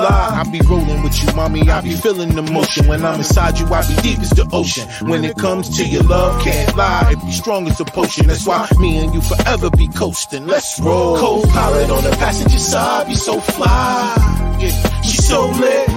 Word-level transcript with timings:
I 0.00 0.44
be 0.50 0.60
rolling 0.60 1.02
with 1.02 1.22
you, 1.22 1.34
mommy. 1.34 1.68
I 1.68 1.80
be 1.80 1.94
feeling 1.94 2.34
the 2.34 2.42
motion. 2.42 2.86
When 2.86 3.04
I'm 3.04 3.18
inside 3.18 3.58
you, 3.58 3.66
I 3.66 3.86
be 3.86 3.94
deep 4.02 4.20
as 4.20 4.30
the 4.30 4.48
ocean. 4.52 4.88
When 5.08 5.24
it 5.24 5.36
comes 5.36 5.76
to 5.76 5.86
your 5.86 6.02
love, 6.02 6.42
can't 6.42 6.76
lie. 6.76 7.12
It 7.12 7.20
be 7.24 7.32
strong 7.32 7.66
as 7.68 7.80
a 7.80 7.84
potion. 7.84 8.26
That's 8.26 8.46
why 8.46 8.68
me 8.78 8.98
and 8.98 9.14
you 9.14 9.20
forever 9.20 9.70
be 9.70 9.88
coasting. 9.88 10.46
Let's 10.46 10.78
roll. 10.80 11.18
Co-pilot 11.18 11.90
on 11.90 12.04
the 12.04 12.10
passenger 12.10 12.58
side, 12.58 13.06
be 13.06 13.14
so 13.14 13.40
fly. 13.40 14.56
She 15.02 15.16
so 15.16 15.46
lit, 15.50 15.88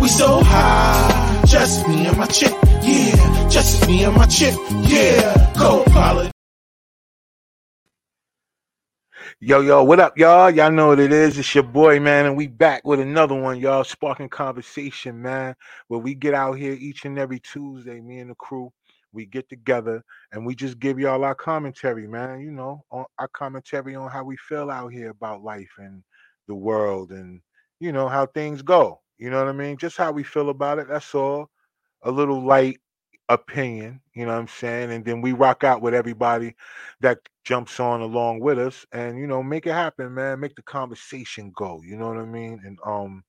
we 0.00 0.08
so 0.08 0.40
high. 0.42 1.42
Just 1.46 1.86
me 1.88 2.06
and 2.06 2.16
my 2.16 2.26
chick, 2.26 2.54
yeah. 2.82 3.48
Just 3.48 3.86
me 3.86 4.04
and 4.04 4.16
my 4.16 4.26
chick, 4.26 4.54
yeah. 4.88 5.52
Co-pilot. 5.56 6.35
Yo, 9.38 9.60
yo, 9.60 9.84
what 9.84 10.00
up, 10.00 10.16
y'all? 10.16 10.50
Y'all 10.50 10.70
know 10.70 10.86
what 10.88 10.98
it 10.98 11.12
is. 11.12 11.36
It's 11.36 11.54
your 11.54 11.62
boy, 11.62 12.00
man, 12.00 12.24
and 12.24 12.38
we 12.38 12.46
back 12.46 12.86
with 12.86 13.00
another 13.00 13.34
one, 13.34 13.60
y'all. 13.60 13.84
Sparking 13.84 14.30
conversation, 14.30 15.20
man. 15.20 15.54
Where 15.88 16.00
we 16.00 16.14
get 16.14 16.32
out 16.32 16.54
here 16.54 16.72
each 16.72 17.04
and 17.04 17.18
every 17.18 17.40
Tuesday, 17.40 18.00
me 18.00 18.20
and 18.20 18.30
the 18.30 18.34
crew. 18.36 18.72
We 19.12 19.26
get 19.26 19.46
together 19.50 20.02
and 20.32 20.46
we 20.46 20.54
just 20.54 20.78
give 20.78 20.98
y'all 20.98 21.22
our 21.22 21.34
commentary, 21.34 22.06
man. 22.06 22.40
You 22.40 22.50
know, 22.50 22.82
on 22.90 23.04
our 23.18 23.28
commentary 23.28 23.94
on 23.94 24.10
how 24.10 24.24
we 24.24 24.38
feel 24.38 24.70
out 24.70 24.90
here 24.90 25.10
about 25.10 25.42
life 25.42 25.72
and 25.76 26.02
the 26.48 26.54
world 26.54 27.10
and 27.10 27.42
you 27.78 27.92
know 27.92 28.08
how 28.08 28.24
things 28.24 28.62
go. 28.62 29.02
You 29.18 29.28
know 29.28 29.44
what 29.44 29.50
I 29.50 29.52
mean? 29.52 29.76
Just 29.76 29.98
how 29.98 30.12
we 30.12 30.22
feel 30.22 30.48
about 30.48 30.78
it. 30.78 30.88
That's 30.88 31.14
all. 31.14 31.50
A 32.04 32.10
little 32.10 32.42
light 32.42 32.78
opinion, 33.28 34.00
you 34.14 34.24
know 34.26 34.32
what 34.32 34.40
I'm 34.40 34.48
saying? 34.48 34.92
And 34.92 35.04
then 35.04 35.20
we 35.20 35.32
rock 35.32 35.64
out 35.64 35.82
with 35.82 35.94
everybody 35.94 36.54
that 37.00 37.18
jumps 37.44 37.80
on 37.80 38.00
along 38.00 38.40
with 38.40 38.58
us 38.58 38.86
and 38.92 39.18
you 39.18 39.26
know, 39.26 39.42
make 39.42 39.66
it 39.66 39.72
happen, 39.72 40.14
man. 40.14 40.40
Make 40.40 40.56
the 40.56 40.62
conversation 40.62 41.52
go, 41.56 41.80
you 41.84 41.96
know 41.96 42.08
what 42.08 42.18
I 42.18 42.24
mean? 42.24 42.60
And 42.64 42.78
um 42.86 43.24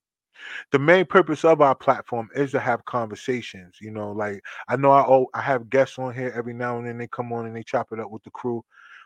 the 0.72 0.80
main 0.80 1.06
purpose 1.06 1.46
of 1.46 1.62
our 1.62 1.76
platform 1.76 2.30
is 2.36 2.52
to 2.52 2.60
have 2.60 2.86
conversations, 2.86 3.78
you 3.82 3.92
know, 3.92 4.12
like 4.12 4.42
I 4.68 4.76
know 4.76 4.92
I 4.92 5.02
oh 5.08 5.28
I 5.34 5.42
have 5.42 5.70
guests 5.70 6.00
on 6.00 6.14
here 6.14 6.34
every 6.36 6.54
now 6.54 6.78
and 6.78 6.88
then 6.88 6.98
they 6.98 7.08
come 7.08 7.32
on 7.34 7.46
and 7.46 7.56
they 7.56 7.64
chop 7.64 7.88
it 7.92 8.00
up 8.00 8.12
with 8.12 8.24
the 8.24 8.32
crew 8.32 8.64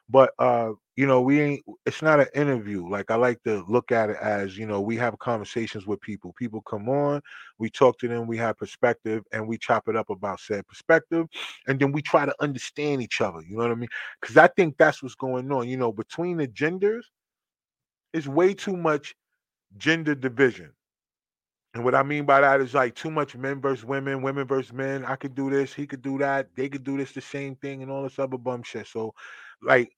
but 0.10 0.32
uh 0.40 0.72
you 1.02 1.08
know 1.08 1.20
we 1.20 1.42
ain't 1.42 1.64
it's 1.88 2.04
not 2.04 2.20
an 2.20 2.28
interview 2.36 2.88
like 2.88 3.10
i 3.10 3.16
like 3.16 3.42
to 3.42 3.64
look 3.68 3.92
at 3.92 4.12
it 4.12 4.18
as 4.22 4.56
you 4.56 4.68
know 4.68 4.80
we 4.80 4.96
have 4.96 5.18
conversations 5.18 5.88
with 5.88 6.00
people 6.00 6.32
people 6.38 6.62
come 6.62 6.88
on 6.90 7.20
we 7.58 7.72
talk 7.72 7.98
to 7.98 8.08
them 8.08 8.28
we 8.28 8.38
have 8.38 8.56
perspective 8.56 9.24
and 9.32 9.48
we 9.48 9.58
chop 9.58 9.88
it 9.88 9.96
up 9.96 10.12
about 10.12 10.40
said 10.40 10.64
perspective 10.68 11.26
and 11.66 11.80
then 11.80 11.92
we 11.92 12.04
try 12.04 12.24
to 12.24 12.36
understand 12.40 13.02
each 13.02 13.20
other 13.20 13.42
you 13.42 13.58
know 13.58 13.64
what 13.64 13.72
i 13.72 13.74
mean 13.74 13.90
because 14.22 14.38
i 14.38 14.46
think 14.50 14.78
that's 14.78 15.02
what's 15.02 15.16
going 15.16 15.52
on 15.52 15.68
you 15.68 15.76
know 15.76 15.92
between 15.92 16.38
the 16.38 16.46
genders 16.46 17.10
it's 18.14 18.28
way 18.28 18.54
too 18.54 18.78
much 18.78 19.16
gender 19.80 20.14
division 20.14 20.72
and 21.74 21.86
what 21.86 21.96
I 21.96 22.04
mean 22.04 22.26
by 22.26 22.42
that 22.42 22.60
is 22.60 22.74
like 22.74 22.96
too 22.96 23.10
much 23.10 23.34
men 23.38 23.62
versus 23.62 23.86
women, 23.86 24.22
women 24.22 24.46
versus 24.46 24.74
men. 24.74 25.06
I 25.06 25.16
could 25.16 25.36
do 25.36 25.50
this, 25.50 25.74
he 25.74 25.88
could 25.88 26.02
do 26.02 26.18
that, 26.18 26.50
they 26.58 26.68
could 26.68 26.84
do 26.84 26.98
this 26.98 27.14
the 27.14 27.22
same 27.22 27.56
thing, 27.56 27.82
and 27.82 27.90
all 27.90 28.04
this 28.04 28.20
other 28.20 28.38
bum 28.38 28.62
shit. 28.62 28.88
So, 28.88 29.14
like, 29.62 29.90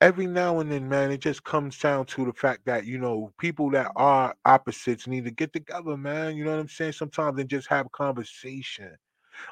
every 0.00 0.26
now 0.26 0.60
and 0.60 0.70
then, 0.72 0.88
man, 0.88 1.10
it 1.10 1.20
just 1.20 1.44
comes 1.44 1.78
down 1.78 2.06
to 2.06 2.24
the 2.24 2.32
fact 2.32 2.64
that 2.66 2.86
you 2.86 2.98
know 2.98 3.32
people 3.38 3.70
that 3.70 3.92
are 3.96 4.34
opposites 4.44 5.06
need 5.06 5.24
to 5.24 5.30
get 5.30 5.52
together, 5.52 5.96
man. 5.96 6.36
You 6.36 6.44
know 6.44 6.52
what 6.52 6.60
I'm 6.60 6.68
saying? 6.68 6.92
Sometimes 6.92 7.38
and 7.38 7.48
just 7.48 7.68
have 7.68 7.90
conversation, 7.92 8.96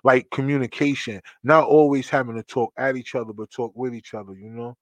like 0.05 0.31
communication, 0.31 1.21
not 1.45 1.65
always 1.65 2.09
having 2.11 2.37
to 2.37 2.43
talk 2.43 2.73
at 2.79 2.97
each 2.97 3.15
other, 3.15 3.33
but 3.33 3.51
talk 3.51 3.73
with 3.77 3.95
each 3.95 4.15
other. 4.15 4.35
You 4.35 4.51
know, 4.51 4.77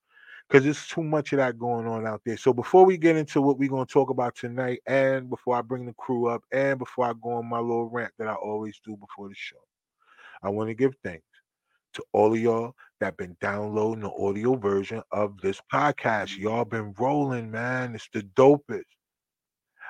because 0.49 0.65
there's 0.65 0.87
too 0.88 1.05
much 1.05 1.32
of 1.32 1.38
that 1.38 1.59
going 1.59 1.87
on 1.87 2.06
out 2.06 2.22
there. 2.26 2.37
So 2.38 2.53
before 2.55 2.84
we 2.87 2.99
get 2.99 3.16
into 3.16 3.43
what 3.43 3.59
we're 3.59 3.71
gonna 3.71 3.87
talk 3.87 4.10
about 4.10 4.37
tonight, 4.37 4.81
and 4.87 5.31
before 5.31 5.56
I 5.56 5.62
bring 5.62 5.87
the 5.87 5.94
crew 5.94 6.28
up, 6.28 6.43
and 6.53 6.78
before 6.78 7.06
I 7.06 7.15
go 7.22 7.32
on 7.34 7.47
my 7.49 7.60
little 7.60 7.91
rant 7.91 8.12
that 8.19 8.28
I 8.28 8.34
always 8.34 8.81
do 8.84 8.97
before 8.97 9.28
the 9.28 9.34
show, 9.37 9.56
I 10.43 10.50
want 10.50 10.69
to 10.71 10.75
give 10.75 10.94
thanks 11.05 11.25
to 11.97 12.05
all 12.12 12.33
of 12.33 12.39
y'all 12.39 12.75
that 13.01 13.17
been 13.17 13.37
downloading 13.41 14.05
the 14.05 14.11
audio 14.11 14.55
version 14.55 15.03
of 15.12 15.39
this 15.41 15.61
podcast. 15.73 16.31
Mm-hmm. 16.31 16.43
Y'all 16.43 16.65
been 16.65 16.95
rolling, 16.99 17.51
man. 17.51 17.95
It's 17.95 18.09
the 18.12 18.23
dopest. 18.23 18.84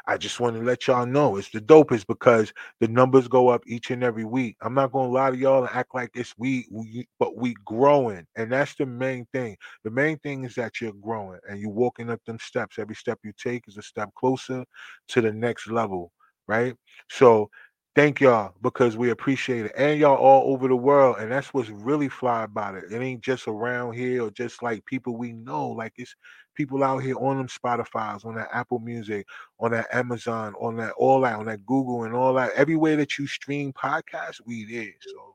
I 0.09 0.17
just 0.17 0.39
want 0.39 0.55
to 0.55 0.63
let 0.63 0.87
y'all 0.87 1.05
know 1.05 1.37
it's 1.37 1.51
the 1.51 1.61
dopest 1.61 2.07
because 2.07 2.53
the 2.79 2.87
numbers 2.87 3.27
go 3.27 3.49
up 3.49 3.65
each 3.67 3.91
and 3.91 4.05
every 4.05 4.25
week. 4.25 4.57
I'm 4.61 4.75
not 4.75 4.93
gonna 4.93 5.11
lie 5.11 5.31
to 5.31 5.37
y'all 5.37 5.65
and 5.65 5.75
act 5.75 5.95
like 5.97 6.11
it's 6.15 6.33
we, 6.39 6.69
we 6.71 7.09
but 7.19 7.37
we 7.37 7.57
growing, 7.65 8.25
and 8.37 8.53
that's 8.53 8.77
the 8.77 8.87
main 8.87 9.27
thing. 9.33 9.57
The 9.83 9.91
main 9.91 10.19
thing 10.19 10.45
is 10.45 10.55
that 10.55 10.81
you're 10.81 10.93
growing 10.93 11.41
and 11.49 11.59
you're 11.59 11.71
walking 11.71 12.11
up 12.11 12.21
them 12.25 12.39
steps. 12.39 12.79
Every 12.79 12.95
step 12.95 13.19
you 13.25 13.33
take 13.37 13.67
is 13.67 13.79
a 13.79 13.83
step 13.83 14.11
closer 14.15 14.65
to 15.09 15.21
the 15.21 15.33
next 15.33 15.69
level, 15.69 16.13
right? 16.47 16.77
So 17.11 17.51
Thank 17.97 18.21
y'all 18.21 18.53
because 18.61 18.95
we 18.99 19.09
appreciate 19.09 19.65
it. 19.65 19.73
And 19.75 19.99
y'all 19.99 20.17
all 20.19 20.53
over 20.53 20.69
the 20.69 20.77
world. 20.77 21.17
And 21.19 21.33
that's 21.33 21.55
what's 21.55 21.71
really 21.71 22.11
fly 22.11 22.45
about 22.45 22.75
it. 22.75 22.85
It 22.93 23.01
ain't 23.01 23.23
just 23.23 23.49
around 23.49 23.95
here 23.95 24.23
or 24.25 24.31
just 24.31 24.63
like 24.63 24.85
people 24.85 25.17
we 25.17 25.33
know. 25.33 25.69
Like 25.71 25.95
it's 25.97 26.15
people 26.55 26.85
out 26.85 26.99
here 26.99 27.17
on 27.19 27.39
them 27.39 27.49
Spotify's, 27.49 28.27
on 28.27 28.35
that 28.35 28.51
Apple 28.53 28.81
Music, 28.81 29.27
on 29.61 29.71
that 29.73 29.87
Amazon, 29.95 30.55
on 30.61 30.77
that 30.77 30.93
all 30.99 31.23
that, 31.23 31.39
on 31.39 31.47
that 31.47 31.65
Google 31.65 32.05
and 32.05 32.15
all 32.15 32.35
that. 32.35 32.53
Everywhere 32.53 32.97
that 32.97 33.17
you 33.19 33.27
stream 33.27 33.73
podcasts, 33.73 34.43
we 34.45 34.71
there. 34.71 34.93
So 35.01 35.35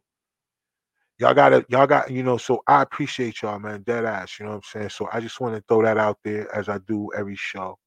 y'all 1.17 1.33
gotta, 1.33 1.65
y'all 1.67 1.87
got, 1.87 2.11
you 2.11 2.21
know, 2.21 2.37
so 2.37 2.61
I 2.67 2.83
appreciate 2.83 3.41
y'all, 3.41 3.57
man. 3.57 3.81
Dead 3.81 4.05
ass, 4.05 4.39
you 4.39 4.45
know 4.45 4.51
what 4.51 4.57
I'm 4.57 4.63
saying? 4.71 4.89
So 4.89 5.09
I 5.11 5.19
just 5.19 5.41
want 5.41 5.55
to 5.55 5.63
throw 5.67 5.81
that 5.81 5.97
out 5.97 6.19
there 6.23 6.53
as 6.55 6.69
I 6.69 6.77
do 6.87 7.09
every 7.17 7.35
show. 7.35 7.79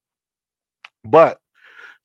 But 1.05 1.39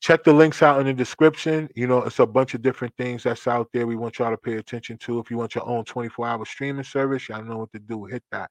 check 0.00 0.24
the 0.24 0.32
links 0.32 0.62
out 0.62 0.80
in 0.80 0.86
the 0.86 0.94
description. 0.94 1.68
You 1.74 1.86
know, 1.86 2.02
it's 2.02 2.18
a 2.18 2.26
bunch 2.26 2.54
of 2.54 2.62
different 2.62 2.96
things 2.96 3.22
that's 3.22 3.46
out 3.46 3.68
there 3.72 3.86
we 3.86 3.96
want 3.96 4.18
y'all 4.18 4.30
to 4.30 4.36
pay 4.36 4.56
attention 4.56 4.98
to. 4.98 5.18
If 5.20 5.30
you 5.30 5.36
want 5.36 5.54
your 5.54 5.68
own 5.68 5.84
24 5.84 6.26
hour 6.26 6.44
streaming 6.44 6.84
service, 6.84 7.28
y'all 7.28 7.44
know 7.44 7.58
what 7.58 7.72
to 7.72 7.78
do. 7.78 8.06
Hit 8.06 8.22
that. 8.32 8.50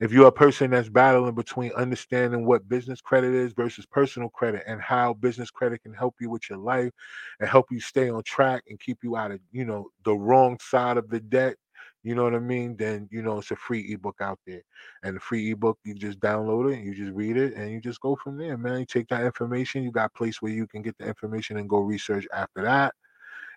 If 0.00 0.10
you're 0.10 0.26
a 0.26 0.32
person 0.32 0.72
that's 0.72 0.88
battling 0.88 1.36
between 1.36 1.70
understanding 1.76 2.44
what 2.44 2.68
business 2.68 3.00
credit 3.00 3.32
is 3.34 3.52
versus 3.52 3.86
personal 3.86 4.28
credit 4.30 4.64
and 4.66 4.80
how 4.80 5.14
business 5.14 5.48
credit 5.48 5.84
can 5.84 5.94
help 5.94 6.16
you 6.20 6.28
with 6.28 6.50
your 6.50 6.58
life 6.58 6.90
and 7.38 7.48
help 7.48 7.66
you 7.70 7.78
stay 7.78 8.10
on 8.10 8.24
track 8.24 8.64
and 8.68 8.80
keep 8.80 9.04
you 9.04 9.16
out 9.16 9.30
of, 9.30 9.38
you 9.52 9.64
know, 9.64 9.90
the 10.04 10.12
wrong 10.14 10.58
side 10.58 10.96
of 10.96 11.08
the 11.08 11.20
debt, 11.20 11.54
you 12.02 12.14
know 12.14 12.24
what 12.24 12.34
I 12.34 12.40
mean? 12.40 12.76
Then 12.76 13.08
you 13.10 13.22
know 13.22 13.38
it's 13.38 13.50
a 13.50 13.56
free 13.56 13.92
ebook 13.92 14.16
out 14.20 14.38
there. 14.46 14.62
And 15.02 15.16
the 15.16 15.20
free 15.20 15.52
ebook, 15.52 15.78
you 15.84 15.94
just 15.94 16.20
download 16.20 16.72
it, 16.72 16.82
you 16.82 16.94
just 16.94 17.12
read 17.12 17.36
it, 17.36 17.54
and 17.54 17.70
you 17.70 17.80
just 17.80 18.00
go 18.00 18.16
from 18.16 18.36
there, 18.36 18.58
man. 18.58 18.80
You 18.80 18.86
take 18.86 19.08
that 19.08 19.24
information, 19.24 19.82
you 19.84 19.92
got 19.92 20.10
a 20.14 20.18
place 20.18 20.42
where 20.42 20.52
you 20.52 20.66
can 20.66 20.82
get 20.82 20.98
the 20.98 21.06
information 21.06 21.58
and 21.58 21.68
go 21.68 21.78
research 21.78 22.26
after 22.32 22.62
that. 22.62 22.94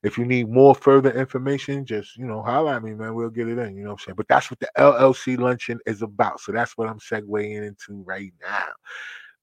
If 0.04 0.20
you 0.20 0.26
need 0.26 0.50
more 0.50 0.76
further 0.76 1.12
information, 1.12 1.86
just 1.86 2.16
you 2.18 2.28
know, 2.28 2.44
holler 2.44 2.74
at 2.74 2.84
me, 2.84 2.94
man. 2.94 3.16
We'll 3.16 3.30
get 3.30 3.48
it 3.48 3.58
in. 3.58 3.76
You 3.76 3.84
know 3.84 3.92
what 3.92 4.02
I'm 4.02 4.06
saying? 4.06 4.16
But 4.16 4.28
that's 4.28 4.52
what 4.52 4.60
the 4.60 4.70
LLC 4.78 5.40
luncheon 5.40 5.80
is 5.88 6.04
about. 6.04 6.40
So 6.40 6.52
that's 6.52 6.78
what 6.78 6.88
I'm 6.88 7.00
segueing 7.00 7.66
into 7.66 8.04
right 8.04 8.32
now. 8.42 8.68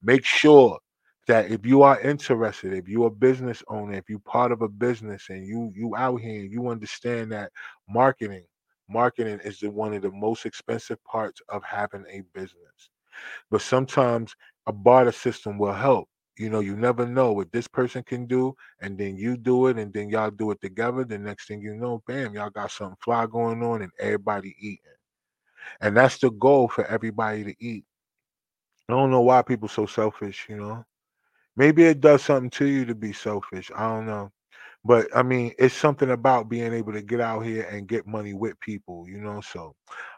Make 0.02 0.24
sure 0.24 0.78
that 1.26 1.50
if 1.50 1.66
you 1.66 1.82
are 1.82 2.00
interested, 2.00 2.74
if 2.74 2.88
you're 2.88 3.08
a 3.08 3.10
business 3.10 3.62
owner, 3.68 3.94
if 3.94 4.08
you're 4.08 4.18
part 4.20 4.52
of 4.52 4.62
a 4.62 4.68
business 4.68 5.26
and 5.30 5.44
you 5.46 5.72
you 5.74 5.96
out 5.96 6.20
here, 6.20 6.42
you 6.42 6.68
understand 6.68 7.32
that 7.32 7.50
marketing 7.88 8.44
marketing 8.88 9.40
is 9.44 9.58
the, 9.60 9.70
one 9.70 9.94
of 9.94 10.02
the 10.02 10.10
most 10.10 10.46
expensive 10.46 11.02
parts 11.04 11.40
of 11.48 11.62
having 11.64 12.04
a 12.10 12.22
business. 12.32 12.90
But 13.50 13.62
sometimes 13.62 14.34
a 14.66 14.72
barter 14.72 15.12
system 15.12 15.58
will 15.58 15.72
help. 15.72 16.08
You 16.38 16.48
know, 16.48 16.60
you 16.60 16.76
never 16.76 17.06
know 17.06 17.32
what 17.32 17.52
this 17.52 17.68
person 17.68 18.02
can 18.02 18.26
do, 18.26 18.54
and 18.80 18.96
then 18.96 19.16
you 19.16 19.36
do 19.36 19.66
it, 19.66 19.76
and 19.76 19.92
then 19.92 20.08
y'all 20.08 20.30
do 20.30 20.50
it 20.50 20.60
together. 20.60 21.04
The 21.04 21.18
next 21.18 21.46
thing 21.46 21.60
you 21.60 21.74
know, 21.74 22.02
bam, 22.06 22.34
y'all 22.34 22.50
got 22.50 22.70
something 22.70 22.96
fly 23.00 23.26
going 23.26 23.62
on, 23.62 23.82
and 23.82 23.92
everybody 24.00 24.56
eating. 24.58 24.78
And 25.80 25.96
that's 25.96 26.18
the 26.18 26.30
goal 26.30 26.68
for 26.68 26.86
everybody 26.86 27.44
to 27.44 27.54
eat. 27.60 27.84
I 28.88 28.94
don't 28.94 29.10
know 29.10 29.20
why 29.20 29.42
people 29.42 29.68
so 29.68 29.86
selfish, 29.86 30.46
you 30.48 30.56
know. 30.56 30.84
Maybe 31.56 31.84
it 31.84 32.00
does 32.00 32.22
something 32.22 32.50
to 32.50 32.66
you 32.66 32.86
to 32.86 32.94
be 32.94 33.12
selfish. 33.12 33.70
I 33.76 33.88
don't 33.88 34.06
know. 34.06 34.32
But 34.84 35.06
I 35.14 35.22
mean, 35.22 35.52
it's 35.58 35.74
something 35.74 36.10
about 36.10 36.48
being 36.48 36.72
able 36.72 36.92
to 36.92 37.02
get 37.02 37.20
out 37.20 37.40
here 37.40 37.62
and 37.70 37.86
get 37.86 38.06
money 38.06 38.34
with 38.34 38.58
people, 38.60 39.08
you 39.08 39.18
know. 39.18 39.40
So 39.40 39.74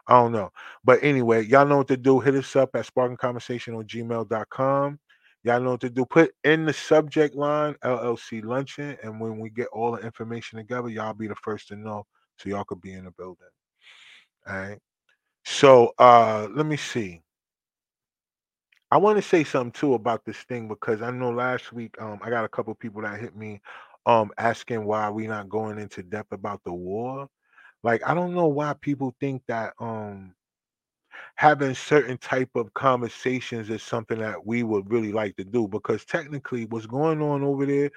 I 0.07 0.13
don't 0.13 0.31
know. 0.31 0.49
But 0.83 1.03
anyway, 1.03 1.45
y'all 1.45 1.67
know 1.67 1.77
what 1.77 1.87
to 1.89 1.97
do. 1.97 2.19
Hit 2.19 2.35
us 2.35 2.55
up 2.55 2.75
at 2.75 2.85
sparking 2.85 3.17
on 3.21 3.35
gmail.com. 3.37 4.99
Y'all 5.43 5.61
know 5.61 5.71
what 5.71 5.81
to 5.81 5.91
do. 5.91 6.05
Put 6.05 6.31
in 6.43 6.65
the 6.65 6.73
subject 6.73 7.35
line 7.35 7.75
LLC 7.83 8.43
luncheon. 8.43 8.97
And 9.03 9.21
when 9.21 9.39
we 9.39 9.51
get 9.51 9.67
all 9.67 9.91
the 9.91 9.99
information 9.99 10.57
together, 10.57 10.89
y'all 10.89 11.13
be 11.13 11.27
the 11.27 11.35
first 11.35 11.67
to 11.67 11.75
know. 11.75 12.03
So 12.39 12.49
y'all 12.49 12.63
could 12.63 12.81
be 12.81 12.93
in 12.93 13.05
the 13.05 13.11
building. 13.11 13.45
All 14.47 14.55
right. 14.55 14.79
So 15.45 15.93
uh 15.99 16.47
let 16.51 16.65
me 16.65 16.77
see. 16.77 17.21
I 18.89 18.97
want 18.97 19.17
to 19.17 19.21
say 19.21 19.43
something 19.43 19.71
too 19.71 19.93
about 19.93 20.25
this 20.25 20.37
thing 20.37 20.67
because 20.67 21.03
I 21.03 21.11
know 21.11 21.29
last 21.29 21.71
week 21.71 21.95
um 22.01 22.19
I 22.23 22.31
got 22.31 22.45
a 22.45 22.49
couple 22.49 22.73
people 22.73 23.03
that 23.03 23.19
hit 23.19 23.35
me 23.35 23.61
um 24.05 24.31
asking 24.37 24.85
why 24.85 25.09
we 25.09 25.27
not 25.27 25.49
going 25.49 25.79
into 25.79 26.03
depth 26.03 26.31
about 26.33 26.63
the 26.63 26.73
war. 26.73 27.27
Like 27.83 28.01
I 28.07 28.13
don't 28.15 28.35
know 28.35 28.47
why 28.47 28.73
people 28.81 29.15
think 29.19 29.43
that 29.47 29.73
um 29.79 30.35
having 31.35 31.73
certain 31.75 32.17
type 32.17 32.49
of 32.55 32.73
conversations 32.73 33.69
is 33.69 33.83
something 33.83 34.19
that 34.19 34.45
we 34.45 34.63
would 34.63 34.89
really 34.91 35.11
like 35.11 35.35
to 35.35 35.43
do 35.43 35.67
because 35.67 36.05
technically 36.05 36.65
what's 36.65 36.85
going 36.85 37.21
on 37.21 37.43
over 37.43 37.65
there 37.65 37.89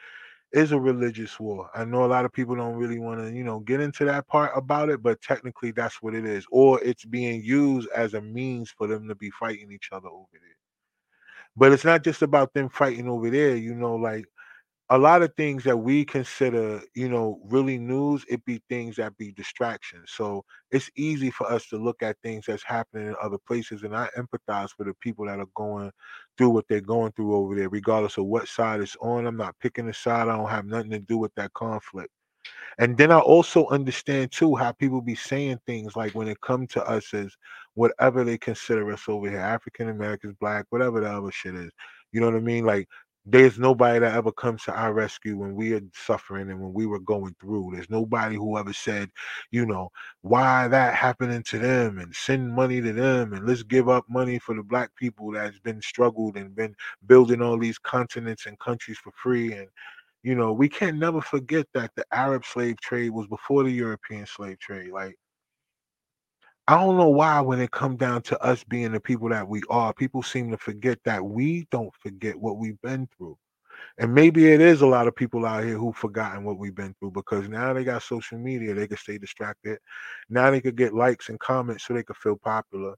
is 0.52 0.72
a 0.72 0.80
religious 0.80 1.38
war. 1.40 1.70
I 1.74 1.84
know 1.84 2.04
a 2.04 2.06
lot 2.08 2.24
of 2.24 2.32
people 2.32 2.56
don't 2.56 2.76
really 2.76 2.98
want 3.00 3.20
to, 3.20 3.32
you 3.34 3.44
know, 3.44 3.60
get 3.60 3.80
into 3.80 4.04
that 4.06 4.26
part 4.28 4.52
about 4.56 4.90
it, 4.90 5.02
but 5.02 5.20
technically 5.22 5.72
that's 5.72 6.02
what 6.02 6.14
it 6.14 6.24
is. 6.26 6.46
Or 6.50 6.82
it's 6.82 7.04
being 7.04 7.42
used 7.42 7.88
as 7.96 8.14
a 8.14 8.20
means 8.22 8.70
for 8.70 8.86
them 8.86 9.08
to 9.08 9.14
be 9.14 9.30
fighting 9.30 9.72
each 9.72 9.90
other 9.92 10.08
over 10.08 10.28
there. 10.34 10.56
But 11.56 11.72
it's 11.72 11.84
not 11.84 12.04
just 12.04 12.22
about 12.22 12.54
them 12.54 12.68
fighting 12.68 13.08
over 13.08 13.30
there, 13.30 13.56
you 13.56 13.74
know, 13.74 13.96
like 13.96 14.26
a 14.90 14.96
lot 14.96 15.22
of 15.22 15.34
things 15.34 15.64
that 15.64 15.76
we 15.76 16.04
consider, 16.04 16.80
you 16.94 17.10
know, 17.10 17.40
really 17.44 17.78
news, 17.78 18.24
it 18.28 18.42
be 18.46 18.62
things 18.70 18.96
that 18.96 19.16
be 19.18 19.32
distractions. 19.32 20.10
So 20.10 20.44
it's 20.70 20.90
easy 20.96 21.30
for 21.30 21.50
us 21.50 21.66
to 21.68 21.76
look 21.76 22.02
at 22.02 22.16
things 22.22 22.46
that's 22.46 22.62
happening 22.62 23.08
in 23.08 23.16
other 23.22 23.36
places. 23.46 23.82
And 23.82 23.94
I 23.94 24.08
empathize 24.16 24.70
with 24.78 24.88
the 24.88 24.94
people 24.94 25.26
that 25.26 25.40
are 25.40 25.46
going 25.54 25.90
through 26.38 26.50
what 26.50 26.64
they're 26.68 26.80
going 26.80 27.12
through 27.12 27.34
over 27.34 27.54
there, 27.54 27.68
regardless 27.68 28.16
of 28.16 28.24
what 28.24 28.48
side 28.48 28.80
it's 28.80 28.96
on. 29.02 29.26
I'm 29.26 29.36
not 29.36 29.56
picking 29.60 29.88
a 29.88 29.94
side. 29.94 30.28
I 30.28 30.36
don't 30.36 30.48
have 30.48 30.64
nothing 30.64 30.90
to 30.90 31.00
do 31.00 31.18
with 31.18 31.34
that 31.34 31.52
conflict. 31.52 32.10
And 32.78 32.96
then 32.96 33.10
I 33.10 33.18
also 33.18 33.66
understand 33.68 34.32
too 34.32 34.54
how 34.54 34.72
people 34.72 35.02
be 35.02 35.16
saying 35.16 35.58
things 35.66 35.96
like 35.96 36.14
when 36.14 36.28
it 36.28 36.40
come 36.40 36.66
to 36.68 36.82
us 36.88 37.12
as 37.12 37.36
whatever 37.74 38.24
they 38.24 38.38
consider 38.38 38.90
us 38.92 39.02
over 39.08 39.28
here, 39.28 39.40
African 39.40 39.88
Americans, 39.88 40.34
black, 40.40 40.64
whatever 40.70 41.00
the 41.00 41.10
other 41.10 41.32
shit 41.32 41.56
is. 41.56 41.70
You 42.12 42.20
know 42.20 42.26
what 42.26 42.36
I 42.36 42.40
mean? 42.40 42.64
Like 42.64 42.88
there's 43.30 43.58
nobody 43.58 43.98
that 43.98 44.14
ever 44.14 44.32
comes 44.32 44.62
to 44.64 44.72
our 44.72 44.94
rescue 44.94 45.36
when 45.36 45.54
we 45.54 45.74
are 45.74 45.82
suffering 45.92 46.50
and 46.50 46.60
when 46.60 46.72
we 46.72 46.86
were 46.86 47.00
going 47.00 47.34
through. 47.38 47.72
There's 47.72 47.90
nobody 47.90 48.36
who 48.36 48.56
ever 48.56 48.72
said, 48.72 49.10
you 49.50 49.66
know, 49.66 49.90
why 50.22 50.66
that 50.68 50.94
happening 50.94 51.42
to 51.44 51.58
them 51.58 51.98
and 51.98 52.14
send 52.14 52.50
money 52.54 52.80
to 52.80 52.92
them 52.92 53.34
and 53.34 53.46
let's 53.46 53.62
give 53.62 53.88
up 53.88 54.06
money 54.08 54.38
for 54.38 54.54
the 54.54 54.62
black 54.62 54.94
people 54.96 55.30
that's 55.32 55.58
been 55.58 55.82
struggled 55.82 56.36
and 56.36 56.56
been 56.56 56.74
building 57.06 57.42
all 57.42 57.58
these 57.58 57.78
continents 57.78 58.46
and 58.46 58.58
countries 58.60 58.98
for 58.98 59.12
free. 59.12 59.52
And, 59.52 59.68
you 60.22 60.34
know, 60.34 60.52
we 60.52 60.68
can't 60.68 60.96
never 60.98 61.20
forget 61.20 61.66
that 61.74 61.90
the 61.96 62.04
Arab 62.12 62.46
slave 62.46 62.80
trade 62.80 63.10
was 63.10 63.26
before 63.26 63.64
the 63.64 63.70
European 63.70 64.24
slave 64.24 64.58
trade. 64.58 64.90
Like, 64.90 65.16
I 66.68 66.76
don't 66.76 66.98
know 66.98 67.08
why 67.08 67.40
when 67.40 67.60
it 67.60 67.70
come 67.70 67.96
down 67.96 68.22
to 68.24 68.38
us 68.42 68.62
being 68.62 68.92
the 68.92 69.00
people 69.00 69.30
that 69.30 69.48
we 69.48 69.62
are, 69.70 69.94
people 69.94 70.22
seem 70.22 70.50
to 70.50 70.58
forget 70.58 70.98
that 71.04 71.24
we 71.24 71.66
don't 71.70 71.94
forget 72.02 72.36
what 72.36 72.58
we've 72.58 72.80
been 72.82 73.08
through. 73.16 73.38
And 73.98 74.14
maybe 74.14 74.48
it 74.48 74.60
is 74.60 74.82
a 74.82 74.86
lot 74.86 75.08
of 75.08 75.16
people 75.16 75.46
out 75.46 75.64
here 75.64 75.78
who've 75.78 75.96
forgotten 75.96 76.44
what 76.44 76.58
we've 76.58 76.74
been 76.74 76.94
through 76.98 77.12
because 77.12 77.48
now 77.48 77.72
they 77.72 77.84
got 77.84 78.02
social 78.02 78.38
media, 78.38 78.74
they 78.74 78.86
can 78.86 78.98
stay 78.98 79.18
distracted. 79.18 79.78
Now 80.28 80.50
they 80.50 80.60
could 80.60 80.76
get 80.76 80.94
likes 80.94 81.30
and 81.30 81.40
comments 81.40 81.84
so 81.86 81.94
they 81.94 82.02
could 82.02 82.16
feel 82.18 82.36
popular. 82.36 82.94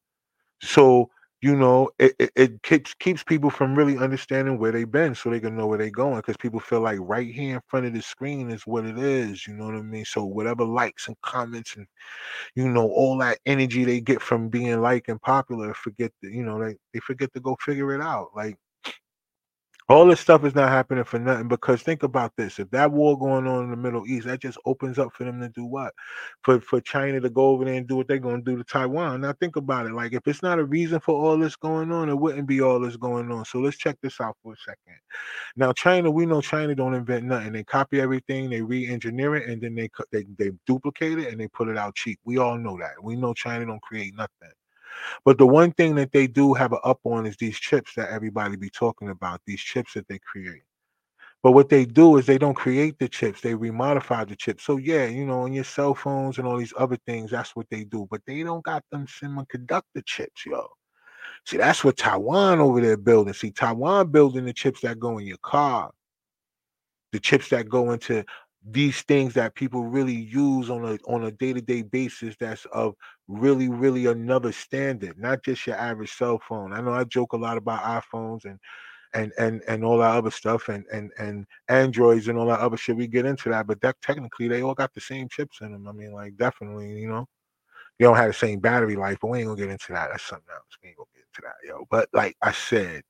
So, 0.63 1.11
you 1.43 1.57
know, 1.57 1.91
it, 1.99 2.15
it, 2.19 2.31
it 2.37 2.63
keeps 2.63 2.95
keeps 2.95 3.23
people 3.25 3.51
from 3.51 3.75
really 3.75 3.97
understanding 3.99 4.59
where 4.59 4.73
they've 4.73 4.91
been 4.91 5.15
so 5.15 5.31
they 5.31 5.41
can 5.41 5.57
know 5.57 5.67
where 5.67 5.79
they're 5.79 5.91
going 5.91 6.17
because 6.17 6.37
people 6.37 6.61
feel 6.61 6.81
like 6.81 6.99
right 7.01 7.33
here 7.33 7.57
in 7.57 7.63
front 7.69 7.87
of 7.87 7.95
the 7.95 8.03
screen 8.03 8.51
is 8.51 8.67
what 8.67 8.85
it 8.85 8.99
is. 8.99 9.47
You 9.47 9.55
know 9.55 9.67
what 9.67 9.75
I 9.77 9.83
mean? 9.83 10.05
So 10.05 10.25
whatever 10.25 10.65
likes 10.65 11.09
and 11.09 11.17
comments 11.23 11.77
and 11.77 11.87
you 12.55 12.69
know, 12.69 12.89
all 12.89 13.19
that 13.19 13.39
energy 13.47 13.85
they 13.85 14.01
get 14.01 14.23
from 14.23 14.49
being 14.49 14.81
like 14.81 15.09
and 15.09 15.21
popular, 15.23 15.75
forget 15.75 16.13
that, 16.23 16.33
you 16.33 16.43
know, 16.45 16.63
they, 16.63 16.77
they 16.95 17.01
forget 17.01 17.33
to 17.35 17.41
go 17.41 17.57
figure 17.61 17.95
it 17.95 18.01
out. 18.01 18.29
Like 18.35 18.57
all 19.91 20.07
this 20.07 20.21
stuff 20.21 20.45
is 20.45 20.55
not 20.55 20.69
happening 20.69 21.03
for 21.03 21.19
nothing 21.19 21.49
because 21.49 21.83
think 21.83 22.05
about 22.05 22.33
this. 22.37 22.61
If 22.61 22.71
that 22.71 22.93
war 22.93 23.19
going 23.19 23.49
on 23.49 23.65
in 23.65 23.71
the 23.73 23.77
Middle 23.77 24.07
East, 24.07 24.29
that 24.29 24.41
just 24.41 24.57
opens 24.65 25.01
up 25.01 25.13
for 25.13 25.25
them 25.25 25.41
to 25.41 25.49
do 25.49 25.65
what? 25.65 25.93
For 26.43 26.61
for 26.61 26.81
China 26.81 27.21
to 27.21 27.29
go 27.29 27.47
over 27.49 27.65
there 27.65 27.75
and 27.75 27.89
do 27.89 27.97
what 27.97 28.07
they're 28.07 28.21
gonna 28.21 28.41
do 28.41 28.57
to 28.57 28.63
Taiwan. 28.63 29.23
Now 29.23 29.33
think 29.33 29.57
about 29.57 29.87
it. 29.87 29.93
Like 29.93 30.13
if 30.13 30.29
it's 30.29 30.45
not 30.45 30.61
a 30.61 30.65
reason 30.65 31.01
for 31.01 31.17
all 31.17 31.37
this 31.37 31.57
going 31.57 31.91
on, 31.91 32.09
it 32.09 32.17
wouldn't 32.17 32.47
be 32.47 32.61
all 32.61 32.79
this 32.79 32.97
going 32.97 33.33
on. 33.33 33.45
So 33.45 33.59
let's 33.59 33.79
check 33.79 33.97
this 34.01 34.21
out 34.21 34.37
for 34.45 34.53
a 34.53 34.57
second. 34.59 35.01
Now 35.57 35.73
China, 35.73 36.09
we 36.09 36.25
know 36.25 36.41
China 36.41 36.75
don't 36.77 36.95
invent 36.95 37.25
nothing. 37.25 37.53
They 37.53 37.65
copy 37.65 38.01
everything, 38.01 38.49
they 38.51 38.63
re-engineer 38.63 39.35
it, 39.37 39.49
and 39.49 39.61
then 39.61 39.75
they 39.75 39.91
they 40.13 40.25
they 40.39 40.53
duplicate 40.67 41.19
it 41.19 41.33
and 41.33 41.41
they 41.41 41.49
put 41.49 41.69
it 41.69 41.77
out 41.77 41.97
cheap. 41.97 42.21
We 42.25 42.39
all 42.39 42.57
know 42.59 42.79
that. 42.79 43.03
We 43.03 43.17
know 43.17 43.35
China 43.35 43.67
don't 43.67 43.83
create 43.83 44.15
nothing. 44.15 44.53
But 45.25 45.39
the 45.39 45.47
one 45.47 45.73
thing 45.73 45.95
that 45.97 46.13
they 46.13 46.27
do 46.27 46.55
have 46.55 46.73
an 46.73 46.81
up 46.85 47.01
on 47.05 47.27
is 47.27 47.37
these 47.37 47.59
chips 47.59 47.93
that 47.97 48.11
everybody 48.11 48.57
be 48.57 48.71
talking 48.71 49.11
about, 49.11 49.41
these 49.47 49.61
chips 49.61 49.95
that 49.95 50.09
they 50.09 50.19
create. 50.19 50.63
But 51.43 51.53
what 51.53 51.71
they 51.71 51.87
do 51.87 52.19
is 52.19 52.27
they 52.27 52.37
don't 52.37 52.55
create 52.55 52.99
the 52.99 53.09
chips, 53.09 53.41
they 53.41 53.55
remodify 53.55 54.29
the 54.29 54.37
chips. 54.37 54.65
So 54.65 54.77
yeah, 54.77 55.07
you 55.07 55.25
know, 55.25 55.43
on 55.43 55.53
your 55.55 55.65
cell 55.65 55.95
phones 55.95 56.39
and 56.39 56.47
all 56.47 56.59
these 56.59 56.75
other 56.77 56.99
things, 57.07 57.31
that's 57.31 57.57
what 57.57 57.67
they 57.71 57.85
do. 57.85 58.07
But 58.11 58.21
they 58.27 58.43
don't 58.43 58.65
got 58.65 58.85
them 58.91 59.07
semiconductor 59.07 60.05
chips, 60.05 60.45
yo. 60.45 60.69
See, 61.47 61.57
that's 61.57 61.83
what 61.83 61.97
Taiwan 61.97 62.61
over 62.61 62.81
there 62.81 62.99
building. 62.99 63.33
See, 63.33 63.51
Taiwan 63.51 64.11
building 64.11 64.45
the 64.45 64.53
chips 64.53 64.81
that 64.83 64.99
go 64.99 65.19
in 65.19 65.27
your 65.27 65.39
car, 65.39 65.91
the 67.13 67.21
chips 67.21 67.49
that 67.49 67.69
go 67.69 67.93
into 67.93 68.25
these 68.69 69.01
things 69.03 69.33
that 69.35 69.55
people 69.55 69.85
really 69.85 70.15
use 70.15 70.69
on 70.69 70.85
a 70.85 70.99
on 71.11 71.25
a 71.25 71.31
day-to-day 71.31 71.83
basis 71.83 72.37
that's 72.39 72.67
of 72.73 72.95
really 73.27 73.69
really 73.69 74.07
another 74.07 74.53
standard 74.53 75.19
not 75.19 75.43
just 75.43 75.67
your 75.67 75.77
average 75.77 76.13
cell 76.13 76.39
phone. 76.47 76.73
I 76.73 76.81
know 76.81 76.93
i 76.93 77.05
joke 77.05 77.33
a 77.33 77.39
lot 77.39 77.57
about 77.57 78.03
iphones 78.03 78.45
and 78.45 78.59
and 79.15 79.33
and 79.39 79.63
and 79.67 79.85
all 79.85 79.99
that 79.99 80.15
other 80.15 80.31
stuff 80.31 80.69
and 80.69 80.85
and 80.93 81.11
and 81.19 81.47
androids 81.69 82.29
and 82.29 82.39
all 82.39 82.47
that 82.47 82.61
other 82.61 82.77
shit 82.77 82.97
we 82.97 83.07
get 83.07 83.27
into 83.27 83.49
that 83.49 83.67
but 83.67 83.81
that 83.81 83.97
technically 84.03 84.47
they 84.47 84.63
all 84.63 84.75
got 84.75 84.93
the 84.95 85.01
same 85.01 85.29
chips 85.29 85.63
in 85.63 85.73
them 85.73 85.89
i 85.89 85.93
mean 85.93 86.13
like 86.13 86.37
definitely 86.37 86.93
you 86.93 87.09
know? 87.09 87.27
They 87.99 88.05
don't 88.05 88.17
have 88.17 88.29
the 88.29 88.35
same 88.35 88.61
battery 88.61 88.97
life 88.97 89.19
but 89.21 89.29
we 89.29 89.39
ain't 89.39 89.49
gonna 89.49 89.61
get 89.61 89.71
into 89.71 89.93
that. 89.93 90.09
That's 90.11 90.25
something 90.25 90.47
else. 90.55 90.65
We 90.83 90.91
ain't 90.91 90.99
gonna 90.99 91.07
get 91.15 91.25
into 91.25 91.43
that 91.43 91.67
yo. 91.67 91.87
But 91.91 92.09
like 92.13 92.37
i 92.43 92.53
said 92.53 93.03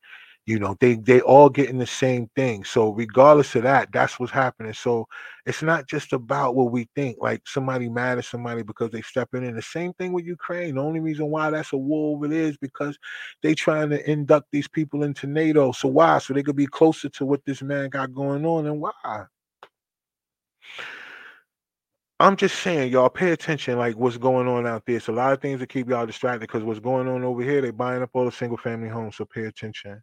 you 0.47 0.59
know 0.59 0.76
they 0.80 0.94
they 0.94 1.20
all 1.20 1.49
getting 1.49 1.78
the 1.78 1.87
same 1.87 2.28
thing 2.35 2.64
so 2.64 2.90
regardless 2.90 3.54
of 3.54 3.62
that 3.62 3.88
that's 3.92 4.18
what's 4.18 4.32
happening 4.32 4.73
so 4.73 5.06
it's 5.47 5.62
not 5.62 5.87
just 5.87 6.12
about 6.12 6.54
what 6.54 6.73
we 6.73 6.88
think 6.94 7.16
like 7.20 7.42
somebody 7.47 7.88
mad 7.88 8.18
at 8.18 8.25
somebody 8.25 8.62
because 8.62 8.90
they 8.90 9.02
stepping 9.02 9.44
in 9.44 9.54
the 9.54 9.62
same 9.62 9.92
thing 9.94 10.12
with 10.12 10.25
ukraine 10.25 10.75
the 10.75 10.80
only 10.80 11.00
reason 11.00 11.26
why 11.30 11.50
that's 11.50 11.73
a 11.73 11.76
war 11.76 12.16
over 12.16 12.26
there 12.26 12.44
is 12.44 12.56
because 12.56 12.99
they 13.42 13.54
trying 13.54 13.90
to 13.90 14.11
induct 14.11 14.47
these 14.50 14.68
people 14.68 15.02
into 15.02 15.26
nato 15.26 15.73
so 15.73 15.88
why 15.88 16.18
so 16.18 16.32
they 16.32 16.42
could 16.42 16.56
be 16.56 16.66
closer 16.66 17.09
to 17.09 17.25
what 17.25 17.44
this 17.44 17.62
man 17.62 17.88
got 17.90 18.14
going 18.14 18.44
on 18.47 18.66
and 18.66 18.80
why 18.80 19.25
I'm 22.20 22.37
just 22.37 22.61
saying, 22.61 22.92
y'all 22.92 23.09
pay 23.09 23.32
attention, 23.32 23.78
like 23.78 23.97
what's 23.97 24.18
going 24.18 24.47
on 24.47 24.66
out 24.66 24.85
there. 24.85 24.97
It's 24.97 25.09
a 25.09 25.12
lot 25.12 25.32
of 25.32 25.40
things 25.40 25.59
that 25.61 25.68
keep 25.70 25.88
y'all 25.88 26.04
distracted 26.04 26.40
because 26.40 26.62
what's 26.62 26.78
going 26.78 27.09
on 27.09 27.25
over 27.25 27.42
here, 27.42 27.62
they 27.62 27.70
buying 27.70 28.02
up 28.02 28.11
all 28.12 28.26
the 28.26 28.32
single 28.32 28.59
family 28.59 28.90
homes. 28.90 29.16
So 29.16 29.25
pay 29.25 29.44
attention. 29.47 30.02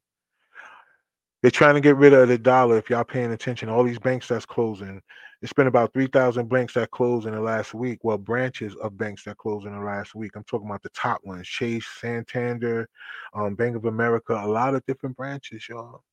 They're 1.48 1.52
trying 1.52 1.76
to 1.76 1.80
get 1.80 1.96
rid 1.96 2.12
of 2.12 2.28
the 2.28 2.38
dollar. 2.38 2.78
If 2.78 2.90
y'all 2.90 3.06
paying 3.06 3.32
attention, 3.32 3.70
all 3.70 3.86
these 3.86 4.00
banks 4.00 4.28
that's 4.28 4.46
closing. 4.46 5.02
It's 5.42 5.54
been 5.54 5.68
about 5.68 5.94
three 5.94 6.08
thousand 6.08 6.50
banks 6.50 6.74
that 6.74 6.92
closed 6.92 7.26
in 7.26 7.34
the 7.34 7.40
last 7.40 7.74
week. 7.74 8.00
Well, 8.04 8.18
branches 8.18 8.76
of 8.84 8.98
banks 8.98 9.24
that 9.24 9.38
closed 9.38 9.66
in 9.66 9.72
the 9.72 9.80
last 9.80 10.14
week. 10.14 10.32
I'm 10.36 10.44
talking 10.44 10.68
about 10.68 10.84
the 10.84 10.90
top 10.90 11.22
ones: 11.24 11.48
Chase, 11.48 11.88
Santander, 12.02 12.90
um, 13.34 13.56
Bank 13.56 13.78
of 13.78 13.86
America. 13.86 14.34
A 14.34 14.46
lot 14.46 14.76
of 14.76 14.86
different 14.88 15.16
branches, 15.16 15.70
y'all. 15.70 16.04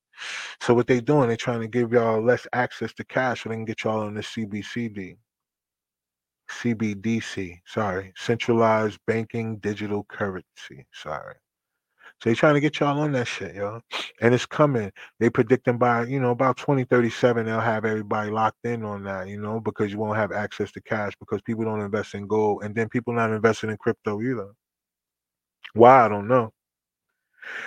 So 0.61 0.73
what 0.73 0.87
they 0.87 1.01
doing? 1.01 1.27
They're 1.27 1.35
trying 1.35 1.59
to 1.59 1.67
give 1.67 1.91
y'all 1.91 2.23
less 2.23 2.47
access 2.53 2.93
to 2.93 3.03
cash 3.03 3.43
so 3.43 3.49
they 3.49 3.55
can 3.55 3.65
get 3.65 3.83
y'all 3.83 4.07
on 4.07 4.13
the 4.13 4.21
CBCD. 4.21 5.17
CBDC, 6.49 7.59
sorry, 7.65 8.13
centralized 8.15 8.99
banking 9.05 9.57
digital 9.57 10.05
currency. 10.05 10.87
Sorry. 10.93 11.35
So 12.21 12.29
they're 12.29 12.35
trying 12.35 12.53
to 12.55 12.61
get 12.61 12.79
y'all 12.79 12.99
on 12.99 13.11
that 13.11 13.27
shit, 13.27 13.55
yo. 13.55 13.81
And 14.21 14.33
it's 14.33 14.45
coming. 14.45 14.91
They 15.19 15.29
predicting 15.29 15.77
by, 15.77 16.05
you 16.05 16.19
know, 16.19 16.31
about 16.31 16.57
2037, 16.57 17.45
they'll 17.45 17.59
have 17.59 17.85
everybody 17.85 18.31
locked 18.31 18.63
in 18.63 18.83
on 18.85 19.03
that, 19.03 19.27
you 19.27 19.39
know, 19.39 19.59
because 19.59 19.91
you 19.91 19.99
won't 19.99 20.17
have 20.17 20.31
access 20.31 20.71
to 20.73 20.81
cash 20.81 21.13
because 21.19 21.41
people 21.41 21.65
don't 21.65 21.81
invest 21.81 22.15
in 22.15 22.25
gold. 22.27 22.63
And 22.63 22.73
then 22.73 22.89
people 22.89 23.13
not 23.13 23.31
investing 23.31 23.69
in 23.69 23.77
crypto 23.77 24.21
either. 24.21 24.51
Why? 25.73 26.05
I 26.05 26.07
don't 26.07 26.27
know. 26.27 26.51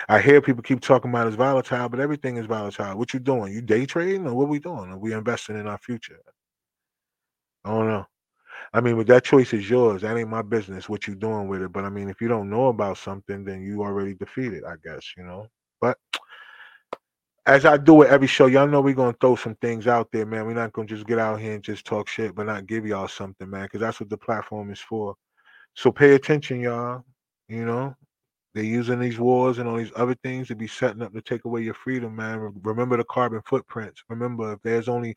I 0.09 0.19
hear 0.19 0.41
people 0.41 0.63
keep 0.63 0.81
talking 0.81 1.11
about 1.11 1.27
it's 1.27 1.35
volatile, 1.35 1.87
but 1.87 1.99
everything 1.99 2.37
is 2.37 2.47
volatile. 2.47 2.97
What 2.97 3.13
you 3.13 3.19
doing? 3.19 3.53
You 3.53 3.61
day 3.61 3.85
trading 3.85 4.27
or 4.27 4.33
what 4.33 4.49
we 4.49 4.59
doing? 4.59 4.91
Are 4.91 4.97
we 4.97 5.13
investing 5.13 5.57
in 5.57 5.67
our 5.67 5.77
future? 5.77 6.19
I 7.63 7.69
don't 7.69 7.87
know. 7.87 8.05
I 8.73 8.81
mean, 8.81 8.97
but 8.97 9.07
that 9.07 9.23
choice 9.23 9.53
is 9.53 9.69
yours. 9.69 10.03
That 10.03 10.17
ain't 10.17 10.29
my 10.29 10.41
business 10.41 10.87
what 10.87 11.07
you're 11.07 11.15
doing 11.15 11.47
with 11.47 11.61
it. 11.61 11.71
But 11.71 11.85
I 11.85 11.89
mean, 11.89 12.09
if 12.09 12.21
you 12.21 12.27
don't 12.27 12.49
know 12.49 12.67
about 12.67 12.97
something, 12.97 13.43
then 13.43 13.61
you 13.61 13.81
already 13.81 14.13
defeated, 14.13 14.63
I 14.63 14.75
guess, 14.83 15.13
you 15.17 15.23
know. 15.23 15.47
But 15.81 15.97
as 17.45 17.65
I 17.65 17.77
do 17.77 17.95
with 17.95 18.09
every 18.09 18.27
show, 18.27 18.45
y'all 18.45 18.67
know 18.67 18.81
we're 18.81 18.93
gonna 18.93 19.15
throw 19.19 19.35
some 19.35 19.55
things 19.55 19.87
out 19.87 20.11
there, 20.11 20.25
man. 20.25 20.45
We're 20.45 20.53
not 20.53 20.71
gonna 20.73 20.87
just 20.87 21.07
get 21.07 21.17
out 21.17 21.39
here 21.39 21.53
and 21.53 21.63
just 21.63 21.85
talk 21.85 22.07
shit, 22.07 22.35
but 22.35 22.45
not 22.45 22.67
give 22.67 22.85
y'all 22.85 23.07
something, 23.07 23.49
man, 23.49 23.63
because 23.63 23.79
that's 23.79 23.99
what 23.99 24.09
the 24.09 24.17
platform 24.17 24.71
is 24.71 24.79
for. 24.79 25.15
So 25.73 25.91
pay 25.91 26.13
attention, 26.13 26.59
y'all. 26.59 27.03
You 27.47 27.65
know, 27.65 27.95
they're 28.53 28.63
using 28.63 28.99
these 28.99 29.19
wars 29.19 29.57
and 29.57 29.67
all 29.67 29.77
these 29.77 29.91
other 29.95 30.15
things 30.23 30.47
to 30.49 30.55
be 30.55 30.67
setting 30.67 31.01
up 31.01 31.13
to 31.13 31.21
take 31.21 31.45
away 31.45 31.61
your 31.61 31.73
freedom, 31.73 32.15
man. 32.15 32.53
Remember 32.61 32.97
the 32.97 33.03
carbon 33.05 33.41
footprints. 33.45 34.03
Remember, 34.09 34.53
if 34.53 34.61
there's 34.61 34.87
only 34.87 35.15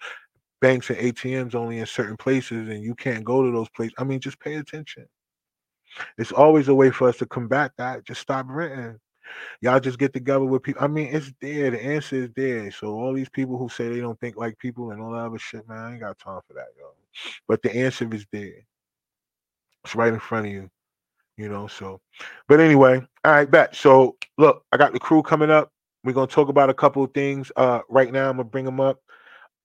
banks 0.63 0.89
and 0.89 0.99
ATMs 0.99 1.55
only 1.55 1.81
in 1.81 1.87
certain 1.87 2.17
places 2.17 2.69
and 2.69 2.83
you 2.83 2.95
can't 2.95 3.25
go 3.25 3.43
to 3.43 3.51
those 3.51 3.69
places. 3.71 3.95
I 3.99 4.05
mean, 4.05 4.21
just 4.21 4.41
pay 4.41 4.55
attention. 4.55 5.07
It's 6.17 6.33
always 6.33 6.69
a 6.69 6.75
way 6.75 6.91
for 6.91 7.09
us 7.09 7.19
to 7.19 7.27
combat 7.27 7.73
that. 7.77 8.05
Just 8.05 8.23
stop 8.23 8.47
renting. 8.49 8.99
y'all 9.61 9.81
just 9.81 9.99
get 9.99 10.15
together 10.15 10.45
with 10.45 10.63
people. 10.63 10.83
I 10.83 10.87
mean, 10.87 11.09
it's 11.13 11.33
there. 11.41 11.71
The 11.71 11.85
answer 11.85 12.17
is 12.17 12.31
there. 12.37 12.71
So 12.71 12.95
all 12.95 13.13
these 13.13 13.29
people 13.29 13.59
who 13.59 13.69
say 13.69 13.89
they 13.89 14.01
don't 14.01 14.19
think 14.21 14.37
like 14.37 14.57
people 14.59 14.93
and 14.93 15.03
all 15.03 15.11
that 15.11 15.27
other 15.27 15.39
shit, 15.39 15.69
man, 15.69 15.79
I 15.79 15.91
ain't 15.93 16.01
got 16.01 16.19
time 16.19 16.41
for 16.47 16.55
that, 16.55 16.69
yo. 16.79 16.93
But 17.49 17.61
the 17.63 17.77
answer 17.77 18.09
is 18.15 18.25
there. 18.33 18.65
It's 19.85 19.97
right 19.97 20.13
in 20.13 20.21
front 20.21 20.47
of 20.47 20.53
you. 20.53 20.71
You 21.37 21.49
know, 21.49 21.67
so 21.67 22.01
but 22.47 22.61
anyway, 22.61 23.05
all 23.25 23.33
right, 23.33 23.51
bet. 23.51 23.75
So 23.75 24.17
look, 24.39 24.65
I 24.71 24.77
got 24.77 24.93
the 24.93 25.01
crew 25.01 25.23
coming 25.23 25.51
up. 25.51 25.73
We're 26.05 26.13
gonna 26.13 26.27
talk 26.27 26.49
about 26.49 26.71
a 26.71 26.75
couple 26.75 27.03
of 27.03 27.13
things. 27.15 27.51
Uh 27.57 27.81
right 27.89 28.13
now 28.13 28.29
I'm 28.31 28.37
gonna 28.37 28.45
bring 28.45 28.65
them 28.65 28.81
up. 28.81 29.01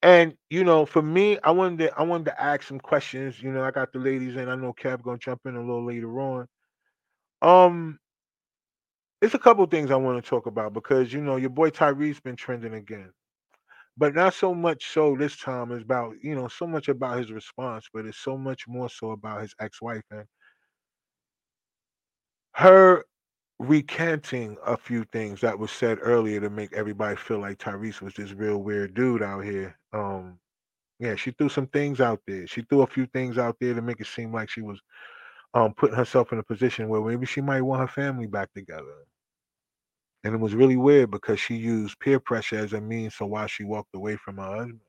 And 0.02 0.36
you 0.50 0.64
know, 0.64 0.86
for 0.86 1.02
me, 1.02 1.38
I 1.42 1.50
wanted 1.50 1.78
to 1.88 1.98
I 1.98 2.02
wanted 2.02 2.26
to 2.26 2.40
ask 2.42 2.62
some 2.62 2.78
questions. 2.80 3.42
You 3.42 3.50
know, 3.52 3.64
I 3.64 3.70
got 3.70 3.92
the 3.92 3.98
ladies 3.98 4.36
and 4.36 4.50
I 4.50 4.54
know 4.54 4.72
Kev 4.72 5.02
gonna 5.02 5.18
jump 5.18 5.40
in 5.46 5.56
a 5.56 5.60
little 5.60 5.84
later 5.84 6.20
on. 6.20 6.46
Um, 7.42 7.98
it's 9.20 9.34
a 9.34 9.38
couple 9.38 9.64
things 9.66 9.90
I 9.90 9.96
want 9.96 10.22
to 10.22 10.28
talk 10.28 10.46
about 10.46 10.72
because 10.72 11.12
you 11.12 11.20
know 11.20 11.36
your 11.36 11.50
boy 11.50 11.70
Tyrese 11.70 12.22
been 12.22 12.36
trending 12.36 12.74
again, 12.74 13.12
but 13.98 14.14
not 14.14 14.34
so 14.34 14.54
much 14.54 14.86
so 14.92 15.16
this 15.16 15.36
time 15.38 15.72
is 15.72 15.82
about 15.82 16.14
you 16.22 16.34
know 16.34 16.48
so 16.48 16.66
much 16.66 16.88
about 16.88 17.18
his 17.18 17.32
response, 17.32 17.86
but 17.92 18.06
it's 18.06 18.18
so 18.18 18.38
much 18.38 18.68
more 18.68 18.90
so 18.90 19.12
about 19.12 19.42
his 19.42 19.54
ex-wife 19.60 20.04
and 20.10 20.26
her 22.52 23.04
recanting 23.58 24.56
a 24.66 24.76
few 24.76 25.04
things 25.12 25.40
that 25.40 25.58
was 25.58 25.70
said 25.70 25.98
earlier 26.00 26.40
to 26.40 26.50
make 26.50 26.72
everybody 26.72 27.16
feel 27.16 27.40
like 27.40 27.58
Tyrese 27.58 28.00
was 28.00 28.14
this 28.14 28.32
real 28.32 28.58
weird 28.58 28.94
dude 28.94 29.22
out 29.22 29.44
here. 29.44 29.76
Um, 29.92 30.38
yeah, 31.00 31.14
she 31.16 31.32
threw 31.32 31.48
some 31.48 31.66
things 31.68 32.00
out 32.00 32.20
there. 32.26 32.46
She 32.46 32.62
threw 32.62 32.82
a 32.82 32.86
few 32.86 33.06
things 33.06 33.38
out 33.38 33.56
there 33.60 33.74
to 33.74 33.82
make 33.82 34.00
it 34.00 34.06
seem 34.06 34.32
like 34.32 34.50
she 34.50 34.62
was 34.62 34.80
um 35.54 35.72
putting 35.74 35.96
herself 35.96 36.32
in 36.32 36.38
a 36.38 36.42
position 36.42 36.88
where 36.88 37.00
maybe 37.00 37.24
she 37.26 37.40
might 37.40 37.62
want 37.62 37.80
her 37.80 37.88
family 37.88 38.26
back 38.26 38.52
together. 38.54 39.06
And 40.24 40.34
it 40.34 40.40
was 40.40 40.54
really 40.54 40.76
weird 40.76 41.10
because 41.10 41.40
she 41.40 41.54
used 41.56 41.98
peer 42.00 42.20
pressure 42.20 42.58
as 42.58 42.72
a 42.72 42.80
means 42.80 43.16
to 43.16 43.26
why 43.26 43.46
she 43.46 43.64
walked 43.64 43.94
away 43.94 44.16
from 44.16 44.36
her 44.36 44.56
husband. 44.56 44.80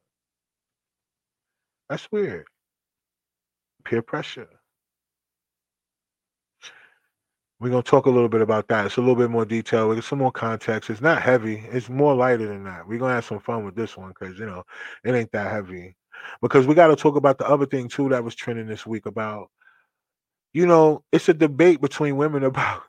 That's 1.90 2.12
weird. 2.12 2.46
Peer 3.86 4.02
pressure. 4.02 4.50
We're 7.60 7.70
gonna 7.70 7.84
talk 7.84 8.06
a 8.06 8.10
little 8.10 8.30
bit 8.30 8.42
about 8.42 8.68
that. 8.70 8.86
It's 8.86 8.98
a 8.98 9.02
little 9.02 9.16
bit 9.16 9.30
more 9.30 9.46
detail. 9.46 9.90
We 9.90 9.96
get 9.96 10.06
some 10.06 10.20
more 10.20 10.32
context. 10.32 10.90
It's 10.90 11.02
not 11.02 11.22
heavy. 11.22 11.58
It's 11.72 11.90
more 11.90 12.16
lighter 12.16 12.48
than 12.48 12.64
that. 12.64 12.88
We're 12.88 13.00
gonna 13.00 13.16
have 13.16 13.26
some 13.26 13.40
fun 13.40 13.66
with 13.66 13.76
this 13.76 13.98
one 13.98 14.10
because 14.10 14.40
you 14.40 14.46
know 14.46 14.64
it 15.04 15.14
ain't 15.14 15.32
that 15.34 15.52
heavy. 15.52 15.96
Because 16.42 16.68
we 16.68 16.76
got 16.76 16.88
to 16.88 16.96
talk 16.96 17.16
about 17.16 17.38
the 17.38 17.48
other 17.48 17.66
thing 17.66 17.88
too 17.90 18.10
that 18.10 18.24
was 18.24 18.36
trending 18.36 18.68
this 18.68 18.86
week 18.86 19.06
about, 19.06 19.50
you 20.54 20.66
know, 20.66 21.04
it's 21.12 21.30
a 21.30 21.34
debate 21.34 21.82
between 21.82 22.18
women 22.18 22.44
about 22.46 22.84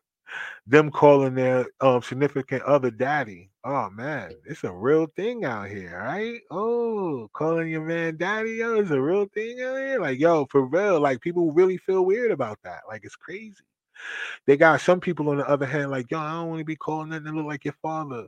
them 0.67 0.91
calling 0.91 1.35
their 1.35 1.67
um 1.81 2.03
significant 2.03 2.63
other 2.65 2.91
daddy. 2.91 3.51
Oh 3.65 3.91
man, 3.91 4.33
it's 4.47 4.65
a 4.65 4.73
real 4.73 5.07
thing 5.17 5.45
out 5.45 5.69
here, 5.71 5.99
right? 6.05 6.41
Oh, 6.51 7.29
calling 7.35 7.69
your 7.71 7.85
man 7.85 8.17
daddy, 8.19 8.53
yo, 8.55 8.77
is 8.81 8.91
a 8.93 9.01
real 9.01 9.27
thing 9.35 9.61
out 9.63 9.77
here. 9.79 10.01
Like, 10.01 10.21
yo, 10.21 10.47
for 10.51 10.67
real, 10.67 11.01
like 11.01 11.21
people 11.23 11.53
really 11.53 11.79
feel 11.79 12.05
weird 12.07 12.31
about 12.33 12.59
that. 12.65 12.83
Like 12.89 13.03
it's 13.05 13.17
crazy. 13.17 13.57
They 14.47 14.57
got 14.57 14.81
some 14.81 15.01
people 15.01 15.29
on 15.31 15.39
the 15.39 15.49
other 15.49 15.67
hand, 15.67 15.91
like, 15.91 16.11
yo, 16.11 16.19
I 16.19 16.33
don't 16.33 16.49
want 16.49 16.61
to 16.61 16.65
be 16.65 16.77
calling 16.77 17.11
nothing 17.11 17.25
that 17.25 17.35
look 17.35 17.47
like 17.47 17.65
your 17.65 17.77
father. 17.83 18.27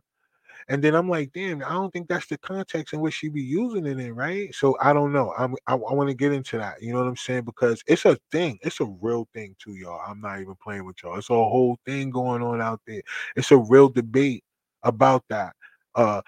And 0.68 0.82
then 0.82 0.94
I'm 0.94 1.08
like, 1.08 1.32
damn, 1.32 1.62
I 1.64 1.70
don't 1.70 1.92
think 1.92 2.08
that's 2.08 2.26
the 2.26 2.38
context 2.38 2.94
in 2.94 3.00
which 3.00 3.14
she 3.14 3.28
be 3.28 3.42
using 3.42 3.86
it 3.86 3.98
in, 3.98 4.14
right? 4.14 4.54
So 4.54 4.76
I 4.80 4.92
don't 4.92 5.12
know. 5.12 5.32
I'm 5.36 5.54
I, 5.66 5.74
I 5.74 5.76
want 5.94 6.08
to 6.08 6.14
get 6.14 6.32
into 6.32 6.58
that. 6.58 6.80
You 6.82 6.92
know 6.92 7.00
what 7.00 7.08
I'm 7.08 7.16
saying? 7.16 7.42
Because 7.44 7.82
it's 7.86 8.04
a 8.04 8.16
thing. 8.30 8.58
It's 8.62 8.80
a 8.80 8.84
real 8.84 9.28
thing 9.34 9.56
too, 9.58 9.74
y'all. 9.74 10.00
I'm 10.06 10.20
not 10.20 10.40
even 10.40 10.54
playing 10.62 10.84
with 10.84 10.96
y'all. 11.02 11.18
It's 11.18 11.30
a 11.30 11.34
whole 11.34 11.78
thing 11.84 12.10
going 12.10 12.42
on 12.42 12.60
out 12.60 12.80
there. 12.86 13.02
It's 13.36 13.50
a 13.50 13.56
real 13.58 13.88
debate 13.88 14.44
about 14.82 15.24
that. 15.30 15.54
Uh 15.94 16.22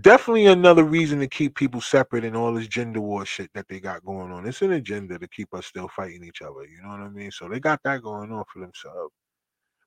definitely 0.00 0.46
another 0.46 0.84
reason 0.84 1.18
to 1.20 1.26
keep 1.26 1.54
people 1.54 1.80
separate 1.80 2.24
and 2.24 2.36
all 2.36 2.54
this 2.54 2.68
gender 2.68 3.00
war 3.00 3.24
shit 3.26 3.50
that 3.54 3.68
they 3.68 3.80
got 3.80 4.04
going 4.04 4.32
on. 4.32 4.46
It's 4.46 4.62
an 4.62 4.72
agenda 4.72 5.18
to 5.18 5.28
keep 5.28 5.52
us 5.54 5.66
still 5.66 5.88
fighting 5.88 6.24
each 6.24 6.42
other. 6.42 6.64
You 6.64 6.82
know 6.82 6.90
what 6.90 7.00
I 7.00 7.08
mean? 7.08 7.30
So 7.30 7.48
they 7.48 7.60
got 7.60 7.80
that 7.84 8.02
going 8.02 8.30
on 8.32 8.44
for 8.52 8.60
themselves. 8.60 9.12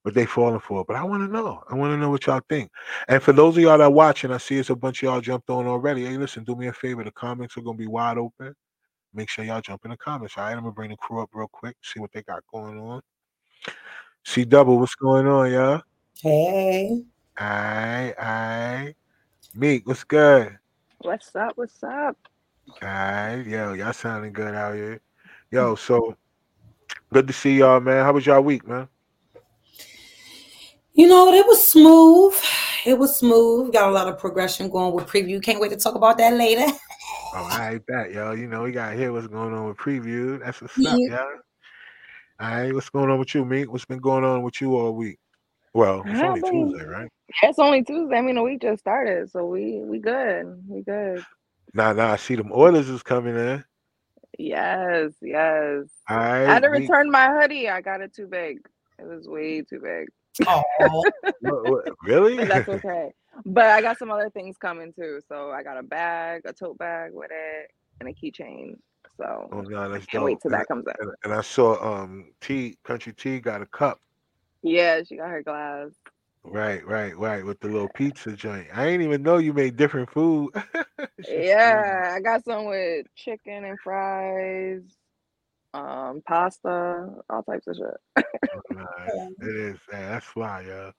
But 0.03 0.15
they 0.15 0.25
falling 0.25 0.59
for 0.59 0.81
it. 0.81 0.87
But 0.87 0.95
I 0.95 1.03
want 1.03 1.23
to 1.27 1.31
know. 1.31 1.63
I 1.69 1.75
want 1.75 1.93
to 1.93 1.97
know 1.97 2.09
what 2.09 2.25
y'all 2.25 2.41
think. 2.49 2.71
And 3.07 3.21
for 3.21 3.33
those 3.33 3.55
of 3.55 3.61
y'all 3.61 3.77
that 3.77 3.93
watching, 3.93 4.31
I 4.31 4.37
see 4.37 4.57
it's 4.57 4.71
a 4.71 4.75
bunch 4.75 5.03
of 5.03 5.07
y'all 5.07 5.21
jumped 5.21 5.51
on 5.51 5.67
already. 5.67 6.05
Hey, 6.05 6.17
listen, 6.17 6.43
do 6.43 6.55
me 6.55 6.67
a 6.67 6.73
favor. 6.73 7.03
The 7.03 7.11
comments 7.11 7.55
are 7.55 7.61
gonna 7.61 7.77
be 7.77 7.85
wide 7.85 8.17
open. 8.17 8.55
Make 9.13 9.29
sure 9.29 9.45
y'all 9.45 9.61
jump 9.61 9.81
in 9.85 9.91
the 9.91 9.97
comments. 9.97 10.37
All 10.37 10.45
right, 10.45 10.53
I'm 10.53 10.61
gonna 10.61 10.71
bring 10.71 10.89
the 10.89 10.97
crew 10.97 11.21
up 11.21 11.29
real 11.33 11.49
quick, 11.51 11.75
see 11.83 11.99
what 11.99 12.11
they 12.13 12.23
got 12.23 12.43
going 12.51 12.79
on. 12.79 13.01
C 14.23 14.45
double, 14.45 14.79
what's 14.79 14.95
going 14.95 15.27
on, 15.27 15.51
y'all? 15.51 15.81
Hey. 16.21 17.03
All 17.39 17.47
right, 17.47 18.13
all 18.17 18.25
right. 18.25 18.93
Meek, 19.53 19.85
what's 19.85 20.05
good? 20.05 20.57
What's 20.99 21.35
up? 21.35 21.53
What's 21.55 21.83
up? 21.83 22.15
All 22.81 22.87
right, 22.87 23.43
yo, 23.45 23.73
y'all 23.73 23.91
sounding 23.91 24.31
good 24.31 24.55
out 24.55 24.75
here. 24.75 25.01
Yo, 25.51 25.75
so 25.75 26.15
good 27.11 27.27
to 27.27 27.33
see 27.33 27.57
y'all, 27.57 27.81
man. 27.81 28.05
How 28.05 28.13
was 28.13 28.25
y'all 28.25 28.41
week, 28.41 28.65
man? 28.65 28.87
You 30.93 31.07
know, 31.07 31.33
it 31.33 31.45
was 31.45 31.69
smooth. 31.69 32.33
It 32.85 32.97
was 32.97 33.17
smooth. 33.17 33.73
Got 33.73 33.89
a 33.89 33.91
lot 33.91 34.07
of 34.07 34.17
progression 34.19 34.69
going 34.69 34.93
with 34.93 35.07
preview. 35.07 35.43
Can't 35.43 35.59
wait 35.59 35.71
to 35.71 35.77
talk 35.77 35.95
about 35.95 36.17
that 36.19 36.33
later. 36.33 36.71
Oh, 37.33 37.43
I 37.43 37.79
bet, 37.87 38.13
yo. 38.13 38.31
You 38.31 38.47
know, 38.47 38.63
we 38.63 38.71
got 38.71 38.91
to 38.91 38.97
hear 38.97 39.11
what's 39.11 39.27
going 39.27 39.53
on 39.53 39.67
with 39.67 39.77
preview. 39.77 40.39
That's 40.43 40.61
what's 40.61 40.77
up, 40.85 40.97
Yeah. 40.99 41.17
y'all. 41.17 41.27
All 42.39 42.51
right, 42.51 42.73
what's 42.73 42.89
going 42.89 43.09
on 43.09 43.19
with 43.19 43.35
you, 43.35 43.43
Meek? 43.43 43.71
What's 43.71 43.85
been 43.85 43.99
going 43.99 44.23
on 44.23 44.43
with 44.43 44.61
you 44.61 44.75
all 44.77 44.93
week? 44.93 45.19
Well, 45.73 46.03
it's 46.05 46.21
only 46.21 46.41
Tuesday, 46.41 46.85
right? 46.85 47.09
It's 47.43 47.59
only 47.59 47.83
Tuesday. 47.83 48.17
I 48.17 48.21
mean, 48.21 48.35
the 48.35 48.43
week 48.43 48.61
just 48.61 48.79
started, 48.81 49.29
so 49.31 49.45
we 49.45 49.81
we 49.83 49.99
good. 49.99 50.63
We 50.67 50.81
good. 50.81 51.23
Nah, 51.73 51.93
nah. 51.93 52.13
I 52.13 52.15
see 52.17 52.35
them 52.35 52.51
orders 52.51 52.89
is 52.89 53.03
coming 53.03 53.35
in. 53.35 53.63
Yes, 54.37 55.11
yes. 55.21 55.85
All 56.09 56.17
I 56.17 56.37
had 56.39 56.63
to 56.63 56.69
Meek. 56.69 56.81
return 56.81 57.11
my 57.11 57.29
hoodie. 57.29 57.69
I 57.69 57.81
got 57.81 58.01
it 58.01 58.13
too 58.13 58.27
big. 58.27 58.59
It 58.99 59.05
was 59.05 59.27
way 59.27 59.61
too 59.61 59.79
big. 59.79 60.07
Oh, 60.47 60.63
What- 61.41 61.63
what- 61.69 61.85
really? 62.03 62.37
But 62.37 62.47
that's 62.47 62.69
okay. 62.85 63.11
But 63.45 63.65
I 63.65 63.81
got 63.81 63.97
some 63.97 64.11
other 64.11 64.29
things 64.29 64.57
coming 64.57 64.93
too. 64.93 65.21
So 65.27 65.51
I 65.51 65.63
got 65.63 65.77
a 65.77 65.83
bag, 65.83 66.41
a 66.45 66.53
tote 66.53 66.77
bag 66.77 67.11
with 67.13 67.31
it, 67.31 67.71
and 67.99 68.09
a 68.09 68.13
keychain. 68.13 68.75
So 69.17 69.49
oh 69.51 69.61
no, 69.61 69.89
that's 69.89 70.05
can't 70.05 70.23
wait 70.23 70.39
till 70.41 70.51
And, 70.51 70.59
that 70.61 70.67
comes 70.67 70.85
in. 70.87 70.93
and, 71.07 71.15
and 71.23 71.33
I 71.33 71.41
saw 71.41 71.81
um 72.03 72.31
T 72.41 72.77
Country 72.83 73.13
T 73.13 73.39
got 73.39 73.61
a 73.61 73.65
cup. 73.65 73.99
Yeah, 74.63 75.01
she 75.03 75.17
got 75.17 75.29
her 75.29 75.43
glass. 75.43 75.89
Right, 76.43 76.85
right, 76.85 77.17
right. 77.17 77.45
With 77.45 77.59
the 77.59 77.67
little 77.67 77.89
pizza 77.89 78.33
joint. 78.33 78.67
I 78.73 78.87
ain't 78.87 79.03
even 79.03 79.23
know 79.23 79.37
you 79.37 79.53
made 79.53 79.77
different 79.77 80.09
food. 80.11 80.51
It's 81.17 81.31
just 81.33 81.55
crazy. 81.55 81.99
Yeah, 81.99 82.15
I 82.15 82.19
got 82.21 82.43
some 82.45 82.65
with 82.65 83.05
chicken 83.15 83.63
and 83.63 83.79
fries, 83.79 84.81
um, 85.73 86.23
pasta, 86.27 87.07
all 87.29 87.43
types 87.43 87.67
of 87.67 87.75
shit. 87.77 88.25
Nah, 88.71 88.85
it 89.41 89.55
is. 89.55 89.79
Man, 89.91 90.11
that's 90.11 90.25
fly, 90.25 90.65
yeah. 90.67 90.91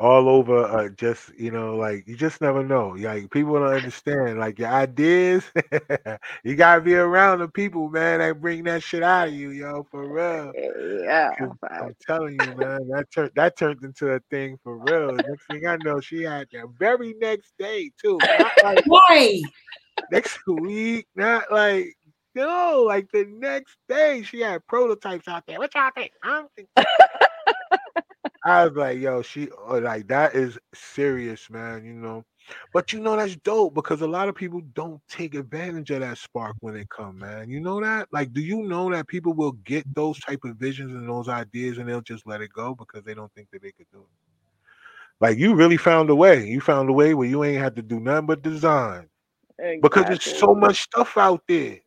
All 0.00 0.28
over, 0.28 0.64
uh, 0.64 0.90
just 0.90 1.36
you 1.36 1.50
know, 1.50 1.74
like 1.74 2.06
you 2.06 2.14
just 2.14 2.40
never 2.40 2.62
know. 2.62 2.90
Like 2.90 3.32
people 3.32 3.54
don't 3.54 3.64
understand. 3.64 4.38
Like 4.38 4.60
your 4.60 4.68
ideas, 4.68 5.44
you 6.44 6.54
gotta 6.54 6.80
be 6.80 6.94
around 6.94 7.40
the 7.40 7.48
people, 7.48 7.88
man, 7.88 8.20
that 8.20 8.40
bring 8.40 8.62
that 8.64 8.84
shit 8.84 9.02
out 9.02 9.26
of 9.26 9.34
you, 9.34 9.50
yo, 9.50 9.84
for 9.90 10.08
real. 10.08 10.52
Yeah, 11.02 11.30
I'm 11.40 11.96
telling 12.06 12.34
you, 12.34 12.54
man, 12.54 12.88
that 12.90 13.06
turned 13.12 13.32
that 13.34 13.56
turned 13.56 13.82
into 13.82 14.12
a 14.12 14.20
thing 14.30 14.56
for 14.62 14.78
real. 14.78 15.16
Next 15.16 15.46
thing 15.50 15.66
I 15.66 15.76
know, 15.82 16.00
she 16.00 16.22
had 16.22 16.46
the 16.52 16.72
very 16.78 17.14
next 17.14 17.52
day 17.58 17.90
too. 18.00 18.18
Not 18.38 18.52
like 18.62 18.84
right. 19.10 19.42
next 20.12 20.38
week, 20.46 21.08
not 21.16 21.50
like 21.50 21.96
no, 22.36 22.84
like 22.86 23.10
the 23.12 23.24
next 23.24 23.76
day 23.88 24.22
she 24.22 24.42
had 24.42 24.64
prototypes 24.68 25.26
out 25.26 25.42
there. 25.48 25.58
What 25.58 25.74
y'all 25.74 25.90
think? 25.92 26.12
I 26.22 26.28
don't 26.28 26.52
think. 26.54 26.68
I 28.44 28.64
was 28.66 28.76
like, 28.76 28.98
yo, 28.98 29.22
she 29.22 29.48
oh, 29.66 29.78
like 29.78 30.08
that 30.08 30.34
is 30.34 30.58
serious, 30.74 31.50
man. 31.50 31.84
You 31.84 31.94
know, 31.94 32.24
but 32.72 32.92
you 32.92 33.00
know 33.00 33.16
that's 33.16 33.36
dope 33.36 33.74
because 33.74 34.00
a 34.00 34.06
lot 34.06 34.28
of 34.28 34.34
people 34.34 34.60
don't 34.74 35.00
take 35.08 35.34
advantage 35.34 35.90
of 35.90 36.00
that 36.00 36.18
spark 36.18 36.56
when 36.60 36.74
they 36.74 36.86
come, 36.88 37.18
man. 37.18 37.50
You 37.50 37.60
know 37.60 37.80
that? 37.80 38.08
Like, 38.12 38.32
do 38.32 38.40
you 38.40 38.62
know 38.62 38.90
that 38.90 39.08
people 39.08 39.32
will 39.32 39.52
get 39.52 39.92
those 39.94 40.18
type 40.20 40.40
of 40.44 40.56
visions 40.56 40.92
and 40.92 41.08
those 41.08 41.28
ideas 41.28 41.78
and 41.78 41.88
they'll 41.88 42.00
just 42.00 42.26
let 42.26 42.40
it 42.40 42.52
go 42.52 42.74
because 42.74 43.04
they 43.04 43.14
don't 43.14 43.32
think 43.34 43.48
that 43.52 43.62
they 43.62 43.72
could 43.72 43.90
do 43.92 43.98
it? 43.98 44.06
Like, 45.20 45.36
you 45.36 45.54
really 45.54 45.76
found 45.76 46.10
a 46.10 46.14
way. 46.14 46.46
You 46.46 46.60
found 46.60 46.88
a 46.88 46.92
way 46.92 47.14
where 47.14 47.28
you 47.28 47.42
ain't 47.42 47.60
had 47.60 47.74
to 47.76 47.82
do 47.82 47.98
nothing 47.98 48.26
but 48.26 48.42
design 48.42 49.08
because 49.82 50.04
there's 50.04 50.38
so 50.38 50.54
much 50.54 50.82
stuff 50.82 51.16
out 51.16 51.42
there. 51.48 51.78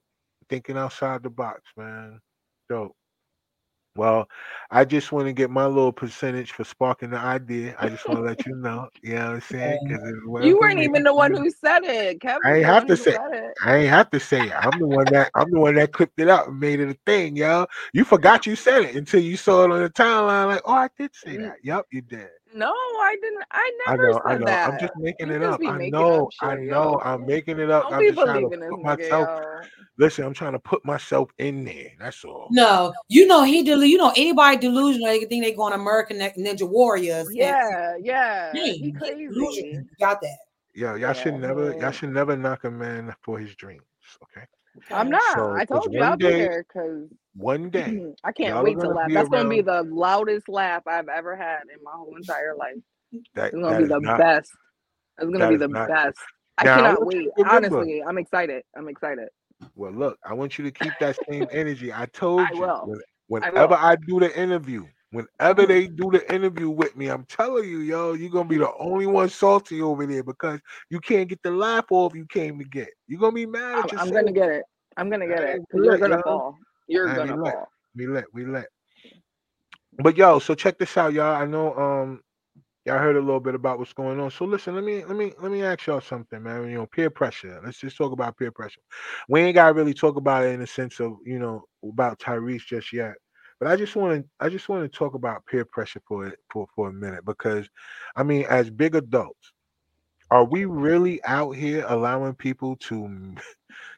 Thinking 0.50 0.78
outside 0.78 1.24
the 1.24 1.30
box, 1.30 1.62
man. 1.78 2.20
Dope. 2.68 2.94
Well, 3.96 4.28
I 4.72 4.86
just 4.86 5.12
want 5.12 5.28
to 5.28 5.34
get 5.34 5.50
my 5.52 5.68
little 5.68 5.94
percentage 5.94 6.54
for 6.54 6.64
sparking 6.66 7.12
the 7.12 7.18
idea. 7.20 7.76
I 7.80 7.90
just 7.90 8.08
want 8.08 8.20
to 8.20 8.24
let 8.26 8.46
you 8.46 8.56
know. 8.56 8.90
You 9.04 9.16
know 9.16 9.26
what 9.28 9.34
I'm 9.36 9.42
saying? 9.42 9.80
You 10.38 10.60
weren't 10.60 10.80
even 10.80 11.04
the 11.04 11.14
one 11.16 11.34
who 11.36 11.50
said 11.52 11.84
it. 11.86 12.22
Kevin 12.22 12.42
I 12.46 12.58
ain't 12.58 12.66
have 12.66 12.88
to 12.88 12.98
say. 12.98 13.12
it. 13.14 13.22
I 13.64 13.78
ain't 13.78 13.90
have 13.90 14.10
to 14.12 14.20
say 14.20 14.48
it. 14.48 14.54
I'm 14.56 14.80
the 14.80 14.88
one 14.88 15.10
that 15.12 15.32
I'm 15.36 15.52
the 15.52 15.60
one 15.60 15.76
that 15.76 15.94
clipped 15.94 16.20
it 16.20 16.30
up 16.30 16.48
and 16.48 16.60
made 16.60 16.80
it 16.82 16.90
a 16.90 16.98
thing, 17.06 17.38
yo. 17.38 17.68
You 17.94 18.06
forgot 18.06 18.48
you 18.48 18.56
said 18.58 18.84
it 18.84 18.96
until 18.96 19.22
you 19.22 19.38
saw 19.38 19.66
it 19.66 19.72
on 19.72 19.84
the 19.84 19.90
timeline. 19.92 20.48
Like, 20.48 20.64
oh, 20.66 20.74
I 20.74 20.90
did 20.98 21.16
say 21.16 21.38
N- 21.38 21.44
that. 21.44 21.58
Yup, 21.64 21.88
you 21.92 22.02
did. 22.02 22.30
No, 22.54 22.72
I 22.72 23.16
didn't. 23.22 23.44
I 23.52 23.72
never 23.88 23.92
I 23.92 23.96
never 23.96 24.12
know, 24.12 24.22
I 24.26 24.32
said 24.32 24.40
know. 24.42 24.46
that. 24.46 24.68
I'm 24.68 24.80
just 24.80 24.94
making 24.98 25.28
You 25.30 25.36
it 25.36 25.44
up. 25.44 25.60
be 25.60 25.68
I 25.68 25.90
know, 25.90 26.26
up 26.26 26.30
I 26.42 26.56
know. 26.56 26.62
Yo. 26.64 27.02
I'm 27.04 27.26
making 27.26 27.60
it 27.60 27.70
up. 27.70 27.84
Don't 27.84 27.94
I'm 27.94 28.04
just 28.04 28.20
trying 28.20 28.28
to 28.28 28.48
believing 28.50 28.60
this 28.60 28.70
put 28.70 28.82
myself. 28.82 29.30
yo. 29.30 29.62
Listen, 29.98 30.26
I'm 30.26 30.34
trying 30.34 30.54
to 30.54 30.60
put 30.60 30.84
myself 30.86 31.30
in 31.38 31.64
there. 31.64 31.92
That's 32.00 32.24
all. 32.26 32.48
No, 32.52 32.94
you 33.08 33.28
know 33.28 33.44
he 33.44 33.64
delu- 33.64 33.88
You 33.88 33.98
know 33.98 34.12
anybody 34.16 34.58
delusional, 34.58 35.08
they 35.08 35.26
think 35.26 35.44
they 35.44 35.54
going 35.54 35.74
American 35.74 36.18
Ninja 36.18 36.68
Warriors. 36.68 37.28
and- 37.28 37.38
Yeah, 37.38 37.96
yeah. 38.02 38.52
Hey, 38.54 38.74
He 38.74 38.92
crazy. 38.92 39.28
delusional. 39.28 39.84
Got 40.00 40.22
that? 40.22 40.38
Yo, 40.74 40.96
y'all 40.96 41.14
should 41.14 41.34
Yeah, 41.34 41.40
never, 41.40 41.74
y'all 41.78 41.92
should 41.92 42.10
never 42.10 42.36
knock 42.38 42.64
a 42.64 42.72
man 42.72 43.14
for 43.22 43.38
his 43.38 43.56
dreams. 43.56 43.84
Okay. 44.24 44.46
I'm 44.92 45.10
not. 45.10 45.22
So, 45.36 45.52
I 45.52 45.66
'cause 45.66 45.68
told 45.84 45.94
you 45.94 46.00
one 46.00 46.10
I'll 46.10 46.18
be 46.18 46.26
there 46.26 46.66
because 46.68 47.10
One 47.36 47.70
day, 47.70 48.14
I 48.24 48.32
can't 48.34 48.64
wait 48.64 48.80
to 48.80 48.90
laugh. 48.90 49.10
That's 49.12 49.30
gonna 49.30 49.48
be 49.50 49.62
the 49.62 49.84
loudest 49.84 50.50
laugh 50.50 50.84
I've 50.86 51.08
ever 51.08 51.36
had 51.36 51.62
in 51.74 51.82
my 51.84 51.92
whole 51.94 52.16
entire 52.18 52.56
life. 52.56 52.76
that, 53.36 53.54
It's 53.54 53.62
gonna 53.62 53.78
be 53.80 53.86
the 53.86 54.00
not. 54.00 54.18
best. 54.18 54.52
It's 55.20 55.30
gonna 55.32 55.50
be 55.50 55.56
the 55.58 55.68
not- 55.68 55.88
best. 55.88 56.18
I 56.58 56.64
Now, 56.66 56.74
I 56.74 56.76
cannot 56.78 57.00
you 57.00 57.06
wait. 57.06 57.48
Honestly, 57.50 58.04
I'm 58.04 58.18
excited. 58.18 58.64
I'm 58.76 58.88
excited. 58.90 59.30
Well, 59.76 59.92
look, 59.92 60.18
I 60.26 60.34
want 60.34 60.58
you 60.58 60.66
to 60.66 60.72
keep 60.72 60.92
that 61.00 61.18
same 61.30 61.48
energy. 61.52 61.94
I 61.94 62.06
told 62.08 62.42
I 62.42 62.54
you. 62.54 62.60
will. 62.62 62.86
when- 63.28 63.44
I 63.44 63.50
whenever. 63.50 63.76
I, 63.76 63.96
do 63.96 64.20
the 64.20 64.38
interview, 64.38 64.86
whenever 65.12 65.64
Mhm. 65.64 65.68
they 65.68 65.88
do 65.88 66.10
the 66.12 66.34
interview 66.34 66.70
with 66.70 66.98
me, 66.98 67.08
I'm 67.08 67.24
telling 67.26 67.64
you, 67.70 67.80
yo, 67.80 68.12
you're 68.14 68.30
gonna 68.30 68.50
be 68.50 68.58
the 68.58 68.74
only 68.76 69.08
one 69.08 69.30
salty 69.30 69.82
over 69.82 70.06
there 70.06 70.24
because 70.24 70.60
you 70.90 71.00
can't 71.00 71.30
get 71.30 71.42
the 71.44 71.52
laugh 71.52 71.86
off 71.92 72.14
you 72.14 72.26
came 72.26 72.60
to 72.60 72.66
get. 72.66 72.90
You're 73.08 73.22
gonna 73.22 73.32
be 73.32 73.46
mad 73.46 73.86
I'm, 73.94 74.00
I'm 74.00 74.12
gonna 74.12 74.34
get 74.34 74.50
it. 74.50 74.64
I'm 74.98 75.10
gonna 75.10 75.28
get 75.28 75.40
I 75.44 75.48
it. 75.54 75.62
'cause 75.72 75.82
You're 75.84 75.98
gonna 75.98 76.18
yo. 76.18 76.22
fall. 76.24 76.58
You're 76.92 77.14
gonna 77.14 77.36
lit. 77.36 77.54
fall. 77.54 77.70
We 77.96 78.08
let, 78.08 78.26
we 78.34 78.46
let. 78.46 78.66
But 79.98 80.18
yo, 80.18 80.40
so 80.40 80.56
check 80.56 80.78
this 80.78 80.98
out, 80.98 81.14
y'all. 81.14 81.36
I 81.36 81.46
know 81.46 81.76
um 81.76 82.22
y'all 82.86 82.98
heard 82.98 83.16
a 83.16 83.20
little 83.20 83.40
bit 83.40 83.56
about 83.56 83.80
what's 83.80 83.94
going 83.94 84.20
on. 84.20 84.32
So 84.32 84.46
listen, 84.46 84.76
let 84.76 84.84
me 84.84 85.04
let 85.06 85.16
me 85.16 85.34
let 85.42 85.52
me 85.52 85.64
ask 85.64 85.88
y'all 85.88 86.02
something, 86.02 86.42
man. 86.42 86.70
You 86.70 86.78
know, 86.78 86.86
peer 86.86 87.10
pressure. 87.10 87.62
Let's 87.64 87.80
just 87.80 87.98
talk 87.98 88.12
about 88.12 88.38
peer 88.38 88.52
pressure. 88.52 88.82
We 89.30 89.42
ain't 89.42 89.56
gotta 89.56 89.74
really 89.74 89.94
talk 89.94 90.16
about 90.16 90.46
it 90.46 90.54
in 90.54 90.60
the 90.60 90.68
sense 90.68 91.00
of 91.00 91.14
you 91.26 91.40
know 91.40 91.64
about 91.84 92.20
Tyrese 92.20 92.66
just 92.66 92.92
yet. 92.94 93.14
But 93.60 93.70
I 93.70 93.76
just 93.76 93.96
want 93.96 94.24
to 94.24 94.30
I 94.40 94.50
just 94.50 94.70
want 94.70 94.84
to 94.84 94.98
talk 94.98 95.14
about 95.14 95.46
peer 95.46 95.66
pressure 95.66 96.02
for 96.08 96.26
it 96.26 96.40
for 96.52 96.68
for 96.76 96.90
a 96.90 96.94
minute 96.94 97.26
because 97.26 97.70
I 98.16 98.24
mean, 98.24 98.46
as 98.50 98.70
big 98.70 98.96
adults, 98.96 99.54
are 100.32 100.46
we 100.46 100.66
really 100.66 101.24
out 101.26 101.52
here 101.52 101.86
allowing 101.88 102.34
people 102.34 102.76
to 102.78 103.36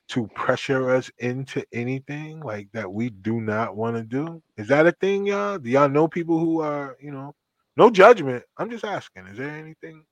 to 0.09 0.27
pressure 0.35 0.89
us 0.89 1.09
into 1.19 1.65
anything 1.71 2.39
like 2.41 2.67
that 2.73 2.91
we 2.91 3.09
do 3.09 3.41
not 3.41 3.75
want 3.75 3.95
to 3.95 4.03
do? 4.03 4.41
Is 4.57 4.67
that 4.67 4.87
a 4.87 4.91
thing, 4.91 5.25
y'all? 5.25 5.57
Do 5.57 5.69
y'all 5.69 5.89
know 5.89 6.07
people 6.07 6.39
who 6.39 6.61
are, 6.61 6.97
you 7.01 7.11
know, 7.11 7.33
no 7.77 7.89
judgment? 7.89 8.43
I'm 8.57 8.69
just 8.69 8.85
asking. 8.85 9.27
Is 9.27 9.37
there 9.37 9.49
anything 9.49 10.03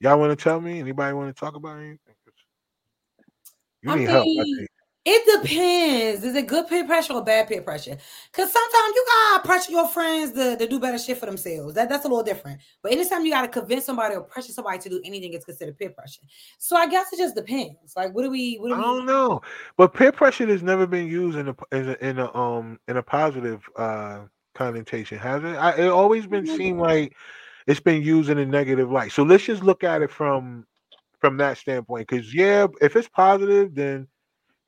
y'all 0.00 0.18
want 0.18 0.36
to 0.36 0.42
tell 0.42 0.60
me? 0.60 0.80
Anybody 0.80 1.14
want 1.14 1.34
to 1.34 1.38
talk 1.38 1.56
about 1.56 1.78
anything? 1.78 1.98
You 3.82 3.90
I 3.92 3.96
need 3.96 4.08
help. 4.08 4.26
I 4.26 4.44
think. 4.44 4.68
It 5.06 5.42
depends. 5.42 6.24
Is 6.24 6.34
it 6.34 6.46
good 6.46 6.66
peer 6.66 6.86
pressure 6.86 7.12
or 7.12 7.22
bad 7.22 7.46
peer 7.46 7.60
pressure? 7.60 7.96
Because 8.32 8.50
sometimes 8.50 8.94
you 8.94 9.04
gotta 9.06 9.46
pressure 9.46 9.72
your 9.72 9.86
friends 9.86 10.32
to, 10.32 10.56
to 10.56 10.66
do 10.66 10.80
better 10.80 10.96
shit 10.98 11.18
for 11.18 11.26
themselves. 11.26 11.74
That, 11.74 11.90
that's 11.90 12.06
a 12.06 12.08
little 12.08 12.22
different. 12.22 12.60
But 12.82 12.92
anytime 12.92 13.24
you 13.26 13.32
gotta 13.32 13.48
convince 13.48 13.84
somebody 13.84 14.14
or 14.14 14.22
pressure 14.22 14.52
somebody 14.52 14.78
to 14.78 14.88
do 14.88 15.02
anything, 15.04 15.34
it's 15.34 15.44
considered 15.44 15.76
peer 15.76 15.90
pressure. 15.90 16.22
So 16.58 16.76
I 16.76 16.86
guess 16.88 17.12
it 17.12 17.18
just 17.18 17.34
depends. 17.34 17.94
Like, 17.94 18.14
what 18.14 18.22
do 18.22 18.30
we? 18.30 18.56
What 18.56 18.68
do 18.68 18.74
I 18.74 18.78
we? 18.78 18.82
don't 18.82 19.04
know, 19.06 19.42
but 19.76 19.92
peer 19.92 20.10
pressure 20.10 20.46
has 20.46 20.62
never 20.62 20.86
been 20.86 21.06
used 21.06 21.36
in 21.36 21.48
a 21.48 21.56
in 21.72 21.88
a, 21.90 21.92
in 22.00 22.18
a 22.18 22.34
um 22.34 22.80
in 22.88 22.96
a 22.96 23.02
positive 23.02 23.60
uh 23.76 24.20
connotation, 24.54 25.18
has 25.18 25.44
it? 25.44 25.54
I, 25.56 25.72
it 25.72 25.88
always 25.88 26.26
been 26.26 26.44
Mhm. 26.44 26.56
seen 26.56 26.78
like 26.78 27.14
it's 27.66 27.80
been 27.80 28.00
used 28.02 28.30
in 28.30 28.38
a 28.38 28.46
negative 28.46 28.90
light. 28.90 29.12
So 29.12 29.22
let's 29.22 29.44
just 29.44 29.62
look 29.62 29.84
at 29.84 30.00
it 30.00 30.10
from 30.10 30.64
from 31.20 31.36
that 31.38 31.58
standpoint. 31.58 32.08
Because 32.08 32.34
yeah, 32.34 32.68
if 32.80 32.96
it's 32.96 33.08
positive, 33.08 33.74
then 33.74 34.08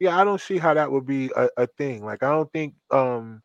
yeah, 0.00 0.18
I 0.18 0.24
don't 0.24 0.40
see 0.40 0.58
how 0.58 0.74
that 0.74 0.90
would 0.92 1.06
be 1.06 1.30
a, 1.36 1.48
a 1.56 1.66
thing. 1.66 2.04
Like 2.04 2.22
I 2.22 2.30
don't 2.30 2.52
think 2.52 2.74
um 2.90 3.42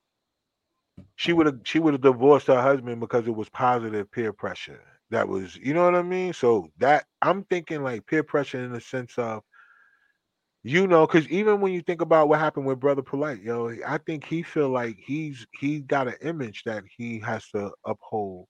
she 1.16 1.34
would 1.34 1.46
have 1.46 1.60
she 1.64 1.80
would 1.80 1.94
have 1.94 2.02
divorced 2.02 2.48
her 2.48 2.62
husband 2.62 3.00
because 3.00 3.28
it 3.28 3.36
was 3.36 3.50
positive 3.50 4.12
peer 4.12 4.34
pressure. 4.34 4.82
That 5.10 5.28
was 5.28 5.56
you 5.58 5.74
know 5.74 5.86
what 5.86 5.96
I 5.96 6.02
mean? 6.04 6.34
So 6.34 6.70
that 6.80 7.06
I'm 7.22 7.44
thinking 7.46 7.84
like 7.84 8.06
peer 8.08 8.24
pressure 8.24 8.64
in 8.64 8.72
the 8.74 8.82
sense 8.82 9.18
of 9.18 9.44
you 10.64 10.86
know, 10.88 11.08
because 11.08 11.28
even 11.30 11.60
when 11.60 11.74
you 11.74 11.82
think 11.82 12.02
about 12.02 12.30
what 12.30 12.40
happened 12.40 12.68
with 12.68 12.80
Brother 12.80 13.02
Polite, 13.02 13.42
yo, 13.42 13.74
I 13.88 13.98
think 13.98 14.24
he 14.26 14.44
feel 14.44 14.70
like 14.70 14.98
he's 15.00 15.46
he 15.60 15.80
got 15.82 16.08
an 16.08 16.16
image 16.22 16.64
that 16.66 16.84
he 16.98 17.20
has 17.20 17.48
to 17.50 17.72
uphold. 17.86 18.48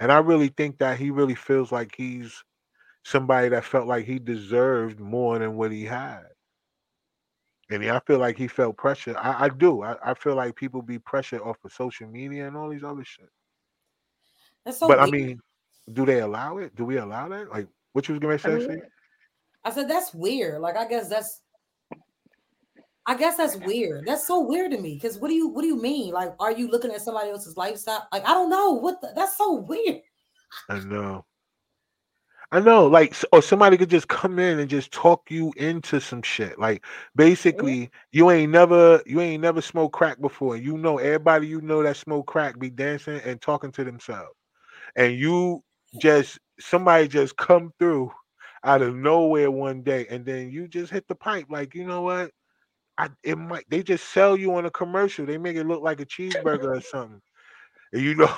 And 0.00 0.12
I 0.12 0.18
really 0.18 0.48
think 0.48 0.78
that 0.78 0.98
he 0.98 1.10
really 1.10 1.34
feels 1.36 1.72
like 1.72 1.94
he's 1.96 2.44
somebody 3.04 3.50
that 3.50 3.64
felt 3.64 3.88
like 3.88 4.06
he 4.06 4.18
deserved 4.20 5.00
more 5.00 5.38
than 5.38 5.56
what 5.56 5.72
he 5.72 5.84
had. 5.84 6.24
And 7.70 7.84
I 7.84 8.00
feel 8.00 8.18
like 8.18 8.36
he 8.36 8.46
felt 8.46 8.76
pressure. 8.76 9.16
I, 9.18 9.44
I 9.44 9.48
do. 9.48 9.82
I, 9.82 9.96
I 10.04 10.14
feel 10.14 10.34
like 10.34 10.54
people 10.54 10.82
be 10.82 10.98
pressured 10.98 11.40
off 11.40 11.56
of 11.64 11.72
social 11.72 12.06
media 12.08 12.46
and 12.46 12.56
all 12.56 12.68
these 12.68 12.84
other 12.84 13.04
shit. 13.04 13.30
That's 14.64 14.78
so 14.78 14.88
but 14.88 14.98
I 14.98 15.06
mean, 15.06 15.40
do 15.92 16.04
they 16.04 16.20
allow 16.20 16.58
it? 16.58 16.74
Do 16.76 16.84
we 16.84 16.98
allow 16.98 17.28
that? 17.28 17.50
Like, 17.50 17.66
what 17.92 18.08
you 18.08 18.14
was 18.14 18.20
gonna 18.20 18.34
I 18.34 18.36
say? 18.36 18.66
mean, 18.68 18.82
I 19.64 19.70
said 19.70 19.88
that's 19.88 20.12
weird. 20.14 20.60
Like, 20.60 20.76
I 20.76 20.86
guess 20.86 21.08
that's. 21.08 21.40
I 23.06 23.14
guess 23.16 23.36
that's 23.36 23.56
weird. 23.56 24.06
That's 24.06 24.26
so 24.26 24.40
weird 24.40 24.70
to 24.72 24.78
me. 24.78 24.94
Because 24.94 25.18
what 25.18 25.28
do 25.28 25.34
you 25.34 25.48
what 25.48 25.60
do 25.60 25.68
you 25.68 25.80
mean? 25.80 26.12
Like, 26.12 26.34
are 26.40 26.52
you 26.52 26.68
looking 26.68 26.90
at 26.90 27.02
somebody 27.02 27.30
else's 27.30 27.56
lifestyle? 27.56 28.08
Like, 28.12 28.24
I 28.26 28.32
don't 28.32 28.48
know. 28.48 28.72
What 28.72 29.00
the, 29.02 29.12
that's 29.14 29.36
so 29.36 29.54
weird. 29.54 30.00
I 30.70 30.78
know. 30.80 31.24
I 32.52 32.60
know, 32.60 32.86
like, 32.86 33.14
or 33.32 33.42
somebody 33.42 33.76
could 33.76 33.90
just 33.90 34.08
come 34.08 34.38
in 34.38 34.58
and 34.60 34.70
just 34.70 34.92
talk 34.92 35.30
you 35.30 35.52
into 35.56 36.00
some 36.00 36.22
shit. 36.22 36.58
Like, 36.58 36.84
basically, 37.16 37.90
you 38.12 38.30
ain't 38.30 38.52
never, 38.52 39.02
you 39.06 39.20
ain't 39.20 39.42
never 39.42 39.60
smoked 39.60 39.94
crack 39.94 40.20
before. 40.20 40.56
You 40.56 40.78
know, 40.78 40.98
everybody 40.98 41.48
you 41.48 41.60
know 41.60 41.82
that 41.82 41.96
smoke 41.96 42.26
crack 42.26 42.58
be 42.58 42.70
dancing 42.70 43.20
and 43.24 43.40
talking 43.40 43.72
to 43.72 43.84
themselves, 43.84 44.34
and 44.96 45.14
you 45.14 45.62
just 45.98 46.38
somebody 46.60 47.08
just 47.08 47.36
come 47.36 47.72
through 47.78 48.12
out 48.64 48.82
of 48.82 48.94
nowhere 48.94 49.50
one 49.50 49.82
day, 49.82 50.06
and 50.10 50.24
then 50.24 50.50
you 50.50 50.68
just 50.68 50.92
hit 50.92 51.06
the 51.08 51.14
pipe. 51.14 51.46
Like, 51.50 51.74
you 51.74 51.86
know 51.86 52.02
what? 52.02 52.30
I 52.98 53.08
it 53.24 53.36
might 53.36 53.64
they 53.68 53.82
just 53.82 54.10
sell 54.10 54.36
you 54.36 54.54
on 54.54 54.66
a 54.66 54.70
commercial. 54.70 55.26
They 55.26 55.38
make 55.38 55.56
it 55.56 55.66
look 55.66 55.82
like 55.82 56.00
a 56.00 56.06
cheeseburger 56.06 56.78
or 56.78 56.80
something. 56.80 57.20
And 57.92 58.02
you 58.02 58.14
know, 58.14 58.32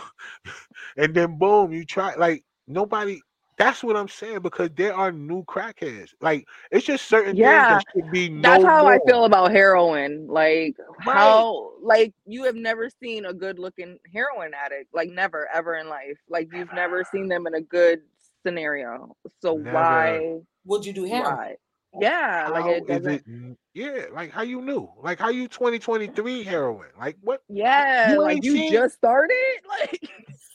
and 0.97 1.15
then 1.15 1.39
boom, 1.39 1.73
you 1.73 1.85
try 1.85 2.15
like 2.15 2.45
nobody. 2.67 3.21
That's 3.59 3.83
what 3.83 3.97
I'm 3.97 4.09
saying 4.09 4.41
because 4.41 4.71
there 4.77 4.95
are 4.95 5.11
new 5.11 5.43
crackheads. 5.45 6.11
Like 6.21 6.47
it's 6.71 6.85
just 6.87 7.07
certain 7.07 7.37
Yeah, 7.37 7.67
things 7.67 7.85
that 7.85 8.03
should 8.03 8.11
be 8.11 8.29
no 8.29 8.43
That's 8.43 8.65
how 8.65 8.87
I 8.87 8.99
feel 9.07 9.25
about 9.25 9.51
heroin. 9.51 10.27
Like 10.29 10.77
Right. 11.07 11.15
how 11.15 11.73
like 11.83 12.13
you 12.27 12.45
have 12.45 12.55
never 12.55 12.91
seen 13.03 13.25
a 13.25 13.33
good 13.33 13.59
looking 13.59 13.99
heroin 14.13 14.53
addict. 14.55 14.95
Like 14.95 15.09
never 15.11 15.49
ever 15.55 15.77
in 15.77 15.89
life. 15.89 16.19
Like 16.29 16.49
you've 16.53 16.73
never 16.75 17.03
seen 17.05 17.29
them 17.29 17.47
in 17.47 17.55
a 17.55 17.61
good 17.63 18.01
scenario. 18.45 19.17
So 19.41 19.55
Never. 19.55 19.73
why 19.73 20.39
Would 20.67 20.85
you 20.85 20.93
do 20.93 21.05
heroin? 21.05 21.37
why? 21.37 21.57
Yeah, 21.99 22.49
like 22.53 22.65
How 22.65 22.71
it 22.73 22.83
is 22.83 22.89
doesn't 22.89 23.13
it? 23.27 23.57
Yeah, 23.73 24.05
like 24.13 24.31
how 24.31 24.43
you 24.43 24.61
knew? 24.61 24.91
Like 25.03 25.19
how 25.19 25.31
you 25.31 25.49
2023 25.49 26.43
heroin? 26.43 26.89
Like 26.99 27.17
what? 27.23 27.41
yeah, 27.49 28.11
You 28.11 28.23
like 28.23 28.45
you 28.45 28.53
seen- 28.53 28.73
just 28.73 28.97
started? 28.97 29.35
Like 29.69 30.11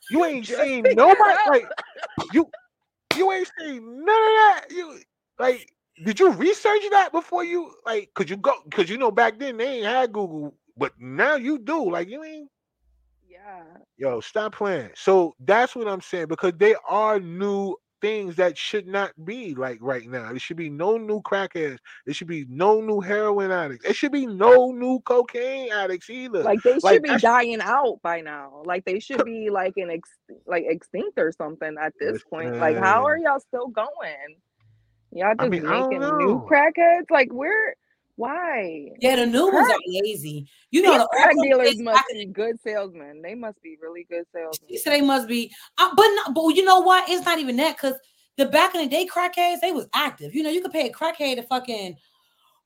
You 0.10 0.24
ain't 0.26 0.46
Just 0.46 0.62
seen 0.62 0.84
figure 0.84 0.96
nobody. 0.96 1.40
out. 1.40 1.52
Like 1.52 1.68
you, 2.34 2.48
you 3.18 3.32
ain't 3.32 3.52
seen 3.60 3.84
none 3.84 4.00
of 4.00 4.06
that. 4.08 4.66
You 4.70 5.00
like. 5.40 5.68
Did 6.04 6.20
you 6.20 6.32
research 6.32 6.82
that 6.92 7.12
before 7.12 7.44
you 7.44 7.72
like? 7.86 8.10
Could 8.16 8.30
you 8.30 8.38
go? 8.38 8.54
Because 8.66 8.90
you 8.90 8.98
know 8.98 9.12
back 9.12 9.38
then 9.38 9.58
they 9.58 9.78
ain't 9.78 9.86
had 9.86 10.12
Google, 10.14 10.56
but 10.78 10.94
now 11.00 11.36
you 11.36 11.60
do. 11.60 11.92
Like 11.92 12.10
you 12.10 12.24
ain't. 12.24 12.50
Yeah. 13.30 13.64
Yo, 13.98 14.20
stop 14.20 14.56
playing. 14.56 14.90
So 14.96 15.36
that's 15.40 15.76
what 15.76 15.88
I'm 15.88 16.02
saying 16.02 16.28
because 16.28 16.54
they 16.58 16.76
are 16.90 17.20
new 17.20 17.76
things 18.02 18.36
that 18.36 18.58
should 18.58 18.88
not 18.88 19.12
be 19.24 19.56
like 19.56 19.78
right 19.82 20.08
now. 20.08 20.30
There 20.30 20.40
should 20.40 20.58
be 20.58 20.70
no 20.70 20.98
new 20.98 21.22
crackheads. 21.22 21.78
There 22.06 22.14
should 22.14 22.28
be 22.28 22.46
no 22.50 22.82
new 22.82 23.00
heroin 23.00 23.52
addicts. 23.52 23.86
There 23.86 23.94
should 23.94 24.12
be 24.12 24.26
no 24.26 24.72
new 24.72 25.00
cocaine 25.02 25.72
addicts 25.72 26.10
either. 26.10 26.44
Like 26.44 26.62
they 26.64 26.74
should 26.74 26.84
Like, 26.84 27.04
be 27.04 27.18
dying 27.18 27.62
out 27.62 28.00
by 28.04 28.22
now. 28.22 28.64
Like 28.66 28.86
they 28.86 29.00
should 29.00 29.24
be 29.24 29.50
like 29.52 29.74
an 29.78 29.92
ex 29.92 30.10
like 30.46 30.66
extinct 30.68 31.18
or 31.18 31.32
something 31.32 31.76
at 31.80 31.94
this 32.00 32.24
point. 32.24 32.58
Like 32.58 32.78
how 32.78 33.06
are 33.06 33.18
y'all 33.18 33.40
still 33.40 33.68
going? 33.68 34.38
Y'all 35.14 35.36
just 35.36 35.42
I 35.42 35.50
don't 35.50 35.90
making 35.90 36.00
new 36.00 36.46
crackheads? 36.50 37.10
Like 37.10 37.32
where 37.32 37.76
why? 38.22 38.90
Yeah, 39.00 39.16
the 39.18 39.26
new 39.26 39.52
ones 39.52 39.68
are 39.70 39.80
lazy. 39.88 40.48
You 40.70 40.84
know, 40.84 40.92
These 40.92 41.02
the 41.02 41.08
crack 41.12 41.36
old 41.36 41.44
dealers 41.44 41.80
must 41.80 41.96
back 41.96 42.06
be 42.14 42.26
good 42.26 42.60
salesmen. 42.64 43.22
They 43.22 43.36
must 43.36 43.62
be 43.62 43.78
really 43.82 44.06
good 44.10 44.26
salesmen. 44.32 44.70
She 44.70 44.78
said 44.78 44.94
they 44.94 45.02
must 45.02 45.28
be, 45.28 45.52
uh, 45.78 45.90
but 45.96 46.08
no, 46.08 46.34
but 46.34 46.50
you 46.50 46.64
know 46.64 46.80
what? 46.82 47.10
It's 47.10 47.26
not 47.26 47.40
even 47.40 47.56
that 47.58 47.78
because 47.78 47.96
the 48.38 48.46
back 48.46 48.76
in 48.76 48.82
the 48.82 48.88
day 48.88 49.08
crackheads 49.08 49.60
they 49.62 49.72
was 49.72 49.88
active. 49.94 50.36
You 50.36 50.44
know, 50.44 50.50
you 50.52 50.62
could 50.62 50.72
pay 50.72 50.88
a 50.88 50.94
crackhead 50.94 51.38
to 51.38 51.44
fucking 51.44 51.96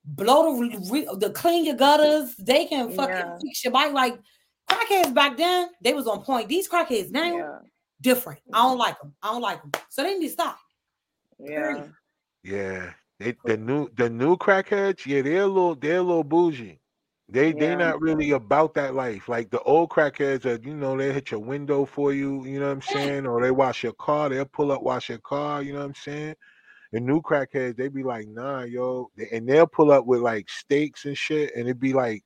blow 0.03 0.57
the 0.57 0.89
re, 0.91 1.07
the 1.17 1.29
clean 1.31 1.65
your 1.65 1.75
gutters. 1.75 2.35
They 2.35 2.65
can 2.65 2.91
fucking 2.91 3.15
Yeah. 3.15 3.37
fix 3.41 3.63
your 3.63 3.71
bike. 3.73 3.93
Like 3.93 4.19
crackheads 4.69 5.13
back 5.13 5.37
then, 5.37 5.69
they 5.81 5.93
was 5.93 6.05
on 6.07 6.21
point. 6.23 6.49
These 6.49 6.67
crackheads 6.69 7.11
now, 7.11 7.37
Yeah. 7.37 7.59
different. 8.01 8.39
I 8.53 8.61
don't 8.63 8.77
like 8.77 8.99
them. 8.99 9.15
I 9.23 9.31
don't 9.31 9.41
like 9.41 9.61
them. 9.61 9.71
So 9.89 10.03
they 10.03 10.17
need 10.17 10.27
to 10.27 10.33
stop. 10.33 10.59
Yeah. 11.39 11.87
Yeah, 12.43 12.93
they, 13.19 13.35
oh. 13.45 13.53
the 13.53 13.57
new 13.57 13.89
the 13.95 14.09
new 14.09 14.37
crackheads, 14.37 15.05
yeah, 15.05 15.21
they're 15.21 15.43
a 15.43 15.47
little 15.47 15.75
they're 15.75 15.99
a 15.99 16.03
little 16.03 16.23
bougie. 16.23 16.79
They 17.29 17.53
they 17.53 17.75
Yeah. 17.75 17.75
not 17.75 18.01
really 18.01 18.31
about 18.31 18.73
that 18.75 18.93
life. 18.95 19.29
Like 19.29 19.49
the 19.51 19.61
old 19.61 19.89
crackheads 19.91 20.45
are, 20.45 20.61
you 20.67 20.75
know, 20.75 20.97
they 20.97 21.13
hit 21.13 21.31
your 21.31 21.39
window 21.41 21.85
for 21.85 22.13
you, 22.13 22.45
you 22.45 22.59
know 22.59 22.67
what 22.67 22.73
I'm 22.73 22.81
saying? 22.81 23.25
Or 23.27 23.41
they 23.41 23.51
wash 23.51 23.83
your 23.83 23.93
car, 23.93 24.29
they'll 24.29 24.45
pull 24.45 24.71
up, 24.71 24.83
wash 24.83 25.09
your 25.09 25.19
car, 25.19 25.63
you 25.63 25.73
know 25.73 25.79
what 25.79 25.85
I'm 25.87 25.95
saying? 25.95 26.35
The 26.93 27.01
new 27.01 27.21
crackheads, 27.21 27.77
they 27.77 27.89
be 27.89 28.03
like, 28.03 28.27
nah, 28.29 28.63
yo, 28.63 29.11
and 29.31 29.47
they'll 29.49 29.67
pull 29.67 29.91
up 29.91 30.05
with 30.07 30.21
like 30.21 30.49
steaks 30.49 31.05
and 31.05 31.17
shit, 31.17 31.51
and 31.55 31.65
it'd 31.67 31.81
be 31.81 31.93
like, 31.93 32.24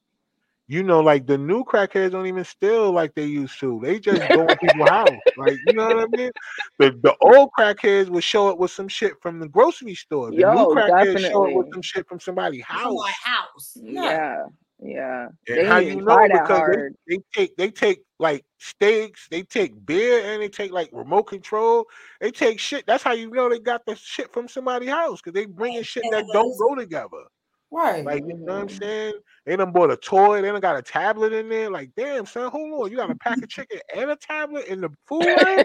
you 0.69 0.83
know, 0.83 0.99
like 0.99 1.25
the 1.25 1.35
new 1.35 1.63
crackheads 1.63 2.11
don't 2.11 2.27
even 2.27 2.43
steal 2.45 2.91
like 2.91 3.15
they 3.15 3.25
used 3.25 3.59
to. 3.59 3.79
They 3.81 3.99
just 3.99 4.21
go 4.29 4.47
in 4.47 4.55
people's 4.57 4.89
house. 4.89 5.09
Like, 5.35 5.57
you 5.65 5.73
know 5.73 5.87
what 5.87 5.97
I 5.97 6.05
mean? 6.15 6.31
The 6.77 6.91
the 7.01 7.15
old 7.21 7.49
crackheads 7.57 8.09
would 8.09 8.23
show 8.23 8.47
up 8.47 8.59
with 8.59 8.69
some 8.69 8.87
shit 8.87 9.13
from 9.19 9.39
the 9.39 9.47
grocery 9.47 9.95
store. 9.95 10.29
The 10.29 10.37
Yo, 10.37 10.53
new 10.53 10.75
crackheads 10.75 11.27
show 11.27 11.47
up 11.47 11.55
with 11.55 11.73
some 11.73 11.81
shit 11.81 12.07
from 12.07 12.19
somebody's 12.19 12.63
house. 12.65 12.93
my 12.95 13.11
house. 13.23 13.77
Yeah. 13.81 14.03
Yeah. 14.03 14.43
Yeah. 14.81 15.27
And 15.47 15.57
They 15.57 15.65
how 15.65 15.77
you 15.79 15.91
even 15.93 16.05
know 16.05 16.13
try 16.13 16.27
because 16.27 16.75
they, 17.07 17.15
they 17.15 17.21
take 17.33 17.57
they 17.57 17.71
take 17.71 18.03
like 18.19 18.45
steaks, 18.59 19.27
they 19.31 19.41
take 19.41 19.73
beer, 19.87 20.21
and 20.23 20.39
they 20.39 20.49
take 20.49 20.71
like 20.71 20.89
remote 20.93 21.23
control. 21.23 21.85
They 22.21 22.29
take 22.29 22.59
shit. 22.59 22.85
That's 22.85 23.03
how 23.03 23.13
you 23.13 23.31
know 23.31 23.49
they 23.49 23.59
got 23.59 23.87
the 23.87 23.95
shit 23.95 24.31
from 24.31 24.47
somebody's 24.47 24.89
house 24.89 25.19
because 25.19 25.33
they 25.33 25.45
bringing 25.47 25.81
shit 25.81 26.03
that 26.11 26.25
don't 26.31 26.55
go 26.59 26.75
together. 26.75 27.23
Right. 27.71 28.03
Like 28.03 28.23
you 28.27 28.33
know 28.33 28.53
what 28.53 28.61
I'm 28.61 28.69
saying? 28.69 29.13
They 29.45 29.55
done 29.55 29.71
bought 29.71 29.91
a 29.91 29.97
toy. 29.97 30.41
They 30.41 30.49
done 30.49 30.59
got 30.59 30.77
a 30.77 30.81
tablet 30.81 31.33
in 31.33 31.49
there. 31.49 31.69
Like 31.69 31.91
damn 31.95 32.25
son, 32.25 32.49
hold 32.49 32.81
on, 32.81 32.91
you 32.91 32.97
got 32.97 33.11
a 33.11 33.15
pack 33.15 33.41
of 33.43 33.49
chicken 33.49 33.79
and 33.95 34.09
a 34.09 34.15
tablet 34.15 34.65
in 34.67 34.81
the 34.81 34.89
food 35.07 35.21
line. 35.21 35.63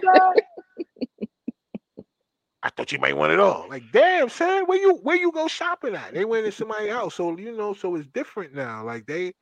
I 2.65 2.69
thought 2.69 2.91
you 2.91 2.97
might 2.97 3.15
want 3.15 3.31
it 3.31 3.39
all. 3.39 3.67
Like, 3.69 3.83
damn, 3.91 4.27
son, 4.27 4.65
where 4.65 4.79
you 4.79 4.95
where 5.03 5.15
you 5.15 5.31
go 5.31 5.47
shopping 5.47 5.93
at? 5.93 6.15
They 6.15 6.25
went 6.25 6.47
in 6.47 6.51
somebody's 6.51 6.91
house, 6.91 7.13
so 7.13 7.37
you 7.37 7.55
know, 7.55 7.73
so 7.73 7.95
it's 7.95 8.07
different 8.07 8.55
now. 8.55 8.83
Like 8.83 9.05
they, 9.05 9.33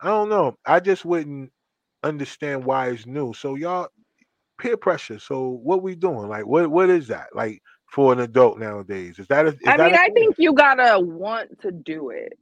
I 0.00 0.06
don't 0.06 0.28
know. 0.28 0.56
I 0.64 0.78
just 0.78 1.04
wouldn't 1.04 1.50
understand 2.04 2.64
why 2.64 2.90
it's 2.90 3.04
new. 3.04 3.34
So 3.34 3.56
y'all, 3.56 3.88
peer 4.58 4.76
pressure. 4.76 5.18
So 5.18 5.48
what 5.48 5.82
we 5.82 5.96
doing? 5.96 6.28
Like, 6.28 6.46
what 6.46 6.70
what 6.70 6.88
is 6.88 7.08
that? 7.08 7.34
Like 7.34 7.60
for 7.92 8.12
an 8.12 8.20
adult 8.20 8.58
nowadays? 8.58 9.18
Is 9.18 9.26
that? 9.28 9.46
A, 9.46 9.50
is 9.50 9.58
I 9.66 9.76
that 9.76 9.86
mean, 9.86 9.94
a 9.94 9.98
I 9.98 10.08
think 10.14 10.36
you 10.38 10.54
gotta 10.54 10.98
want 10.98 11.60
to 11.60 11.70
do 11.70 12.10
it. 12.10 12.32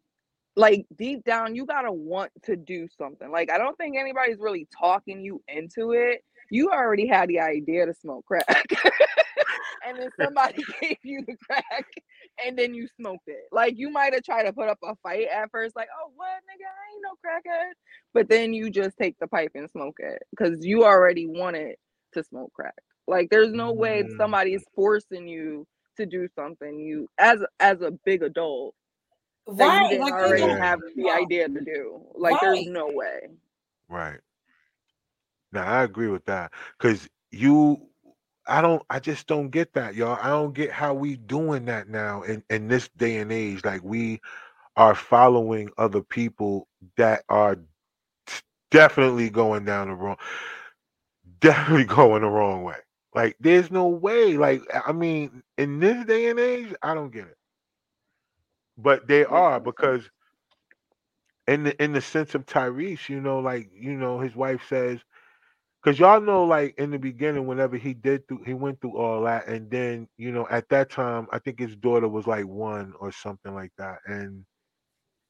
Like 0.56 0.86
deep 0.96 1.24
down, 1.24 1.54
you 1.56 1.66
gotta 1.66 1.92
want 1.92 2.30
to 2.44 2.56
do 2.56 2.86
something. 2.96 3.30
Like 3.30 3.50
I 3.50 3.58
don't 3.58 3.76
think 3.76 3.96
anybody's 3.98 4.38
really 4.38 4.68
talking 4.78 5.22
you 5.22 5.42
into 5.48 5.92
it. 5.92 6.22
You 6.50 6.70
already 6.70 7.06
had 7.06 7.28
the 7.28 7.40
idea 7.40 7.86
to 7.86 7.94
smoke 7.94 8.26
crack, 8.26 8.46
and 9.86 9.98
then 9.98 10.10
somebody 10.20 10.62
gave 10.80 10.98
you 11.02 11.24
the 11.26 11.36
crack, 11.44 11.86
and 12.44 12.56
then 12.58 12.74
you 12.74 12.88
smoked 13.00 13.28
it. 13.28 13.44
Like 13.52 13.74
you 13.76 13.90
might 13.90 14.14
have 14.14 14.24
tried 14.24 14.44
to 14.44 14.52
put 14.52 14.68
up 14.68 14.78
a 14.84 14.94
fight 15.02 15.26
at 15.28 15.50
first, 15.50 15.76
like, 15.76 15.88
"Oh, 16.00 16.12
what, 16.14 16.28
nigga? 16.28 16.66
I 16.66 16.94
ain't 16.94 17.04
no 17.04 17.12
crackhead," 17.24 17.72
but 18.14 18.28
then 18.28 18.52
you 18.54 18.70
just 18.70 18.96
take 18.96 19.16
the 19.18 19.26
pipe 19.28 19.52
and 19.56 19.70
smoke 19.70 19.96
it 19.98 20.22
because 20.30 20.64
you 20.64 20.84
already 20.84 21.26
wanted 21.26 21.76
to 22.14 22.24
smoke 22.24 22.52
crack. 22.52 22.74
Like 23.06 23.30
there's 23.30 23.52
no 23.52 23.72
way 23.72 24.04
Mm. 24.04 24.16
somebody 24.16 24.54
is 24.54 24.64
forcing 24.74 25.28
you 25.28 25.66
to 25.96 26.06
do 26.06 26.28
something 26.36 26.78
you 26.80 27.08
as 27.18 27.40
as 27.60 27.82
a 27.82 27.92
big 28.04 28.22
adult 28.22 28.74
that 29.58 29.72
you 29.72 29.86
didn't 29.86 30.08
Like, 30.08 30.12
already 30.12 30.50
Yeah. 30.50 30.60
have 30.60 30.80
the 30.96 31.10
idea 31.10 31.48
to 31.48 31.60
do. 31.60 32.02
Like 32.16 32.40
there's 32.40 32.64
no 32.64 32.88
way. 32.90 33.20
Right. 33.88 34.20
Now 35.52 35.66
I 35.66 35.82
agree 35.84 36.08
with 36.08 36.24
that 36.26 36.52
because 36.78 37.08
you, 37.30 37.78
I 38.46 38.62
don't, 38.62 38.82
I 38.90 39.00
just 39.00 39.26
don't 39.26 39.50
get 39.50 39.74
that, 39.74 39.94
y'all. 39.94 40.18
I 40.22 40.28
don't 40.30 40.54
get 40.54 40.72
how 40.72 40.94
we 40.94 41.16
doing 41.16 41.66
that 41.66 41.88
now 41.88 42.22
in 42.22 42.44
in 42.50 42.68
this 42.68 42.88
day 42.96 43.18
and 43.18 43.32
age. 43.32 43.64
Like 43.64 43.82
we 43.84 44.20
are 44.76 44.94
following 44.94 45.70
other 45.78 46.02
people 46.02 46.68
that 46.96 47.24
are 47.28 47.58
definitely 48.70 49.30
going 49.30 49.64
down 49.64 49.88
the 49.88 49.94
wrong, 49.94 50.18
definitely 51.40 51.84
going 51.96 52.22
the 52.22 52.28
wrong 52.28 52.64
way. 52.64 52.76
Like 53.14 53.36
there's 53.40 53.70
no 53.70 53.88
way. 53.88 54.36
Like 54.36 54.62
I 54.86 54.92
mean, 54.92 55.42
in 55.58 55.80
this 55.80 56.04
day 56.06 56.30
and 56.30 56.38
age, 56.38 56.74
I 56.82 56.94
don't 56.94 57.10
get 57.12 57.26
it. 57.26 57.36
But 58.78 59.06
they 59.08 59.24
are 59.24 59.60
because 59.60 60.08
in 61.46 61.64
the 61.64 61.82
in 61.82 61.92
the 61.92 62.00
sense 62.00 62.34
of 62.34 62.46
Tyrese, 62.46 63.08
you 63.08 63.20
know, 63.20 63.40
like 63.40 63.70
you 63.74 63.94
know, 63.94 64.20
his 64.20 64.36
wife 64.36 64.62
says, 64.68 65.00
because 65.82 65.98
y'all 65.98 66.20
know, 66.20 66.44
like 66.44 66.74
in 66.78 66.90
the 66.90 66.98
beginning, 66.98 67.46
whenever 67.46 67.76
he 67.76 67.94
did 67.94 68.26
through, 68.28 68.44
he 68.46 68.54
went 68.54 68.80
through 68.80 68.96
all 68.96 69.22
that, 69.24 69.48
and 69.48 69.70
then 69.70 70.08
you 70.16 70.32
know, 70.32 70.46
at 70.50 70.68
that 70.70 70.90
time, 70.90 71.26
I 71.32 71.38
think 71.38 71.58
his 71.58 71.76
daughter 71.76 72.08
was 72.08 72.26
like 72.26 72.46
one 72.46 72.94
or 73.00 73.12
something 73.12 73.54
like 73.54 73.72
that, 73.78 73.98
and 74.06 74.44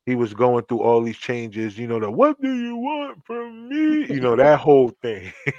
he 0.07 0.15
was 0.17 0.35
going 0.35 0.65
through 0.67 0.81
all 0.83 1.03
these 1.03 1.19
changes. 1.19 1.79
You 1.79 1.87
know, 1.89 2.01
the 2.01 2.11
what 2.11 2.41
do 2.41 2.53
you 2.55 2.77
want 2.77 3.25
from 3.27 3.69
me? 3.69 4.07
You 4.07 4.21
know, 4.21 4.37
that 4.37 4.61
whole 4.61 4.91
thing. 5.03 5.33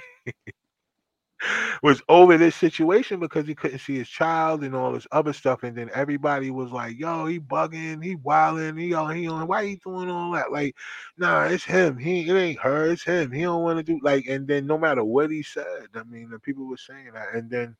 was 1.82 2.02
over 2.08 2.36
this 2.38 2.56
situation 2.56 3.20
because 3.20 3.46
he 3.46 3.54
couldn't 3.54 3.78
see 3.80 3.96
his 3.96 4.08
child 4.08 4.64
and 4.64 4.74
all 4.74 4.92
this 4.92 5.06
other 5.12 5.32
stuff, 5.32 5.62
and 5.62 5.76
then 5.76 5.90
everybody 5.94 6.50
was 6.50 6.70
like, 6.72 6.98
"Yo, 6.98 7.26
he 7.26 7.40
bugging, 7.40 8.02
he 8.04 8.16
wilding, 8.16 8.76
he 8.76 8.94
on, 8.94 9.14
he 9.16 9.28
on, 9.28 9.46
why 9.46 9.66
he 9.66 9.76
doing 9.76 10.10
all 10.10 10.32
that?" 10.32 10.52
Like, 10.52 10.76
nah, 11.18 11.44
it's 11.44 11.64
him. 11.64 11.98
He 11.98 12.28
it 12.28 12.34
ain't 12.34 12.60
her, 12.60 12.86
it's 12.90 13.04
him. 13.04 13.32
He 13.32 13.42
don't 13.42 13.62
want 13.62 13.78
to 13.78 13.82
do 13.82 14.00
like, 14.02 14.26
and 14.26 14.46
then 14.46 14.66
no 14.66 14.78
matter 14.78 15.04
what 15.04 15.30
he 15.30 15.42
said, 15.42 15.88
I 15.94 16.04
mean, 16.04 16.30
the 16.30 16.38
people 16.38 16.66
were 16.68 16.76
saying 16.76 17.12
that, 17.14 17.34
and 17.34 17.50
then 17.50 17.76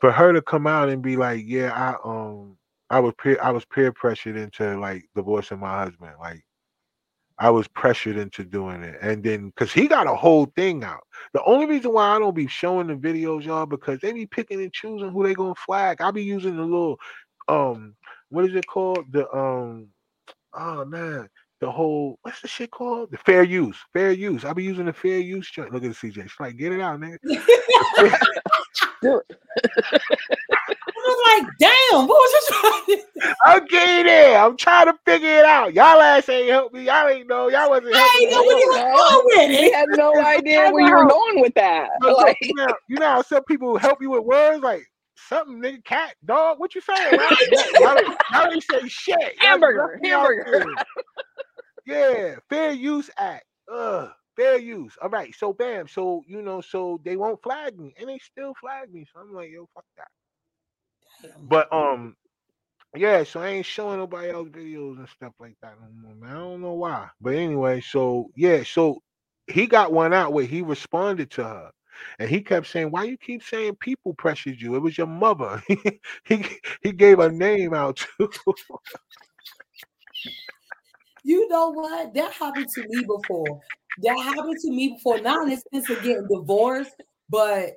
for 0.00 0.12
her 0.12 0.32
to 0.32 0.42
come 0.42 0.66
out 0.66 0.88
and 0.90 1.02
be 1.02 1.16
like, 1.16 1.42
"Yeah, 1.46 1.72
I 1.74 2.08
um, 2.08 2.56
I 2.90 3.00
was 3.00 3.14
peer, 3.22 3.38
I 3.42 3.50
was 3.52 3.64
peer 3.66 3.92
pressured 3.92 4.36
into 4.36 4.78
like 4.80 5.04
divorcing 5.14 5.60
my 5.60 5.84
husband, 5.84 6.14
like." 6.20 6.44
I 7.38 7.50
was 7.50 7.66
pressured 7.68 8.16
into 8.16 8.44
doing 8.44 8.82
it. 8.82 8.98
And 9.00 9.22
then 9.22 9.46
because 9.48 9.72
he 9.72 9.88
got 9.88 10.06
a 10.06 10.14
whole 10.14 10.46
thing 10.56 10.84
out. 10.84 11.02
The 11.32 11.42
only 11.44 11.66
reason 11.66 11.92
why 11.92 12.14
I 12.14 12.18
don't 12.18 12.34
be 12.34 12.46
showing 12.46 12.86
the 12.88 12.94
videos, 12.94 13.44
y'all, 13.44 13.66
because 13.66 14.00
they 14.00 14.12
be 14.12 14.26
picking 14.26 14.60
and 14.60 14.72
choosing 14.72 15.10
who 15.10 15.24
they 15.24 15.34
gonna 15.34 15.54
flag. 15.54 16.00
I'll 16.00 16.12
be 16.12 16.24
using 16.24 16.56
the 16.56 16.62
little 16.62 16.98
um 17.48 17.94
what 18.28 18.44
is 18.44 18.54
it 18.54 18.66
called? 18.66 19.04
The 19.10 19.30
um 19.34 19.88
oh 20.54 20.84
man, 20.84 21.28
the 21.60 21.70
whole 21.70 22.18
what's 22.22 22.40
the 22.40 22.48
shit 22.48 22.70
called? 22.70 23.10
The 23.10 23.18
fair 23.18 23.42
use. 23.42 23.76
Fair 23.92 24.12
use. 24.12 24.44
I'll 24.44 24.54
be 24.54 24.64
using 24.64 24.86
the 24.86 24.92
fair 24.92 25.18
use 25.18 25.50
joint. 25.50 25.72
Look 25.72 25.84
at 25.84 25.94
the 25.94 26.08
CJ. 26.08 26.22
She's 26.22 26.40
like, 26.40 26.56
get 26.56 26.72
it 26.72 26.80
out, 26.80 27.00
nigga. 27.00 27.18
Do 29.02 29.20
it. 29.28 29.36
I 31.32 31.40
was 31.40 31.44
like, 31.44 31.58
damn, 31.58 32.08
what 32.08 32.08
was 32.08 32.32
you 32.32 32.42
trying 32.60 32.98
to 32.98 33.04
I'm 33.44 33.66
getting 33.66 34.06
there. 34.06 34.38
I'm 34.38 34.56
trying 34.56 34.86
to 34.86 34.94
figure 35.04 35.28
it 35.38 35.44
out. 35.44 35.74
Y'all 35.74 36.00
ass 36.00 36.28
ain't 36.28 36.50
help 36.50 36.72
me. 36.72 36.84
Y'all 36.86 37.08
ain't 37.08 37.28
know. 37.28 37.48
Y'all 37.48 37.70
wasn't 37.70 37.94
I 37.94 37.96
helping 37.96 38.22
ain't 38.22 38.30
know 38.32 38.44
where 38.44 38.56
me. 38.56 38.60
you 38.60 38.68
was 38.70 38.84
going 38.92 39.24
with 39.26 39.50
We 39.56 39.70
it. 39.70 39.72
had 39.72 39.88
no 39.90 40.20
idea 40.24 40.68
where 40.70 40.82
you 40.82 40.94
were 40.94 41.06
going 41.06 41.40
with 41.40 41.54
that. 41.54 41.90
No, 41.98 42.12
no, 42.18 42.24
Like 42.24 42.38
you, 42.40 42.54
know, 42.54 42.74
you 42.88 42.98
know 42.98 43.06
how 43.06 43.22
some 43.22 43.44
people 43.44 43.76
help 43.78 44.02
you 44.02 44.10
with 44.10 44.24
words 44.24 44.62
like 44.62 44.82
something, 45.16 45.60
nigga, 45.60 45.84
cat, 45.84 46.14
dog. 46.24 46.58
What 46.60 46.74
you 46.74 46.80
saying? 46.80 47.16
Y'all, 47.16 47.36
y'all, 47.50 47.64
y'all, 47.78 48.00
y'all 48.30 48.52
ain't 48.52 48.62
say 48.64 48.88
shit. 48.88 49.34
Y'all 49.42 49.60
Hamburger, 49.60 49.76
left 49.76 50.00
me 50.00 50.12
out 50.12 50.32
hamburger. 50.44 50.76
Yeah, 51.86 52.36
Fair 52.48 52.72
Use 52.72 53.10
Act. 53.18 53.44
Ugh, 53.72 54.10
fair 54.36 54.58
use. 54.58 54.96
All 55.02 55.08
right. 55.10 55.34
So 55.34 55.52
bam. 55.52 55.88
So 55.88 56.22
you 56.26 56.42
know, 56.42 56.60
so 56.60 57.00
they 57.04 57.16
won't 57.16 57.42
flag 57.42 57.78
me, 57.78 57.94
and 57.98 58.08
they 58.08 58.18
still 58.18 58.54
flag 58.60 58.92
me. 58.92 59.06
So 59.12 59.20
I'm 59.20 59.32
like, 59.32 59.50
yo, 59.50 59.68
fuck 59.74 59.84
that. 59.96 60.08
But 61.40 61.72
um, 61.72 62.16
yeah. 62.96 63.24
So 63.24 63.40
I 63.40 63.48
ain't 63.48 63.66
showing 63.66 63.98
nobody 63.98 64.30
else 64.30 64.48
videos 64.48 64.98
and 64.98 65.08
stuff 65.08 65.32
like 65.40 65.56
that 65.62 65.74
no 65.80 65.88
more, 66.00 66.14
man. 66.14 66.30
I 66.36 66.40
don't 66.40 66.62
know 66.62 66.74
why. 66.74 67.08
But 67.20 67.34
anyway, 67.34 67.80
so 67.80 68.30
yeah, 68.36 68.62
so 68.64 69.02
he 69.46 69.66
got 69.66 69.92
one 69.92 70.12
out 70.12 70.32
where 70.32 70.44
he 70.46 70.62
responded 70.62 71.30
to 71.32 71.44
her. 71.44 71.70
And 72.18 72.28
he 72.28 72.40
kept 72.40 72.66
saying, 72.66 72.90
"Why 72.90 73.04
you 73.04 73.18
keep 73.18 73.42
saying 73.42 73.76
people 73.76 74.14
pressured 74.14 74.60
you? 74.60 74.74
It 74.76 74.80
was 74.80 74.96
your 74.96 75.06
mother." 75.06 75.62
he 76.24 76.44
he 76.82 76.92
gave 76.92 77.18
a 77.18 77.30
name 77.30 77.74
out 77.74 78.04
too. 78.18 78.30
You 81.24 81.48
know 81.48 81.70
what? 81.70 82.14
That 82.14 82.32
happened 82.32 82.68
to 82.74 82.82
me 82.88 83.04
before. 83.04 83.62
That 84.02 84.18
happened 84.18 84.58
to 84.62 84.70
me 84.70 84.94
before. 84.94 85.20
Not 85.20 85.42
in 85.42 85.50
the 85.50 85.62
sense 85.72 85.90
of 85.90 86.02
getting 86.02 86.26
divorced, 86.28 87.00
but 87.28 87.70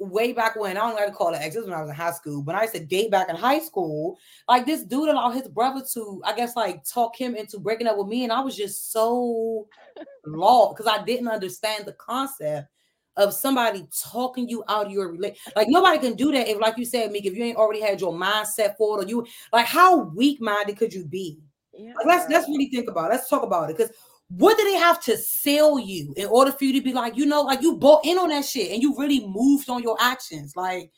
way 0.00 0.32
back 0.32 0.56
when 0.56 0.76
I 0.76 0.80
don't 0.80 0.94
like 0.94 1.06
to 1.06 1.12
call 1.12 1.34
it 1.34 1.40
ex. 1.40 1.54
This 1.54 1.64
when 1.64 1.74
I 1.74 1.82
was 1.82 1.90
in 1.90 1.96
high 1.96 2.12
school. 2.12 2.42
but 2.42 2.54
I 2.54 2.62
used 2.62 2.74
to 2.74 2.84
date 2.84 3.10
back 3.10 3.28
in 3.28 3.36
high 3.36 3.60
school, 3.60 4.18
like 4.48 4.66
this 4.66 4.82
dude 4.82 5.08
allowed 5.08 5.32
his 5.32 5.48
brother 5.48 5.84
to, 5.92 6.22
I 6.24 6.34
guess, 6.34 6.56
like 6.56 6.84
talk 6.84 7.16
him 7.16 7.36
into 7.36 7.58
breaking 7.58 7.86
up 7.86 7.98
with 7.98 8.08
me, 8.08 8.24
and 8.24 8.32
I 8.32 8.40
was 8.40 8.56
just 8.56 8.92
so 8.92 9.68
lost 10.26 10.76
because 10.76 10.92
I 10.92 11.04
didn't 11.04 11.28
understand 11.28 11.84
the 11.84 11.92
concept 11.92 12.68
of 13.16 13.34
somebody 13.34 13.86
talking 14.02 14.48
you 14.48 14.64
out 14.68 14.86
of 14.86 14.92
your 14.92 15.10
relationship. 15.10 15.54
Like 15.54 15.68
nobody 15.68 15.98
can 15.98 16.14
do 16.14 16.32
that 16.32 16.48
if, 16.48 16.58
like 16.58 16.78
you 16.78 16.84
said, 16.84 17.12
Meek, 17.12 17.26
if 17.26 17.36
you 17.36 17.44
ain't 17.44 17.58
already 17.58 17.80
had 17.80 18.00
your 18.00 18.12
mindset 18.12 18.76
for 18.76 18.98
it, 18.98 19.04
or 19.04 19.08
you 19.08 19.26
like 19.52 19.66
how 19.66 19.98
weak 19.98 20.40
minded 20.40 20.78
could 20.78 20.94
you 20.94 21.04
be? 21.04 21.40
Like, 21.72 22.06
let's 22.06 22.30
let's 22.30 22.48
really 22.48 22.68
think 22.68 22.88
about 22.88 23.06
it. 23.06 23.14
Let's 23.14 23.28
talk 23.28 23.42
about 23.42 23.70
it 23.70 23.76
because 23.76 23.92
what 24.36 24.56
do 24.56 24.64
they 24.64 24.76
have 24.76 25.00
to 25.02 25.16
sell 25.16 25.78
you 25.78 26.12
in 26.16 26.26
order 26.26 26.52
for 26.52 26.64
you 26.64 26.72
to 26.74 26.80
be 26.80 26.92
like, 26.92 27.16
you 27.16 27.26
know, 27.26 27.42
like 27.42 27.62
you 27.62 27.76
bought 27.76 28.04
in 28.04 28.16
on 28.16 28.28
that 28.28 28.44
shit 28.44 28.70
and 28.70 28.82
you 28.82 28.96
really 28.96 29.26
moved 29.26 29.68
on 29.68 29.82
your 29.82 29.96
actions? 30.00 30.54
Like, 30.54 30.90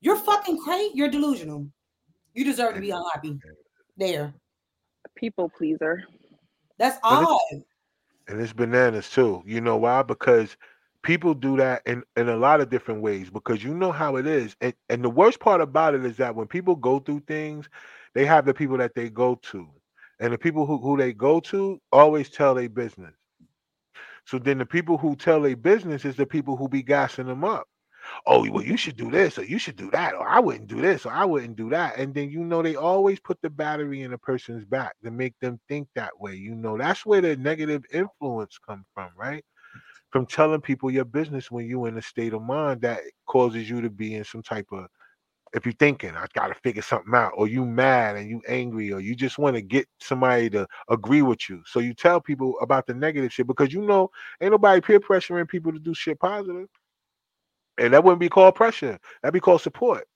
you're 0.00 0.16
fucking 0.16 0.58
crazy. 0.62 0.90
You're 0.94 1.08
delusional. 1.08 1.66
You 2.34 2.44
deserve 2.44 2.74
to 2.74 2.80
be 2.80 2.90
unhappy. 2.90 3.38
There. 3.96 4.34
People 5.16 5.50
pleaser. 5.56 6.02
That's 6.78 6.98
But 7.02 7.22
odd. 7.22 7.22
it's- 7.22 7.62
and 8.28 8.40
it's 8.40 8.52
bananas 8.52 9.10
too. 9.10 9.42
You 9.46 9.60
know 9.60 9.76
why? 9.76 10.02
Because 10.02 10.56
people 11.02 11.34
do 11.34 11.56
that 11.58 11.82
in, 11.86 12.02
in 12.16 12.28
a 12.30 12.36
lot 12.36 12.60
of 12.60 12.70
different 12.70 13.02
ways 13.02 13.28
because 13.30 13.62
you 13.62 13.74
know 13.74 13.92
how 13.92 14.16
it 14.16 14.26
is. 14.26 14.56
And 14.62 14.74
and 14.88 15.04
the 15.04 15.10
worst 15.10 15.40
part 15.40 15.60
about 15.60 15.94
it 15.94 16.04
is 16.04 16.16
that 16.16 16.34
when 16.34 16.46
people 16.46 16.74
go 16.74 16.98
through 16.98 17.20
things, 17.26 17.68
they 18.14 18.24
have 18.24 18.46
the 18.46 18.54
people 18.54 18.78
that 18.78 18.94
they 18.94 19.10
go 19.10 19.34
to. 19.50 19.68
And 20.20 20.32
the 20.32 20.38
people 20.38 20.66
who, 20.66 20.78
who 20.78 20.96
they 20.96 21.12
go 21.12 21.40
to 21.40 21.80
always 21.92 22.30
tell 22.30 22.54
their 22.54 22.68
business. 22.68 23.14
So 24.26 24.38
then 24.38 24.58
the 24.58 24.66
people 24.66 24.96
who 24.96 25.16
tell 25.16 25.42
their 25.42 25.56
business 25.56 26.04
is 26.04 26.16
the 26.16 26.26
people 26.26 26.56
who 26.56 26.68
be 26.68 26.82
gassing 26.82 27.26
them 27.26 27.44
up. 27.44 27.66
Oh, 28.26 28.48
well, 28.50 28.62
you 28.64 28.76
should 28.76 28.96
do 28.96 29.10
this, 29.10 29.38
or 29.38 29.44
you 29.44 29.58
should 29.58 29.76
do 29.76 29.90
that, 29.90 30.14
or 30.14 30.28
I 30.28 30.38
wouldn't 30.38 30.68
do 30.68 30.80
this, 30.80 31.06
or 31.06 31.12
I 31.12 31.24
wouldn't 31.24 31.56
do 31.56 31.70
that. 31.70 31.96
And 31.96 32.14
then 32.14 32.30
you 32.30 32.44
know 32.44 32.62
they 32.62 32.76
always 32.76 33.18
put 33.20 33.40
the 33.42 33.50
battery 33.50 34.02
in 34.02 34.12
a 34.12 34.18
person's 34.18 34.64
back 34.64 34.94
to 35.02 35.10
make 35.10 35.34
them 35.40 35.58
think 35.68 35.88
that 35.94 36.18
way. 36.20 36.34
You 36.34 36.54
know, 36.54 36.76
that's 36.76 37.06
where 37.06 37.20
the 37.20 37.36
negative 37.36 37.82
influence 37.92 38.58
come 38.58 38.84
from, 38.94 39.10
right? 39.16 39.44
From 40.10 40.26
telling 40.26 40.60
people 40.60 40.90
your 40.90 41.06
business 41.06 41.50
when 41.50 41.66
you 41.66 41.86
in 41.86 41.96
a 41.98 42.02
state 42.02 42.34
of 42.34 42.42
mind 42.42 42.82
that 42.82 43.00
causes 43.26 43.68
you 43.68 43.80
to 43.80 43.90
be 43.90 44.14
in 44.14 44.24
some 44.24 44.42
type 44.42 44.68
of 44.70 44.86
if 45.54 45.64
you're 45.64 45.72
thinking, 45.74 46.16
I 46.16 46.26
gotta 46.34 46.54
figure 46.62 46.82
something 46.82 47.14
out, 47.14 47.32
or 47.36 47.46
you 47.46 47.64
mad 47.64 48.16
and 48.16 48.28
you 48.28 48.42
angry, 48.48 48.92
or 48.92 49.00
you 49.00 49.14
just 49.14 49.38
want 49.38 49.56
to 49.56 49.62
get 49.62 49.86
somebody 50.00 50.50
to 50.50 50.66
agree 50.90 51.22
with 51.22 51.48
you. 51.48 51.62
So 51.64 51.78
you 51.78 51.94
tell 51.94 52.20
people 52.20 52.54
about 52.60 52.86
the 52.86 52.94
negative 52.94 53.32
shit 53.32 53.46
because 53.46 53.72
you 53.72 53.82
know 53.82 54.10
ain't 54.40 54.52
nobody 54.52 54.80
peer 54.80 55.00
pressuring 55.00 55.48
people 55.48 55.72
to 55.72 55.78
do 55.78 55.94
shit. 55.94 56.18
And 56.22 56.68
that 57.78 58.04
wouldn't 58.04 58.20
be 58.20 58.28
called 58.28 58.54
pressure. 58.54 58.98
That'd 59.22 59.32
be 59.32 59.40
called 59.40 59.62
support. 59.62 60.06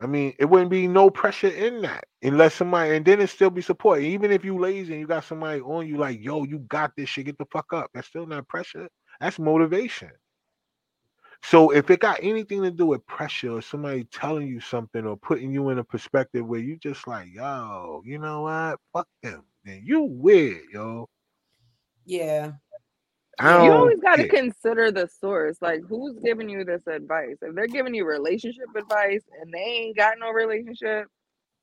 I 0.00 0.06
mean, 0.06 0.34
it 0.38 0.46
wouldn't 0.46 0.70
be 0.70 0.86
no 0.86 1.08
pressure 1.08 1.48
in 1.48 1.82
that 1.82 2.04
unless 2.22 2.54
somebody, 2.54 2.96
and 2.96 3.04
then 3.04 3.20
it 3.20 3.28
still 3.28 3.50
be 3.50 3.62
support. 3.62 4.02
Even 4.02 4.30
if 4.32 4.44
you 4.44 4.58
lazy 4.58 4.92
and 4.92 5.00
you 5.00 5.06
got 5.06 5.24
somebody 5.24 5.60
on 5.60 5.86
you 5.86 5.96
like, 5.96 6.22
yo, 6.22 6.44
you 6.44 6.58
got 6.60 6.92
this 6.96 7.08
shit, 7.08 7.26
get 7.26 7.38
the 7.38 7.46
fuck 7.52 7.72
up. 7.72 7.90
That's 7.94 8.08
still 8.08 8.26
not 8.26 8.46
pressure. 8.48 8.88
That's 9.20 9.38
motivation. 9.38 10.10
So 11.46 11.70
if 11.70 11.90
it 11.90 12.00
got 12.00 12.20
anything 12.22 12.62
to 12.62 12.70
do 12.70 12.86
with 12.86 13.06
pressure 13.06 13.52
or 13.52 13.60
somebody 13.60 14.04
telling 14.04 14.48
you 14.48 14.60
something 14.60 15.04
or 15.04 15.16
putting 15.16 15.52
you 15.52 15.68
in 15.68 15.78
a 15.78 15.84
perspective 15.84 16.46
where 16.46 16.60
you 16.60 16.78
just 16.78 17.06
like, 17.06 17.28
yo, 17.32 18.02
you 18.04 18.18
know 18.18 18.42
what? 18.42 18.80
Fuck 18.94 19.08
them. 19.22 19.44
Then 19.62 19.82
you 19.84 20.04
weird, 20.04 20.62
yo. 20.72 21.08
Yeah. 22.06 22.52
You 23.40 23.46
always 23.46 24.00
got 24.00 24.16
to 24.16 24.28
consider 24.28 24.90
the 24.90 25.06
source. 25.20 25.58
Like, 25.60 25.82
who's 25.86 26.18
giving 26.24 26.48
you 26.48 26.64
this 26.64 26.86
advice? 26.86 27.36
If 27.42 27.54
they're 27.54 27.66
giving 27.66 27.92
you 27.92 28.06
relationship 28.06 28.68
advice 28.74 29.22
and 29.40 29.52
they 29.52 29.58
ain't 29.58 29.96
got 29.96 30.14
no 30.18 30.30
relationship, 30.30 31.08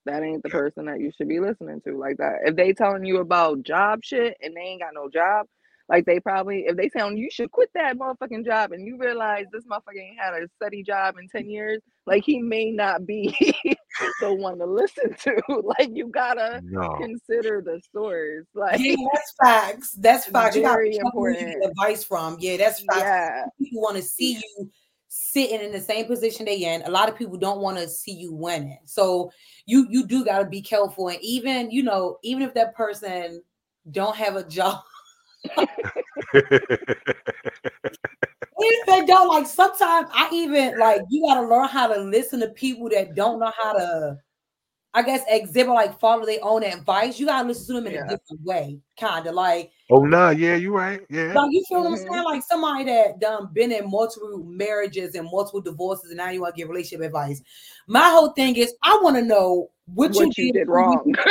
that 0.05 0.21
ain't 0.21 0.43
the 0.43 0.49
person 0.49 0.85
that 0.85 0.99
you 0.99 1.11
should 1.15 1.27
be 1.27 1.39
listening 1.39 1.81
to. 1.87 1.97
Like 1.97 2.17
that. 2.17 2.41
If 2.45 2.55
they 2.55 2.73
telling 2.73 3.05
you 3.05 3.17
about 3.17 3.63
job 3.63 4.01
shit 4.03 4.37
and 4.41 4.55
they 4.55 4.61
ain't 4.61 4.81
got 4.81 4.93
no 4.93 5.09
job, 5.09 5.47
like 5.89 6.05
they 6.05 6.19
probably 6.19 6.65
if 6.67 6.77
they 6.77 6.89
telling 6.89 7.17
you 7.17 7.25
you 7.25 7.31
should 7.31 7.51
quit 7.51 7.69
that 7.73 7.97
motherfucking 7.97 8.45
job 8.45 8.71
and 8.71 8.85
you 8.85 8.97
realize 8.97 9.45
this 9.51 9.65
motherfucker 9.65 10.01
ain't 10.01 10.19
had 10.19 10.33
a 10.33 10.47
steady 10.57 10.83
job 10.83 11.15
in 11.19 11.27
10 11.27 11.49
years, 11.49 11.79
like 12.05 12.23
he 12.23 12.41
may 12.41 12.71
not 12.71 13.05
be 13.05 13.35
the 14.21 14.33
one 14.33 14.57
to 14.59 14.65
listen 14.65 15.13
to. 15.23 15.41
Like 15.79 15.89
you 15.93 16.07
gotta 16.07 16.61
no. 16.63 16.95
consider 16.99 17.61
the 17.61 17.81
source. 17.93 18.45
Like 18.53 18.79
Yeah, 18.79 18.95
that's 19.13 19.33
facts. 19.43 19.91
That's 19.97 20.25
facts. 20.25 20.55
You 20.55 20.61
got 20.63 20.71
to 20.71 20.77
Very 20.77 20.89
be 20.91 20.97
careful 20.97 21.11
who 21.21 21.29
you 21.29 21.35
important. 21.35 21.71
advice 21.71 22.03
from. 22.03 22.37
Yeah, 22.39 22.57
that's 22.57 22.79
facts. 22.83 22.99
yeah. 22.99 23.45
People 23.59 23.81
want 23.81 23.97
to 23.97 24.03
see 24.03 24.33
you 24.33 24.71
sitting 25.13 25.59
in 25.59 25.73
the 25.73 25.79
same 25.79 26.05
position 26.05 26.45
they 26.45 26.63
in. 26.63 26.81
A 26.83 26.89
lot 26.89 27.09
of 27.09 27.17
people 27.17 27.37
don't 27.37 27.59
want 27.59 27.77
to 27.77 27.87
see 27.87 28.13
you 28.13 28.33
winning. 28.33 28.79
So 28.85 29.31
you 29.65 29.85
you 29.89 30.05
do 30.07 30.23
got 30.23 30.39
to 30.39 30.45
be 30.45 30.61
careful. 30.61 31.09
And 31.09 31.19
even 31.21 31.69
you 31.69 31.83
know, 31.83 32.17
even 32.23 32.43
if 32.43 32.53
that 32.53 32.75
person 32.75 33.41
don't 33.91 34.15
have 34.15 34.35
a 34.35 34.43
job, 34.47 34.79
even 34.79 34.90
if 38.57 38.85
they 38.85 39.05
don't 39.05 39.27
like, 39.27 39.47
sometimes 39.47 40.09
I 40.13 40.29
even 40.33 40.77
like 40.77 41.01
you 41.09 41.25
got 41.27 41.41
to 41.41 41.47
learn 41.47 41.67
how 41.67 41.87
to 41.87 41.99
listen 42.01 42.39
to 42.41 42.49
people 42.49 42.89
that 42.89 43.15
don't 43.15 43.39
know 43.39 43.51
how 43.61 43.73
to. 43.73 44.17
I 44.93 45.03
guess 45.03 45.23
exhibit 45.29 45.73
like 45.73 45.97
follow 46.01 46.25
their 46.25 46.39
own 46.41 46.65
advice. 46.65 47.17
You 47.17 47.25
gotta 47.25 47.47
listen 47.47 47.75
to 47.75 47.81
them 47.81 47.87
in 47.87 47.93
Yeah. 47.93 48.03
a 48.03 48.09
different 48.09 48.43
way, 48.43 48.77
kind 48.99 49.25
of 49.25 49.35
like 49.35 49.71
oh 49.89 50.03
nah, 50.03 50.31
yeah, 50.31 50.55
you 50.55 50.75
right. 50.75 50.99
Yeah. 51.09 51.31
like 51.33 51.47
you 51.51 51.63
feel 51.69 51.79
what 51.79 51.87
I'm 51.87 51.97
Mhm. 51.97 52.09
saying? 52.11 52.23
Like 52.25 52.43
somebody 52.43 52.83
that 52.83 53.19
done 53.21 53.47
been 53.53 53.71
in 53.71 53.89
multiple 53.89 54.43
marriages 54.43 55.15
and 55.15 55.29
multiple 55.31 55.61
divorces, 55.61 56.09
and 56.09 56.17
now 56.17 56.29
you 56.29 56.41
want 56.41 56.55
to 56.55 56.59
give 56.59 56.67
relationship 56.67 57.05
advice. 57.05 57.41
My 57.87 58.09
whole 58.09 58.31
thing 58.33 58.57
is, 58.57 58.73
I 58.83 58.99
want 59.01 59.15
to 59.15 59.21
know 59.21 59.71
what, 59.93 60.13
What 60.13 60.37
you 60.37 60.53
did 60.53 60.67
wrong. 60.67 61.13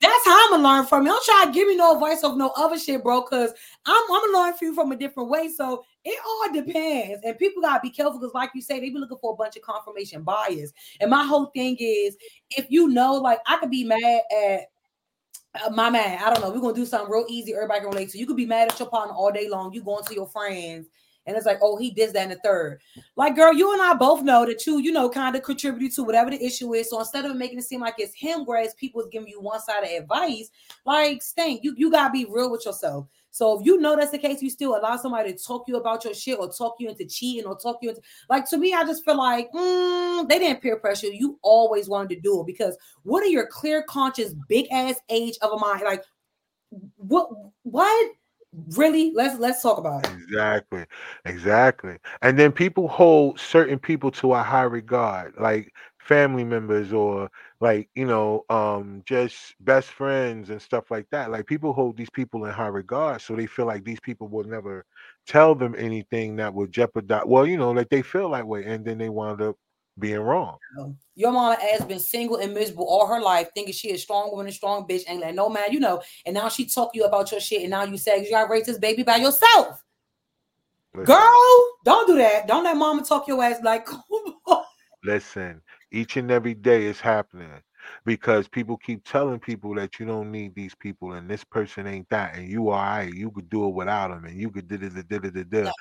That's 0.00 0.24
how 0.24 0.44
I'm 0.44 0.50
gonna 0.50 0.62
learn 0.62 0.86
from 0.86 1.04
you. 1.04 1.10
Don't 1.10 1.24
try 1.24 1.44
to 1.46 1.52
give 1.52 1.66
me 1.66 1.76
no 1.76 1.94
advice 1.94 2.22
of 2.22 2.36
no 2.36 2.52
other 2.56 2.78
shit, 2.78 3.02
bro. 3.02 3.22
Cause 3.22 3.52
I'm 3.84 4.02
I'm 4.12 4.32
gonna 4.32 4.38
learn 4.38 4.54
from 4.54 4.68
you 4.68 4.74
from 4.74 4.92
a 4.92 4.96
different 4.96 5.28
way. 5.28 5.48
So 5.48 5.84
it 6.04 6.18
all 6.24 6.52
depends, 6.52 7.24
and 7.24 7.38
people 7.38 7.62
gotta 7.62 7.80
be 7.80 7.90
careful 7.90 8.20
because, 8.20 8.34
like 8.34 8.50
you 8.54 8.62
say, 8.62 8.78
they 8.78 8.90
be 8.90 8.98
looking 8.98 9.18
for 9.20 9.32
a 9.32 9.36
bunch 9.36 9.56
of 9.56 9.62
confirmation 9.62 10.22
bias. 10.22 10.72
And 11.00 11.10
my 11.10 11.24
whole 11.24 11.46
thing 11.46 11.76
is, 11.80 12.16
if 12.50 12.66
you 12.68 12.88
know, 12.88 13.14
like 13.14 13.40
I 13.46 13.56
could 13.56 13.70
be 13.70 13.84
mad 13.84 14.22
at 14.30 14.60
uh, 15.64 15.70
my 15.70 15.90
man, 15.90 16.18
I 16.22 16.32
don't 16.32 16.42
know. 16.42 16.50
We're 16.50 16.60
gonna 16.60 16.74
do 16.74 16.86
something 16.86 17.10
real 17.10 17.26
easy. 17.28 17.54
Everybody 17.54 17.80
can 17.80 17.88
relate 17.88 18.10
to. 18.10 18.18
You 18.18 18.26
could 18.26 18.36
be 18.36 18.46
mad 18.46 18.70
at 18.70 18.78
your 18.78 18.88
partner 18.88 19.14
all 19.14 19.32
day 19.32 19.48
long. 19.48 19.72
You 19.72 19.82
going 19.82 20.04
to 20.04 20.14
your 20.14 20.28
friends, 20.28 20.86
and 21.28 21.36
it's 21.36 21.44
like, 21.44 21.58
oh, 21.60 21.76
he 21.76 21.90
did 21.90 22.14
that 22.14 22.22
in 22.22 22.30
the 22.30 22.40
third. 22.42 22.80
Like, 23.14 23.36
girl, 23.36 23.52
you 23.52 23.70
and 23.72 23.82
I 23.82 23.92
both 23.92 24.22
know 24.22 24.46
that 24.46 24.66
you, 24.66 24.78
you 24.78 24.90
know, 24.90 25.10
kind 25.10 25.36
of 25.36 25.42
contributed 25.42 25.94
to 25.96 26.02
whatever 26.02 26.30
the 26.30 26.42
issue 26.42 26.72
is. 26.72 26.88
So 26.88 26.98
instead 26.98 27.26
of 27.26 27.36
making 27.36 27.58
it 27.58 27.64
seem 27.64 27.82
like 27.82 27.96
it's 27.98 28.14
him, 28.14 28.46
whereas 28.46 28.72
people 28.74 29.02
is 29.02 29.08
giving 29.12 29.28
you 29.28 29.38
one 29.38 29.60
side 29.60 29.84
of 29.84 29.90
advice, 29.90 30.50
like, 30.86 31.22
stink. 31.22 31.62
You 31.62 31.74
you 31.76 31.90
gotta 31.90 32.10
be 32.10 32.24
real 32.24 32.50
with 32.50 32.64
yourself. 32.64 33.06
So 33.30 33.60
if 33.60 33.66
you 33.66 33.78
know 33.78 33.94
that's 33.94 34.10
the 34.10 34.18
case, 34.18 34.40
you 34.40 34.48
still 34.48 34.74
allow 34.74 34.96
somebody 34.96 35.34
to 35.34 35.38
talk 35.38 35.64
you 35.68 35.76
about 35.76 36.02
your 36.02 36.14
shit 36.14 36.38
or 36.38 36.50
talk 36.50 36.76
you 36.80 36.88
into 36.88 37.04
cheating 37.04 37.44
or 37.44 37.58
talk 37.58 37.76
you 37.82 37.90
into 37.90 38.00
like 38.30 38.48
to 38.48 38.56
me, 38.56 38.72
I 38.72 38.84
just 38.84 39.04
feel 39.04 39.18
like 39.18 39.52
mm, 39.52 40.26
they 40.28 40.38
didn't 40.38 40.62
peer 40.62 40.78
pressure. 40.78 41.08
You 41.08 41.38
always 41.42 41.90
wanted 41.90 42.14
to 42.14 42.20
do 42.22 42.40
it 42.40 42.46
because 42.46 42.76
what 43.02 43.22
are 43.22 43.28
your 43.28 43.46
clear 43.46 43.82
conscious, 43.82 44.34
big 44.48 44.66
ass 44.72 44.96
age 45.10 45.36
of 45.42 45.52
a 45.52 45.58
mind? 45.58 45.82
Like 45.84 46.04
what 46.96 47.28
what 47.62 48.12
really? 48.76 49.12
Let's 49.14 49.38
let's 49.38 49.62
talk 49.62 49.78
about 49.78 50.04
it. 50.04 50.12
Exactly, 50.12 50.84
exactly. 51.24 51.98
And 52.22 52.38
then 52.38 52.52
people 52.52 52.88
hold 52.88 53.38
certain 53.40 53.78
people 53.78 54.10
to 54.12 54.34
a 54.34 54.42
high 54.42 54.62
regard, 54.62 55.34
like 55.38 55.72
family 55.98 56.44
members 56.44 56.92
or 56.92 57.30
like 57.60 57.88
you 57.94 58.06
know, 58.06 58.44
um, 58.48 59.02
just 59.06 59.54
best 59.60 59.88
friends 59.88 60.50
and 60.50 60.60
stuff 60.62 60.90
like 60.90 61.06
that. 61.10 61.30
Like 61.30 61.46
people 61.46 61.72
hold 61.72 61.96
these 61.96 62.10
people 62.10 62.44
in 62.44 62.52
high 62.52 62.68
regard, 62.68 63.20
so 63.20 63.34
they 63.34 63.46
feel 63.46 63.66
like 63.66 63.84
these 63.84 64.00
people 64.00 64.28
will 64.28 64.44
never 64.44 64.84
tell 65.26 65.54
them 65.54 65.74
anything 65.78 66.36
that 66.36 66.52
would 66.54 66.72
jeopardize. 66.72 67.24
Well, 67.26 67.46
you 67.46 67.56
know, 67.56 67.70
like 67.72 67.88
they 67.90 68.02
feel 68.02 68.30
that 68.30 68.46
way, 68.46 68.64
and 68.64 68.84
then 68.84 68.98
they 68.98 69.08
wind 69.08 69.40
up 69.42 69.56
being 69.98 70.20
wrong. 70.20 70.58
Your 71.14 71.32
mama 71.32 71.56
has 71.60 71.84
been 71.84 71.98
single 71.98 72.36
and 72.36 72.54
miserable 72.54 72.86
all 72.86 73.06
her 73.06 73.20
life, 73.20 73.48
thinking 73.54 73.72
she 73.72 73.90
a 73.90 73.98
strong 73.98 74.30
woman, 74.30 74.46
a 74.46 74.52
strong 74.52 74.86
bitch, 74.86 75.02
ain't 75.08 75.20
let 75.20 75.34
no 75.34 75.48
man, 75.48 75.72
you 75.72 75.80
know. 75.80 76.02
And 76.26 76.34
now 76.34 76.48
she 76.48 76.66
talk 76.66 76.90
you 76.94 77.04
about 77.04 77.30
your 77.30 77.40
shit, 77.40 77.62
and 77.62 77.70
now 77.70 77.84
you 77.84 77.98
say 77.98 78.24
you 78.24 78.30
got 78.30 78.48
this 78.64 78.78
baby 78.78 79.02
by 79.02 79.16
yourself. 79.16 79.82
Listen, 80.94 81.14
Girl, 81.14 81.64
don't 81.84 82.06
do 82.06 82.16
that. 82.16 82.46
Don't 82.46 82.64
let 82.64 82.76
mama 82.76 83.04
talk 83.04 83.28
your 83.28 83.42
ass 83.42 83.60
like 83.62 83.88
listen, 85.04 85.60
each 85.92 86.16
and 86.16 86.30
every 86.30 86.54
day 86.54 86.84
is 86.84 87.00
happening 87.00 87.62
because 88.04 88.48
people 88.48 88.76
keep 88.76 89.04
telling 89.04 89.38
people 89.38 89.74
that 89.74 89.98
you 89.98 90.06
don't 90.06 90.30
need 90.30 90.54
these 90.54 90.74
people 90.74 91.12
and 91.12 91.28
this 91.28 91.44
person 91.44 91.86
ain't 91.86 92.08
that 92.10 92.36
and 92.36 92.48
you 92.48 92.68
are 92.68 92.98
right, 92.98 93.14
you 93.14 93.30
could 93.30 93.48
do 93.48 93.66
it 93.66 93.74
without 93.74 94.08
them 94.08 94.24
and 94.24 94.38
you 94.38 94.50
could 94.50 94.68
da 94.68 94.76
da 94.76 95.72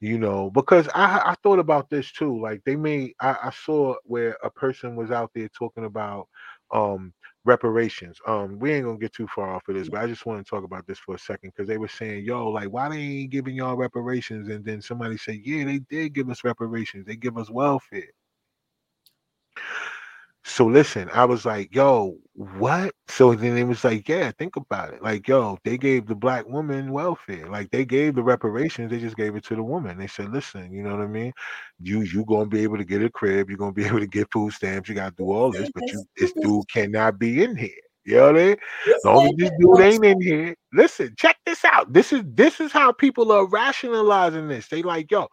You 0.00 0.18
know, 0.18 0.50
because 0.50 0.88
I 0.94 1.32
I 1.32 1.36
thought 1.42 1.58
about 1.58 1.88
this 1.90 2.12
too. 2.12 2.40
Like 2.40 2.62
they 2.64 2.76
made 2.76 3.14
I, 3.20 3.36
I 3.44 3.50
saw 3.50 3.96
where 4.04 4.36
a 4.44 4.50
person 4.50 4.94
was 4.96 5.10
out 5.10 5.30
there 5.34 5.48
talking 5.50 5.86
about 5.86 6.28
um 6.72 7.14
reparations. 7.46 8.18
Um, 8.28 8.58
we 8.58 8.72
ain't 8.74 8.84
gonna 8.84 8.98
get 8.98 9.14
too 9.14 9.26
far 9.34 9.54
off 9.54 9.68
of 9.68 9.74
this, 9.74 9.88
but 9.88 10.02
I 10.02 10.06
just 10.06 10.26
want 10.26 10.44
to 10.44 10.50
talk 10.50 10.64
about 10.64 10.86
this 10.86 10.98
for 10.98 11.14
a 11.14 11.18
second 11.18 11.52
because 11.56 11.68
they 11.68 11.78
were 11.78 11.88
saying, 11.88 12.24
yo, 12.26 12.48
like 12.50 12.68
why 12.68 12.90
they 12.90 12.98
ain't 12.98 13.30
giving 13.30 13.56
y'all 13.56 13.76
reparations? 13.76 14.48
And 14.50 14.64
then 14.64 14.82
somebody 14.82 15.16
said, 15.16 15.40
Yeah, 15.44 15.64
they 15.64 15.78
did 15.78 16.12
give 16.14 16.28
us 16.30 16.44
reparations, 16.44 17.06
they 17.06 17.16
give 17.16 17.38
us 17.38 17.50
welfare. 17.50 18.04
So 20.48 20.64
listen, 20.64 21.10
I 21.12 21.24
was 21.24 21.44
like, 21.44 21.74
yo, 21.74 22.16
what? 22.34 22.94
So 23.08 23.34
then 23.34 23.58
it 23.58 23.64
was 23.64 23.82
like, 23.82 24.08
yeah, 24.08 24.30
think 24.30 24.54
about 24.54 24.94
it. 24.94 25.02
Like, 25.02 25.26
yo, 25.26 25.58
they 25.64 25.76
gave 25.76 26.06
the 26.06 26.14
black 26.14 26.46
woman 26.46 26.92
welfare. 26.92 27.48
Like 27.48 27.72
they 27.72 27.84
gave 27.84 28.14
the 28.14 28.22
reparations, 28.22 28.92
they 28.92 29.00
just 29.00 29.16
gave 29.16 29.34
it 29.34 29.44
to 29.46 29.56
the 29.56 29.62
woman. 29.64 29.98
They 29.98 30.06
said, 30.06 30.32
listen, 30.32 30.72
you 30.72 30.84
know 30.84 30.94
what 30.94 31.02
I 31.02 31.08
mean? 31.08 31.32
You 31.80 32.02
you 32.02 32.24
gonna 32.24 32.46
be 32.46 32.62
able 32.62 32.78
to 32.78 32.84
get 32.84 33.02
a 33.02 33.10
crib, 33.10 33.50
you're 33.50 33.58
gonna 33.58 33.72
be 33.72 33.84
able 33.86 33.98
to 33.98 34.06
get 34.06 34.30
food 34.32 34.52
stamps, 34.52 34.88
you 34.88 34.94
gotta 34.94 35.16
do 35.16 35.32
all 35.32 35.50
this, 35.50 35.68
but 35.74 35.82
you 35.92 36.04
this 36.16 36.32
dude 36.40 36.68
cannot 36.68 37.18
be 37.18 37.42
in 37.42 37.56
here. 37.56 37.70
You 38.04 38.16
know 38.16 38.32
what 38.32 38.40
I 38.40 38.44
mean? 38.44 38.56
As 38.86 39.04
long 39.04 39.26
as 39.26 39.32
this 39.36 39.50
dude 39.58 39.80
ain't 39.80 40.04
in 40.04 40.20
here. 40.20 40.54
Listen, 40.72 41.12
check 41.18 41.38
this 41.44 41.64
out. 41.64 41.92
This 41.92 42.12
is 42.12 42.22
this 42.24 42.60
is 42.60 42.70
how 42.70 42.92
people 42.92 43.32
are 43.32 43.46
rationalizing 43.46 44.46
this. 44.46 44.68
They 44.68 44.82
like, 44.82 45.10
yo, 45.10 45.26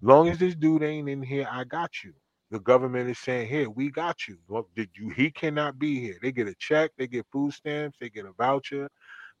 long 0.00 0.30
as 0.30 0.38
this 0.38 0.54
dude 0.54 0.82
ain't 0.82 1.10
in 1.10 1.22
here, 1.22 1.46
I 1.50 1.64
got 1.64 2.02
you. 2.02 2.14
The 2.54 2.60
government 2.60 3.10
is 3.10 3.18
saying, 3.18 3.48
here, 3.48 3.68
we 3.68 3.90
got 3.90 4.28
you. 4.28 4.38
Well, 4.46 4.68
did 4.76 4.88
you 4.94 5.08
he 5.10 5.28
cannot 5.28 5.76
be 5.76 5.98
here. 5.98 6.18
They 6.22 6.30
get 6.30 6.46
a 6.46 6.54
check, 6.60 6.92
they 6.96 7.08
get 7.08 7.26
food 7.32 7.52
stamps, 7.52 7.98
they 8.00 8.08
get 8.08 8.26
a 8.26 8.32
voucher, 8.38 8.88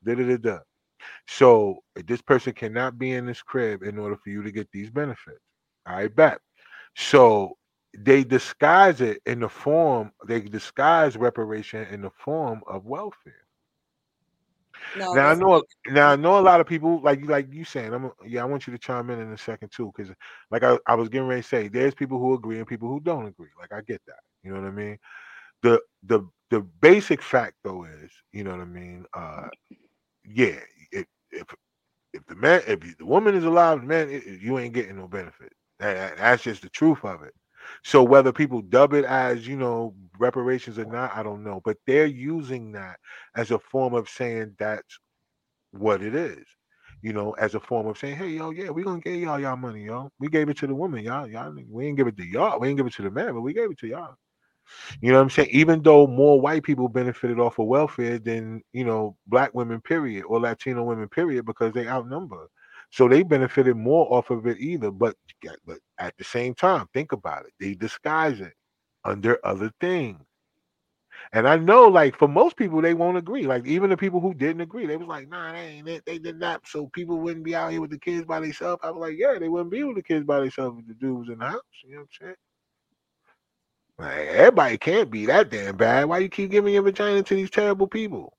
da 0.04 0.16
da 0.16 0.24
da 0.24 0.36
da. 0.36 0.58
So 1.28 1.78
this 1.94 2.20
person 2.20 2.54
cannot 2.54 2.98
be 2.98 3.12
in 3.12 3.24
this 3.26 3.40
crib 3.40 3.84
in 3.84 4.00
order 4.00 4.16
for 4.16 4.30
you 4.30 4.42
to 4.42 4.50
get 4.50 4.68
these 4.72 4.90
benefits. 4.90 5.38
I 5.86 6.08
bet. 6.08 6.40
So 6.96 7.56
they 7.96 8.24
disguise 8.24 9.00
it 9.00 9.22
in 9.26 9.38
the 9.38 9.48
form, 9.48 10.10
they 10.26 10.40
disguise 10.40 11.16
reparation 11.16 11.86
in 11.92 12.02
the 12.02 12.10
form 12.10 12.62
of 12.66 12.84
welfare. 12.84 13.43
No, 14.94 15.06
Now 15.12 15.28
I 15.28 15.34
know 15.34 15.62
now 15.88 16.10
I 16.10 16.16
know 16.16 16.38
a 16.38 16.40
lot 16.40 16.60
of 16.60 16.66
people 16.66 17.00
like 17.02 17.20
you 17.20 17.26
like 17.26 17.52
you 17.52 17.64
saying, 17.64 17.92
I'm 17.94 18.10
yeah, 18.26 18.42
I 18.42 18.46
want 18.46 18.66
you 18.66 18.72
to 18.72 18.78
chime 18.78 19.10
in 19.10 19.20
in 19.20 19.32
a 19.32 19.38
second 19.38 19.70
too, 19.72 19.92
because 19.96 20.12
like 20.50 20.62
I, 20.62 20.78
I 20.86 20.94
was 20.94 21.08
getting 21.08 21.28
ready 21.28 21.42
to 21.42 21.48
say, 21.48 21.68
there's 21.68 21.94
people 21.94 22.18
who 22.18 22.34
agree 22.34 22.58
and 22.58 22.66
people 22.66 22.88
who 22.88 23.00
don't 23.00 23.26
agree. 23.26 23.48
Like 23.58 23.72
I 23.72 23.80
get 23.82 24.02
that. 24.06 24.20
You 24.42 24.52
know 24.54 24.60
what 24.60 24.68
I 24.68 24.72
mean? 24.72 24.98
The 25.62 25.80
the 26.04 26.28
the 26.50 26.60
basic 26.60 27.22
fact 27.22 27.54
though 27.64 27.84
is, 27.84 28.10
you 28.32 28.44
know 28.44 28.52
what 28.52 28.60
I 28.60 28.66
mean? 28.66 29.04
Uh 29.14 29.48
yeah, 30.24 30.60
if 30.92 31.06
if 31.30 31.46
if 32.12 32.26
the 32.26 32.36
man 32.36 32.62
if 32.66 32.80
the 32.98 33.06
woman 33.06 33.34
is 33.34 33.44
alive, 33.44 33.82
man, 33.84 34.10
you 34.40 34.58
ain't 34.58 34.74
getting 34.74 34.96
no 34.96 35.08
benefit. 35.08 35.52
That- 35.80 36.18
that's 36.18 36.42
just 36.44 36.62
the 36.62 36.70
truth 36.70 37.04
of 37.04 37.22
it. 37.22 37.34
So 37.82 38.02
whether 38.02 38.32
people 38.32 38.62
dub 38.62 38.94
it 38.94 39.04
as 39.04 39.46
you 39.46 39.56
know 39.56 39.94
reparations 40.18 40.78
or 40.78 40.84
not, 40.84 41.14
I 41.14 41.22
don't 41.22 41.44
know. 41.44 41.60
But 41.64 41.76
they're 41.86 42.06
using 42.06 42.72
that 42.72 42.98
as 43.36 43.50
a 43.50 43.58
form 43.58 43.94
of 43.94 44.08
saying 44.08 44.56
that's 44.58 44.98
what 45.72 46.02
it 46.02 46.14
is. 46.14 46.44
You 47.02 47.12
know, 47.12 47.32
as 47.32 47.54
a 47.54 47.60
form 47.60 47.86
of 47.86 47.98
saying, 47.98 48.16
hey, 48.16 48.28
yo, 48.28 48.50
yeah, 48.50 48.70
we 48.70 48.82
gonna 48.82 49.00
give 49.00 49.16
y'all 49.16 49.38
y'all 49.38 49.56
money, 49.56 49.84
yo. 49.84 50.10
We 50.18 50.28
gave 50.28 50.48
it 50.48 50.56
to 50.58 50.66
the 50.66 50.74
woman, 50.74 51.04
y'all. 51.04 51.28
Y'all, 51.28 51.54
we 51.68 51.86
ain't 51.86 51.96
give 51.96 52.06
it 52.06 52.16
to 52.16 52.24
y'all. 52.24 52.58
We 52.58 52.68
ain't 52.68 52.78
give 52.78 52.86
it 52.86 52.94
to 52.94 53.02
the 53.02 53.10
man, 53.10 53.34
but 53.34 53.42
we 53.42 53.52
gave 53.52 53.70
it 53.70 53.78
to 53.78 53.86
y'all. 53.86 54.16
You 55.00 55.10
know 55.10 55.18
what 55.18 55.24
I'm 55.24 55.30
saying? 55.30 55.50
Even 55.50 55.82
though 55.82 56.06
more 56.06 56.40
white 56.40 56.62
people 56.62 56.88
benefited 56.88 57.38
off 57.38 57.58
of 57.58 57.66
welfare 57.66 58.18
than 58.18 58.62
you 58.72 58.84
know 58.84 59.16
black 59.26 59.54
women, 59.54 59.80
period, 59.80 60.24
or 60.24 60.40
Latino 60.40 60.82
women, 60.84 61.08
period, 61.08 61.44
because 61.44 61.72
they 61.74 61.86
outnumber. 61.86 62.48
So 62.94 63.08
they 63.08 63.24
benefited 63.24 63.76
more 63.76 64.06
off 64.14 64.30
of 64.30 64.46
it 64.46 64.58
either. 64.60 64.92
But 64.92 65.16
but 65.66 65.80
at 65.98 66.16
the 66.16 66.22
same 66.22 66.54
time, 66.54 66.86
think 66.94 67.10
about 67.10 67.44
it. 67.44 67.52
They 67.58 67.74
disguise 67.74 68.40
it 68.40 68.52
under 69.04 69.36
other 69.44 69.72
things. 69.80 70.20
And 71.32 71.48
I 71.48 71.56
know, 71.56 71.88
like 71.88 72.16
for 72.16 72.28
most 72.28 72.56
people, 72.56 72.80
they 72.80 72.94
won't 72.94 73.16
agree. 73.16 73.48
Like 73.48 73.66
even 73.66 73.90
the 73.90 73.96
people 73.96 74.20
who 74.20 74.32
didn't 74.32 74.60
agree, 74.60 74.86
they 74.86 74.96
was 74.96 75.08
like, 75.08 75.28
"Nah, 75.28 75.54
they 75.54 75.58
ain't 75.58 75.88
it. 75.88 76.04
They 76.06 76.20
did 76.20 76.38
not." 76.38 76.68
So 76.68 76.86
people 76.94 77.18
wouldn't 77.18 77.44
be 77.44 77.56
out 77.56 77.72
here 77.72 77.80
with 77.80 77.90
the 77.90 77.98
kids 77.98 78.26
by 78.26 78.38
themselves. 78.38 78.80
I 78.84 78.92
was 78.92 79.00
like, 79.00 79.18
"Yeah, 79.18 79.38
they 79.40 79.48
wouldn't 79.48 79.72
be 79.72 79.82
with 79.82 79.96
the 79.96 80.02
kids 80.04 80.24
by 80.24 80.38
themselves 80.38 80.78
if 80.80 80.86
the 80.86 80.94
dude 80.94 81.18
was 81.18 81.28
in 81.30 81.40
the 81.40 81.46
house." 81.46 81.62
You 81.82 81.96
know 81.96 82.02
what 82.02 82.08
I'm 82.22 82.26
saying? 82.28 82.36
Like 83.98 84.28
everybody 84.28 84.78
can't 84.78 85.10
be 85.10 85.26
that 85.26 85.50
damn 85.50 85.76
bad. 85.76 86.04
Why 86.06 86.18
you 86.20 86.28
keep 86.28 86.52
giving 86.52 86.74
your 86.74 86.84
vagina 86.84 87.24
to 87.24 87.34
these 87.34 87.50
terrible 87.50 87.88
people? 87.88 88.38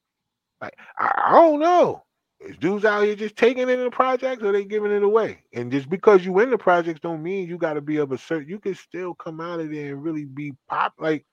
Like 0.62 0.76
I, 0.98 1.24
I 1.28 1.32
don't 1.34 1.60
know. 1.60 2.05
Is 2.46 2.58
dudes 2.58 2.86
out 2.86 3.04
here 3.06 3.16
just 3.16 3.38
taking 3.38 3.70
it 3.70 3.80
in 3.80 3.86
the 3.86 3.92
projects 3.92 4.44
or 4.44 4.52
they 4.52 4.66
giving 4.66 4.92
it 4.92 5.04
away? 5.04 5.44
And 5.54 5.72
just 5.72 5.90
because 5.90 6.26
you 6.26 6.40
in 6.40 6.52
the 6.52 6.58
projects 6.60 7.02
don't 7.02 7.24
mean 7.24 7.50
you 7.50 7.58
got 7.58 7.74
to 7.76 7.82
be 7.82 7.98
of 7.98 8.12
a 8.12 8.18
certain. 8.20 8.50
You 8.50 8.60
can 8.60 8.76
still 8.76 9.16
come 9.16 9.42
out 9.42 9.62
of 9.62 9.72
there 9.72 9.94
and 9.94 10.04
really 10.04 10.26
be 10.26 10.54
pop. 10.70 10.94
Like 11.00 11.26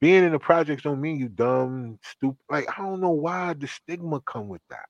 being 0.00 0.24
in 0.24 0.32
the 0.32 0.38
projects 0.40 0.84
don't 0.84 1.00
mean 1.00 1.18
you 1.18 1.28
dumb, 1.28 1.98
stupid. 2.02 2.38
Like 2.50 2.66
I 2.78 2.82
don't 2.82 3.00
know 3.00 3.10
why 3.10 3.54
the 3.54 3.68
stigma 3.68 4.20
come 4.22 4.48
with 4.48 4.62
that. 4.70 4.86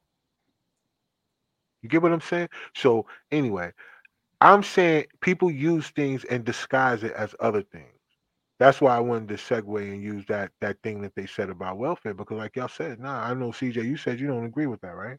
You 1.83 1.89
get 1.89 2.03
what 2.03 2.13
I'm 2.13 2.21
saying? 2.21 2.49
So 2.75 3.07
anyway, 3.33 3.73
I'm 4.41 4.63
saying 4.63 5.07
people 5.21 5.51
use 5.51 5.89
things 5.91 6.25
and 6.25 6.45
disguise 6.45 7.05
it 7.05 7.13
as 7.13 7.35
other 7.41 7.63
things. 7.63 7.89
That's 8.61 8.81
why 8.81 8.97
I 8.97 9.01
wanted 9.01 9.29
to 9.29 9.35
segue 9.35 9.93
and 9.93 10.03
use 10.03 10.27
that 10.27 10.53
that 10.61 10.79
thing 10.83 11.03
that 11.03 11.15
they 11.17 11.27
said 11.27 11.51
about 11.51 11.79
welfare 11.79 12.15
because, 12.15 12.39
like 12.39 12.57
y'all 12.57 12.69
said, 12.69 13.01
nah, 13.01 13.25
I 13.25 13.35
know 13.35 13.51
CJ, 13.51 13.85
you 13.85 13.97
said 13.97 14.21
you 14.21 14.29
don't 14.29 14.47
agree 14.47 14.67
with 14.67 14.81
that, 14.83 14.95
right? 14.95 15.19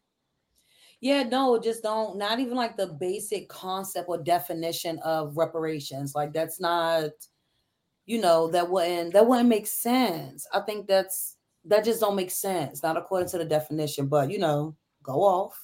Yeah, 1.00 1.24
no, 1.24 1.58
just 1.58 1.82
don't. 1.82 2.16
Not 2.16 2.40
even 2.40 2.54
like 2.56 2.76
the 2.76 2.86
basic 2.86 3.48
concept 3.48 4.08
or 4.08 4.18
definition 4.18 4.98
of 5.00 5.36
reparations. 5.36 6.14
Like 6.14 6.32
that's 6.32 6.58
not, 6.58 7.10
you 8.06 8.20
know, 8.20 8.48
that 8.48 8.70
wouldn't 8.70 9.12
that 9.12 9.26
wouldn't 9.26 9.48
make 9.48 9.66
sense. 9.66 10.46
I 10.52 10.60
think 10.60 10.86
that's 10.86 11.36
that 11.66 11.84
just 11.84 12.00
don't 12.00 12.16
make 12.16 12.30
sense. 12.30 12.82
Not 12.82 12.96
according 12.96 13.28
to 13.30 13.38
the 13.38 13.44
definition, 13.44 14.06
but 14.06 14.30
you 14.30 14.38
know, 14.38 14.74
go 15.02 15.22
off. 15.22 15.60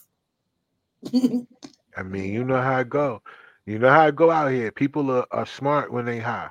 I 1.97 2.03
mean, 2.03 2.33
you 2.33 2.45
know 2.45 2.61
how 2.61 2.81
it 2.81 2.89
go. 2.89 3.23
You 3.65 3.79
know 3.79 3.91
how 3.91 4.07
it 4.09 4.17
go 4.17 4.31
out 4.31 4.51
here. 4.51 4.71
People 4.71 5.11
are, 5.11 5.27
are 5.31 5.47
smart 5.47 5.93
when 5.93 6.05
they 6.05 6.19
high, 6.19 6.51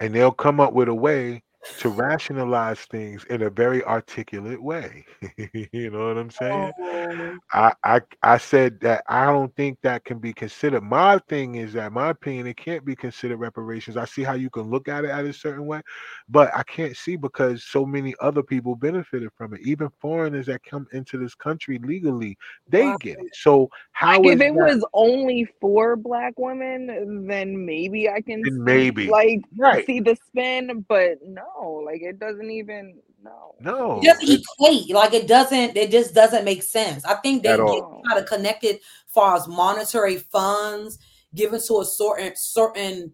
and 0.00 0.14
they'll 0.14 0.30
come 0.30 0.60
up 0.60 0.74
with 0.74 0.88
a 0.88 0.94
way 0.94 1.42
to 1.78 1.88
rationalize 1.88 2.80
things 2.80 3.24
in 3.30 3.42
a 3.42 3.50
very 3.50 3.82
articulate 3.84 4.62
way. 4.62 5.04
you 5.72 5.90
know 5.90 6.08
what 6.08 6.18
I'm 6.18 6.30
saying? 6.30 6.72
Oh, 6.80 7.38
I, 7.52 7.72
I 7.84 8.00
I 8.22 8.38
said 8.38 8.80
that 8.80 9.04
I 9.08 9.26
don't 9.26 9.54
think 9.56 9.78
that 9.82 10.04
can 10.04 10.18
be 10.18 10.32
considered. 10.32 10.82
My 10.82 11.18
thing 11.28 11.56
is 11.56 11.72
that 11.74 11.92
my 11.92 12.10
opinion 12.10 12.46
it 12.46 12.56
can't 12.56 12.84
be 12.84 12.96
considered 12.96 13.38
reparations. 13.38 13.96
I 13.96 14.04
see 14.06 14.22
how 14.22 14.34
you 14.34 14.50
can 14.50 14.64
look 14.70 14.88
at 14.88 15.04
it 15.04 15.10
at 15.10 15.24
a 15.24 15.32
certain 15.32 15.66
way, 15.66 15.82
but 16.28 16.50
I 16.54 16.62
can't 16.64 16.96
see 16.96 17.16
because 17.16 17.64
so 17.64 17.84
many 17.86 18.14
other 18.20 18.42
people 18.42 18.74
benefited 18.76 19.30
from 19.36 19.54
it. 19.54 19.60
Even 19.62 19.90
foreigners 20.00 20.46
that 20.46 20.62
come 20.64 20.86
into 20.92 21.18
this 21.18 21.34
country 21.34 21.78
legally, 21.84 22.36
they 22.68 22.92
Wow. 22.92 22.98
get 23.00 23.18
it. 23.18 23.34
So 23.34 23.68
how 23.92 24.22
Like 24.24 24.34
if 24.34 24.40
it 24.40 24.54
that- 24.54 24.54
was 24.54 24.84
only 24.94 25.44
for 25.60 25.96
black 25.96 26.34
women, 26.38 27.26
then 27.28 27.64
maybe 27.64 28.08
I 28.08 28.20
can 28.22 28.44
Then 28.44 28.64
see, 28.64 28.64
maybe. 28.64 29.06
like 29.06 29.40
right? 29.58 29.84
see 29.86 30.00
the 30.00 30.16
spin, 30.28 30.84
but 30.88 31.18
no, 31.26 31.42
like 31.84 32.02
it 32.02 32.18
doesn't 32.18 32.50
even 32.50 32.98
no. 33.22 33.54
No, 33.60 34.00
It 34.02 34.06
doesn't 34.06 34.40
equate. 34.40 34.90
Like 34.90 35.14
it 35.14 35.28
doesn't. 35.28 35.76
It 35.76 35.90
just 35.90 36.14
doesn't 36.14 36.44
make 36.44 36.62
sense. 36.62 37.04
I 37.04 37.14
think 37.14 37.42
they 37.42 37.50
At 37.50 37.58
get 37.58 37.64
all. 37.64 38.02
kind 38.08 38.20
of 38.20 38.26
connected 38.26 38.80
far 39.06 39.36
as 39.36 39.46
monetary 39.46 40.16
funds 40.16 40.98
given 41.34 41.60
to 41.66 41.80
a 41.80 41.84
certain 41.84 42.32
certain 42.34 43.12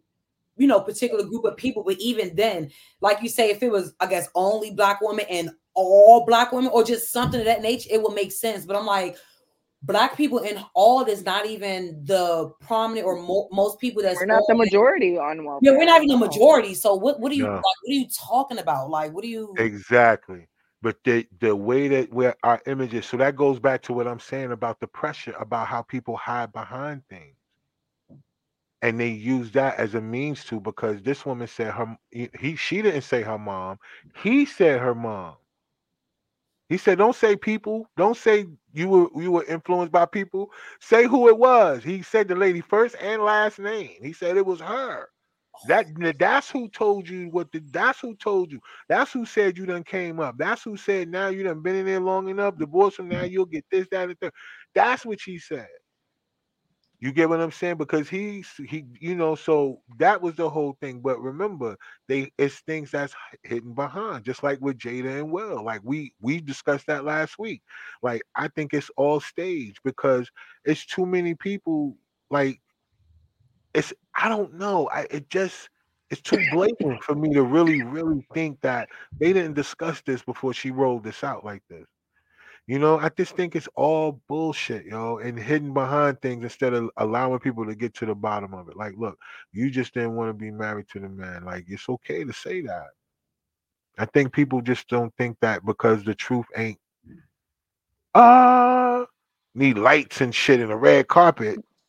you 0.56 0.66
know 0.66 0.80
particular 0.80 1.24
group 1.24 1.44
of 1.44 1.56
people. 1.56 1.82
But 1.84 1.98
even 1.98 2.34
then, 2.34 2.70
like 3.00 3.22
you 3.22 3.28
say, 3.28 3.50
if 3.50 3.62
it 3.62 3.70
was 3.70 3.94
I 4.00 4.06
guess 4.06 4.28
only 4.34 4.70
black 4.70 5.00
women 5.02 5.26
and 5.28 5.50
all 5.74 6.24
black 6.24 6.52
women 6.52 6.70
or 6.72 6.82
just 6.84 7.12
something 7.12 7.40
of 7.40 7.46
that 7.46 7.62
nature, 7.62 7.90
it 7.92 8.02
would 8.02 8.14
make 8.14 8.32
sense. 8.32 8.64
But 8.64 8.76
I'm 8.76 8.86
like. 8.86 9.16
Black 9.82 10.16
people 10.16 10.38
in 10.38 10.58
all 10.74 11.04
this, 11.04 11.22
not 11.22 11.46
even 11.46 12.02
the 12.04 12.52
prominent 12.60 13.06
or 13.06 13.16
mo- 13.16 13.48
most 13.52 13.78
people 13.78 14.02
that's 14.02 14.18
We're 14.18 14.26
not 14.26 14.42
the 14.48 14.54
on- 14.54 14.58
majority 14.58 15.16
on 15.16 15.44
welfare. 15.44 15.72
Yeah, 15.72 15.78
we're 15.78 15.84
not 15.84 16.02
even 16.02 16.18
the 16.18 16.26
majority. 16.26 16.74
So 16.74 16.94
what? 16.96 17.20
What 17.20 17.30
are 17.30 17.36
you? 17.36 17.44
No. 17.44 17.54
Like, 17.54 17.62
what 17.62 17.90
are 17.90 17.92
you 17.92 18.08
talking 18.08 18.58
about? 18.58 18.90
Like, 18.90 19.12
what 19.12 19.22
are 19.24 19.28
you? 19.28 19.54
Exactly. 19.56 20.48
But 20.82 20.96
the 21.04 21.26
the 21.40 21.54
way 21.54 21.86
that 21.88 22.12
where 22.12 22.34
our 22.42 22.60
images, 22.66 23.06
so 23.06 23.16
that 23.18 23.36
goes 23.36 23.60
back 23.60 23.82
to 23.82 23.92
what 23.92 24.08
I'm 24.08 24.20
saying 24.20 24.50
about 24.50 24.80
the 24.80 24.88
pressure, 24.88 25.34
about 25.38 25.68
how 25.68 25.82
people 25.82 26.16
hide 26.16 26.52
behind 26.52 27.02
things. 27.08 27.34
And 28.82 28.98
they 28.98 29.08
use 29.08 29.50
that 29.52 29.76
as 29.78 29.94
a 29.94 30.00
means 30.00 30.44
to 30.44 30.60
because 30.60 31.02
this 31.02 31.26
woman 31.26 31.46
said 31.48 31.72
her 31.72 31.96
he 32.10 32.56
she 32.56 32.82
didn't 32.82 33.02
say 33.02 33.22
her 33.22 33.38
mom, 33.38 33.78
he 34.22 34.44
said 34.44 34.80
her 34.80 34.94
mom. 34.94 35.34
He 36.68 36.76
said, 36.76 36.98
"Don't 36.98 37.16
say 37.16 37.36
people. 37.36 37.88
Don't 37.96 38.16
say 38.16 38.46
you 38.72 38.88
were 38.88 39.08
you 39.22 39.32
were 39.32 39.44
influenced 39.44 39.92
by 39.92 40.06
people. 40.06 40.50
Say 40.80 41.06
who 41.06 41.28
it 41.28 41.38
was." 41.38 41.82
He 41.84 42.02
said 42.02 42.28
the 42.28 42.34
lady 42.36 42.60
first 42.60 42.96
and 43.00 43.22
last 43.22 43.58
name. 43.58 43.96
He 44.02 44.12
said 44.12 44.36
it 44.36 44.46
was 44.46 44.60
her. 44.60 45.08
Oh. 45.54 45.58
That 45.68 45.86
that's 46.18 46.50
who 46.50 46.68
told 46.68 47.08
you 47.08 47.28
what 47.30 47.50
the 47.52 47.60
that's 47.72 48.00
who 48.00 48.14
told 48.16 48.52
you. 48.52 48.60
That's 48.88 49.12
who 49.12 49.26
said 49.26 49.58
you 49.58 49.66
done 49.66 49.84
came 49.84 50.20
up. 50.20 50.36
That's 50.38 50.62
who 50.62 50.76
said 50.76 51.08
now 51.08 51.28
you 51.28 51.42
done 51.42 51.62
been 51.62 51.76
in 51.76 51.86
there 51.86 52.00
long 52.00 52.28
enough. 52.28 52.58
Divorce 52.58 52.94
from 52.96 53.08
now 53.08 53.24
you'll 53.24 53.46
get 53.46 53.64
this, 53.70 53.88
that, 53.90 54.02
and 54.02 54.12
the 54.12 54.16
third. 54.16 54.32
That's 54.74 55.06
what 55.06 55.20
she 55.20 55.38
said. 55.38 55.68
You 57.00 57.12
get 57.12 57.28
what 57.28 57.40
I'm 57.40 57.52
saying? 57.52 57.76
Because 57.76 58.08
he's 58.08 58.50
he, 58.68 58.84
you 59.00 59.14
know, 59.14 59.36
so 59.36 59.82
that 59.98 60.20
was 60.20 60.34
the 60.34 60.50
whole 60.50 60.76
thing. 60.80 61.00
But 61.00 61.20
remember, 61.20 61.76
they 62.08 62.32
it's 62.38 62.60
things 62.60 62.90
that's 62.90 63.14
hidden 63.44 63.74
behind, 63.74 64.24
just 64.24 64.42
like 64.42 64.60
with 64.60 64.78
Jada 64.78 65.20
and 65.20 65.30
Will. 65.30 65.62
Like 65.64 65.80
we 65.84 66.12
we 66.20 66.40
discussed 66.40 66.86
that 66.88 67.04
last 67.04 67.38
week. 67.38 67.62
Like 68.02 68.22
I 68.34 68.48
think 68.48 68.74
it's 68.74 68.90
all 68.96 69.20
staged 69.20 69.78
because 69.84 70.28
it's 70.64 70.86
too 70.86 71.06
many 71.06 71.34
people. 71.36 71.96
Like 72.30 72.60
it's 73.74 73.92
I 74.14 74.28
don't 74.28 74.54
know. 74.54 74.88
I 74.92 75.06
it 75.10 75.30
just 75.30 75.68
it's 76.10 76.22
too 76.22 76.40
blatant 76.40 77.02
for 77.02 77.14
me 77.14 77.34
to 77.34 77.42
really 77.42 77.78
really 77.78 78.26
think 78.34 78.60
that 78.62 78.88
they 79.20 79.32
didn't 79.32 79.54
discuss 79.54 80.00
this 80.02 80.22
before 80.22 80.52
she 80.54 80.70
rolled 80.70 81.04
this 81.04 81.22
out 81.24 81.44
like 81.44 81.62
this. 81.68 81.86
You 82.68 82.78
know, 82.78 82.98
I 82.98 83.08
just 83.10 83.34
think 83.34 83.56
it's 83.56 83.68
all 83.76 84.20
bullshit, 84.28 84.86
yo, 84.86 85.18
and 85.18 85.38
hidden 85.38 85.74
behind 85.74 86.20
things 86.22 86.44
instead 86.44 86.74
of 86.74 86.90
allowing 86.98 87.40
people 87.40 87.66
to 87.66 87.74
get 87.74 87.94
to 87.96 88.06
the 88.06 88.14
bottom 88.14 88.54
of 88.54 88.68
it. 88.68 88.76
Like, 88.76 88.94
look, 88.98 89.18
you 89.52 89.70
just 89.70 89.94
didn't 89.94 90.16
want 90.16 90.30
to 90.30 90.34
be 90.34 90.52
married 90.52 90.86
to 90.92 91.00
the 91.00 91.08
man. 91.08 91.44
Like, 91.46 91.64
it's 91.68 91.88
okay 91.88 92.24
to 92.24 92.32
say 92.34 92.60
that. 92.62 92.88
I 93.98 94.06
think 94.06 94.34
people 94.34 94.60
just 94.62 94.86
don't 94.88 95.14
think 95.16 95.38
that 95.40 95.64
because 95.66 96.04
the 96.04 96.14
truth 96.14 96.46
ain't 96.56 96.78
uh 98.14 99.04
need 99.54 99.78
lights 99.78 100.20
and 100.20 100.34
shit 100.34 100.60
in 100.60 100.70
a 100.70 100.76
red 100.76 101.08
carpet 101.08 101.60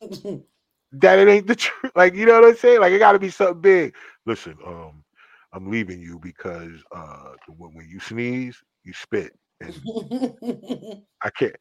that 0.92 1.18
it 1.18 1.28
ain't 1.28 1.46
the 1.46 1.56
truth. 1.56 1.92
Like 1.94 2.14
you 2.14 2.26
know 2.26 2.40
what 2.40 2.48
I'm 2.50 2.56
saying? 2.56 2.80
Like 2.80 2.92
it 2.92 2.98
got 3.00 3.12
to 3.12 3.18
be 3.18 3.30
something 3.30 3.60
big. 3.60 3.94
Listen, 4.26 4.56
um, 4.66 5.04
I'm 5.52 5.70
leaving 5.70 6.00
you 6.00 6.18
because 6.20 6.72
uh 6.94 7.32
when, 7.48 7.74
when 7.74 7.88
you 7.88 8.00
sneeze, 8.00 8.58
you 8.84 8.94
spit. 8.94 9.32
I 11.22 11.30
can't. 11.36 11.56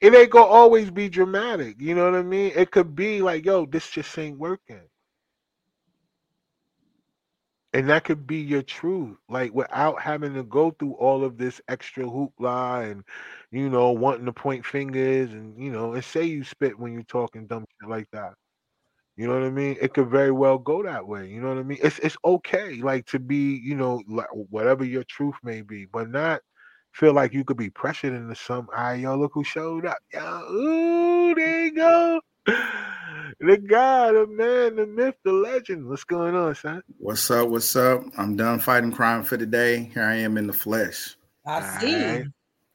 It 0.00 0.14
ain't 0.14 0.30
gonna 0.30 0.46
always 0.46 0.90
be 0.90 1.08
dramatic. 1.08 1.76
You 1.80 1.94
know 1.94 2.04
what 2.04 2.18
I 2.18 2.22
mean? 2.22 2.52
It 2.56 2.70
could 2.70 2.94
be 2.94 3.22
like, 3.22 3.44
yo, 3.44 3.66
this 3.66 3.90
just 3.90 4.16
ain't 4.18 4.38
working 4.38 4.80
and 7.72 7.88
that 7.88 8.04
could 8.04 8.26
be 8.26 8.38
your 8.38 8.62
truth 8.62 9.16
like 9.28 9.52
without 9.54 10.00
having 10.00 10.34
to 10.34 10.42
go 10.44 10.70
through 10.72 10.94
all 10.94 11.24
of 11.24 11.38
this 11.38 11.60
extra 11.68 12.04
hoopla 12.04 12.90
and 12.90 13.04
you 13.52 13.68
know 13.70 13.92
wanting 13.92 14.26
to 14.26 14.32
point 14.32 14.64
fingers 14.64 15.32
and 15.32 15.58
you 15.62 15.70
know 15.70 15.94
and 15.94 16.04
say 16.04 16.24
you 16.24 16.42
spit 16.44 16.78
when 16.78 16.92
you're 16.92 17.02
talking 17.04 17.46
dumb 17.46 17.64
shit 17.80 17.88
like 17.90 18.08
that 18.12 18.34
you 19.16 19.26
know 19.26 19.34
what 19.34 19.44
i 19.44 19.50
mean 19.50 19.76
it 19.80 19.94
could 19.94 20.08
very 20.08 20.32
well 20.32 20.58
go 20.58 20.82
that 20.82 21.06
way 21.06 21.28
you 21.28 21.40
know 21.40 21.48
what 21.48 21.58
i 21.58 21.62
mean 21.62 21.78
it's 21.82 21.98
it's 22.00 22.16
okay 22.24 22.74
like 22.82 23.06
to 23.06 23.18
be 23.18 23.60
you 23.62 23.76
know 23.76 24.02
like 24.08 24.28
whatever 24.32 24.84
your 24.84 25.04
truth 25.04 25.34
may 25.42 25.60
be 25.62 25.86
but 25.86 26.10
not 26.10 26.40
feel 26.92 27.12
like 27.12 27.32
you 27.32 27.44
could 27.44 27.56
be 27.56 27.70
pressured 27.70 28.12
into 28.12 28.34
some 28.34 28.68
ah 28.74 28.92
yo 28.92 29.16
look 29.16 29.32
who 29.32 29.44
showed 29.44 29.86
up 29.86 29.98
yo 30.12 30.42
ooh 30.50 31.34
there 31.34 31.64
you 31.64 31.74
go 31.74 32.20
the 33.40 33.58
guy, 33.58 34.12
the 34.12 34.26
man, 34.26 34.76
the 34.76 34.86
myth, 34.86 35.14
the 35.24 35.32
legend. 35.32 35.88
What's 35.88 36.04
going 36.04 36.34
on, 36.34 36.54
son? 36.54 36.82
What's 36.98 37.30
up? 37.30 37.48
What's 37.48 37.74
up? 37.76 38.02
I'm 38.16 38.36
done 38.36 38.58
fighting 38.58 38.92
crime 38.92 39.22
for 39.22 39.36
the 39.36 39.46
day. 39.46 39.90
Here 39.94 40.04
I 40.04 40.16
am 40.16 40.36
in 40.36 40.46
the 40.46 40.52
flesh. 40.52 41.16
I 41.46 41.78
see. 41.78 42.24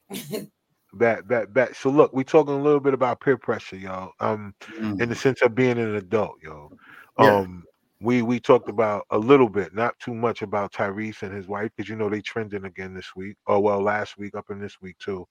Right. 0.09 0.47
bet, 0.93 1.28
bet, 1.28 1.53
bet. 1.53 1.76
So 1.76 1.89
look, 1.89 2.13
we're 2.13 2.24
talking 2.24 2.53
a 2.53 2.61
little 2.61 2.80
bit 2.80 2.93
about 2.93 3.22
peer 3.22 3.38
pressure, 3.38 3.78
y'all. 3.78 4.13
Um, 4.20 4.53
mm. 4.80 5.01
in 5.01 5.09
the 5.09 5.16
sense 5.16 5.41
of 5.41 5.55
being 5.55 5.78
an 5.78 5.95
adult, 5.95 6.36
yo. 6.43 6.72
Yeah. 7.20 7.36
Um, 7.36 7.63
we 8.02 8.22
we 8.22 8.39
talked 8.39 8.70
about 8.70 9.06
a 9.12 9.18
little 9.18 9.50
bit, 9.50 9.74
not 9.74 9.98
too 10.00 10.14
much 10.14 10.41
about 10.41 10.74
Tyrese 10.74 11.24
and 11.24 11.34
his 11.34 11.48
wife, 11.48 11.72
because 11.76 11.89
you 11.89 11.96
know 11.96 12.10
they 12.10 12.22
trending 12.22 12.66
again 12.66 12.93
this 12.93 13.16
week. 13.16 13.38
Oh 13.48 13.60
well, 13.60 13.82
last 13.82 14.18
week 14.18 14.36
up 14.36 14.46
in 14.50 14.60
this 14.60 14.82
week 14.82 14.98
too. 15.00 15.26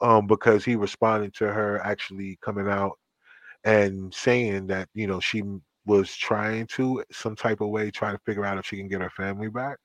Um, 0.00 0.26
because 0.26 0.64
he 0.64 0.76
responded 0.76 1.34
to 1.36 1.52
her 1.52 1.80
actually 1.84 2.38
coming 2.42 2.68
out 2.68 2.98
and 3.64 4.12
saying 4.14 4.66
that 4.68 4.88
you 4.94 5.06
know 5.06 5.20
she 5.20 5.42
was 5.86 6.14
trying 6.16 6.66
to 6.68 7.02
some 7.12 7.34
type 7.36 7.60
of 7.60 7.68
way 7.68 7.90
try 7.90 8.12
to 8.12 8.18
figure 8.26 8.44
out 8.44 8.58
if 8.58 8.66
she 8.66 8.76
can 8.76 8.88
get 8.88 9.00
her 9.00 9.10
family 9.10 9.48
back 9.48 9.78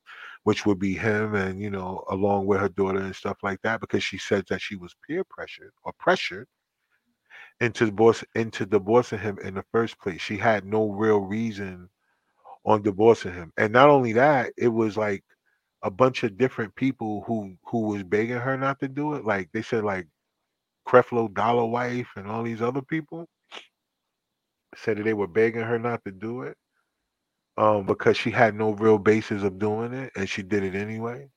which 0.44 0.66
would 0.66 0.80
be 0.80 0.94
him 0.94 1.36
and 1.36 1.60
you 1.62 1.70
know 1.72 2.04
along 2.10 2.46
with 2.46 2.60
her 2.60 2.70
daughter 2.70 3.00
and 3.00 3.16
stuff 3.16 3.38
like 3.44 3.60
that 3.64 3.82
because 3.82 4.04
she 4.04 4.18
said 4.18 4.44
that 4.50 4.62
she 4.62 4.76
was 4.76 4.96
peer 5.08 5.24
pressured 5.30 5.72
or 5.84 5.94
pressured 6.00 6.48
into 7.60 7.86
divorce 7.86 8.24
into 8.36 8.66
divorcing 8.66 9.20
him 9.20 9.38
in 9.44 9.54
the 9.56 9.64
first 9.72 10.00
place 10.00 10.22
she 10.22 10.38
had 10.38 10.66
no 10.66 10.90
real 10.92 11.20
reason 11.20 11.90
on 12.68 12.84
divorcing 12.84 13.34
him 13.34 13.53
and 13.57 13.74
not 13.74 13.89
only 13.89 14.13
that 14.13 14.53
it 14.57 14.70
was 14.70 14.97
like 14.97 15.24
a 15.84 15.91
bunch 15.91 16.24
of 16.24 16.38
different 16.38 16.76
people 16.76 17.24
who 17.28 17.55
who 17.65 17.82
was 17.88 18.03
begging 18.03 18.38
her 18.38 18.57
not 18.57 18.80
to 18.80 18.88
do 18.88 19.15
it 19.15 19.26
like 19.26 19.49
they 19.53 19.61
said 19.63 19.84
like 19.84 20.07
Creflo 20.88 21.34
Dollar 21.34 21.65
wife 21.68 22.09
and 22.15 22.28
all 22.28 22.43
these 22.43 22.61
other 22.61 22.82
people 22.84 23.28
said 24.76 24.97
that 24.97 25.03
they 25.03 25.13
were 25.13 25.28
begging 25.28 25.61
her 25.63 25.80
not 25.80 26.03
to 26.05 26.11
do 26.11 26.43
it 26.43 26.57
um, 27.57 27.86
because 27.86 28.18
she 28.18 28.32
had 28.32 28.55
no 28.55 28.72
real 28.74 28.99
basis 28.99 29.43
of 29.43 29.59
doing 29.59 29.93
it 29.93 30.11
and 30.15 30.30
she 30.30 30.43
did 30.43 30.63
it 30.63 30.76
anyway. 30.76 31.28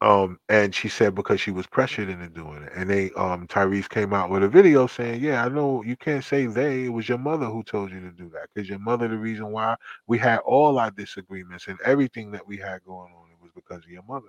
Um, 0.00 0.38
and 0.48 0.72
she 0.74 0.88
said 0.88 1.14
because 1.16 1.40
she 1.40 1.50
was 1.50 1.66
pressured 1.66 2.08
into 2.08 2.28
doing 2.28 2.62
it. 2.62 2.72
And 2.76 2.88
they 2.88 3.10
um 3.12 3.48
Tyrese 3.48 3.88
came 3.88 4.12
out 4.12 4.30
with 4.30 4.42
a 4.44 4.48
video 4.48 4.86
saying, 4.86 5.22
Yeah, 5.22 5.44
I 5.44 5.48
know 5.48 5.82
you 5.82 5.96
can't 5.96 6.22
say 6.24 6.46
they, 6.46 6.84
it 6.84 6.92
was 6.92 7.08
your 7.08 7.18
mother 7.18 7.46
who 7.46 7.62
told 7.64 7.90
you 7.90 8.00
to 8.02 8.10
do 8.12 8.28
that. 8.30 8.48
Because 8.54 8.68
your 8.68 8.78
mother, 8.78 9.08
the 9.08 9.18
reason 9.18 9.50
why 9.50 9.76
we 10.06 10.18
had 10.18 10.38
all 10.40 10.78
our 10.78 10.90
disagreements 10.92 11.66
and 11.66 11.78
everything 11.84 12.30
that 12.32 12.46
we 12.46 12.56
had 12.58 12.84
going 12.84 13.12
on, 13.12 13.30
it 13.32 13.42
was 13.42 13.50
because 13.54 13.84
of 13.84 13.90
your 13.90 14.04
mother. 14.04 14.28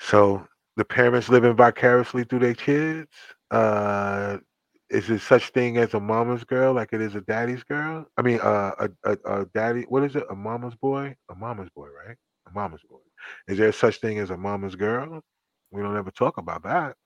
So 0.00 0.46
the 0.76 0.84
parents 0.84 1.28
living 1.28 1.56
vicariously 1.56 2.24
through 2.24 2.40
their 2.40 2.54
kids, 2.54 3.10
uh 3.50 4.38
is 4.90 5.10
it 5.10 5.20
such 5.20 5.50
thing 5.50 5.76
as 5.78 5.94
a 5.94 6.00
mama's 6.00 6.44
girl 6.44 6.72
like 6.74 6.92
it 6.94 7.00
is 7.02 7.14
a 7.14 7.20
daddy's 7.20 7.62
girl? 7.64 8.06
I 8.16 8.22
mean, 8.22 8.40
uh, 8.40 8.72
a, 8.80 8.90
a, 9.04 9.40
a 9.42 9.44
daddy, 9.46 9.82
what 9.88 10.02
is 10.04 10.16
it? 10.16 10.24
A 10.30 10.34
mama's 10.34 10.74
boy? 10.76 11.14
A 11.30 11.34
mama's 11.34 11.68
boy, 11.70 11.88
right? 12.06 12.16
A 12.46 12.52
mama's 12.54 12.80
boy. 12.88 12.98
Is 13.46 13.58
there 13.58 13.72
such 13.72 14.00
thing 14.00 14.18
as 14.18 14.30
a 14.30 14.36
mama's 14.36 14.76
girl? 14.76 15.20
We 15.70 15.82
don't 15.82 15.96
ever 15.96 16.10
talk 16.10 16.38
about 16.38 16.62
that. 16.64 16.96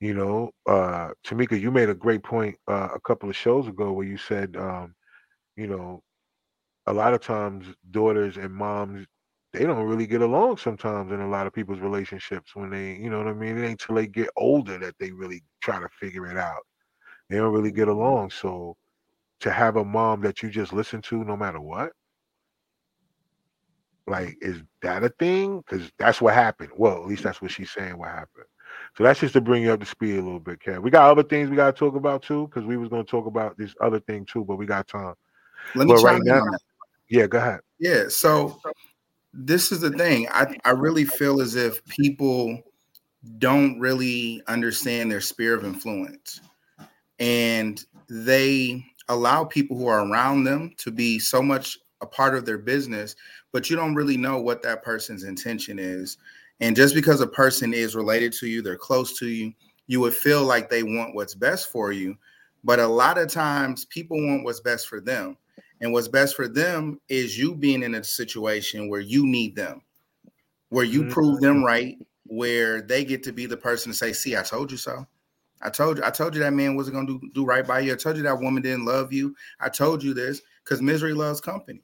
You 0.00 0.14
know, 0.14 0.50
uh, 0.66 1.10
Tamika, 1.24 1.60
you 1.60 1.70
made 1.70 1.88
a 1.88 1.94
great 1.94 2.24
point 2.24 2.56
uh, 2.68 2.88
a 2.94 3.00
couple 3.00 3.30
of 3.30 3.36
shows 3.36 3.68
ago 3.68 3.92
where 3.92 4.06
you 4.06 4.16
said, 4.16 4.56
um, 4.56 4.94
you 5.56 5.68
know, 5.68 6.02
a 6.86 6.92
lot 6.92 7.14
of 7.14 7.20
times 7.20 7.66
daughters 7.90 8.36
and 8.36 8.52
moms 8.52 9.06
they 9.52 9.64
don't 9.64 9.86
really 9.86 10.06
get 10.06 10.22
along 10.22 10.56
sometimes 10.56 11.12
in 11.12 11.20
a 11.20 11.28
lot 11.28 11.46
of 11.46 11.52
people's 11.52 11.80
relationships 11.80 12.56
when 12.56 12.70
they, 12.70 12.94
you 12.96 13.10
know 13.10 13.18
what 13.18 13.26
I 13.26 13.34
mean? 13.34 13.58
It 13.58 13.66
ain't 13.66 13.80
till 13.80 13.96
they 13.96 14.06
get 14.06 14.30
older 14.36 14.78
that 14.78 14.94
they 14.98 15.12
really 15.12 15.42
try 15.60 15.78
to 15.78 15.88
figure 15.90 16.26
it 16.26 16.38
out. 16.38 16.62
They 17.28 17.36
don't 17.36 17.52
really 17.52 17.70
get 17.70 17.88
along. 17.88 18.30
So 18.30 18.76
to 19.40 19.50
have 19.50 19.76
a 19.76 19.84
mom 19.84 20.22
that 20.22 20.42
you 20.42 20.48
just 20.48 20.72
listen 20.72 21.02
to 21.02 21.24
no 21.24 21.36
matter 21.36 21.60
what, 21.60 21.92
like, 24.06 24.36
is 24.40 24.62
that 24.82 25.04
a 25.04 25.08
thing? 25.08 25.58
Because 25.58 25.90
that's 25.98 26.20
what 26.20 26.34
happened. 26.34 26.70
Well, 26.76 27.02
at 27.02 27.06
least 27.06 27.22
that's 27.22 27.40
what 27.40 27.50
she's 27.50 27.70
saying 27.70 27.98
what 27.98 28.08
happened. 28.08 28.46
So 28.96 29.04
that's 29.04 29.20
just 29.20 29.34
to 29.34 29.40
bring 29.40 29.62
you 29.62 29.72
up 29.72 29.80
to 29.80 29.86
speed 29.86 30.18
a 30.18 30.22
little 30.22 30.40
bit, 30.40 30.60
Kev. 30.60 30.82
We 30.82 30.90
got 30.90 31.10
other 31.10 31.22
things 31.22 31.50
we 31.50 31.56
got 31.56 31.74
to 31.74 31.78
talk 31.78 31.94
about 31.94 32.22
too, 32.22 32.48
because 32.48 32.66
we 32.66 32.76
was 32.76 32.88
going 32.88 33.04
to 33.04 33.10
talk 33.10 33.26
about 33.26 33.56
this 33.56 33.74
other 33.80 34.00
thing 34.00 34.26
too, 34.26 34.44
but 34.44 34.56
we 34.56 34.66
got 34.66 34.88
time. 34.88 35.14
Let 35.74 35.86
me 35.86 35.94
right 35.94 36.20
now, 36.24 36.44
Yeah, 37.08 37.26
go 37.26 37.38
ahead. 37.38 37.60
Yeah, 37.78 38.04
so 38.08 38.60
this 39.32 39.72
is 39.72 39.80
the 39.80 39.90
thing. 39.90 40.28
I, 40.30 40.56
I 40.64 40.70
really 40.70 41.04
feel 41.04 41.40
as 41.40 41.54
if 41.54 41.84
people 41.86 42.62
don't 43.38 43.78
really 43.78 44.42
understand 44.48 45.10
their 45.10 45.20
sphere 45.20 45.54
of 45.54 45.64
influence 45.64 46.40
and 47.18 47.84
they 48.08 48.84
allow 49.08 49.44
people 49.44 49.76
who 49.76 49.86
are 49.86 50.06
around 50.06 50.44
them 50.44 50.72
to 50.78 50.90
be 50.90 51.18
so 51.18 51.42
much 51.42 51.78
a 52.00 52.06
part 52.06 52.34
of 52.34 52.44
their 52.44 52.58
business, 52.58 53.14
but 53.52 53.70
you 53.70 53.76
don't 53.76 53.94
really 53.94 54.16
know 54.16 54.40
what 54.40 54.62
that 54.62 54.82
person's 54.82 55.24
intention 55.24 55.78
is. 55.78 56.18
And 56.60 56.74
just 56.74 56.94
because 56.94 57.20
a 57.20 57.26
person 57.26 57.74
is 57.74 57.94
related 57.94 58.32
to 58.34 58.46
you, 58.46 58.62
they're 58.62 58.76
close 58.76 59.18
to 59.18 59.28
you, 59.28 59.52
you 59.86 60.00
would 60.00 60.14
feel 60.14 60.44
like 60.44 60.70
they 60.70 60.82
want 60.82 61.14
what's 61.14 61.34
best 61.34 61.70
for 61.70 61.92
you. 61.92 62.16
But 62.64 62.80
a 62.80 62.86
lot 62.86 63.18
of 63.18 63.28
times 63.28 63.84
people 63.86 64.16
want 64.24 64.44
what's 64.44 64.60
best 64.60 64.88
for 64.88 65.00
them. 65.00 65.36
And 65.80 65.92
what's 65.92 66.08
best 66.08 66.36
for 66.36 66.46
them 66.46 67.00
is 67.08 67.36
you 67.36 67.54
being 67.56 67.82
in 67.82 67.96
a 67.96 68.04
situation 68.04 68.88
where 68.88 69.00
you 69.00 69.26
need 69.26 69.56
them, 69.56 69.82
where 70.68 70.84
you 70.84 71.02
mm-hmm. 71.02 71.10
prove 71.10 71.40
them 71.40 71.64
right, 71.64 71.96
where 72.26 72.80
they 72.80 73.04
get 73.04 73.24
to 73.24 73.32
be 73.32 73.46
the 73.46 73.56
person 73.56 73.90
to 73.90 73.98
say, 73.98 74.12
See, 74.12 74.36
I 74.36 74.42
told 74.42 74.70
you 74.70 74.76
so. 74.76 75.04
I 75.60 75.70
told 75.70 75.98
you, 75.98 76.04
I 76.04 76.10
told 76.10 76.34
you 76.34 76.40
that 76.40 76.52
man 76.52 76.76
wasn't 76.76 76.94
gonna 76.94 77.06
do, 77.06 77.20
do 77.34 77.44
right 77.44 77.66
by 77.66 77.80
you. 77.80 77.92
I 77.92 77.96
told 77.96 78.16
you 78.16 78.22
that 78.22 78.40
woman 78.40 78.62
didn't 78.62 78.84
love 78.84 79.12
you. 79.12 79.34
I 79.60 79.68
told 79.68 80.02
you 80.02 80.14
this 80.14 80.40
because 80.64 80.80
misery 80.80 81.14
loves 81.14 81.40
company. 81.40 81.82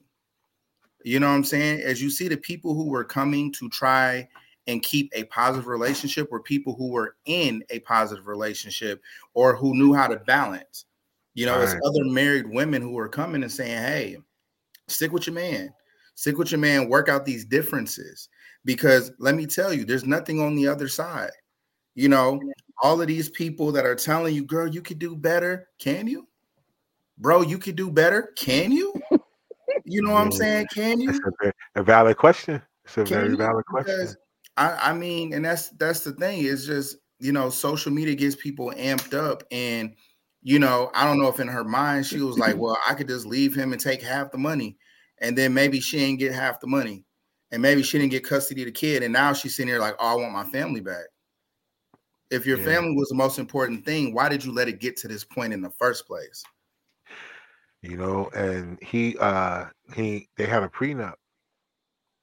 You 1.03 1.19
know 1.19 1.27
what 1.27 1.35
I'm 1.35 1.43
saying? 1.43 1.81
As 1.81 2.01
you 2.01 2.09
see, 2.09 2.27
the 2.27 2.37
people 2.37 2.73
who 2.73 2.89
were 2.89 3.03
coming 3.03 3.51
to 3.53 3.69
try 3.69 4.27
and 4.67 4.83
keep 4.83 5.11
a 5.15 5.23
positive 5.25 5.67
relationship 5.67 6.31
were 6.31 6.41
people 6.41 6.75
who 6.75 6.89
were 6.89 7.15
in 7.25 7.63
a 7.69 7.79
positive 7.79 8.27
relationship 8.27 9.01
or 9.33 9.55
who 9.55 9.73
knew 9.73 9.93
how 9.93 10.07
to 10.07 10.17
balance. 10.17 10.85
You 11.33 11.45
know, 11.45 11.61
it's 11.61 11.73
other 11.85 12.03
married 12.03 12.49
women 12.49 12.81
who 12.81 12.91
were 12.91 13.07
coming 13.07 13.43
and 13.43 13.51
saying, 13.51 13.81
Hey, 13.81 14.17
stick 14.87 15.11
with 15.11 15.25
your 15.25 15.35
man, 15.35 15.73
stick 16.15 16.37
with 16.37 16.51
your 16.51 16.59
man, 16.59 16.89
work 16.89 17.07
out 17.07 17.25
these 17.25 17.45
differences. 17.45 18.29
Because 18.65 19.11
let 19.19 19.35
me 19.35 19.45
tell 19.45 19.73
you, 19.73 19.85
there's 19.85 20.05
nothing 20.05 20.41
on 20.41 20.55
the 20.55 20.67
other 20.67 20.87
side. 20.87 21.31
You 21.95 22.09
know, 22.09 22.39
all 22.81 23.01
of 23.01 23.07
these 23.07 23.29
people 23.29 23.71
that 23.71 23.85
are 23.85 23.95
telling 23.95 24.35
you, 24.35 24.43
girl, 24.43 24.67
you 24.67 24.81
could 24.81 24.99
do 24.99 25.15
better. 25.15 25.69
Can 25.79 26.07
you? 26.07 26.27
Bro, 27.17 27.43
you 27.43 27.57
could 27.57 27.75
do 27.75 27.89
better. 27.89 28.33
Can 28.35 28.71
you? 28.71 28.93
You 29.89 30.03
know 30.03 30.13
what 30.13 30.21
I'm 30.21 30.31
saying? 30.31 30.67
Can 30.71 31.01
you? 31.01 31.11
That's 31.11 31.19
a, 31.75 31.79
a 31.79 31.83
valid 31.83 32.17
question. 32.17 32.61
It's 32.85 32.97
a 32.97 33.03
Can 33.03 33.13
very 33.13 33.29
you? 33.31 33.37
valid 33.37 33.65
question. 33.65 33.95
Because 33.97 34.17
I, 34.55 34.91
I 34.91 34.93
mean, 34.93 35.33
and 35.33 35.43
that's 35.43 35.69
that's 35.71 36.01
the 36.01 36.11
thing. 36.13 36.45
It's 36.45 36.65
just 36.65 36.97
you 37.19 37.31
know, 37.31 37.49
social 37.49 37.91
media 37.91 38.13
gets 38.13 38.35
people 38.35 38.71
amped 38.77 39.15
up, 39.15 39.43
and 39.51 39.95
you 40.43 40.59
know, 40.59 40.91
I 40.93 41.05
don't 41.05 41.19
know 41.19 41.27
if 41.27 41.39
in 41.39 41.47
her 41.47 41.63
mind 41.63 42.05
she 42.05 42.21
was 42.21 42.37
like, 42.37 42.55
well, 42.57 42.77
I 42.87 42.93
could 42.93 43.07
just 43.07 43.25
leave 43.25 43.55
him 43.55 43.71
and 43.73 43.81
take 43.81 44.03
half 44.03 44.31
the 44.31 44.37
money, 44.37 44.77
and 45.17 45.35
then 45.35 45.55
maybe 45.55 45.79
she 45.79 45.97
didn't 45.97 46.19
get 46.19 46.33
half 46.33 46.59
the 46.59 46.67
money, 46.67 47.03
and 47.51 47.59
maybe 47.59 47.81
she 47.81 47.97
didn't 47.97 48.11
get 48.11 48.23
custody 48.23 48.61
of 48.61 48.67
the 48.67 48.71
kid, 48.71 49.01
and 49.01 49.11
now 49.11 49.33
she's 49.33 49.55
sitting 49.55 49.69
here 49.69 49.79
like, 49.79 49.95
oh, 49.99 50.07
I 50.07 50.21
want 50.21 50.33
my 50.33 50.45
family 50.51 50.81
back. 50.81 51.05
If 52.29 52.45
your 52.45 52.59
yeah. 52.59 52.65
family 52.65 52.95
was 52.95 53.09
the 53.09 53.15
most 53.15 53.39
important 53.39 53.85
thing, 53.85 54.13
why 54.13 54.29
did 54.29 54.45
you 54.45 54.53
let 54.53 54.67
it 54.67 54.79
get 54.79 54.97
to 54.97 55.07
this 55.07 55.23
point 55.23 55.51
in 55.51 55.63
the 55.63 55.71
first 55.71 56.05
place? 56.05 56.43
You 57.81 57.97
know, 57.97 58.29
and 58.29 58.81
he 58.81 59.17
uh 59.17 59.65
he 59.95 60.29
they 60.37 60.45
had 60.45 60.63
a 60.63 60.69
prenup. 60.69 61.15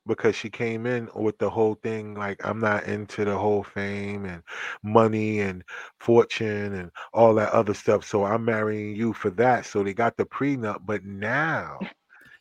because 0.06 0.36
she 0.36 0.48
came 0.48 0.86
in 0.86 1.08
with 1.16 1.36
the 1.38 1.50
whole 1.50 1.74
thing 1.82 2.14
like 2.14 2.40
I'm 2.46 2.60
not 2.60 2.84
into 2.84 3.24
the 3.24 3.36
whole 3.36 3.64
fame 3.64 4.24
and 4.24 4.42
money 4.84 5.40
and 5.40 5.64
fortune 5.98 6.74
and 6.74 6.90
all 7.12 7.34
that 7.34 7.52
other 7.52 7.74
stuff. 7.74 8.04
So 8.04 8.24
I'm 8.24 8.44
marrying 8.44 8.94
you 8.94 9.12
for 9.12 9.30
that. 9.30 9.66
So 9.66 9.82
they 9.82 9.94
got 9.94 10.16
the 10.16 10.24
prenup, 10.24 10.78
but 10.86 11.04
now 11.04 11.80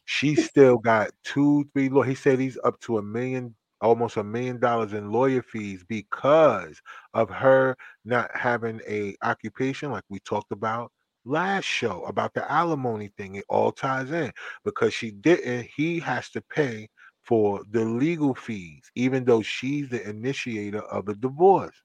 she 0.05 0.35
still 0.37 0.77
got 0.77 1.11
two, 1.23 1.65
three 1.73 1.89
law. 1.89 2.03
He 2.03 2.15
said 2.15 2.39
he's 2.39 2.59
up 2.63 2.79
to 2.81 2.99
a 2.99 3.03
million, 3.03 3.55
almost 3.81 4.17
a 4.17 4.23
million 4.23 4.59
dollars 4.59 4.93
in 4.93 5.11
lawyer 5.11 5.43
fees 5.43 5.83
because 5.87 6.81
of 7.13 7.29
her 7.31 7.77
not 8.05 8.31
having 8.35 8.81
a 8.87 9.15
occupation, 9.23 9.91
like 9.91 10.05
we 10.09 10.19
talked 10.21 10.51
about 10.51 10.91
last 11.25 11.65
show 11.65 12.03
about 12.05 12.33
the 12.33 12.49
alimony 12.51 13.09
thing. 13.17 13.35
It 13.35 13.45
all 13.49 13.71
ties 13.71 14.11
in 14.11 14.31
because 14.63 14.93
she 14.93 15.11
didn't. 15.11 15.67
He 15.75 15.99
has 15.99 16.29
to 16.31 16.41
pay 16.41 16.89
for 17.23 17.61
the 17.71 17.83
legal 17.83 18.35
fees, 18.35 18.89
even 18.95 19.25
though 19.25 19.41
she's 19.41 19.89
the 19.89 20.07
initiator 20.07 20.81
of 20.83 21.05
the 21.05 21.15
divorce. 21.15 21.75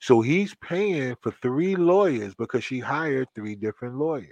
So 0.00 0.20
he's 0.20 0.54
paying 0.56 1.16
for 1.22 1.32
three 1.42 1.76
lawyers 1.76 2.34
because 2.34 2.64
she 2.64 2.78
hired 2.78 3.28
three 3.34 3.56
different 3.56 3.96
lawyers 3.96 4.30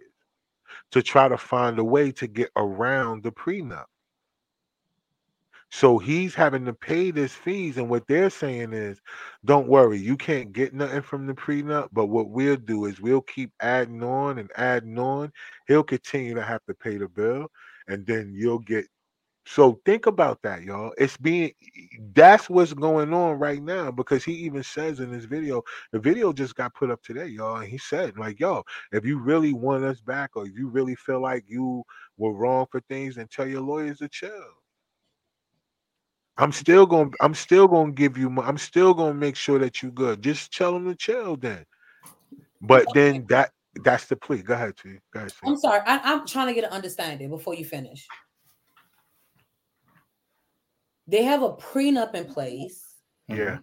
to 0.92 1.02
try 1.02 1.28
to 1.28 1.36
find 1.36 1.78
a 1.78 1.84
way 1.84 2.12
to 2.12 2.26
get 2.26 2.50
around 2.56 3.22
the 3.22 3.32
prenup. 3.32 3.84
So 5.74 5.98
he's 5.98 6.36
having 6.36 6.64
to 6.66 6.72
pay 6.72 7.10
this 7.10 7.32
fees, 7.32 7.78
and 7.78 7.90
what 7.90 8.06
they're 8.06 8.30
saying 8.30 8.72
is, 8.72 9.00
don't 9.44 9.66
worry, 9.66 9.98
you 9.98 10.16
can't 10.16 10.52
get 10.52 10.72
nothing 10.72 11.02
from 11.02 11.26
the 11.26 11.34
prenup. 11.34 11.88
But 11.92 12.06
what 12.06 12.30
we'll 12.30 12.56
do 12.56 12.84
is 12.84 13.00
we'll 13.00 13.22
keep 13.22 13.50
adding 13.60 14.00
on 14.04 14.38
and 14.38 14.50
adding 14.56 14.96
on. 15.00 15.32
He'll 15.66 15.82
continue 15.82 16.32
to 16.36 16.44
have 16.44 16.64
to 16.66 16.74
pay 16.74 16.96
the 16.96 17.08
bill, 17.08 17.48
and 17.88 18.06
then 18.06 18.32
you'll 18.36 18.60
get 18.60 18.86
so 19.46 19.80
think 19.86 20.06
about 20.06 20.42
that, 20.42 20.62
y'all. 20.62 20.92
It's 20.98 21.16
being 21.18 21.52
that's 22.14 22.48
what's 22.50 22.74
going 22.74 23.12
on 23.14 23.38
right 23.40 23.62
now 23.62 23.90
because 23.90 24.24
he 24.24 24.34
even 24.34 24.62
says 24.62 25.00
in 25.00 25.12
this 25.12 25.24
video, 25.26 25.62
the 25.92 25.98
video 26.00 26.32
just 26.32 26.54
got 26.56 26.74
put 26.74 26.90
up 26.90 27.02
today, 27.02 27.26
y'all. 27.26 27.56
And 27.58 27.68
he 27.68 27.78
said, 27.78 28.18
like, 28.18 28.40
yo, 28.40 28.64
if 28.92 29.04
you 29.04 29.18
really 29.18 29.52
want 29.54 29.84
us 29.84 30.00
back 30.00 30.32
or 30.36 30.46
if 30.46 30.56
you 30.56 30.68
really 30.68 30.96
feel 30.96 31.20
like 31.20 31.44
you 31.48 31.84
were 32.18 32.34
wrong 32.34 32.66
for 32.70 32.80
things, 32.82 33.16
then 33.16 33.28
tell 33.30 33.48
your 33.48 33.62
lawyers 33.62 33.98
to 33.98 34.08
chill. 34.08 34.63
I'm 36.36 36.52
still 36.52 36.86
gonna 36.86 37.10
I'm 37.20 37.34
still 37.34 37.68
gonna 37.68 37.92
give 37.92 38.18
you 38.18 38.28
I'm 38.40 38.58
still 38.58 38.92
gonna 38.94 39.14
make 39.14 39.36
sure 39.36 39.58
that 39.60 39.82
you're 39.82 39.92
good. 39.92 40.22
Just 40.22 40.52
tell 40.52 40.72
them 40.72 40.86
to 40.86 40.96
chill 40.96 41.36
then. 41.36 41.64
But 42.60 42.86
then 42.94 43.26
that 43.28 43.52
that's 43.84 44.06
the 44.06 44.16
plea. 44.16 44.42
Go 44.42 44.54
ahead, 44.54 44.76
T. 44.76 44.98
Go 45.12 45.20
ahead. 45.20 45.30
T. 45.30 45.36
I'm 45.44 45.56
sorry. 45.56 45.80
I, 45.86 45.98
I'm 45.98 46.26
trying 46.26 46.48
to 46.48 46.54
get 46.54 46.64
an 46.64 46.70
understanding 46.70 47.30
before 47.30 47.54
you 47.54 47.64
finish. 47.64 48.06
They 51.06 51.22
have 51.22 51.42
a 51.42 51.52
prenup 51.52 52.14
in 52.14 52.24
place. 52.24 52.96
Yeah. 53.28 53.58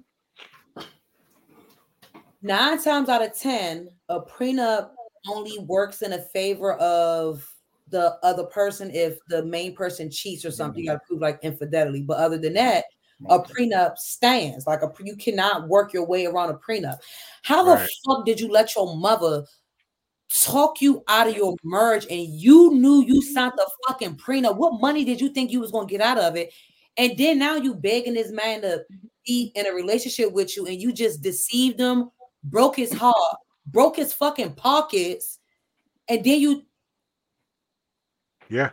Nine 2.42 2.82
times 2.82 3.10
out 3.10 3.22
of 3.22 3.38
ten, 3.38 3.90
a 4.10 4.22
prenup 4.22 4.92
only 5.28 5.60
works 5.60 6.02
in 6.02 6.14
a 6.14 6.22
favor 6.22 6.74
of 6.74 7.48
the 7.92 8.18
other 8.24 8.46
person 8.46 8.90
if 8.92 9.18
the 9.28 9.46
main 9.46 9.76
person 9.76 10.10
cheats 10.10 10.44
or 10.46 10.52
something. 10.52 10.84
You 10.84 10.90
mm-hmm. 10.90 10.96
got 10.96 11.02
to 11.04 11.08
prove 11.08 11.22
like 11.22 11.40
infidelity. 11.44 12.02
But 12.02 12.18
other 12.18 12.38
than 12.38 12.54
that, 12.54 12.86
a 13.30 13.40
prenup 13.40 13.98
stands. 13.98 14.66
Like 14.66 14.82
a 14.82 14.92
you 15.04 15.16
cannot 15.16 15.68
work 15.68 15.94
your 15.94 16.06
way 16.06 16.26
around 16.26 16.50
a 16.50 16.56
prenup. 16.56 16.98
How 17.44 17.64
the 17.64 17.76
Right. 17.76 17.90
fuck 18.06 18.26
did 18.26 18.40
you 18.40 18.50
let 18.50 18.76
your 18.76 18.96
mother 18.98 19.46
talk 20.44 20.82
you 20.82 21.04
out 21.08 21.28
of 21.28 21.36
your 21.36 21.56
merge 21.64 22.06
and 22.10 22.28
you 22.28 22.74
knew 22.74 23.04
you 23.04 23.22
signed 23.22 23.54
the 23.58 23.70
fucking 23.88 24.16
prenup? 24.16 24.58
What 24.58 24.82
money 24.82 25.04
did 25.04 25.22
you 25.22 25.30
think 25.30 25.52
you 25.52 25.60
was 25.60 25.72
gonna 25.72 25.88
get 25.88 26.02
out 26.02 26.18
of 26.18 26.36
it? 26.36 26.54
And 26.98 27.18
then 27.18 27.40
now 27.40 27.56
you 27.56 27.76
begging 27.76 28.16
this 28.16 28.32
man 28.32 28.62
to 28.62 28.68
mm-hmm. 28.68 29.08
be 29.26 29.52
in 29.56 29.68
a 29.68 29.74
relationship 29.74 30.32
with 30.32 30.56
you, 30.58 30.66
and 30.66 30.82
you 30.82 30.92
just 30.92 31.22
deceived 31.22 31.80
him, 31.80 32.10
broke 32.44 32.76
his 32.76 32.94
heart, 32.94 33.38
broke 33.68 33.96
his 33.98 34.14
fucking 34.14 34.56
pockets, 34.56 35.40
and 36.08 36.24
then 36.24 36.40
you 36.40 36.64
Yeah. 38.52 38.72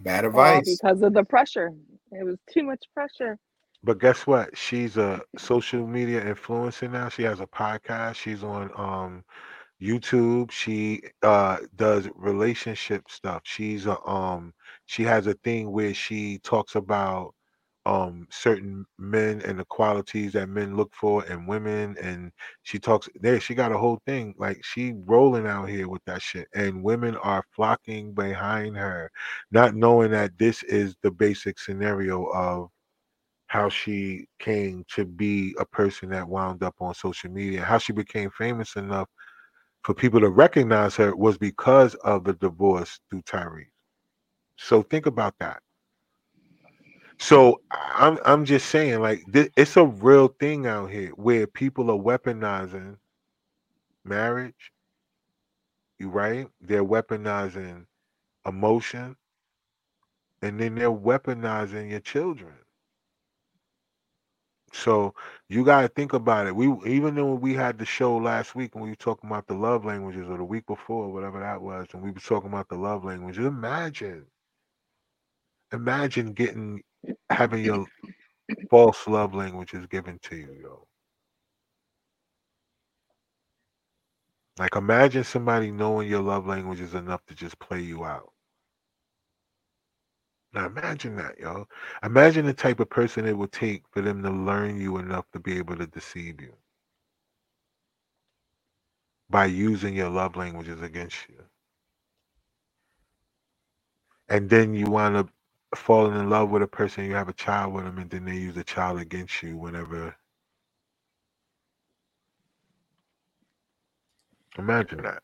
Bad 0.00 0.26
All 0.32 0.62
advice. 0.62 0.64
because 0.64 1.02
of 1.02 1.14
the 1.14 1.24
pressure. 1.24 1.70
It 2.12 2.24
was 2.24 2.38
too 2.52 2.64
much 2.64 2.84
pressure. 2.94 3.38
But 3.84 4.00
guess 4.00 4.26
what? 4.26 4.56
She's 4.56 4.96
a 4.98 5.22
social 5.38 5.86
media 5.86 6.22
influencer 6.24 6.90
now. 6.90 7.08
She 7.10 7.24
has 7.24 7.40
a 7.40 7.46
podcast. 7.46 8.16
She's 8.16 8.44
on 8.44 8.70
um 8.76 9.24
YouTube. 9.82 10.52
She 10.52 11.02
uh 11.22 11.58
does 11.76 12.08
relationship 12.16 13.04
stuff. 13.10 13.42
She's 13.44 13.86
a 13.86 14.00
um 14.08 14.54
she 14.86 15.04
has 15.04 15.26
a 15.26 15.34
thing 15.34 15.72
where 15.72 15.94
she 15.94 16.38
talks 16.40 16.76
about 16.76 17.34
um 17.86 18.26
certain 18.30 18.84
men 18.98 19.42
and 19.42 19.58
the 19.58 19.64
qualities 19.66 20.32
that 20.32 20.48
men 20.48 20.76
look 20.76 20.92
for 20.94 21.24
in 21.26 21.46
women 21.46 21.96
and 22.02 22.32
she 22.62 22.78
talks 22.78 23.08
there 23.20 23.38
she 23.38 23.54
got 23.54 23.72
a 23.72 23.78
whole 23.78 24.00
thing 24.06 24.34
like 24.38 24.58
she 24.64 24.94
rolling 25.04 25.46
out 25.46 25.68
here 25.68 25.88
with 25.88 26.02
that 26.06 26.22
shit 26.22 26.48
and 26.54 26.82
women 26.82 27.14
are 27.18 27.44
flocking 27.54 28.12
behind 28.14 28.76
her 28.76 29.10
not 29.50 29.74
knowing 29.74 30.10
that 30.10 30.30
this 30.38 30.62
is 30.64 30.96
the 31.02 31.10
basic 31.10 31.58
scenario 31.58 32.24
of 32.32 32.68
how 33.48 33.68
she 33.68 34.26
came 34.38 34.84
to 34.88 35.04
be 35.04 35.54
a 35.58 35.64
person 35.66 36.08
that 36.08 36.26
wound 36.26 36.62
up 36.62 36.74
on 36.80 36.94
social 36.94 37.30
media 37.30 37.62
how 37.62 37.76
she 37.76 37.92
became 37.92 38.30
famous 38.30 38.76
enough 38.76 39.08
for 39.84 39.94
people 39.94 40.18
to 40.20 40.30
recognize 40.30 40.96
her 40.96 41.14
was 41.14 41.36
because 41.36 41.94
of 41.96 42.24
the 42.24 42.32
divorce 42.34 42.98
through 43.10 43.22
Tyrese. 43.22 43.66
So 44.56 44.82
think 44.82 45.06
about 45.06 45.34
that. 45.40 45.60
So 47.18 47.62
I'm 47.72 48.18
I'm 48.26 48.44
just 48.44 48.68
saying 48.70 49.00
like 49.00 49.24
thi- 49.32 49.50
it's 49.56 49.76
a 49.76 49.86
real 49.86 50.28
thing 50.28 50.66
out 50.66 50.90
here 50.90 51.10
where 51.10 51.46
people 51.48 51.90
are 51.90 51.98
weaponizing 52.18 52.98
marriage. 54.04 54.72
You 55.98 56.10
right? 56.10 56.48
They're 56.60 56.84
weaponizing 56.84 57.86
emotion 58.46 59.16
and 60.42 60.60
then 60.60 60.74
they're 60.76 60.90
weaponizing 60.92 61.90
your 61.90 62.00
children. 62.00 62.54
So 64.72 65.14
you 65.48 65.64
got 65.64 65.82
to 65.82 65.88
think 65.88 66.12
about 66.12 66.46
it. 66.46 66.56
We 66.56 66.66
even 66.86 67.16
when 67.16 67.40
we 67.40 67.54
had 67.54 67.78
the 67.78 67.86
show 67.86 68.16
last 68.18 68.54
week 68.54 68.74
when 68.74 68.84
we 68.84 68.90
were 68.90 68.96
talking 68.96 69.30
about 69.30 69.46
the 69.48 69.54
love 69.54 69.84
languages, 69.84 70.28
or 70.28 70.38
the 70.38 70.44
week 70.44 70.66
before, 70.66 71.12
whatever 71.12 71.40
that 71.40 71.62
was, 71.62 71.88
and 71.94 72.02
we 72.02 72.10
were 72.10 72.20
talking 72.20 72.50
about 72.50 72.68
the 72.68 72.76
love 72.76 73.04
languages. 73.04 73.46
Imagine, 73.46 74.26
imagine 75.72 76.32
getting 76.34 76.82
having 77.30 77.64
your 77.64 77.86
false 78.70 79.06
love 79.08 79.34
languages 79.34 79.86
given 79.88 80.18
to 80.24 80.36
you, 80.36 80.56
yo. 80.62 80.86
Like 84.58 84.76
imagine 84.76 85.24
somebody 85.24 85.70
knowing 85.70 86.08
your 86.08 86.22
love 86.22 86.46
language 86.46 86.80
is 86.80 86.94
enough 86.94 87.24
to 87.26 87.34
just 87.34 87.58
play 87.58 87.80
you 87.80 88.04
out. 88.04 88.32
Now 90.54 90.66
imagine 90.66 91.16
that, 91.16 91.38
yo. 91.40 91.66
Imagine 92.04 92.46
the 92.46 92.54
type 92.54 92.80
of 92.80 92.90
person 92.90 93.26
it 93.26 93.36
would 93.38 93.52
take 93.52 93.84
for 93.92 94.02
them 94.02 94.22
to 94.22 94.30
learn 94.30 94.80
you 94.80 94.98
enough 94.98 95.26
to 95.32 95.40
be 95.40 95.58
able 95.58 95.76
to 95.76 95.86
deceive 95.86 96.40
you 96.40 96.54
by 99.30 99.46
using 99.46 99.94
your 99.96 100.10
love 100.10 100.36
languages 100.36 100.82
against 100.82 101.18
you. 101.28 101.42
And 104.28 104.50
then 104.50 104.74
you 104.74 104.86
wind 104.86 105.16
up 105.16 105.30
falling 105.78 106.18
in 106.18 106.30
love 106.30 106.50
with 106.50 106.62
a 106.62 106.68
person, 106.68 107.04
you 107.06 107.14
have 107.14 107.28
a 107.28 107.34
child 107.34 107.74
with 107.74 107.84
them, 107.84 107.98
and 107.98 108.10
then 108.10 108.24
they 108.24 108.36
use 108.36 108.54
the 108.54 108.64
child 108.64 109.00
against 109.00 109.42
you 109.42 109.56
whenever. 109.56 110.16
Imagine 114.58 115.02
that. 115.02 115.22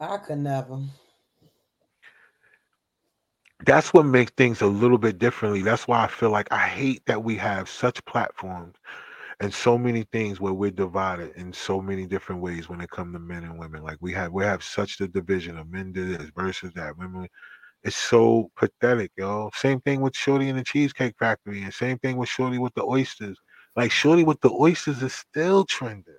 I 0.00 0.18
could 0.18 0.38
never. 0.38 0.80
that's 3.66 3.92
what 3.92 4.06
makes 4.06 4.32
things 4.36 4.62
a 4.62 4.66
little 4.66 4.98
bit 4.98 5.18
differently. 5.18 5.62
That's 5.62 5.86
why 5.88 6.04
I 6.04 6.06
feel 6.08 6.30
like 6.30 6.48
I 6.52 6.66
hate 6.66 7.02
that 7.06 7.22
we 7.22 7.36
have 7.36 7.68
such 7.68 8.04
platforms 8.06 8.76
and 9.40 9.52
so 9.52 9.78
many 9.78 10.04
things 10.12 10.40
where 10.40 10.54
we're 10.54 10.70
divided 10.70 11.32
in 11.36 11.52
so 11.52 11.80
many 11.80 12.06
different 12.06 12.42
ways 12.42 12.68
when 12.68 12.80
it 12.80 12.90
comes 12.90 13.14
to 13.14 13.18
men 13.20 13.44
and 13.44 13.58
women. 13.58 13.82
Like 13.82 13.98
we 14.00 14.12
have 14.14 14.32
we 14.32 14.44
have 14.44 14.62
such 14.62 14.98
the 14.98 15.08
division 15.08 15.58
of 15.58 15.70
men 15.70 15.92
do 15.92 16.16
this 16.16 16.30
versus 16.36 16.72
that 16.74 16.96
women. 16.98 17.28
It's 17.82 17.96
so 17.96 18.50
pathetic, 18.56 19.10
yo. 19.16 19.50
Same 19.54 19.80
thing 19.80 20.00
with 20.00 20.14
Shorty 20.14 20.48
and 20.50 20.58
the 20.58 20.64
Cheesecake 20.64 21.14
Factory, 21.18 21.62
and 21.62 21.72
same 21.72 21.98
thing 21.98 22.16
with 22.18 22.28
Shorty 22.28 22.58
with 22.58 22.74
the 22.74 22.84
oysters. 22.84 23.38
Like 23.76 23.90
Shorty 23.90 24.22
with 24.24 24.40
the 24.42 24.50
oysters 24.50 25.02
is 25.02 25.14
still 25.14 25.64
trending. 25.64 26.14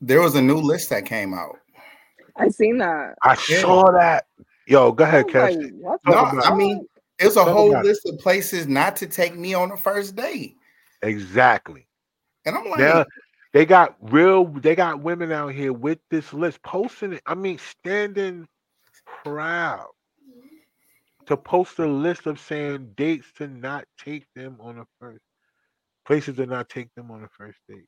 There 0.00 0.20
was 0.20 0.34
a 0.34 0.42
new 0.42 0.58
list 0.58 0.90
that 0.90 1.06
came 1.06 1.32
out. 1.32 1.56
I 2.36 2.48
seen 2.48 2.78
that. 2.78 3.16
I 3.22 3.36
Yeah. 3.48 3.60
saw 3.62 3.90
that. 3.92 4.26
Yo, 4.66 4.92
go 4.92 5.04
ahead, 5.04 5.24
was 5.24 5.32
Cash. 5.32 5.54
like, 5.54 5.72
No, 5.72 5.98
the 6.04 6.12
Talk 6.12 6.32
about 6.34 6.52
I 6.52 6.54
mean, 6.54 6.86
it's 7.18 7.36
a 7.36 7.40
Talk 7.40 7.48
whole 7.48 7.70
about 7.70 7.84
it. 7.84 7.88
list 7.88 8.06
of 8.06 8.18
places 8.18 8.68
not 8.68 8.96
to 8.96 9.06
take 9.06 9.34
me 9.34 9.54
on 9.54 9.70
the 9.70 9.76
first 9.76 10.14
date. 10.14 10.56
Exactly. 11.02 11.86
And 12.44 12.54
I'm 12.56 12.68
like, 12.68 12.78
Now 12.80 13.06
they 13.52 13.64
got 13.64 13.96
real. 14.00 14.44
They 14.44 14.76
got 14.76 15.00
women 15.00 15.32
out 15.32 15.48
here 15.54 15.72
with 15.72 15.98
this 16.10 16.32
list 16.34 16.62
posting 16.62 17.14
it. 17.14 17.22
I 17.26 17.34
mean, 17.34 17.58
standing 17.58 18.46
proud 19.24 19.86
to 21.26 21.36
post 21.36 21.78
a 21.78 21.86
list 21.86 22.26
of 22.26 22.40
saying 22.40 22.92
dates 22.96 23.30
to 23.36 23.46
not 23.46 23.84
take 24.02 24.26
them 24.34 24.56
on 24.60 24.78
a 24.78 24.84
first 25.00 25.22
places 26.06 26.36
to 26.36 26.46
not 26.46 26.70
take 26.70 26.92
them 26.94 27.10
on 27.10 27.22
a 27.22 27.28
first 27.28 27.58
date. 27.68 27.84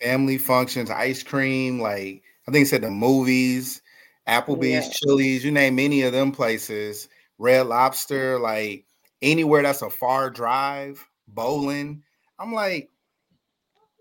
Family 0.00 0.36
functions, 0.36 0.90
ice 0.90 1.22
cream, 1.22 1.78
like 1.78 2.22
I 2.48 2.50
think 2.50 2.64
it 2.64 2.68
said 2.68 2.82
the 2.82 2.90
movies, 2.90 3.82
Applebee's, 4.28 4.86
Yeah. 4.86 4.92
Chili's, 4.92 5.44
you 5.44 5.52
name 5.52 5.78
any 5.78 6.02
of 6.02 6.12
them 6.12 6.32
places, 6.32 7.08
Red 7.38 7.66
Lobster, 7.66 8.38
like 8.40 8.84
anywhere 9.22 9.62
that's 9.62 9.82
a 9.82 9.90
far 9.90 10.28
drive, 10.28 11.06
bowling. 11.28 12.02
I'm 12.38 12.52
like, 12.52 12.90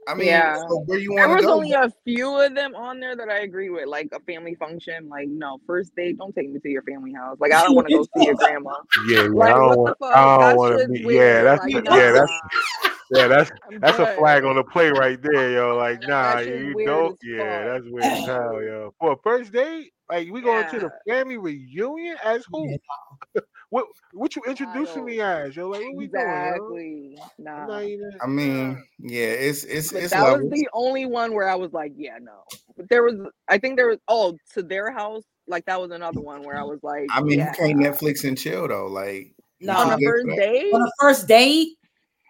I 0.07 0.15
mean, 0.15 0.27
Yeah. 0.27 0.55
so 0.67 0.79
where 0.85 0.97
you 0.97 1.13
There 1.15 1.27
want 1.27 1.37
was 1.37 1.43
to 1.43 1.47
go? 1.47 1.53
only 1.55 1.71
a 1.73 1.91
few 2.03 2.39
of 2.41 2.55
them 2.55 2.75
on 2.75 2.99
there 2.99 3.15
that 3.15 3.29
I 3.29 3.39
agree 3.39 3.69
with, 3.69 3.87
like 3.87 4.09
a 4.13 4.19
family 4.21 4.55
function. 4.55 5.07
Like, 5.09 5.27
no, 5.27 5.59
first 5.67 5.95
date, 5.95 6.17
don't 6.17 6.33
take 6.35 6.49
me 6.49 6.59
to 6.59 6.69
your 6.69 6.81
family 6.83 7.13
house. 7.13 7.37
Like, 7.39 7.53
I 7.53 7.63
don't 7.63 7.75
want 7.75 7.87
to 7.87 7.95
go 7.95 8.03
see 8.17 8.25
your 8.25 8.35
grandma. 8.35 8.73
Yeah, 9.07 9.23
yeah. 9.23 9.29
Like, 9.29 9.53
I 9.53 9.57
don't 9.57 9.77
want. 9.77 9.97
I 10.01 10.37
don't 10.39 10.57
want 10.57 10.79
to 10.79 10.87
be. 10.87 10.99
Yeah, 11.13 11.43
that's 11.43 11.63
Like, 11.63 11.85
yeah, 11.85 12.11
that's 12.11 12.31
yeah, 13.11 13.27
that's 13.27 13.51
I'm 13.69 13.79
that's 13.79 13.99
a 13.99 14.15
flag 14.15 14.43
on 14.43 14.55
the 14.55 14.63
play 14.63 14.89
right 14.89 15.21
there, 15.21 15.51
yo. 15.51 15.77
Like, 15.77 16.01
nah, 16.07 16.39
you 16.39 16.73
weird 16.75 16.87
don't. 16.87 17.19
Yeah, 17.23 17.65
that's 17.65 17.85
weird 17.87 18.05
as 18.05 18.25
hell, 18.25 18.61
yo. 18.61 18.93
For 18.99 19.11
a 19.13 19.17
first 19.23 19.51
date, 19.51 19.93
like 20.11 20.29
we 20.31 20.41
going 20.41 20.69
to 20.69 20.79
the 20.79 20.91
family 21.07 21.37
reunion 21.37 22.17
as 22.23 22.45
who? 22.51 22.69
Yeah, 22.69 23.41
What 23.71 23.85
what 24.11 24.35
you 24.35 24.41
introducing 24.45 25.05
me 25.05 25.21
as, 25.21 25.55
yo? 25.55 25.69
Like, 25.69 25.79
what 25.81 25.95
we 25.95 26.07
doing, 26.07 26.25
yo? 26.25 26.29
Exactly. 26.43 27.17
I'm 27.39 27.67
Nah. 27.67 27.79
even. 27.79 28.11
I 28.21 28.27
mean, 28.27 28.83
yeah, 28.99 29.27
it's 29.27 29.63
it's 29.63 29.93
But 29.93 30.03
it's 30.03 30.11
that 30.11 30.23
levels. 30.23 30.51
was 30.51 30.51
the 30.59 30.67
only 30.73 31.05
one 31.05 31.33
where 31.33 31.47
I 31.47 31.55
was 31.55 31.71
like, 31.71 31.93
yeah, 31.95 32.17
no. 32.21 32.43
But 32.75 32.89
there 32.89 33.01
was, 33.01 33.15
I 33.47 33.57
think 33.57 33.77
there 33.77 33.87
was, 33.87 33.99
oh, 34.09 34.37
to 34.55 34.61
their 34.61 34.91
house, 34.91 35.23
like 35.47 35.63
that 35.67 35.79
was 35.79 35.91
another 35.91 36.19
one 36.19 36.43
where 36.43 36.59
I 36.59 36.63
was 36.63 36.79
like, 36.83 37.07
I 37.11 37.21
mean, 37.21 37.39
yeah. 37.39 37.53
you 37.57 37.65
can't 37.67 37.79
Netflix 37.79 38.25
and 38.27 38.37
chill 38.37 38.67
though. 38.67 38.87
Like, 38.87 39.33
No. 39.61 39.77
on 39.77 39.87
the 39.97 40.05
first 40.05 40.25
for 40.27 40.35
date. 40.35 40.73
on 40.73 40.81
the 40.81 40.91
first 40.99 41.27
date, 41.29 41.69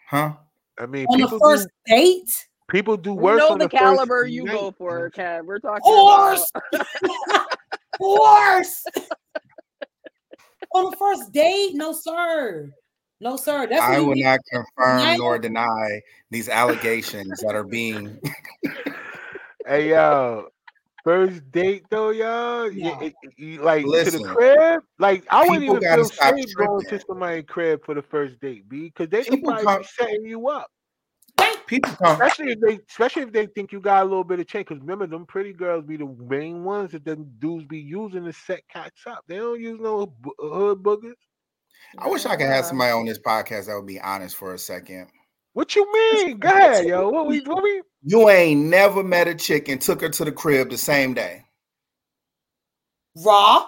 huh? 0.09 0.33
I 0.77 0.85
mean, 0.85 1.07
on 1.07 1.21
the 1.21 1.39
first 1.39 1.67
do 1.87 1.95
date, 1.95 2.29
people 2.71 2.97
do 2.97 3.13
We 3.13 3.21
worse 3.23 3.39
know 3.39 3.49
on 3.49 3.57
the 3.59 3.65
the 3.65 3.69
first 3.69 3.79
caliber 3.83 4.25
you 4.25 4.45
night, 4.45 4.53
go 4.53 4.71
for, 4.77 5.11
know? 5.15 5.23
Kev. 5.23 5.45
We're 5.45 5.59
talking 5.59 5.81
horse, 5.83 6.51
about 6.73 6.87
horse. 7.99 8.85
on 10.73 10.89
the 10.91 10.97
first 10.97 11.31
date, 11.31 11.75
no 11.75 11.91
sir, 11.93 12.71
no 13.19 13.35
sir. 13.37 13.67
That's 13.67 13.81
I 13.81 13.99
will 13.99 14.15
you 14.15 14.23
not 14.23 14.39
confirm 14.49 14.97
Right. 14.97 15.17
nor 15.17 15.37
deny 15.37 16.01
these 16.29 16.49
allegations 16.49 17.39
that 17.41 17.55
are 17.55 17.63
being. 17.63 18.19
Hey 19.67 19.89
yo, 19.91 20.47
first 21.03 21.51
date 21.51 21.83
though, 21.91 22.09
y'all. 22.09 22.71
Yeah, 22.71 22.95
No. 22.99 22.99
it- 23.05 23.13
it- 23.37 23.61
like 23.61 23.83
to 23.85 23.89
the 24.09 24.33
crib. 24.35 24.81
Like 24.97 25.23
I 25.29 25.41
wouldn't 25.43 25.59
people 25.59 25.75
even 25.75 25.87
gotta 25.87 26.01
feel 26.01 26.11
stop 26.11 26.33
safe 26.35 26.55
going 26.55 26.81
to 26.81 26.87
tripping. 26.89 27.05
somebody's 27.07 27.45
crib 27.47 27.85
for 27.85 27.93
the 27.93 28.01
first 28.01 28.39
date, 28.39 28.67
B, 28.67 28.85
because 28.85 29.09
they 29.09 29.23
could 29.23 29.43
probably 29.43 29.63
come. 29.63 29.81
be 29.83 29.87
setting 29.99 30.25
you 30.25 30.47
up. 30.49 30.71
People 31.71 31.95
come. 31.95 32.21
Especially 32.21 32.51
if 32.51 32.59
they, 32.59 32.79
especially 32.89 33.21
if 33.21 33.31
they 33.31 33.45
think 33.45 33.71
you 33.71 33.79
got 33.79 34.01
a 34.01 34.03
little 34.03 34.25
bit 34.25 34.41
of 34.41 34.47
change. 34.47 34.67
Because 34.67 34.81
remember, 34.81 35.07
them 35.07 35.25
pretty 35.25 35.53
girls 35.53 35.85
be 35.85 35.95
the 35.95 36.05
main 36.27 36.65
ones 36.65 36.91
that 36.91 37.05
them 37.05 37.31
dudes 37.39 37.63
be 37.63 37.79
using 37.79 38.25
to 38.25 38.33
set 38.33 38.59
cats 38.67 39.03
up. 39.07 39.23
They 39.29 39.37
don't 39.37 39.57
use 39.57 39.79
no 39.79 40.05
bu- 40.05 40.33
hood 40.37 40.83
boogers. 40.83 41.13
I 41.97 42.09
wish 42.09 42.25
I 42.25 42.35
could 42.35 42.47
have 42.47 42.65
somebody 42.65 42.91
on 42.91 43.05
this 43.05 43.19
podcast 43.19 43.67
that 43.67 43.75
would 43.75 43.87
be 43.87 44.01
honest 44.01 44.35
for 44.35 44.53
a 44.53 44.57
second. 44.57 45.07
What 45.53 45.73
you 45.73 45.89
mean? 45.93 46.39
Go 46.39 46.49
ahead, 46.49 46.87
yo. 46.87 47.09
What 47.09 47.27
we, 47.27 47.39
what 47.39 47.63
we? 47.63 47.81
You 48.03 48.29
ain't 48.29 48.65
never 48.65 49.01
met 49.01 49.29
a 49.29 49.35
chick 49.35 49.69
and 49.69 49.79
took 49.79 50.01
her 50.01 50.09
to 50.09 50.25
the 50.25 50.31
crib 50.33 50.69
the 50.69 50.77
same 50.77 51.13
day. 51.13 51.45
raw. 53.15 53.65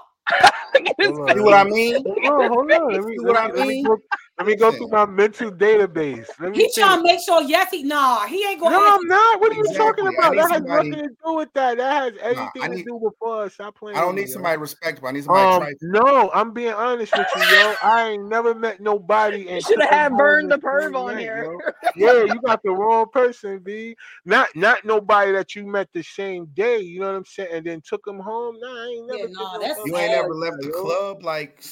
Hold 0.76 0.98
See 0.98 1.08
on, 1.08 1.44
what 1.44 1.54
I 1.54 1.64
mean? 1.64 2.04
hold 2.06 2.42
on, 2.42 2.50
hold 2.50 2.72
on. 2.72 2.94
Let 2.94 3.04
me, 3.06 3.16
See 3.18 3.24
what 3.24 3.38
I 3.38 3.48
me, 3.48 3.54
let 3.54 3.68
me 3.68 3.84
mean? 3.84 3.98
Go, 4.46 4.68
let 4.68 4.74
me 4.74 4.80
go 4.80 4.88
through 4.88 4.88
my 4.90 5.06
mental 5.06 5.52
database. 5.52 6.28
Let 6.40 6.52
me 6.52 6.58
He 6.64 6.72
trying 6.80 6.98
to 7.00 7.04
make 7.04 7.20
sure. 7.24 7.42
Yes, 7.44 7.70
he 7.72 7.84
nah. 7.84 8.26
He 8.28 8.46
ain't 8.46 8.60
gonna. 8.60 8.76
No, 8.78 8.96
I'm 8.96 9.08
not. 9.08 9.42
What 9.42 9.52
are 9.52 9.56
you 9.56 9.74
talking 9.76 10.08
Exactly. 10.08 10.08
I 10.08 10.10
about? 10.20 10.32
need 10.32 10.38
That 10.38 10.50
has 10.52 10.58
somebody- 10.64 10.90
nothing 10.90 11.10
to 11.10 11.16
do 11.26 11.34
with 11.34 11.54
that. 11.54 11.78
That 11.78 11.94
has 11.94 12.14
Nah, 12.14 12.22
everything 12.22 12.62
I 12.64 12.68
to 12.76 12.84
do 12.84 12.96
with 12.96 13.14
us. 13.26 13.54
Stop 13.54 13.76
playing. 13.78 13.98
I 13.98 14.02
don't 14.02 14.16
need 14.16 14.22
me, 14.24 14.28
yo. 14.30 14.34
somebody 14.34 14.58
respectable. 14.58 15.08
I 15.08 15.12
need 15.12 15.24
somebody 15.24 15.46
Um, 15.46 15.58
trifling. 15.60 15.92
no, 15.92 16.32
I'm 16.34 16.52
being 16.54 16.74
honest 16.74 17.16
with 17.16 17.36
you, 17.36 17.44
yo. 17.44 17.76
I 17.82 18.10
ain't 18.12 18.28
never 18.30 18.54
met 18.56 18.80
nobody. 18.82 19.42
You 19.42 19.50
And 19.50 19.64
should 19.64 19.80
have 19.82 19.90
had 19.90 20.18
burned 20.18 20.52
the 20.52 20.58
the 20.58 20.62
perv 20.68 20.96
on 20.96 21.18
here. 21.18 21.44
yo. 21.44 21.60
Yeah, 21.96 22.24
you 22.24 22.42
got 22.42 22.60
the 22.64 22.72
wrong 22.72 23.06
person, 23.14 23.60
B. 23.60 23.96
Not 24.26 24.56
not 24.56 24.84
nobody 24.84 25.32
that 25.34 25.56
you 25.56 25.66
met 25.66 25.90
the 25.94 26.02
same 26.02 26.46
day. 26.54 26.80
You 26.80 27.02
know 27.02 27.08
what 27.12 27.18
I'm 27.18 27.26
saying? 27.26 27.50
And 27.52 27.66
then 27.66 27.82
took 27.82 28.04
them 28.04 28.20
home. 28.20 28.58
Nah, 28.60 28.68
I 28.68 28.86
ain't 28.88 29.08
never. 29.08 29.20
Yeah, 29.20 29.28
nah, 29.32 29.54
no 29.54 29.60
that's 29.62 29.80
You 29.86 29.98
ain't 29.98 30.14
ever 30.14 30.34
left 30.34 30.58
the 30.62 30.72
club 30.72 31.24
like. 31.24 31.64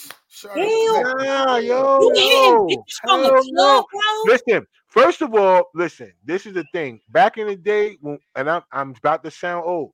Shut 0.42 0.52
Hell. 0.54 1.04
Nah, 1.20 1.58
yo, 1.58 2.00
You 2.00 2.12
hitting 2.16 2.66
yo. 2.66 2.68
bitches 2.70 2.96
from 3.04 3.24
the 3.24 3.34
Hell 3.34 3.44
no. 3.52 3.84
club. 3.84 4.26
Listen, 4.26 4.68
first 4.88 5.22
of 5.22 5.36
all, 5.36 5.70
listen. 5.76 6.14
This 6.26 6.46
is 6.46 6.54
the 6.54 6.66
thing. 6.74 7.02
Back 7.10 7.38
in 7.38 7.48
the 7.48 7.56
day, 7.58 7.98
when, 8.02 8.20
and 8.36 8.50
I'm 8.50 8.64
I'm 8.72 8.92
about 8.92 9.24
to 9.24 9.32
sound 9.32 9.66
old, 9.66 9.94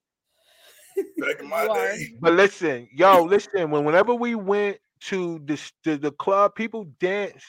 Back 1.20 1.42
in 1.42 1.50
my 1.50 1.68
day. 1.68 2.10
but 2.22 2.34
listen, 2.34 2.90
yo, 2.94 3.24
listen. 3.24 3.72
When 3.72 3.86
whenever 3.86 4.16
we 4.16 4.36
went 4.36 4.80
to 5.02 5.40
this 5.46 5.72
to 5.84 5.98
the 5.98 6.12
club, 6.12 6.56
people 6.56 6.86
danced. 7.00 7.46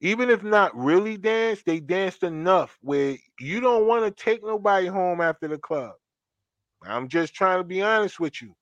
Even 0.00 0.30
if 0.30 0.42
not 0.44 0.76
really 0.76 1.16
dance, 1.16 1.62
they 1.64 1.80
danced 1.80 2.22
enough 2.24 2.78
where 2.82 3.16
you 3.40 3.60
don't 3.60 3.86
want 3.88 4.04
to 4.04 4.24
take 4.24 4.44
nobody 4.44 4.86
home 4.86 5.20
after 5.22 5.48
the 5.48 5.58
club. 5.58 5.94
I'm 6.84 7.08
just 7.08 7.34
trying 7.34 7.58
to 7.58 7.64
be 7.64 7.82
honest 7.82 8.20
with 8.20 8.42
you. 8.42 8.54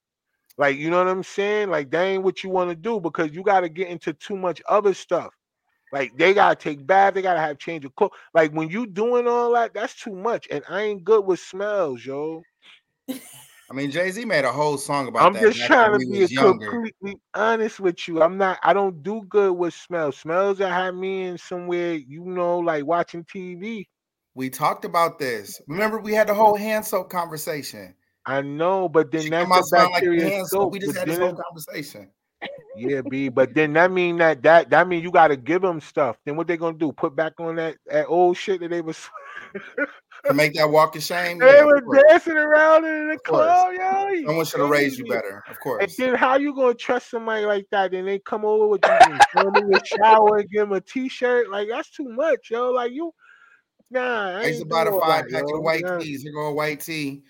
Like, 0.58 0.76
you 0.76 0.90
know 0.90 0.98
what 0.98 1.08
I'm 1.08 1.22
saying? 1.22 1.70
Like, 1.70 1.90
that 1.90 2.02
ain't 2.02 2.22
what 2.22 2.42
you 2.44 2.50
want 2.50 2.70
to 2.70 2.76
do 2.76 3.00
because 3.00 3.32
you 3.32 3.42
got 3.42 3.60
to 3.60 3.68
get 3.68 3.88
into 3.88 4.12
too 4.12 4.36
much 4.36 4.60
other 4.68 4.94
stuff. 4.94 5.32
Like, 5.92 6.16
they 6.16 6.32
got 6.32 6.58
to 6.58 6.62
take 6.62 6.86
bath, 6.86 7.14
they 7.14 7.22
got 7.22 7.34
to 7.34 7.40
have 7.40 7.58
change 7.58 7.84
of 7.84 7.94
clothes. 7.96 8.12
Like, 8.34 8.52
when 8.52 8.68
you 8.70 8.86
doing 8.86 9.28
all 9.28 9.52
that, 9.54 9.74
that's 9.74 9.94
too 9.94 10.14
much. 10.14 10.48
And 10.50 10.64
I 10.68 10.82
ain't 10.82 11.04
good 11.04 11.24
with 11.24 11.40
smells, 11.40 12.04
yo. 12.04 12.42
I 13.08 13.74
mean, 13.74 13.90
Jay 13.90 14.10
Z 14.10 14.22
made 14.26 14.44
a 14.44 14.52
whole 14.52 14.76
song 14.76 15.08
about 15.08 15.26
I'm 15.26 15.32
that. 15.32 15.42
just 15.54 15.60
trying 15.60 15.98
to 15.98 16.06
be 16.06 16.26
completely 16.36 17.16
honest 17.32 17.80
with 17.80 18.06
you. 18.06 18.22
I'm 18.22 18.36
not, 18.36 18.58
I 18.62 18.74
don't 18.74 19.02
do 19.02 19.22
good 19.30 19.52
with 19.52 19.72
smells. 19.72 20.18
Smells 20.18 20.58
that 20.58 20.70
have 20.70 20.94
me 20.94 21.24
in 21.24 21.38
somewhere, 21.38 21.94
you 21.94 22.22
know, 22.24 22.58
like 22.58 22.84
watching 22.84 23.24
TV. 23.24 23.86
We 24.34 24.50
talked 24.50 24.84
about 24.84 25.18
this. 25.18 25.58
Remember, 25.68 25.98
we 26.00 26.12
had 26.12 26.26
the 26.26 26.34
whole 26.34 26.56
hand 26.56 26.84
soap 26.84 27.08
conversation. 27.08 27.94
I 28.24 28.40
know, 28.40 28.88
but 28.88 29.10
then 29.10 29.22
She 29.22 29.30
that's 29.30 29.48
the 29.50 29.76
like 29.76 29.92
bacteria 29.92 30.30
hand 30.30 30.46
soap. 30.48 30.62
soap. 30.62 30.72
We 30.72 30.78
just 30.78 30.96
had 30.96 31.08
this 31.08 31.18
whole 31.18 31.34
conversation. 31.34 32.08
Yeah, 32.76 33.00
B. 33.08 33.28
But 33.28 33.54
then 33.54 33.72
that 33.74 33.90
mean 33.90 34.18
that 34.18 34.42
that 34.42 34.70
that 34.70 34.86
mean 34.88 35.02
you 35.02 35.10
got 35.10 35.28
to 35.28 35.36
give 35.36 35.62
them 35.62 35.80
stuff. 35.80 36.16
Then 36.24 36.36
what 36.36 36.46
they 36.46 36.56
gonna 36.56 36.78
do? 36.78 36.92
Put 36.92 37.16
back 37.16 37.34
on 37.38 37.56
that 37.56 37.76
that 37.86 38.06
old 38.06 38.36
shit 38.36 38.60
that 38.60 38.70
they 38.70 38.80
was 38.80 39.08
To 40.26 40.34
make 40.34 40.54
that 40.54 40.70
walk 40.70 40.94
of 40.94 41.02
shame, 41.02 41.38
they 41.38 41.46
yeah, 41.46 41.64
were 41.64 41.80
dancing 42.08 42.36
around 42.36 42.84
in 42.84 43.08
the 43.08 43.18
club, 43.18 43.72
yo. 43.76 44.08
you 44.08 44.26
Someone 44.26 44.46
should 44.46 44.60
have 44.60 44.70
raised 44.70 44.98
you 44.98 45.04
better, 45.04 45.42
of 45.48 45.58
And 45.58 45.60
course. 45.60 45.96
then 45.96 46.14
how 46.14 46.36
you 46.36 46.54
gonna 46.54 46.74
trust 46.74 47.10
somebody 47.10 47.44
like 47.44 47.66
that? 47.72 47.90
Then 47.90 48.06
they 48.06 48.20
come 48.20 48.44
over 48.44 48.68
with 48.68 48.82
you, 48.86 48.96
and 49.14 49.20
throw 49.32 49.46
them 49.46 49.56
in 49.56 49.70
the 49.70 49.80
shower, 49.84 50.38
and 50.38 50.48
give 50.48 50.60
them 50.60 50.72
a 50.72 50.80
t-shirt. 50.80 51.50
Like 51.50 51.68
that's 51.68 51.90
too 51.90 52.08
much, 52.08 52.50
yo. 52.50 52.70
Like 52.70 52.92
you, 52.92 53.12
nah. 53.90 54.38
I, 54.38 54.42
I 54.42 54.46
used 54.46 54.60
to 54.60 54.66
buy 54.66 54.84
do 54.84 55.00
five 55.00 55.24
yo. 55.28 55.38
of 55.40 55.62
white 55.62 55.84
Yeah. 55.84 55.98
teas. 55.98 56.22
Here 56.22 56.32
go 56.32 56.46
a 56.46 56.52
white 56.52 56.80
tea, 56.80 57.22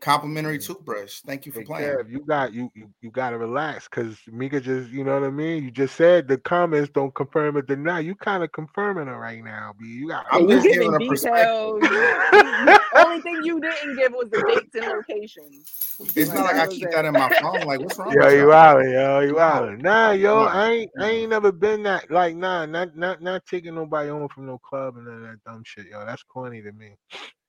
complimentary 0.00 0.58
toothbrush. 0.58 1.20
Thank 1.20 1.46
you 1.46 1.52
for 1.52 1.60
Hey, 1.60 1.66
playing. 1.66 1.96
Kev, 1.96 2.10
you 2.10 2.24
got 2.26 2.52
you 2.52 2.70
you, 2.74 2.90
you 3.00 3.10
got 3.10 3.30
to 3.30 3.38
relax 3.38 3.88
because 3.88 4.16
Mika 4.26 4.60
just 4.60 4.90
you 4.90 5.04
know 5.04 5.14
what 5.14 5.26
I 5.26 5.30
mean. 5.30 5.62
You 5.64 5.70
just 5.70 5.94
said 5.96 6.26
the 6.28 6.38
comments 6.38 6.90
don't 6.92 7.14
confirm 7.14 7.56
or 7.56 7.62
deny. 7.62 8.00
You 8.00 8.14
kind 8.14 8.42
of 8.42 8.50
confirming 8.52 9.08
it 9.08 9.12
right 9.12 9.42
now, 9.44 9.74
B. 9.78 9.86
You 9.86 10.08
got. 10.08 10.26
I'm 10.30 10.48
you 10.48 10.56
just 10.56 10.68
giving 10.68 10.90
giving 10.90 10.94
a 10.94 10.98
details. 10.98 11.82
perspective. 11.82 11.90
You, 12.32 12.40
you, 12.40 12.68
you, 12.68 12.78
only 12.96 13.20
thing 13.20 13.42
you 13.44 13.60
didn't 13.60 13.96
give 13.96 14.12
was 14.12 14.30
the 14.30 14.42
dates 14.42 14.74
and 14.74 14.86
locations. 14.86 15.70
It's 16.16 16.32
not 16.32 16.44
like 16.44 16.56
I 16.56 16.66
was 16.66 16.78
keep 16.78 16.86
it. 16.86 16.92
that 16.92 17.04
in 17.04 17.14
my 17.14 17.28
phone. 17.40 17.66
Like, 17.66 17.80
what's 17.80 17.98
wrong 17.98 18.14
Yo, 18.14 18.24
with 18.24 18.32
you 18.32 18.52
y'all? 18.52 18.52
out, 18.52 18.78
yo, 18.84 19.20
you 19.20 19.34
No, 19.34 19.38
out. 19.38 19.78
Nah, 19.78 20.12
yo, 20.12 20.44
I 20.44 20.70
ain't, 20.70 20.90
I 20.98 21.08
ain't 21.10 21.30
never 21.30 21.52
been 21.52 21.82
that. 21.84 22.10
Like, 22.10 22.36
nah, 22.36 22.66
not, 22.66 22.96
not, 22.96 23.22
not 23.22 23.44
taking 23.46 23.74
nobody 23.74 24.08
home 24.08 24.28
from 24.34 24.46
no 24.46 24.58
club 24.58 24.96
and 24.96 25.06
none 25.06 25.16
of 25.16 25.22
that 25.22 25.44
dumb 25.44 25.62
shit, 25.64 25.86
yo. 25.86 26.04
That's 26.06 26.22
corny 26.22 26.62
to 26.62 26.72
me. 26.72 26.96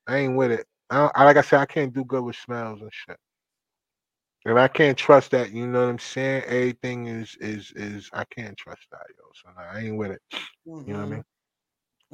I 0.08 0.18
ain't 0.18 0.36
with 0.36 0.52
it. 0.52 0.66
I, 0.92 1.12
I 1.16 1.26
like 1.26 1.38
I 1.38 1.42
said, 1.42 1.62
I 1.62 1.66
can't 1.68 1.94
do 1.94 2.06
good 2.06 2.24
with 2.24 2.38
smells 2.38 2.82
and 2.82 2.92
shit. 2.94 3.18
And 4.46 4.60
I 4.60 4.68
can't 4.70 4.98
trust 4.98 5.32
that. 5.32 5.52
You 5.52 5.68
know 5.68 5.82
what 5.84 5.90
I'm 5.92 6.00
saying? 6.00 6.44
Everything 6.48 7.08
is, 7.08 7.38
is, 7.42 7.72
is. 7.76 8.10
I 8.14 8.26
can't 8.26 8.58
trust 8.58 8.88
that, 8.92 9.06
yo. 9.18 9.24
So 9.36 9.50
nah, 9.56 9.70
I 9.72 9.82
ain't 9.82 9.98
with 9.98 10.12
it. 10.12 10.22
You 10.86 10.94
know 10.94 11.00
what 11.00 11.06
I 11.08 11.10
mean? 11.12 11.24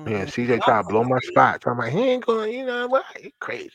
Yeah, 0.08 0.26
Mhm. 0.26 0.28
CJ 0.28 0.60
tried 0.64 0.80
to 0.80 0.84
blow 0.88 1.04
my 1.04 1.20
spot. 1.20 1.64
So 1.64 1.72
I'm 1.72 1.78
like, 1.80 1.94
he 1.94 2.00
ain't 2.02 2.26
going. 2.26 2.54
You 2.54 2.66
know 2.66 2.88
what? 2.88 3.06
He 3.20 3.34
crazy. 3.40 3.72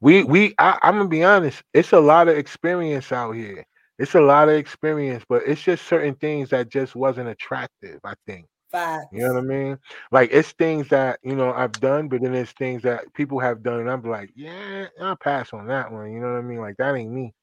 We, 0.00 0.24
we. 0.24 0.54
I, 0.58 0.78
I'm 0.82 0.96
gonna 0.98 1.08
be 1.08 1.24
honest. 1.24 1.62
It's 1.74 1.92
a 1.92 2.00
lot 2.00 2.28
of 2.28 2.36
experience 2.38 3.12
out 3.12 3.32
here. 3.32 3.64
It's 3.98 4.14
a 4.14 4.20
lot 4.20 4.48
of 4.48 4.56
experience, 4.56 5.24
but 5.28 5.42
it's 5.46 5.62
just 5.62 5.86
certain 5.86 6.14
things 6.16 6.50
that 6.50 6.70
just 6.70 6.96
wasn't 6.96 7.28
attractive. 7.28 8.00
I 8.04 8.14
think. 8.26 8.46
Facts. 8.74 9.08
You 9.12 9.20
know 9.22 9.34
what 9.34 9.38
I 9.38 9.42
mean? 9.42 9.78
Like 10.12 10.30
it's 10.32 10.52
things 10.52 10.88
that 10.90 11.20
you 11.24 11.36
know 11.36 11.52
I've 11.52 11.80
done, 11.80 12.08
but 12.08 12.22
then 12.22 12.34
it's 12.34 12.52
things 12.52 12.82
that 12.82 13.12
people 13.14 13.40
have 13.40 13.62
done, 13.62 13.80
and 13.80 13.90
I'm 13.90 14.02
like, 14.02 14.32
yeah, 14.36 14.88
I'll 15.00 15.16
pass 15.16 15.52
on 15.54 15.68
that 15.68 15.92
one. 15.92 16.12
You 16.12 16.20
know 16.20 16.32
what 16.32 16.38
I 16.38 16.42
mean? 16.42 16.60
Like 16.60 16.76
that 16.78 16.94
ain't 16.96 17.12
me. 17.12 17.34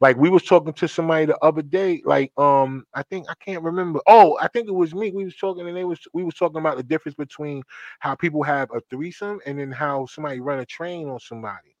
Like 0.00 0.18
we 0.18 0.30
was 0.30 0.44
talking 0.44 0.74
to 0.74 0.88
somebody 0.88 1.26
the 1.26 1.38
other 1.38 1.62
day, 1.62 2.02
like 2.04 2.32
um, 2.38 2.84
I 2.94 3.04
think 3.04 3.26
I 3.30 3.34
can't 3.44 3.64
remember. 3.64 4.00
Oh, 4.08 4.38
I 4.42 4.48
think 4.48 4.68
it 4.68 4.72
was 4.74 4.94
me. 4.94 5.12
We 5.12 5.24
was 5.24 5.36
talking 5.36 5.68
and 5.68 5.76
they 5.76 5.84
was 5.84 6.00
we 6.14 6.24
was 6.24 6.34
talking 6.34 6.60
about 6.60 6.76
the 6.78 6.84
difference 6.84 7.16
between 7.16 7.62
how 8.00 8.14
people 8.16 8.42
have 8.44 8.70
a 8.74 8.82
threesome 8.90 9.40
and 9.46 9.58
then 9.60 9.72
how 9.72 10.06
somebody 10.06 10.40
run 10.40 10.60
a 10.60 10.66
train 10.66 11.08
on 11.08 11.20
somebody. 11.20 11.76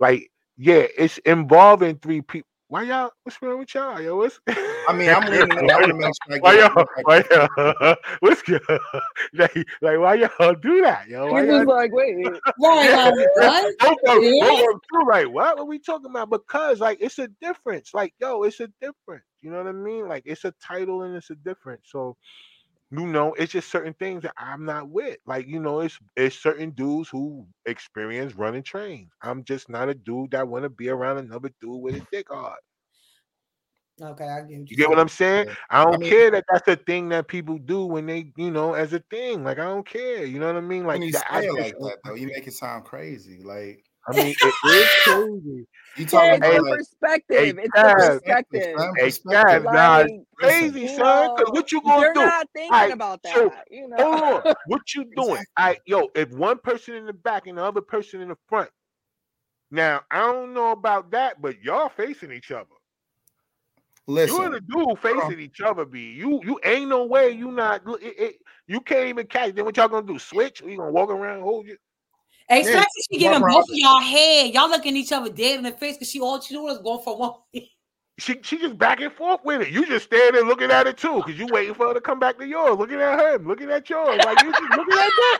Like, 0.00 0.30
yeah, 0.58 0.86
it's 0.98 1.18
involving 1.18 1.98
three 1.98 2.22
people. 2.22 2.48
Why 2.68 2.84
y'all? 2.84 3.10
What's 3.24 3.40
wrong 3.42 3.58
with 3.60 3.74
y'all? 3.74 4.00
Yo, 4.00 4.16
what's? 4.16 4.40
I 4.86 4.92
mean, 4.92 5.10
I'm 5.10 5.26
leaning. 5.30 5.58
I 5.70 5.78
want 5.78 5.90
to 5.90 5.96
make 5.96 6.12
sure 6.26 6.36
I 6.36 6.38
Why 6.40 6.54
get 6.54 6.58
y'all? 6.58 6.86
Why 7.02 7.24
y'all? 7.30 7.96
What's 8.20 8.42
good? 8.42 8.60
like, 9.34 9.54
like, 9.80 9.98
why 9.98 10.14
y'all 10.14 10.54
do 10.54 10.82
that, 10.82 11.08
yo? 11.08 11.28
Why 11.28 11.42
He 11.42 11.46
y'all 11.46 11.60
was 11.60 11.66
like, 11.66 11.92
wait. 11.92 12.16
Right, 12.58 12.92
like, 13.04 13.14
what? 13.34 13.74
both 13.80 13.98
of 14.08 14.22
Yeah. 14.22 14.40
both 14.40 14.60
of 14.60 14.66
them 14.66 14.80
too, 14.92 15.04
right? 15.06 15.30
What 15.30 15.58
are 15.58 15.64
we 15.64 15.78
talking 15.78 16.10
about? 16.10 16.30
Because 16.30 16.80
like 16.80 16.98
it's 17.00 17.18
a 17.18 17.28
difference. 17.40 17.94
Like, 17.94 18.14
yo, 18.20 18.42
it's 18.44 18.60
a 18.60 18.68
difference. 18.80 19.24
You 19.40 19.50
know 19.50 19.58
what 19.58 19.66
I 19.68 19.72
mean? 19.72 20.08
Like 20.08 20.22
it's 20.26 20.44
a 20.44 20.54
title 20.62 21.02
and 21.02 21.16
it's 21.16 21.30
a 21.30 21.36
difference. 21.36 21.82
So 21.90 22.16
you 22.90 23.06
know, 23.06 23.34
it's 23.34 23.52
just 23.52 23.70
certain 23.70 23.94
things 23.94 24.22
that 24.22 24.34
I'm 24.36 24.64
not 24.64 24.88
with. 24.88 25.18
Like, 25.26 25.46
you 25.48 25.60
know, 25.60 25.80
it's 25.80 25.98
it's 26.16 26.36
certain 26.36 26.70
dudes 26.70 27.08
who 27.08 27.46
experience 27.66 28.34
running 28.34 28.62
trains. 28.62 29.10
I'm 29.22 29.44
just 29.44 29.68
not 29.68 29.88
a 29.88 29.94
dude 29.94 30.32
that 30.32 30.48
want 30.48 30.64
to 30.64 30.70
be 30.70 30.88
around 30.88 31.18
another 31.18 31.50
dude 31.60 31.82
with 31.82 31.96
a 31.96 32.02
dick 32.12 32.26
hard. 32.30 32.58
Okay, 34.00 34.24
I 34.24 34.40
get 34.40 34.58
what 34.60 34.70
You 34.70 34.76
get 34.76 34.88
what 34.88 34.98
I'm 34.98 35.08
saying? 35.08 35.46
I 35.70 35.84
don't 35.84 36.00
mean- 36.00 36.08
care 36.08 36.30
that 36.30 36.44
that's 36.50 36.66
a 36.68 36.76
thing 36.76 37.08
that 37.10 37.28
people 37.28 37.58
do 37.58 37.84
when 37.84 38.06
they, 38.06 38.32
you 38.36 38.50
know, 38.50 38.74
as 38.74 38.92
a 38.92 39.00
thing. 39.10 39.44
Like 39.44 39.58
I 39.58 39.64
don't 39.64 39.86
care. 39.86 40.24
You 40.24 40.38
know 40.38 40.46
what 40.46 40.56
I 40.56 40.60
mean? 40.60 40.86
Like 40.86 40.98
when 41.00 41.08
you 41.08 41.12
say 41.12 41.20
it 41.30 41.52
like 41.54 41.74
that, 41.78 41.98
though, 42.04 42.14
you 42.14 42.28
make 42.28 42.46
it 42.46 42.54
sound 42.54 42.84
crazy. 42.84 43.42
Like 43.42 43.84
I 44.08 44.12
mean, 44.12 44.34
it 44.40 44.54
is 44.64 44.88
crazy. 45.04 45.66
you 45.96 46.04
Yeah, 46.04 46.06
talking 46.06 46.30
it's 46.30 46.38
about 46.38 46.54
the 46.56 46.62
like 46.62 46.78
perspective. 46.78 47.36
hey, 47.58 47.62
it's 47.62 47.72
Tab, 47.74 47.96
the 47.96 48.02
perspective. 48.08 48.78
son, 48.78 48.94
Hey, 48.96 49.04
perspective. 49.04 49.62
Kev, 49.62 49.72
nah, 49.72 49.98
Like, 49.98 50.10
crazy, 50.38 50.80
you 50.80 50.88
son. 50.88 51.26
Know, 51.28 51.36
what 51.52 51.70
you 51.72 51.82
gonna 51.82 52.00
they're 52.02 52.14
do? 52.14 52.20
not 52.20 52.48
thinking 52.54 52.74
Alright, 52.74 52.92
about 52.92 53.22
that. 53.22 53.34
so, 53.34 53.52
you 53.70 53.88
know. 53.88 53.96
Hold 53.98 54.44
on. 54.46 54.54
What 54.66 54.94
you 54.94 55.04
doing? 55.14 55.30
Exactly. 55.32 55.46
I 55.56 55.78
yo, 55.86 56.08
if 56.14 56.30
one 56.30 56.58
person 56.58 56.94
in 56.94 57.06
the 57.06 57.12
back 57.12 57.46
and 57.46 57.58
the 57.58 57.64
other 57.64 57.82
person 57.82 58.20
in 58.22 58.28
the 58.28 58.36
front. 58.48 58.70
Now 59.70 60.02
I 60.10 60.20
don't 60.20 60.54
know 60.54 60.70
about 60.72 61.10
that, 61.12 61.40
but 61.42 61.60
y'all 61.62 61.88
facing 61.88 62.32
each 62.32 62.50
other. 62.50 62.66
You 64.08 64.14
listen, 64.14 64.44
and 64.46 64.54
the 64.54 64.60
dude 64.60 64.98
facing 64.98 65.40
each 65.40 65.60
other, 65.60 65.84
be 65.84 66.00
you. 66.00 66.40
You 66.44 66.58
ain't 66.64 66.88
no 66.88 67.04
way 67.04 67.30
you 67.30 67.52
not. 67.52 67.82
It, 68.00 68.14
it, 68.18 68.34
you 68.66 68.80
can't 68.80 69.08
even 69.08 69.26
catch. 69.26 69.54
Then 69.54 69.64
what 69.64 69.76
y'all 69.76 69.88
gonna 69.88 70.06
do? 70.06 70.18
Switch? 70.18 70.60
Or 70.62 70.68
you 70.68 70.78
gonna 70.78 70.90
walk 70.90 71.10
around 71.10 71.42
hold 71.42 71.66
you? 71.66 71.76
Especially 72.50 72.86
she 73.12 73.18
giving 73.18 73.40
walk 73.40 73.50
both 73.50 73.64
of 73.64 73.76
y'all 73.76 74.00
head. 74.00 74.52
Y'all 74.52 74.68
looking 74.68 74.96
each 74.96 75.12
other 75.12 75.30
dead 75.30 75.58
in 75.58 75.64
the 75.64 75.72
face 75.72 75.96
because 75.96 76.10
she 76.10 76.20
all 76.20 76.40
she 76.40 76.54
doing 76.54 76.74
is 76.74 76.82
going 76.82 77.02
for 77.02 77.16
one. 77.16 77.32
She 78.18 78.38
she 78.42 78.58
just 78.58 78.76
back 78.76 79.00
and 79.00 79.10
forth 79.10 79.40
with 79.42 79.62
it. 79.62 79.70
You 79.70 79.86
just 79.86 80.04
standing 80.04 80.34
there 80.34 80.44
looking 80.44 80.70
at 80.70 80.86
it 80.86 80.98
too, 80.98 81.16
because 81.16 81.38
you 81.38 81.46
waiting 81.46 81.74
for 81.74 81.88
her 81.88 81.94
to 81.94 82.00
come 82.00 82.18
back 82.18 82.38
to 82.38 82.46
yours, 82.46 82.78
looking 82.78 83.00
at 83.00 83.18
her, 83.18 83.38
looking 83.38 83.70
at 83.70 83.88
yours, 83.88 84.20
like 84.22 84.42
you 84.42 84.52
just 84.52 84.62
looking 84.76 84.98
at 84.98 85.10
that. 85.16 85.38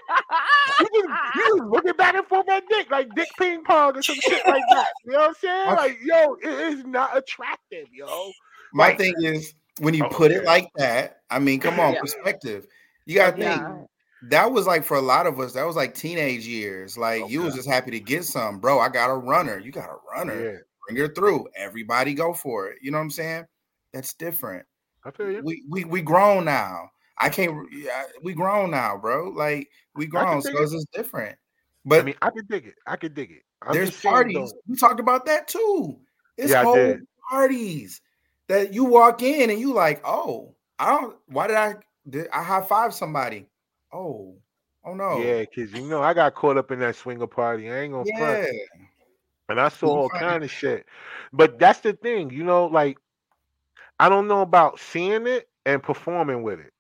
You 0.81 0.87
just, 0.87 1.37
you 1.37 1.59
just 1.59 1.71
looking 1.71 1.93
back 1.93 2.15
and 2.15 2.27
forth 2.27 2.49
at 2.49 2.65
dick, 2.71 2.91
like 2.91 3.15
dick 3.15 3.29
ping 3.39 3.63
pong 3.63 3.99
or 3.99 4.03
some 4.03 4.17
shit 4.17 4.45
like 4.47 4.63
that. 4.71 4.89
You 5.05 5.13
know 5.13 5.19
what 5.19 5.29
I'm 5.29 5.35
saying? 5.35 5.77
Like, 5.77 5.99
yo, 6.03 6.35
it 6.43 6.73
is 6.73 6.85
not 6.85 7.17
attractive, 7.17 7.89
yo. 7.93 8.33
My 8.73 8.89
like- 8.89 8.99
thing 8.99 9.15
is 9.21 9.55
when 9.79 9.95
you 9.95 10.05
Oh, 10.05 10.09
put 10.09 10.31
it 10.31 10.45
like 10.45 10.69
that. 10.77 11.21
I 11.31 11.39
mean, 11.39 11.61
come 11.61 11.81
on, 11.81 11.95
Yeah. 11.95 12.01
perspective. 12.01 12.67
You 13.07 13.17
gotta 13.17 13.33
think 13.33 13.45
Yeah. 13.61 13.83
that 14.31 14.53
was 14.53 14.67
like 14.67 14.85
for 14.85 14.97
a 14.97 15.03
lot 15.03 15.27
of 15.27 15.41
us. 15.41 15.55
That 15.55 15.67
was 15.67 15.77
like 15.77 15.95
teenage 15.95 16.47
years. 16.47 16.97
Like 16.99 17.29
you 17.29 17.43
was 17.43 17.55
just 17.55 17.69
happy 17.69 17.91
to 17.93 18.01
get 18.01 18.25
some, 18.25 18.59
bro. 18.61 18.79
I 18.79 18.89
got 18.89 19.11
a 19.11 19.17
runner. 19.17 19.59
You 19.59 19.73
got 19.73 19.89
a 19.91 19.97
runner. 20.15 20.53
Yeah, 20.53 20.59
Bring 20.87 21.01
her 21.01 21.09
through. 21.13 21.49
Everybody 21.57 22.15
go 22.15 22.33
for 22.35 22.69
it. 22.69 22.79
You 22.83 22.91
know 22.91 22.99
what 22.99 23.05
I'm 23.05 23.11
saying? 23.11 23.47
That's 23.93 24.15
different. 24.15 24.67
I 25.05 25.11
feel 25.11 25.31
you. 25.31 25.43
We 25.43 25.65
we 25.69 25.85
we 25.85 26.03
grown 26.03 26.45
now. 26.45 26.91
I 27.19 27.29
can't. 27.29 27.67
Yeah, 27.73 28.05
we 28.23 28.35
grown 28.35 28.71
now, 28.71 28.97
bro. 28.97 29.31
Like 29.31 29.69
we 29.95 30.07
grown, 30.07 30.43
so 30.43 30.51
it. 30.51 30.63
it's 30.73 30.85
different. 30.93 31.37
But 31.85 32.01
I 32.01 32.03
mean, 32.05 32.15
I 32.23 32.31
could 32.31 32.49
dig 32.49 32.67
it. 32.67 32.75
I 32.87 32.97
could 32.97 33.15
dig 33.15 33.33
it. 33.33 33.43
I'm 33.63 33.75
there's 33.75 33.97
saying, 33.97 34.13
parties. 34.13 34.55
We 34.69 34.77
talked 34.77 35.01
about 35.01 35.27
that 35.27 35.49
too. 35.49 35.99
It's 36.37 36.51
Yeah, 36.53 36.63
whole 36.63 36.97
parties 37.31 38.01
that 38.53 38.75
you 38.75 38.85
walk 38.85 39.23
in 39.23 39.49
and 39.49 39.59
you 39.59 39.73
like, 39.73 40.03
oh, 40.05 40.55
I 40.79 40.91
don't. 40.91 41.17
Why 41.27 41.47
did 41.47 41.57
I? 41.57 41.75
Did 42.09 42.29
I 42.33 42.43
high 42.43 42.61
five 42.61 42.93
somebody? 42.93 43.47
Oh, 43.93 44.35
oh 44.85 44.95
no. 44.95 45.19
Yeah, 45.19 45.41
because 45.41 45.73
you 45.73 45.89
know 45.89 46.03
I 46.03 46.13
got 46.13 46.35
caught 46.35 46.59
up 46.59 46.71
in 46.71 46.81
that 46.81 46.97
swinger 46.97 47.27
party. 47.27 47.71
I 47.71 47.81
ain't 47.81 47.93
gonna 47.93 48.05
front. 48.05 48.45
yeah. 48.45 48.61
and 49.49 49.59
I 49.59 49.71
saw 49.71 50.03
all 50.03 50.09
kind 50.11 50.45
of 50.45 50.51
shit. 50.51 50.85
But 51.33 51.59
that's 51.59 51.81
the 51.81 51.95
thing, 51.95 52.31
you 52.31 52.45
know, 52.45 52.67
like 52.67 52.99
I 53.99 54.11
don't 54.11 54.29
know 54.29 54.43
about 54.43 54.79
seeing 54.79 55.27
it 55.27 55.49
and 55.65 55.83
performing 55.83 56.43
with 56.43 56.61
it. 56.61 56.73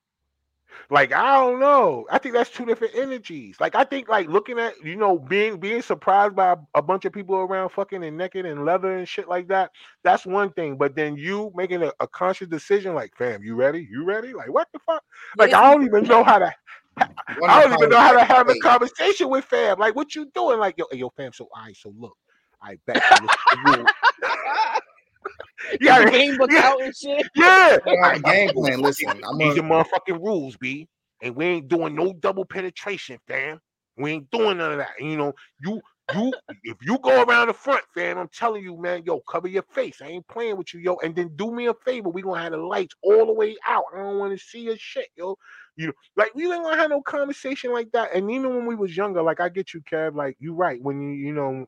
Like 0.91 1.13
I 1.13 1.39
don't 1.39 1.61
know. 1.61 2.07
I 2.11 2.19
think 2.19 2.35
that's 2.35 2.51
two 2.51 2.67
different 2.67 2.95
energies. 2.95 3.57
Like 3.61 3.75
I 3.75 3.85
think 3.85 4.09
like 4.09 4.29
looking 4.29 4.59
at 4.59 4.75
you 4.85 4.97
know 4.97 5.19
being 5.19 5.59
being 5.59 5.83
surprised 5.83 6.35
by 6.35 6.57
a 6.75 6.83
bunch 6.83 7.05
of 7.05 7.13
people 7.13 7.37
around 7.37 7.71
fucking 7.71 8.05
and 8.05 8.17
naked 8.17 8.47
and 8.47 8.65
leather 8.65 8.97
and 8.97 9.09
shit 9.09 9.29
like 9.29 9.49
that. 9.49 9.71
That's 10.03 10.27
one 10.27 10.53
thing. 10.53 10.77
But 10.77 10.95
then 10.95 11.17
you 11.17 11.53
making 11.55 11.83
a, 11.83 11.93
a 12.01 12.07
conscious 12.07 12.49
decision, 12.49 12.95
like, 12.95 13.15
fam, 13.17 13.43
you 13.43 13.55
ready? 13.55 13.87
You 13.91 14.05
ready? 14.05 14.33
Like 14.33 14.53
what 14.53 14.69
the 14.73 14.79
fuck? 14.81 15.03
Like 15.39 15.55
I 15.55 15.73
don't 15.73 15.85
even 15.85 16.05
know 16.05 16.25
how 16.25 16.39
to. 16.39 16.55
I 16.99 17.63
don't 17.63 17.73
even 17.73 17.89
know 17.89 17.99
how 17.99 18.13
to 18.13 18.25
have 18.25 18.49
a 18.49 18.59
conversation 18.59 19.31
with 19.31 19.45
fam. 19.47 19.79
Like, 19.79 19.95
what 19.97 20.15
you 20.15 20.31
doing? 20.35 20.59
Like, 20.59 20.77
yo, 20.77 20.85
yo, 20.93 21.09
fam. 21.17 21.33
So, 21.33 21.49
all 21.55 21.63
right, 21.65 21.75
so 21.75 21.95
look, 21.99 22.17
I 22.61 22.79
bet. 22.87 23.03
So 25.23 25.31
listen 25.31 25.71
to 25.71 25.73
the. 25.73 25.79
You 25.81 25.87
gotta- 25.87 26.11
game 26.11 26.37
book 26.37 26.51
yeah. 26.53 26.67
out 26.67 26.83
and 26.83 26.97
shit. 26.97 27.27
yeah. 27.37 27.79
I 27.87 28.15
a 28.15 28.21
game 28.21 28.51
plan. 28.51 28.81
Listen, 28.81 29.21
I'm 29.29 29.39
These 29.39 29.59
are 29.59 29.63
motherfucking 29.63 30.23
rules, 30.23 30.57
B. 30.57 30.89
And 31.23 31.37
we 31.37 31.45
ain't 31.45 31.69
doing 31.69 31.95
no 31.95 32.13
double 32.15 32.45
penetration, 32.45 33.19
fam. 33.29 33.61
We 33.97 34.13
ain't 34.13 34.31
doing 34.31 34.59
none 34.59 34.73
of 34.73 34.79
that. 34.79 34.93
You 34.99 35.17
know, 35.17 35.33
you 35.61 35.81
you 36.15 36.33
if 36.65 36.77
you 36.83 36.99
go 36.99 37.23
around 37.23 37.49
the 37.49 37.55
front, 37.55 37.85
fam, 37.95 38.19
I'm 38.19 38.29
telling 38.29 38.63
you, 38.63 38.77
man, 38.77 39.03
yo, 39.05 39.21
cover 39.21 39.49
your 39.49 39.63
face. 39.63 40.01
I 40.03 40.09
ain't 40.09 40.27
playing 40.29 40.57
with 40.57 40.75
you, 40.75 40.81
yo. 40.81 40.97
And 40.97 41.15
then 41.15 41.31
do 41.37 41.55
me 41.55 41.67
a 41.67 41.75
favor. 41.75 42.09
We 42.09 42.23
gonna 42.23 42.41
have 42.41 42.53
the 42.53 42.59
lights 42.59 42.95
all 43.03 43.27
the 43.27 43.33
way 43.33 43.57
out. 43.67 43.85
I 43.95 43.99
don't 43.99 44.19
want 44.19 44.37
to 44.37 44.45
see 44.45 44.61
your 44.61 44.77
shit, 44.77 45.09
yo. 45.17 45.37
You 45.77 45.89
know, 45.89 45.93
like 46.17 46.35
we 46.35 46.53
ain't 46.53 46.65
gonna 46.65 46.77
have 46.77 46.91
no 46.91 47.03
conversation 47.03 47.73
like 47.73 47.93
that. 47.93 48.15
And 48.15 48.31
even 48.31 48.55
when 48.57 48.67
we 48.67 48.75
was 48.75 48.97
younger, 48.97 49.23
like 49.23 49.41
I 49.41 49.49
get 49.49 49.73
you, 49.73 49.81
Kev. 49.83 50.15
Like 50.15 50.37
you 50.41 50.55
right. 50.55 50.83
When 50.83 51.01
you, 51.01 51.11
you 51.11 51.33
know, 51.33 51.67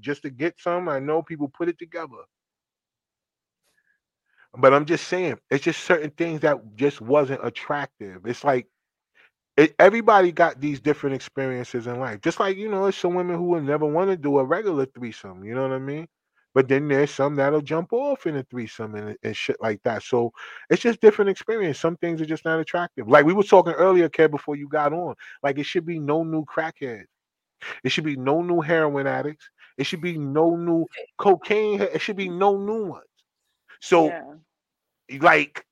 just 0.00 0.22
to 0.22 0.30
get 0.30 0.58
some, 0.58 0.88
I 0.88 0.98
know 0.98 1.22
people 1.22 1.48
put 1.48 1.68
it 1.68 1.78
together. 1.78 2.24
But 4.58 4.74
I'm 4.74 4.86
just 4.86 5.08
saying, 5.08 5.38
it's 5.50 5.64
just 5.64 5.84
certain 5.84 6.10
things 6.10 6.40
that 6.40 6.76
just 6.76 7.00
wasn't 7.00 7.44
attractive. 7.44 8.26
It's 8.26 8.44
like 8.44 8.66
it, 9.56 9.74
everybody 9.78 10.32
got 10.32 10.60
these 10.60 10.80
different 10.80 11.16
experiences 11.16 11.86
in 11.86 11.98
life. 11.98 12.20
Just 12.20 12.40
like 12.40 12.56
you 12.56 12.70
know, 12.70 12.86
it's 12.86 12.98
some 12.98 13.14
women 13.14 13.36
who 13.36 13.44
will 13.44 13.62
never 13.62 13.86
want 13.86 14.10
to 14.10 14.16
do 14.16 14.38
a 14.38 14.44
regular 14.44 14.86
threesome. 14.86 15.44
You 15.44 15.54
know 15.54 15.62
what 15.62 15.72
I 15.72 15.78
mean? 15.78 16.06
But 16.54 16.68
then 16.68 16.88
there's 16.88 17.10
some 17.10 17.36
that'll 17.36 17.60
jump 17.60 17.92
off 17.92 18.26
in 18.26 18.36
a 18.36 18.42
threesome 18.44 18.94
and, 18.94 19.16
and 19.22 19.36
shit 19.36 19.56
like 19.60 19.82
that. 19.82 20.02
So 20.02 20.32
it's 20.70 20.80
just 20.80 21.02
different 21.02 21.30
experience. 21.30 21.78
Some 21.78 21.98
things 21.98 22.22
are 22.22 22.26
just 22.26 22.46
not 22.46 22.60
attractive. 22.60 23.08
Like 23.08 23.26
we 23.26 23.34
were 23.34 23.42
talking 23.42 23.74
earlier, 23.74 24.08
Kev, 24.08 24.30
before 24.30 24.56
you 24.56 24.66
got 24.68 24.94
on. 24.94 25.14
Like 25.42 25.58
it 25.58 25.64
should 25.64 25.84
be 25.84 25.98
no 25.98 26.24
new 26.24 26.46
crackheads. 26.46 27.04
It 27.84 27.90
should 27.90 28.04
be 28.04 28.16
no 28.16 28.42
new 28.42 28.60
heroin 28.60 29.06
addicts. 29.06 29.48
It 29.76 29.84
should 29.84 30.00
be 30.00 30.16
no 30.16 30.56
new 30.56 30.86
cocaine. 31.18 31.82
It 31.82 32.00
should 32.00 32.16
be 32.16 32.28
mm. 32.28 32.38
no 32.38 32.56
new 32.56 32.86
ones. 32.86 33.04
So 33.80 34.06
Yeah. 34.06 34.22
Like 35.20 35.64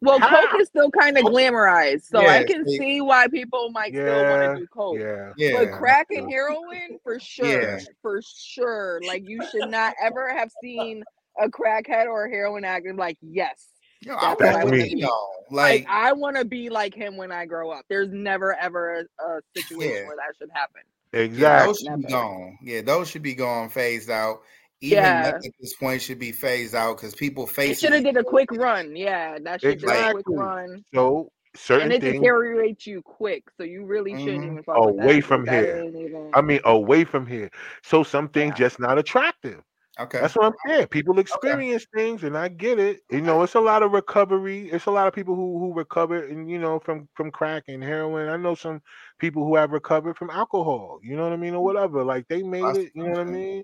Well, 0.00 0.18
How? 0.20 0.46
coke 0.50 0.60
is 0.60 0.68
still 0.68 0.90
kind 0.90 1.16
of 1.16 1.24
glamorized, 1.24 2.02
so 2.02 2.18
I 2.26 2.44
can 2.44 2.66
see- 2.66 2.76
see 2.78 3.00
why 3.00 3.28
people 3.28 3.70
might 3.70 3.92
still 3.92 4.24
want 4.24 4.56
to 4.56 4.60
do 4.60 4.66
coke. 4.66 4.98
yeah. 4.98 5.32
yeah. 5.36 5.52
But 5.64 5.72
crack 5.78 6.08
and 6.10 6.30
heroin, 6.30 6.98
for 7.02 7.18
sure, 7.18 7.80
for 8.02 8.20
sure. 8.22 9.00
Like 9.06 9.22
you 9.26 9.40
should 9.50 9.70
not 9.70 9.94
ever 10.02 10.28
have 10.34 10.50
seen 10.62 11.02
a 11.40 11.48
crackhead 11.48 12.06
or 12.06 12.24
a 12.26 12.30
heroin 12.30 12.64
addict 12.64 12.96
like, 12.96 13.18
yes, 13.22 13.68
Yo, 14.02 14.14
I 14.14 14.34
That's 14.38 14.40
want 14.40 14.40
what 14.40 14.56
I 14.56 14.64
to 14.64 14.70
mean. 14.84 14.96
be 14.98 15.02
like, 15.02 15.10
Like, 15.50 15.86
I 15.88 16.12
want 16.12 16.36
to 16.36 16.44
be 16.44 16.68
like 16.68 16.94
him 16.94 17.16
when 17.16 17.32
I 17.32 17.46
grow 17.46 17.70
up. 17.70 17.86
There's 17.88 18.10
never 18.12 18.54
ever 18.54 19.00
a, 19.18 19.24
a 19.24 19.40
situation 19.56 19.94
Yeah. 20.02 20.06
where 20.06 20.16
that 20.16 20.34
should 20.38 20.50
happen. 20.52 20.82
yeah, 21.14 21.20
Exactly. 21.20 21.66
those 21.66 21.78
should 21.80 22.06
be 22.06 22.12
gone. 22.12 22.58
Yeah, 22.62 22.80
those 22.82 23.08
should 23.08 23.22
be 23.22 23.34
gone, 23.34 23.70
phased 23.70 24.10
out. 24.10 24.40
Even 24.80 24.98
Yeah. 24.98 25.32
at 25.34 25.42
this 25.60 25.74
point 25.76 26.02
should 26.02 26.18
be 26.18 26.32
phased 26.32 26.74
out 26.74 26.96
because 26.96 27.14
people 27.14 27.46
They 27.46 27.52
face 27.52 27.80
should 27.80 27.92
have 27.92 28.04
did 28.04 28.16
a 28.16 28.24
quick 28.24 28.50
run. 28.52 28.94
Yeah, 28.94 29.38
that 29.42 29.60
should 29.62 29.80
do 29.80 29.88
a 29.88 30.12
quick 30.12 30.26
run. 30.28 30.84
So 30.94 31.30
certain 31.54 31.84
And 31.84 31.92
it 31.94 32.02
things. 32.02 32.20
deteriorates 32.20 32.86
you 32.86 33.00
quick, 33.02 33.44
so 33.56 33.64
you 33.64 33.86
really 33.86 34.12
shouldn't 34.12 34.44
Mhm. 34.44 34.60
even 34.60 34.64
Away 34.68 35.20
that, 35.20 35.24
from 35.24 35.46
'cause 35.46 35.52
that 35.54 35.64
here. 35.64 35.84
even- 35.84 36.30
I 36.34 36.42
mean, 36.42 36.60
away 36.64 37.04
from 37.04 37.26
here. 37.26 37.48
So 37.82 38.02
some 38.02 38.28
things 38.28 38.50
Yeah. 38.50 38.66
just 38.66 38.78
not 38.78 38.98
attractive. 38.98 39.62
Okay. 39.98 40.20
That's 40.20 40.36
what 40.36 40.44
I'm 40.44 40.54
saying. 40.66 40.88
People 40.88 41.18
experience 41.18 41.86
things, 41.94 42.22
and 42.24 42.36
I 42.36 42.48
get 42.48 42.78
it. 42.78 43.00
You 43.10 43.22
know, 43.22 43.42
it's 43.42 43.54
a 43.54 43.60
lot 43.60 43.82
of 43.82 43.92
recovery. 43.92 44.68
It's 44.70 44.86
a 44.86 44.90
lot 44.90 45.06
of 45.06 45.14
people 45.14 45.34
who 45.34 45.58
who 45.58 45.72
recover, 45.72 46.26
and 46.26 46.50
you 46.50 46.58
know, 46.58 46.78
from 46.78 47.08
from 47.14 47.30
crack 47.30 47.64
and 47.68 47.82
heroin. 47.82 48.28
I 48.28 48.36
know 48.36 48.54
some 48.54 48.82
people 49.18 49.44
who 49.46 49.56
have 49.56 49.72
recovered 49.72 50.18
from 50.18 50.28
alcohol. 50.28 51.00
You 51.02 51.16
know 51.16 51.22
what 51.22 51.32
I 51.32 51.36
mean, 51.36 51.54
or 51.54 51.64
whatever. 51.64 52.04
Like 52.04 52.28
they 52.28 52.42
made 52.42 52.76
it. 52.76 52.92
You 52.94 53.04
know 53.04 53.10
what 53.10 53.20
I 53.20 53.24
mean. 53.24 53.62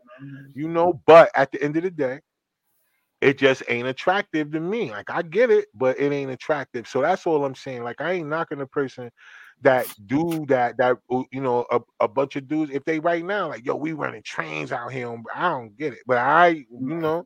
You 0.54 0.68
know, 0.68 1.02
but 1.06 1.30
at 1.34 1.52
the 1.52 1.62
end 1.62 1.76
of 1.76 1.82
the 1.82 1.90
day, 1.90 2.20
it 3.20 3.36
just 3.38 3.62
ain't 3.68 3.88
attractive 3.88 4.50
to 4.52 4.60
me. 4.60 4.90
Like 4.90 5.10
I 5.10 5.22
get 5.22 5.50
it, 5.50 5.66
but 5.74 6.00
it 6.00 6.12
ain't 6.12 6.30
attractive. 6.30 6.88
So 6.88 7.02
that's 7.02 7.26
all 7.26 7.44
I'm 7.44 7.54
saying. 7.54 7.84
Like 7.84 8.00
I 8.00 8.12
ain't 8.12 8.28
knocking 8.28 8.60
a 8.62 8.66
person 8.66 9.10
that 9.62 9.86
do 10.06 10.44
that 10.48 10.76
that 10.76 10.96
uh, 11.10 11.22
you 11.30 11.40
know 11.40 11.64
a, 11.70 11.80
a 12.00 12.08
bunch 12.08 12.36
of 12.36 12.48
dudes 12.48 12.72
if 12.72 12.84
they 12.84 12.98
right 12.98 13.24
now 13.24 13.48
like 13.48 13.64
yo 13.64 13.74
we 13.74 13.92
running 13.92 14.22
trains 14.22 14.72
out 14.72 14.92
here 14.92 15.08
on, 15.08 15.24
I 15.34 15.50
don't 15.50 15.76
get 15.76 15.92
it 15.92 16.00
but 16.06 16.18
I 16.18 16.48
you 16.48 16.66
know 16.70 17.24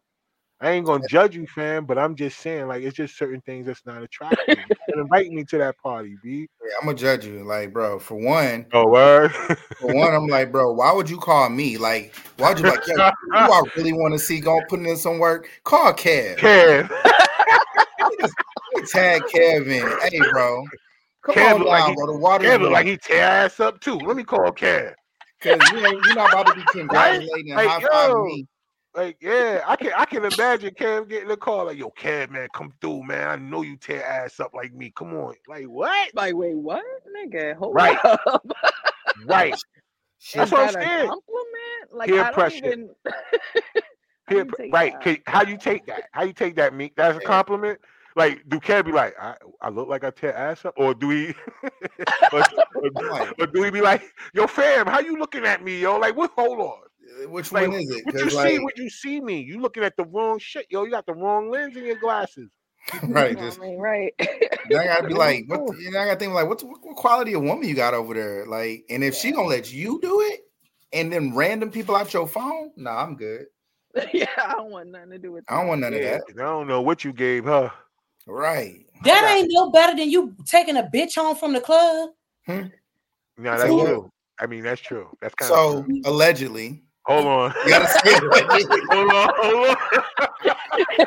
I 0.61 0.71
ain't 0.71 0.87
gonna 0.87 1.07
judge 1.09 1.37
you 1.37 1.47
fam 1.47 1.87
but 1.87 1.99
I'm 1.99 2.15
just 2.15 2.39
saying 2.39 2.69
like 2.69 2.83
it's 2.83 2.97
just 2.97 3.19
certain 3.19 3.41
things 3.43 3.67
that's 3.67 3.85
not 3.85 4.03
attractive 4.03 4.59
and 4.89 4.89
invite 5.01 5.31
me 5.31 5.45
to 5.45 5.59
that 5.59 5.77
party 5.83 6.17
B 6.23 6.47
Yeah, 6.63 6.75
I'm 6.81 6.87
gonna 6.87 6.97
judge 6.97 7.27
you, 7.27 7.45
like, 7.45 7.73
bro. 7.73 7.99
For 7.99 8.17
one, 8.17 8.67
oh 8.73 8.89
word 8.89 9.33
for 9.81 9.95
one, 9.95 10.15
I'm 10.15 10.29
like, 10.29 10.53
bro, 10.53 10.73
why 10.73 10.93
would 10.93 11.11
you 11.11 11.19
call 11.19 11.51
me? 11.51 11.77
Like, 11.77 12.15
why'd 12.39 12.59
you 12.59 12.65
like, 12.65 12.87
yo, 12.87 12.95
who 12.95 13.53
I 13.53 13.63
really 13.77 13.93
want 13.93 14.15
to 14.15 14.19
see 14.19 14.41
go 14.41 14.61
putting 14.69 14.87
in 14.87 14.97
some 14.97 15.19
work? 15.19 15.51
Call 15.65 15.93
Kev. 15.93 16.39
Kev 16.39 16.91
Tag 18.93 19.23
Kevin. 19.33 19.89
Hey, 20.03 20.21
bro. 20.31 20.63
Come 21.27 21.37
Kev 21.37 21.43
on 21.43 21.61
look 21.61 21.69
like 21.69 21.87
down, 21.87 21.87
he- 21.87 21.97
bro. 21.97 22.07
The 22.09 22.19
water 22.19 22.47
Kev 22.47 22.61
look 22.63 22.73
like 22.73 22.87
he 22.87 22.99
tear 22.99 23.25
ass 23.25 23.61
up 23.61 23.81
too 23.81 23.97
let 23.97 24.17
me 24.17 24.25
call 24.25 24.53
Kev 24.53 24.95
because 25.41 25.71
you 25.71 25.85
ain't, 25.87 26.05
you're 26.05 26.15
not 26.15 26.27
about 26.27 26.47
to 26.47 26.53
be 26.53 26.67
congratulating 26.67 27.53
and 27.53 27.63
Like, 27.63 27.63
high 27.63 27.81
five 27.91 28.15
yo. 28.15 28.17
me. 28.17 28.49
Like, 28.95 29.19
yeah, 29.23 29.63
I 29.67 29.77
can 29.77 29.93
I 29.95 30.05
can 30.07 30.25
imagine 30.25 30.75
Cam 30.75 31.07
getting 31.07 31.31
a 31.31 31.37
call 31.37 31.67
like, 31.67 31.79
yo, 31.79 31.91
Cam, 31.91 32.33
man, 32.33 32.49
come 32.55 32.73
through, 32.81 33.05
man. 33.05 33.29
I 33.29 33.37
know 33.37 33.63
you 33.63 33.77
tear 33.77 34.05
ass 34.05 34.41
up 34.41 34.53
like 34.55 34.75
me. 34.75 34.93
Come 34.97 35.15
on. 35.15 35.35
Like, 35.49 35.67
what? 35.67 36.13
Like, 36.15 36.35
wait, 36.37 36.57
what, 36.57 36.85
nigga? 37.17 37.57
Hold 37.57 37.81
Right. 37.81 38.01
up. 38.05 38.47
Right. 39.17 39.61
That's 40.37 40.51
Is 40.51 40.53
what 40.53 40.63
I'm 40.63 40.69
a 40.69 40.69
saying. 40.69 40.89
compliment? 40.99 41.93
Like, 41.93 42.13
Peer 42.13 42.19
I 42.19 42.31
don't 42.33 42.51
pressure. 42.51 42.53
even. 42.53 42.91
Peer 44.29 44.47
pr- 44.47 44.57
right. 44.71 44.97
that? 45.03 45.21
How 45.27 45.43
you 45.45 45.59
take 45.59 45.87
that? 45.87 46.07
How 46.13 46.25
you 46.25 46.33
take 46.35 46.57
that, 46.57 46.75
Meek? 46.75 46.97
That's 46.97 47.19
a 47.19 47.21
Yeah. 47.21 47.23
compliment. 47.23 47.81
Like, 48.17 48.49
do 48.49 48.59
Cam 48.59 48.85
be 48.87 48.93
like, 48.93 49.15
I, 49.21 49.37
I 49.61 49.69
look 49.69 49.89
like 49.89 50.03
I 50.03 50.11
tear 50.11 50.35
ass 50.35 50.65
up? 50.65 50.75
Or 50.79 50.95
do 50.95 51.11
he 51.11 51.35
or, 52.33 52.41
or- 52.41 53.35
or 53.39 53.47
do 53.47 53.63
he 53.63 53.71
be 53.71 53.83
like, 53.83 54.03
yo, 54.33 54.47
fam, 54.47 54.87
how 54.87 55.01
you 55.01 55.19
looking 55.19 55.45
at 55.45 55.63
me, 55.63 55.81
yo? 55.83 55.99
Like, 55.99 56.17
what 56.17 56.31
hold 56.35 56.59
on. 56.59 56.79
Uh, 57.23 57.29
Which 57.29 57.53
Like, 57.53 57.69
one 57.69 57.79
is 57.79 57.91
it? 57.91 58.05
What 58.07 58.15
you 58.15 58.21
Because 58.25 58.33
see 58.33 58.39
like, 58.59 58.65
when 58.65 58.73
you 58.77 58.91
see 58.91 59.21
me? 59.21 59.41
You 59.43 59.61
looking 59.61 59.85
at 59.85 59.97
the 59.99 60.05
wrong 60.05 60.39
shit, 60.39 60.67
yo. 60.71 60.85
You 60.85 60.91
got 60.91 61.05
the 61.07 61.13
wrong 61.15 61.51
lens 61.51 61.77
in 61.77 61.85
your 61.85 61.99
glasses. 61.99 62.51
right, 63.03 63.37
just 63.37 63.59
I 63.61 63.63
mean, 63.63 63.79
right. 63.79 64.15
then 64.19 64.81
I 64.81 64.87
gotta 64.87 65.09
be 65.09 65.15
like, 65.15 65.45
what? 65.49 65.67
doing? 65.67 65.81
You 65.83 65.91
know, 65.91 66.01
I 66.01 66.07
gotta 66.07 66.19
think 66.19 66.33
like, 66.33 66.49
what, 66.49 66.63
what 66.63 66.97
quality 66.97 67.35
of 67.35 67.43
woman 67.43 67.69
you 67.69 67.75
got 67.75 67.95
over 67.95 68.15
there? 68.15 68.47
Like, 68.47 68.85
and 68.89 69.05
if 69.05 69.15
she 69.15 69.31
gonna 69.33 69.49
let 69.49 69.73
you 69.73 70.01
do 70.01 70.21
it, 70.23 70.41
and 70.93 71.13
then 71.13 71.35
random 71.35 71.71
people 71.71 71.95
out 71.97 72.15
your 72.15 72.27
phone, 72.29 72.71
nah, 72.77 73.03
I'm 73.03 73.17
good. 73.17 73.47
yeah, 74.13 74.27
I 74.39 74.53
don't 74.55 74.71
want 74.71 74.89
nothing 74.91 75.11
to 75.11 75.19
do 75.19 75.33
with 75.33 75.45
That. 75.47 75.55
I 75.55 75.59
don't 75.59 75.69
want 75.69 75.81
none 75.83 75.95
of 75.95 76.01
Yeah, 76.01 76.13
that. 76.13 76.27
'cause 76.27 76.37
I 76.39 76.43
don't 76.45 76.69
know 76.69 76.81
what 76.81 77.05
you 77.05 77.13
gave 77.13 77.45
her. 77.45 77.73
Right. 78.27 78.85
That 79.05 79.37
ain't 79.37 79.49
no 79.53 79.71
better 79.71 79.97
than 79.97 80.11
you 80.11 80.35
taking 80.47 80.77
a 80.77 80.83
bitch 80.83 81.15
home 81.15 81.37
from 81.37 81.53
the 81.53 81.61
club. 81.61 82.11
Hmm? 82.47 82.63
No, 83.39 83.51
that's 83.57 83.63
So- 83.63 83.85
true. 83.85 84.11
I 84.39 84.47
mean, 84.47 84.63
that's 84.65 84.81
true. 84.83 85.09
That's 85.23 85.35
kind 85.35 85.49
So 85.49 85.79
of 85.79 85.85
true. 85.87 86.03
allegedly, 86.05 86.83
Hold 87.07 87.25
on. 87.27 87.55
you 87.65 87.71
gotta 87.71 87.89
say 87.89 88.15
allegedly. 88.23 88.81
hold 88.91 89.11
on. 89.13 89.31
Hold 89.37 89.69
on. 89.69 91.07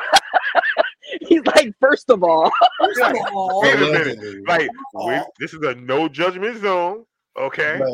He's 1.28 1.44
like, 1.46 1.72
first 1.80 2.08
of 2.10 2.22
all, 2.24 2.50
First 2.80 3.00
of 3.00 3.16
all, 3.32 3.60
Wait 3.62 3.74
a 3.74 3.78
minute. 3.78 4.18
Like, 4.48 4.68
we, 4.94 5.20
this 5.38 5.54
is 5.54 5.62
a 5.62 5.74
no 5.76 6.08
judgment 6.08 6.60
zone. 6.60 7.04
Okay. 7.36 7.76
But 7.78 7.88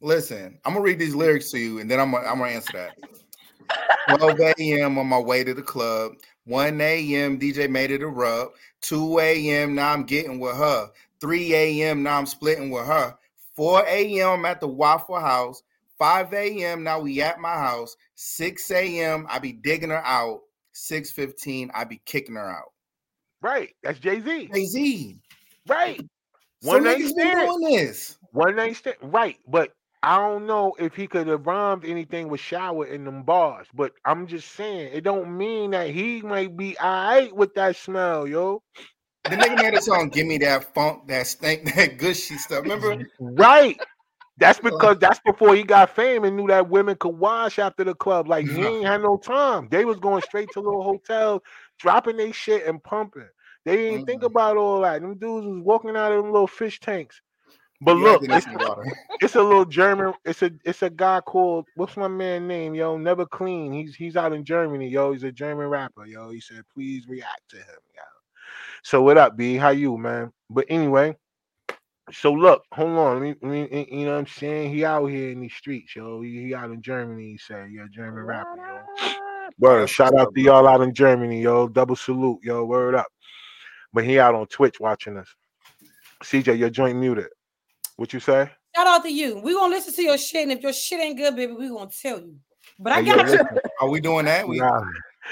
listen, 0.00 0.58
I'm 0.64 0.72
gonna 0.74 0.84
read 0.84 0.98
these 0.98 1.14
lyrics 1.14 1.50
to 1.52 1.58
you, 1.58 1.78
and 1.80 1.90
then 1.90 1.98
I'm 2.00 2.10
gonna, 2.12 2.26
I'm 2.26 2.38
gonna 2.38 2.50
answer 2.52 2.72
that. 2.74 2.96
12 4.08 4.40
a.m. 4.58 4.98
on 4.98 5.06
my 5.06 5.18
way 5.18 5.44
to 5.44 5.54
the 5.54 5.62
club. 5.62 6.12
1 6.44 6.80
a.m. 6.80 7.38
DJ 7.38 7.68
made 7.68 7.90
it 7.90 8.02
a 8.02 8.06
rub. 8.06 8.48
2 8.80 9.18
a.m. 9.18 9.74
Now 9.74 9.92
I'm 9.92 10.04
getting 10.04 10.40
with 10.40 10.56
her. 10.56 10.90
3 11.20 11.54
a.m. 11.54 12.02
Now 12.02 12.18
I'm 12.18 12.26
splitting 12.26 12.70
with 12.70 12.86
her. 12.86 13.16
4 13.54 13.84
a.m. 13.86 14.44
At 14.44 14.60
the 14.60 14.68
Waffle 14.68 15.20
House. 15.20 15.62
5 15.98 16.32
a.m. 16.32 16.84
Now 16.84 17.00
we 17.00 17.20
at 17.20 17.40
my 17.40 17.54
house. 17.54 17.96
6 18.14 18.70
a.m. 18.70 19.26
I 19.28 19.38
be 19.38 19.52
digging 19.52 19.90
her 19.90 20.04
out. 20.04 20.42
6:15 20.74 21.70
I 21.74 21.84
be 21.84 22.00
kicking 22.04 22.36
her 22.36 22.50
out. 22.50 22.72
Right. 23.42 23.74
That's 23.82 23.98
Jay 23.98 24.20
Z. 24.20 24.48
Jay 24.54 24.64
Z. 24.64 25.18
Right. 25.66 26.00
So 26.60 26.70
One 26.70 26.84
night 26.84 26.98
been 26.98 27.08
stand. 27.08 27.40
doing 27.40 27.60
this. 27.74 28.18
One 28.32 28.56
night 28.56 28.76
stand. 28.76 28.96
Right. 29.02 29.36
But 29.46 29.72
I 30.02 30.16
don't 30.18 30.46
know 30.46 30.74
if 30.78 30.94
he 30.94 31.06
could 31.06 31.26
have 31.28 31.46
rhymed 31.46 31.84
anything 31.84 32.28
with 32.28 32.40
shower 32.40 32.86
in 32.86 33.04
them 33.04 33.24
bars. 33.24 33.66
But 33.74 33.92
I'm 34.04 34.26
just 34.26 34.52
saying, 34.54 34.90
it 34.94 35.02
don't 35.02 35.36
mean 35.36 35.72
that 35.72 35.90
he 35.90 36.22
might 36.22 36.56
be 36.56 36.78
all 36.78 36.90
right 37.08 37.34
with 37.36 37.54
that 37.54 37.76
smell, 37.76 38.26
yo. 38.28 38.62
The 39.26 39.36
nigga 39.36 39.58
made 39.58 39.74
a 39.74 39.80
song, 39.80 40.10
"Give 40.10 40.26
Me 40.26 40.38
That 40.38 40.74
Funk, 40.74 41.08
That 41.08 41.26
Stink, 41.26 41.64
That 41.76 41.98
Gushy 41.98 42.38
Stuff." 42.38 42.62
Remember? 42.62 42.96
Right. 43.20 43.78
That's 44.38 44.60
because 44.60 44.98
that's 44.98 45.20
before 45.20 45.54
he 45.54 45.62
got 45.62 45.90
fame 45.94 46.24
and 46.24 46.36
knew 46.36 46.48
that 46.48 46.68
women 46.68 46.96
could 46.96 47.16
wash 47.16 47.58
after 47.58 47.84
the 47.84 47.94
club. 47.94 48.28
Like 48.28 48.46
he 48.46 48.66
ain't 48.66 48.86
had 48.86 49.02
no 49.02 49.16
time. 49.16 49.68
They 49.70 49.84
was 49.84 49.98
going 50.00 50.22
straight 50.22 50.50
to 50.52 50.60
little 50.60 50.82
hotels, 50.82 51.42
dropping 51.78 52.16
their 52.18 52.32
shit 52.32 52.66
and 52.66 52.82
pumping. 52.82 53.28
They 53.64 53.76
didn't 53.76 54.06
think 54.06 54.22
Mhm. 54.22 54.26
about 54.26 54.56
all 54.56 54.80
that. 54.82 55.02
Them 55.02 55.18
dudes 55.18 55.46
was 55.46 55.60
walking 55.62 55.96
out 55.96 56.12
of 56.12 56.22
them 56.22 56.32
little 56.32 56.46
fish 56.48 56.80
tanks. 56.80 57.20
But 57.80 57.96
You 57.96 58.04
look, 58.04 58.22
it's, 58.32 58.46
it's 59.20 59.36
a 59.36 59.42
little 59.42 59.64
German. 59.66 60.14
It's 60.24 60.42
a 60.42 60.50
it's 60.64 60.82
a 60.82 60.90
guy 60.90 61.20
called 61.22 61.66
what's 61.76 61.96
my 61.96 62.08
man 62.08 62.48
name? 62.48 62.74
Yo, 62.74 62.98
never 62.98 63.26
clean. 63.26 63.72
He's 63.72 63.96
he's 63.96 64.16
out 64.16 64.32
in 64.34 64.44
Germany. 64.44 64.88
Yo, 64.88 65.12
he's 65.12 65.24
a 65.24 65.32
German 65.32 65.68
rapper. 65.68 66.06
Yo, 66.06 66.30
he 66.30 66.40
said 66.40 66.62
please 66.74 67.08
react 67.08 67.42
to 67.50 67.56
him. 67.58 67.64
Yo. 67.96 68.02
So 68.84 69.02
what 69.02 69.18
up, 69.18 69.36
B? 69.36 69.56
How 69.56 69.70
you, 69.70 69.98
man? 69.98 70.32
But 70.50 70.66
anyway, 70.70 71.16
so 72.12 72.32
look, 72.32 72.64
hold 72.72 72.90
on. 72.98 73.14
Let 73.14 73.22
me, 73.22 73.36
let 73.42 73.72
me- 73.72 73.88
you 73.92 74.06
know 74.06 74.12
what 74.14 74.20
I'm 74.20 74.26
saying? 74.28 74.74
He 74.74 74.84
out 74.84 75.06
here 75.06 75.30
in 75.32 75.40
these 75.40 75.54
streets, 75.54 75.96
yo. 75.96 76.22
He, 76.22 76.46
he 76.46 76.54
out 76.54 76.70
in 76.72 76.82
Germany. 76.82 77.32
He 77.32 77.38
said, 77.38 77.70
yeah, 77.72 77.86
German 77.92 78.24
rapper, 78.24 78.58
yo. 78.58 78.80
Word, 79.60 79.88
shout 79.90 80.14
out 80.18 80.30
to 80.34 80.42
y'all 80.42 80.68
out 80.68 80.82
in 80.82 80.94
Germany, 80.94 81.42
yo. 81.42 81.68
Double 81.68 81.96
salute, 81.96 82.40
yo. 82.42 82.64
Word 82.64 82.94
up. 82.96 83.08
But 83.92 84.04
he 84.04 84.18
out 84.20 84.34
on 84.34 84.46
Twitch 84.48 84.80
watching 84.80 85.18
us. 85.18 85.28
CJ, 86.24 86.58
your 86.58 86.70
joint 86.70 86.98
muted. 86.98 87.28
What 87.98 88.12
you 88.12 88.20
say? 88.20 88.48
shout 88.76 88.86
out 88.86 89.02
to 89.02 89.12
you. 89.12 89.40
We 89.40 89.54
gonna 89.54 89.74
listen 89.74 89.92
to 89.94 90.02
your 90.02 90.16
shit, 90.16 90.44
and 90.44 90.52
if 90.52 90.62
your 90.62 90.72
shit 90.72 91.00
ain't 91.00 91.16
good, 91.18 91.34
baby, 91.34 91.52
we 91.52 91.68
gonna 91.68 91.90
tell 91.90 92.20
you. 92.20 92.36
But 92.78 92.92
I 92.92 93.00
Hey, 93.00 93.08
yo, 93.08 93.16
got 93.16 93.26
you. 93.32 93.58
Are 93.80 93.88
we 93.88 94.00
doing 94.00 94.26
that? 94.26 94.46
We 94.46 94.58
nah. 94.58 94.80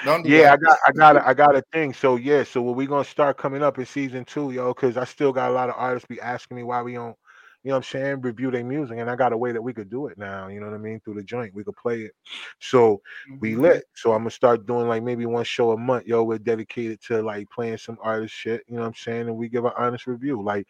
don't 0.04 0.22
do 0.24 0.30
Yeah, 0.30 0.52
I 0.52 0.56
got, 0.56 0.78
I 0.84 0.92
got, 0.92 1.16
a, 1.16 1.28
I 1.28 1.34
got 1.34 1.54
a 1.54 1.62
thing. 1.72 1.94
So 1.94 2.16
yeah, 2.16 2.42
so 2.42 2.60
what 2.60 2.74
we 2.74 2.86
gonna 2.86 3.04
start 3.04 3.38
coming 3.38 3.62
up 3.62 3.78
in 3.78 3.86
season 3.86 4.24
two, 4.24 4.50
yo, 4.50 4.74
because 4.74 4.96
I 4.96 5.04
still 5.04 5.32
got 5.32 5.50
a 5.50 5.54
lot 5.54 5.68
of 5.68 5.76
artists 5.78 6.08
be 6.08 6.20
asking 6.20 6.56
me 6.56 6.64
why 6.64 6.82
we 6.82 6.94
don't, 6.94 7.16
you 7.62 7.70
know, 7.70 7.76
what 7.76 7.76
I'm 7.76 7.82
saying, 7.84 8.20
review 8.22 8.50
their 8.50 8.64
music, 8.64 8.98
and 8.98 9.08
I 9.08 9.14
got 9.14 9.32
a 9.32 9.36
way 9.36 9.52
that 9.52 9.62
we 9.62 9.72
could 9.72 9.90
do 9.90 10.08
it 10.08 10.18
now. 10.18 10.48
You 10.48 10.58
know 10.58 10.66
what 10.66 10.74
I 10.74 10.78
mean? 10.78 10.98
Through 11.00 11.14
the 11.14 11.22
joint, 11.22 11.54
we 11.54 11.62
could 11.62 11.76
play 11.76 12.00
it. 12.00 12.12
So 12.58 13.00
we 13.38 13.52
Mhm. 13.54 13.60
lit. 13.60 13.84
So 13.94 14.10
I'm 14.12 14.22
gonna 14.22 14.30
start 14.30 14.66
doing 14.66 14.88
like 14.88 15.04
maybe 15.04 15.24
one 15.26 15.44
show 15.44 15.70
a 15.70 15.78
month, 15.78 16.06
yo. 16.06 16.24
We're 16.24 16.38
dedicated 16.38 17.00
to 17.02 17.22
like 17.22 17.48
playing 17.50 17.78
some 17.78 17.98
artist 18.02 18.34
shit, 18.34 18.64
you 18.66 18.74
know 18.74 18.80
what 18.82 18.88
I'm 18.88 18.94
saying? 18.94 19.28
And 19.28 19.36
we 19.36 19.48
give 19.48 19.64
an 19.64 19.72
honest 19.78 20.08
review. 20.08 20.42
Like 20.42 20.66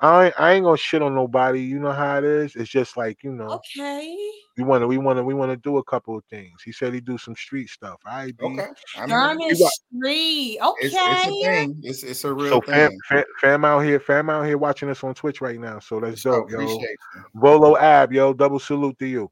I 0.00 0.26
ain't, 0.26 0.34
I 0.40 0.52
ain't 0.52 0.64
gonna 0.64 0.76
shit 0.76 1.02
on 1.02 1.14
nobody. 1.14 1.60
You 1.60 1.80
know 1.80 1.90
how 1.92 2.18
it 2.18 2.24
is. 2.24 2.54
It's 2.54 2.70
just 2.70 2.96
like 2.96 3.24
you 3.24 3.32
know, 3.32 3.48
Okay. 3.76 4.16
we 4.56 4.62
wanna 4.62 4.86
we 4.86 4.96
wanna 4.96 5.24
we 5.24 5.34
wanna 5.34 5.56
do 5.56 5.78
a 5.78 5.84
couple 5.84 6.16
of 6.16 6.24
things. 6.30 6.62
He 6.64 6.70
said 6.70 6.94
he 6.94 7.00
do 7.00 7.18
some 7.18 7.34
street 7.34 7.68
stuff. 7.68 7.98
All 8.06 8.12
right, 8.16 8.36
B. 8.36 8.44
Okay. 8.44 8.68
I 8.96 9.00
mean, 9.00 9.08
German 9.08 9.48
got- 9.58 9.72
Street. 9.72 10.58
Okay. 10.62 10.86
it's, 10.86 10.94
it's 10.96 11.26
a 11.26 11.44
thing. 11.44 11.80
It's 11.82 12.02
it's 12.04 12.24
a 12.24 12.32
real 12.32 12.48
So 12.50 12.60
fam, 12.60 12.90
thing. 12.90 13.00
fam, 13.08 13.24
fam 13.40 13.64
out 13.64 13.80
here, 13.80 13.98
fam 13.98 14.30
out 14.30 14.44
here 14.46 14.56
watching 14.58 14.88
us 14.88 15.02
on 15.02 15.14
Twitch 15.14 15.40
right 15.40 15.58
now. 15.58 15.80
So 15.80 15.98
that's 15.98 16.22
So 16.22 16.30
dope, 16.42 16.50
yo. 16.50 16.58
appreciate. 16.58 16.96
Volo 17.34 17.76
Ab, 17.76 18.12
yo, 18.12 18.32
double 18.32 18.60
salute 18.60 18.98
to 19.00 19.06
you. 19.06 19.30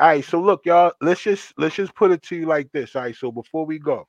All 0.00 0.06
right, 0.08 0.24
so 0.24 0.40
look, 0.40 0.64
y'all, 0.64 0.92
let's 1.00 1.22
just 1.22 1.52
let's 1.58 1.76
just 1.76 1.94
put 1.94 2.10
it 2.10 2.22
to 2.22 2.36
you 2.36 2.46
like 2.46 2.70
this. 2.72 2.96
All 2.96 3.02
right, 3.02 3.14
so 3.16 3.30
before 3.30 3.66
we 3.66 3.78
go, 3.78 4.06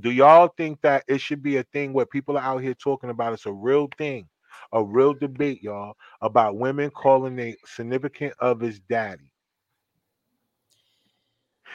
do 0.00 0.10
y'all 0.10 0.48
think 0.56 0.80
that 0.82 1.04
it 1.06 1.20
should 1.20 1.42
be 1.42 1.58
a 1.58 1.62
thing 1.72 1.92
where 1.92 2.06
people 2.06 2.36
are 2.38 2.42
out 2.42 2.62
here 2.62 2.74
talking 2.74 3.10
about 3.10 3.32
it's 3.32 3.46
a 3.46 3.52
real 3.52 3.88
thing, 3.98 4.28
a 4.72 4.82
real 4.82 5.14
debate, 5.14 5.62
y'all, 5.62 5.96
about 6.20 6.56
women 6.56 6.90
calling 6.90 7.38
a 7.38 7.56
significant 7.64 8.34
others 8.40 8.80
daddy? 8.80 9.32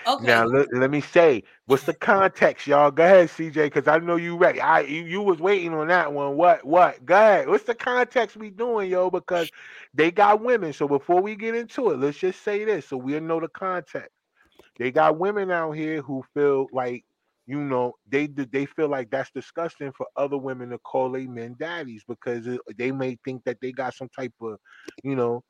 Okay. 0.07 0.25
Now 0.25 0.45
let, 0.45 0.67
let 0.73 0.89
me 0.91 1.01
say, 1.01 1.43
what's 1.65 1.83
the 1.83 1.93
context, 1.93 2.67
y'all? 2.67 2.91
Go 2.91 3.03
ahead, 3.03 3.29
CJ, 3.29 3.65
because 3.65 3.87
I 3.87 3.99
know 3.99 4.15
you 4.15 4.37
ready. 4.37 4.61
I 4.61 4.81
you, 4.81 5.03
you 5.03 5.21
was 5.21 5.39
waiting 5.39 5.73
on 5.73 5.87
that 5.87 6.11
one. 6.13 6.35
What 6.37 6.65
what? 6.65 7.05
Go 7.05 7.15
ahead. 7.15 7.47
What's 7.47 7.65
the 7.65 7.75
context 7.75 8.37
we 8.37 8.49
doing, 8.49 8.89
yo? 8.89 9.09
Because 9.11 9.51
they 9.93 10.11
got 10.11 10.41
women. 10.41 10.73
So 10.73 10.87
before 10.87 11.21
we 11.21 11.35
get 11.35 11.55
into 11.55 11.91
it, 11.91 11.99
let's 11.99 12.17
just 12.17 12.41
say 12.43 12.63
this 12.65 12.87
so 12.87 12.97
we'll 12.97 13.21
know 13.21 13.39
the 13.39 13.49
context. 13.49 14.11
They 14.77 14.91
got 14.91 15.19
women 15.19 15.51
out 15.51 15.71
here 15.71 16.01
who 16.01 16.23
feel 16.33 16.67
like, 16.71 17.03
you 17.47 17.59
know, 17.59 17.93
they 18.07 18.27
they 18.27 18.65
feel 18.65 18.89
like 18.89 19.09
that's 19.09 19.31
disgusting 19.31 19.93
for 19.93 20.05
other 20.17 20.37
women 20.37 20.69
to 20.69 20.77
call 20.79 21.11
their 21.11 21.27
men 21.27 21.55
daddies 21.57 22.03
because 22.07 22.45
they 22.77 22.91
may 22.91 23.17
think 23.23 23.43
that 23.45 23.57
they 23.61 23.71
got 23.71 23.95
some 23.95 24.09
type 24.09 24.33
of, 24.41 24.57
you 25.03 25.15
know, 25.15 25.43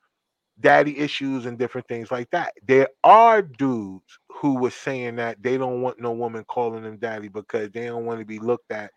daddy 0.60 0.98
issues 0.98 1.46
and 1.46 1.58
different 1.58 1.88
things 1.88 2.12
like 2.12 2.30
that. 2.32 2.54
There 2.68 2.88
are 3.04 3.42
dudes 3.42 4.20
who 4.30 4.60
were 4.60 4.72
saying 4.72 5.16
that 5.18 5.42
they 5.42 5.58
don't 5.58 5.82
want 5.82 6.00
no 6.00 6.12
woman 6.12 6.46
calling 6.46 6.84
them 6.84 6.98
daddy 6.98 7.28
because 7.30 7.72
they 7.72 7.86
don't 7.88 8.06
want 8.06 8.20
to 8.20 8.26
be 8.26 8.40
looked 8.40 8.72
at 8.72 8.92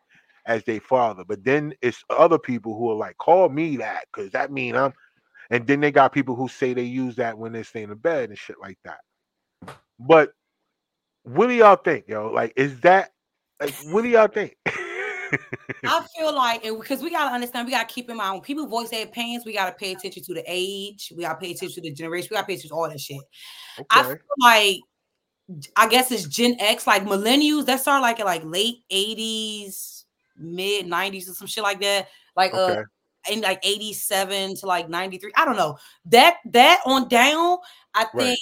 as 0.46 0.62
their 0.64 0.80
father. 0.80 1.24
But 1.26 1.44
then 1.44 1.74
it's 1.80 2.02
other 2.10 2.38
people 2.38 2.76
who 2.76 2.90
are 2.90 2.96
like, 2.96 3.16
call 3.16 3.48
me 3.48 3.78
that 3.78 4.04
because 4.12 4.30
that 4.32 4.52
mean 4.52 4.76
I'm. 4.76 4.92
And 5.50 5.66
then 5.66 5.80
they 5.80 5.90
got 5.90 6.12
people 6.12 6.36
who 6.36 6.48
say 6.48 6.74
they 6.74 6.82
use 6.82 7.16
that 7.16 7.36
when 7.36 7.52
they 7.52 7.62
stay 7.62 7.82
in 7.82 7.90
the 7.90 7.96
bed 7.96 8.28
and 8.28 8.38
shit 8.38 8.56
like 8.60 8.78
that. 8.84 9.00
But 9.98 10.32
what 11.24 11.48
do 11.48 11.54
y'all 11.54 11.76
think, 11.76 12.08
yo? 12.08 12.30
Like, 12.30 12.52
is 12.56 12.80
that 12.80 13.12
like 13.60 13.72
what 13.92 14.02
do 14.02 14.08
y'all 14.08 14.28
think? 14.28 14.56
I 14.66 16.06
feel 16.18 16.34
like, 16.34 16.62
because 16.62 17.02
we 17.02 17.10
gotta 17.10 17.34
understand, 17.34 17.66
we 17.66 17.72
gotta 17.72 17.86
keep 17.92 18.10
in 18.10 18.16
mind 18.16 18.34
when 18.34 18.42
people 18.42 18.66
voice 18.66 18.90
their 18.90 19.04
opinions, 19.04 19.44
we 19.44 19.52
gotta 19.52 19.74
pay 19.74 19.92
attention 19.92 20.22
to 20.24 20.34
the 20.34 20.44
age, 20.46 21.12
we 21.16 21.22
gotta 21.22 21.38
pay 21.38 21.52
attention 21.52 21.82
to 21.82 21.88
the 21.88 21.94
generation, 21.94 22.28
we 22.30 22.36
gotta 22.36 22.46
pay 22.46 22.54
attention 22.54 22.70
to 22.70 22.74
all 22.74 22.88
that 22.88 23.00
shit. 23.00 23.20
I 23.90 24.02
feel 24.02 24.18
like, 24.38 24.78
I 25.76 25.88
guess 25.88 26.12
it's 26.12 26.26
Gen 26.26 26.56
X, 26.58 26.86
like 26.86 27.04
millennials 27.04 27.66
that 27.66 27.80
start 27.80 28.02
like 28.02 28.20
at 28.20 28.26
like 28.26 28.42
late 28.44 28.84
eighties, 28.90 30.04
mid 30.36 30.86
nineties, 30.86 31.28
or 31.28 31.34
some 31.34 31.48
shit 31.48 31.64
like 31.64 31.80
that. 31.80 32.08
Like 32.36 32.54
uh, 32.54 32.76
in 33.28 33.40
like 33.40 33.60
87 33.62 34.56
to 34.56 34.66
like 34.66 34.88
93. 34.88 35.32
I 35.36 35.44
don't 35.44 35.56
know. 35.56 35.76
That 36.06 36.38
that 36.46 36.80
on 36.86 37.08
down, 37.08 37.58
I 37.94 38.06
Right. 38.14 38.28
think 38.28 38.38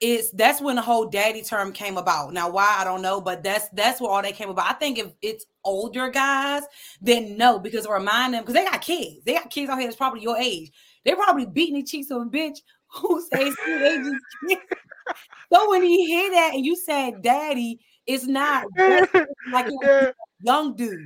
is 0.00 0.30
that's 0.32 0.60
when 0.60 0.76
the 0.76 0.82
whole 0.82 1.08
daddy 1.08 1.42
term 1.42 1.72
came 1.72 1.96
about. 1.96 2.32
Now, 2.32 2.50
why 2.50 2.76
I 2.78 2.84
don't 2.84 3.02
know, 3.02 3.20
but 3.20 3.42
that's 3.42 3.68
that's 3.70 4.00
where 4.00 4.10
all 4.10 4.22
that 4.22 4.34
came 4.34 4.50
about. 4.50 4.70
I 4.70 4.74
think 4.74 4.98
if 4.98 5.12
it's 5.22 5.46
older 5.64 6.10
guys, 6.10 6.62
then 7.00 7.36
no, 7.36 7.58
because 7.58 7.86
remind 7.88 8.34
them 8.34 8.42
because 8.42 8.54
they 8.54 8.64
got 8.64 8.80
kids. 8.80 9.24
They 9.24 9.34
got 9.34 9.50
kids 9.50 9.70
out 9.70 9.78
here 9.78 9.86
that's 9.86 9.96
probably 9.96 10.20
your 10.20 10.36
age. 10.36 10.72
They're 11.04 11.16
probably 11.16 11.46
beating 11.46 11.76
the 11.76 11.82
cheeks 11.82 12.10
of 12.10 12.22
a 12.22 12.24
bitch 12.24 12.58
who 12.88 13.20
says 13.34 13.54
they 13.66 13.98
just 13.98 14.16
kids. 14.48 14.62
So 15.52 15.70
when 15.70 15.84
you 15.84 16.06
hear 16.06 16.30
that 16.32 16.52
and 16.54 16.64
you 16.64 16.76
say 16.76 17.14
daddy, 17.20 17.78
it's 18.06 18.26
not 18.26 18.66
like 19.52 19.66
yeah, 19.82 20.10
young 20.40 20.74
dude. 20.74 20.98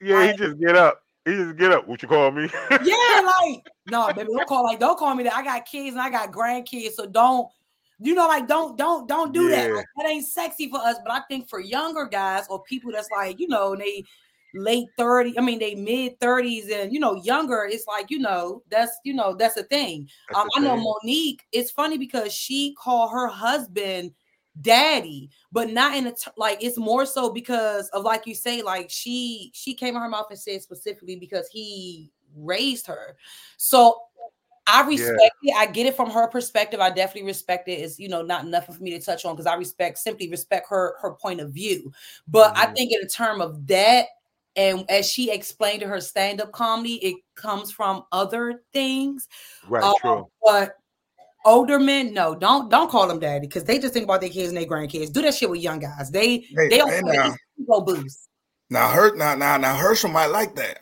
yeah, 0.00 0.32
he 0.32 0.36
just 0.36 0.58
get 0.58 0.76
up. 0.76 1.00
He 1.24 1.32
just 1.32 1.56
get 1.56 1.72
up. 1.72 1.88
What 1.88 2.02
you 2.02 2.08
call 2.08 2.30
me? 2.30 2.50
yeah, 2.70 3.30
like 3.42 3.66
no, 3.86 4.12
baby, 4.12 4.28
don't 4.32 4.46
call 4.46 4.64
like 4.64 4.80
don't 4.80 4.98
call 4.98 5.14
me 5.14 5.24
that. 5.24 5.34
I 5.34 5.44
got 5.44 5.66
kids 5.66 5.94
and 5.94 6.02
I 6.02 6.10
got 6.10 6.32
grandkids, 6.32 6.92
so 6.92 7.06
don't 7.06 7.48
you 8.00 8.14
know 8.14 8.26
like 8.28 8.46
don't 8.48 8.76
don't 8.76 9.08
don't 9.08 9.32
do 9.32 9.48
that. 9.50 9.68
Yeah. 9.68 9.74
Like, 9.76 9.86
that 9.96 10.06
ain't 10.08 10.26
sexy 10.26 10.68
for 10.68 10.78
us. 10.78 10.96
But 11.04 11.12
I 11.12 11.20
think 11.28 11.48
for 11.48 11.60
younger 11.60 12.06
guys 12.06 12.46
or 12.48 12.62
people 12.62 12.92
that's 12.92 13.10
like 13.10 13.38
you 13.38 13.48
know 13.48 13.74
they 13.76 14.04
late 14.54 14.86
30, 14.98 15.38
I 15.38 15.42
mean 15.42 15.58
they 15.58 15.74
mid 15.74 16.18
30s 16.20 16.70
and 16.72 16.92
you 16.92 17.00
know 17.00 17.16
younger, 17.16 17.68
it's 17.70 17.86
like 17.86 18.10
you 18.10 18.18
know 18.18 18.62
that's 18.70 18.92
you 19.04 19.14
know 19.14 19.34
that's 19.34 19.56
a 19.56 19.64
thing. 19.64 20.08
That's 20.28 20.40
Um, 20.40 20.48
the 20.54 20.60
I 20.60 20.62
know 20.62 20.74
thing. 20.76 20.84
Monique. 20.84 21.42
It's 21.52 21.70
funny 21.70 21.98
because 21.98 22.32
she 22.32 22.74
called 22.78 23.10
her 23.12 23.26
husband 23.28 24.12
daddy, 24.60 25.30
but 25.50 25.70
not 25.70 25.96
in 25.96 26.06
a 26.06 26.12
t- 26.12 26.30
like. 26.36 26.62
It's 26.62 26.78
more 26.78 27.06
so 27.06 27.30
because 27.30 27.88
of 27.88 28.04
like 28.04 28.26
you 28.26 28.34
say, 28.34 28.62
like 28.62 28.88
she 28.90 29.50
she 29.54 29.74
came 29.74 29.96
in 29.96 30.02
her 30.02 30.08
mouth 30.08 30.26
and 30.30 30.38
said 30.38 30.62
specifically 30.62 31.16
because 31.16 31.48
he 31.48 32.12
raised 32.36 32.86
her. 32.86 33.16
So 33.56 33.96
I 34.66 34.86
respect 34.86 35.34
it. 35.42 35.54
I 35.56 35.66
get 35.66 35.86
it 35.86 35.96
from 35.96 36.10
her 36.10 36.26
perspective. 36.28 36.80
I 36.80 36.90
definitely 36.90 37.26
respect 37.26 37.68
it. 37.68 37.80
It's 37.80 37.98
you 37.98 38.08
know 38.08 38.22
not 38.22 38.46
nothing 38.46 38.74
for 38.74 38.82
me 38.82 38.90
to 38.90 39.00
touch 39.00 39.24
on 39.24 39.34
because 39.34 39.46
I 39.46 39.54
respect 39.54 39.98
simply 39.98 40.30
respect 40.30 40.68
her 40.70 40.96
her 41.00 41.12
point 41.12 41.40
of 41.40 41.52
view. 41.52 41.92
But 42.28 42.56
I 42.56 42.66
Mhm. 42.66 42.74
think 42.76 42.92
in 42.92 43.00
a 43.04 43.08
term 43.08 43.40
of 43.40 43.66
that. 43.66 44.06
And 44.56 44.88
as 44.88 45.10
she 45.10 45.32
explained 45.32 45.80
to 45.80 45.88
her 45.88 46.00
stand-up 46.00 46.52
comedy, 46.52 46.94
it 47.04 47.16
comes 47.34 47.72
from 47.72 48.04
other 48.12 48.62
things. 48.72 49.26
Right, 49.68 49.82
Um, 49.82 49.94
true. 50.00 50.30
But 50.44 50.76
older 51.44 51.78
men, 51.80 52.14
no, 52.14 52.34
don't 52.34 52.70
don't 52.70 52.90
call 52.90 53.08
them 53.08 53.18
daddy 53.18 53.46
because 53.46 53.64
they 53.64 53.78
just 53.78 53.92
think 53.92 54.04
about 54.04 54.20
their 54.20 54.30
kids 54.30 54.48
and 54.48 54.56
their 54.56 54.64
grandkids. 54.64 55.12
Do 55.12 55.22
that 55.22 55.34
shit 55.34 55.50
with 55.50 55.60
young 55.60 55.80
guys. 55.80 56.10
They 56.10 56.46
Hey, 56.56 56.68
they 56.68 56.78
don't 56.78 56.88
hey, 56.90 57.02
want 57.02 57.16
now. 57.16 57.30
to 57.32 57.38
ego 57.62 57.80
boost. 57.80 58.28
Now, 58.70 58.88
Her, 58.88 59.14
now, 59.14 59.34
now, 59.34 59.56
now, 59.56 59.76
Herschel 59.76 60.10
might 60.10 60.26
like 60.26 60.54
that. 60.56 60.78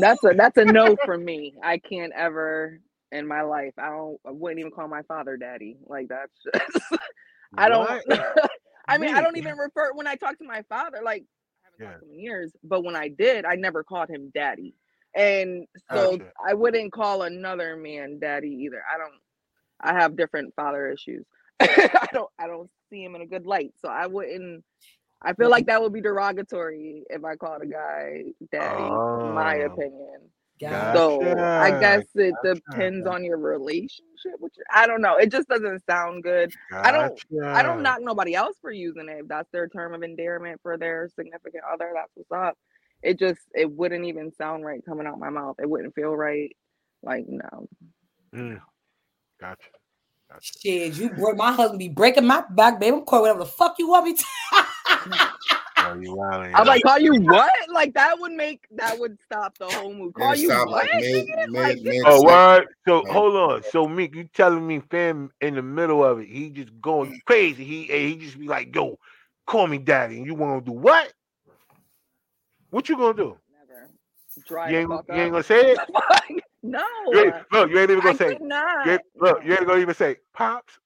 That's 0.00 0.24
a 0.24 0.34
that's 0.36 0.58
a 0.58 0.64
no 0.66 0.96
for 1.04 1.18
me. 1.18 1.54
I 1.62 1.78
can't 1.78 2.12
ever 2.16 2.80
in 3.12 3.26
my 3.28 3.42
life. 3.42 3.74
I 3.78 3.88
don't. 3.90 4.18
I 4.26 4.32
wouldn't 4.32 4.60
even 4.60 4.72
call 4.72 4.88
my 4.88 5.02
father 5.02 5.36
daddy. 5.36 5.78
Like 5.86 6.08
that's. 6.08 6.32
Just, 6.44 7.00
I 7.58 7.68
don't. 7.68 7.88
I 8.88 8.98
mean, 8.98 9.10
I 9.14 9.22
don't 9.22 9.36
even 9.38 9.56
refer 9.56 9.92
when 9.94 10.06
I 10.06 10.16
talk 10.16 10.38
to 10.38 10.44
my 10.46 10.62
father. 10.68 11.00
Like 11.04 11.24
I 11.64 11.68
haven't 11.68 11.80
Yeah. 11.80 11.86
talked 11.86 12.00
to 12.00 12.06
him 12.06 12.12
in 12.12 12.20
years, 12.20 12.52
but 12.64 12.84
when 12.84 12.96
I 12.96 13.08
did, 13.08 13.44
I 13.46 13.56
never 13.56 13.84
called 13.84 14.10
him 14.10 14.30
daddy, 14.34 14.74
and 15.16 15.66
so 15.92 16.18
Gotcha. 16.18 16.32
I 16.46 16.54
wouldn't 16.54 16.92
call 16.92 17.22
another 17.22 17.76
man 17.76 18.18
daddy 18.20 18.50
either. 18.66 18.82
I 18.92 18.98
don't. 18.98 19.14
I 19.80 19.94
have 20.00 20.16
different 20.16 20.54
father 20.56 20.90
issues. 20.90 21.26
I 21.60 22.08
don't. 22.12 22.30
I 22.38 22.46
don't 22.48 22.70
see 22.90 23.04
him 23.04 23.16
in 23.16 23.22
a 23.22 23.26
good 23.26 23.46
light, 23.46 23.72
so 23.82 23.88
I 23.88 24.06
wouldn't. 24.08 24.64
I 25.22 25.32
feel 25.34 25.50
like 25.50 25.66
that 25.66 25.82
would 25.82 25.92
be 25.92 26.00
derogatory 26.00 27.04
if 27.10 27.24
I 27.24 27.34
called 27.36 27.62
a 27.62 27.66
guy 27.66 28.24
daddy. 28.52 28.84
in 28.84 29.34
my 29.34 29.62
Oh. 29.62 29.72
opinion. 29.72 30.30
God. 30.60 30.94
So 30.96 31.38
I 31.38 31.78
guess 31.80 32.04
it 32.16 32.34
gotcha, 32.42 32.54
depends 32.54 33.06
on 33.06 33.22
your 33.24 33.38
relationship 33.38 34.40
your. 34.56 34.66
I 34.72 34.88
don't 34.88 35.00
know. 35.00 35.16
It 35.16 35.30
just 35.30 35.46
doesn't 35.48 35.84
sound 35.86 36.24
good. 36.24 36.52
I 36.72 36.90
don't- 36.90 37.24
I 37.44 37.62
don't 37.62 37.80
knock 37.82 38.00
nobody 38.00 38.34
else 38.34 38.56
for 38.60 38.72
using 38.72 39.08
it. 39.08 39.20
If 39.20 39.28
that's 39.28 39.48
their 39.52 39.68
term 39.68 39.94
of 39.94 40.02
endearment 40.02 40.60
for 40.62 40.76
their 40.76 41.08
significant 41.14 41.62
other, 41.72 41.92
that's 41.94 42.10
what's 42.14 42.32
up. 42.32 42.58
It 43.02 43.20
just 43.20 43.40
it 43.54 43.70
wouldn't 43.70 44.04
even 44.04 44.32
sound 44.32 44.64
right 44.64 44.84
coming 44.84 45.06
out 45.06 45.20
my 45.20 45.30
mouth. 45.30 45.56
It 45.60 45.70
wouldn't 45.70 45.94
feel 45.94 46.16
right. 46.16 46.56
Like 47.04 47.26
no. 47.28 47.68
Mm. 48.34 48.60
Gotcha. 49.40 49.68
Gotcha. 50.30 50.52
Shit, 50.60 50.94
you 50.94 51.10
bro- 51.10 51.34
my 51.34 51.52
husband 51.52 51.78
be 51.78 51.88
breaking 51.88 52.26
my 52.26 52.44
back, 52.50 52.78
baby. 52.80 52.96
I'm 52.96 53.04
calling 53.04 53.22
whatever 53.22 53.40
the 53.40 53.46
fuck 53.46 53.76
you 53.78 53.88
want 53.88 54.06
me 54.06 54.14
to. 54.14 54.24
Oh, 55.80 55.94
you 55.94 56.10
wildin', 56.10 56.50
I'm 56.54 56.66
like, 56.66 56.82
call 56.82 56.98
you 56.98 57.14
what? 57.22 57.50
Like 57.72 57.94
that 57.94 58.18
would 58.18 58.32
make 58.32 58.66
that 58.72 58.98
would 58.98 59.16
stop 59.24 59.56
the 59.58 59.66
whole 59.66 59.94
move. 59.94 60.12
Call 60.12 60.34
you 60.34 60.48
sound 60.48 60.70
what? 60.70 60.86
like 60.92 61.00
mid, 61.00 61.26
mid, 61.26 61.50
Like, 61.50 61.80
mid. 61.82 62.02
Oh, 62.04 62.20
what? 62.20 62.66
So 62.86 63.00
Like- 63.00 63.12
hold 63.12 63.36
on. 63.36 63.62
So 63.62 63.86
Meek, 63.86 64.14
you 64.14 64.24
telling 64.34 64.66
me 64.66 64.80
fam 64.90 65.30
in 65.40 65.54
the 65.54 65.62
middle 65.62 66.04
of 66.04 66.18
it, 66.18 66.28
he 66.28 66.50
just 66.50 66.78
going 66.80 67.20
crazy. 67.26 67.64
He 67.64 67.84
he 67.84 68.16
just 68.16 68.38
be 68.38 68.48
like, 68.48 68.74
yo, 68.74 68.98
call 69.46 69.66
me 69.68 69.78
daddy. 69.78 70.18
And 70.18 70.26
you 70.26 70.34
wanna 70.34 70.60
do 70.60 70.72
what? 70.72 71.12
What 72.70 72.88
you 72.88 72.96
gonna 72.96 73.14
do? 73.14 73.38
Never. 73.68 73.88
Dry 74.46 74.70
You 74.70 74.78
ain't, 74.78 74.90
you 74.90 75.14
ain't 75.14 75.30
gonna 75.30 75.42
say 75.42 75.72
it? 75.72 75.78
no. 76.62 76.82
You 77.12 77.20
ain't, 77.20 77.34
look, 77.52 77.70
you 77.70 77.78
ain't 77.78 77.90
even 77.90 78.02
gonna 78.04 78.16
say 78.18 78.34
could 78.34 78.42
not. 78.42 78.86
you 78.86 78.92
ain't, 78.92 79.02
look, 79.16 79.44
you 79.44 79.52
ain't 79.52 79.66
gonna 79.66 79.80
even 79.80 79.94
say 79.94 80.16
pops. 80.34 80.78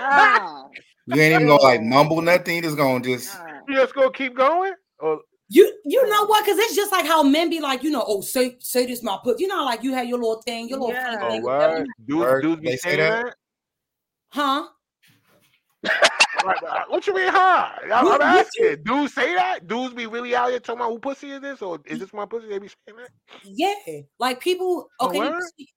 Ah, 0.00 0.64
You 1.06 1.20
ain't 1.20 1.34
even 1.34 1.46
gonna 1.46 1.62
like 1.62 1.82
mumble 1.82 2.20
nothing. 2.20 2.56
You 2.56 2.62
just 2.62 2.76
gonna 2.76 3.02
just. 3.04 3.38
you 3.68 3.76
just 3.76 3.94
gonna 3.94 4.10
keep 4.10 4.34
going? 4.34 4.74
Or 4.98 5.20
You 5.48 5.72
you 5.84 6.08
know 6.10 6.26
what? 6.26 6.44
Because 6.44 6.58
it's 6.58 6.74
just 6.74 6.90
like 6.90 7.06
how 7.06 7.22
men 7.22 7.48
be 7.48 7.60
like, 7.60 7.84
you 7.84 7.90
know, 7.90 8.04
oh, 8.06 8.20
say 8.22 8.56
say 8.58 8.86
this 8.86 9.04
my 9.04 9.16
put. 9.22 9.38
You 9.38 9.46
know, 9.46 9.64
like 9.64 9.84
you 9.84 9.94
have 9.94 10.08
your 10.08 10.18
little 10.18 10.42
thing, 10.42 10.68
your 10.68 10.80
little 10.80 10.94
Yeah. 10.94 11.04
funny 11.04 11.22
oh 11.22 11.28
thing, 11.28 11.42
whatever. 11.44 11.78
what? 11.78 11.86
Dudes, 12.06 12.42
dudes 12.42 12.60
be 12.60 12.68
they 12.70 12.76
say 12.76 12.90
saying 12.90 12.98
that? 12.98 13.24
that? 13.24 13.34
huh? 14.30 14.66
Like, 16.46 16.62
uh, 16.62 16.84
what 16.88 17.06
you 17.06 17.14
mean, 17.14 17.28
huh? 17.28 17.68
I'm, 17.84 17.92
I'm 17.92 18.04
What- 18.04 18.20
what 18.20 18.22
asking. 18.22 18.82
Dudes 18.84 19.14
say 19.14 19.34
that? 19.34 19.66
Dudes 19.66 19.94
be 19.94 20.06
really 20.06 20.34
out 20.34 20.50
here 20.50 20.60
talking 20.60 20.80
about 20.80 20.92
who 20.92 20.98
pussy 20.98 21.30
is 21.30 21.40
this 21.40 21.62
or 21.62 21.78
is 21.86 21.98
this 21.98 22.12
my 22.12 22.24
pussy? 22.24 22.48
They 22.48 22.58
be 22.58 22.68
saying 22.68 22.98
that? 22.98 23.10
Yeah, 23.44 24.00
like 24.18 24.40
people. 24.40 24.88
Okay, 25.00 25.30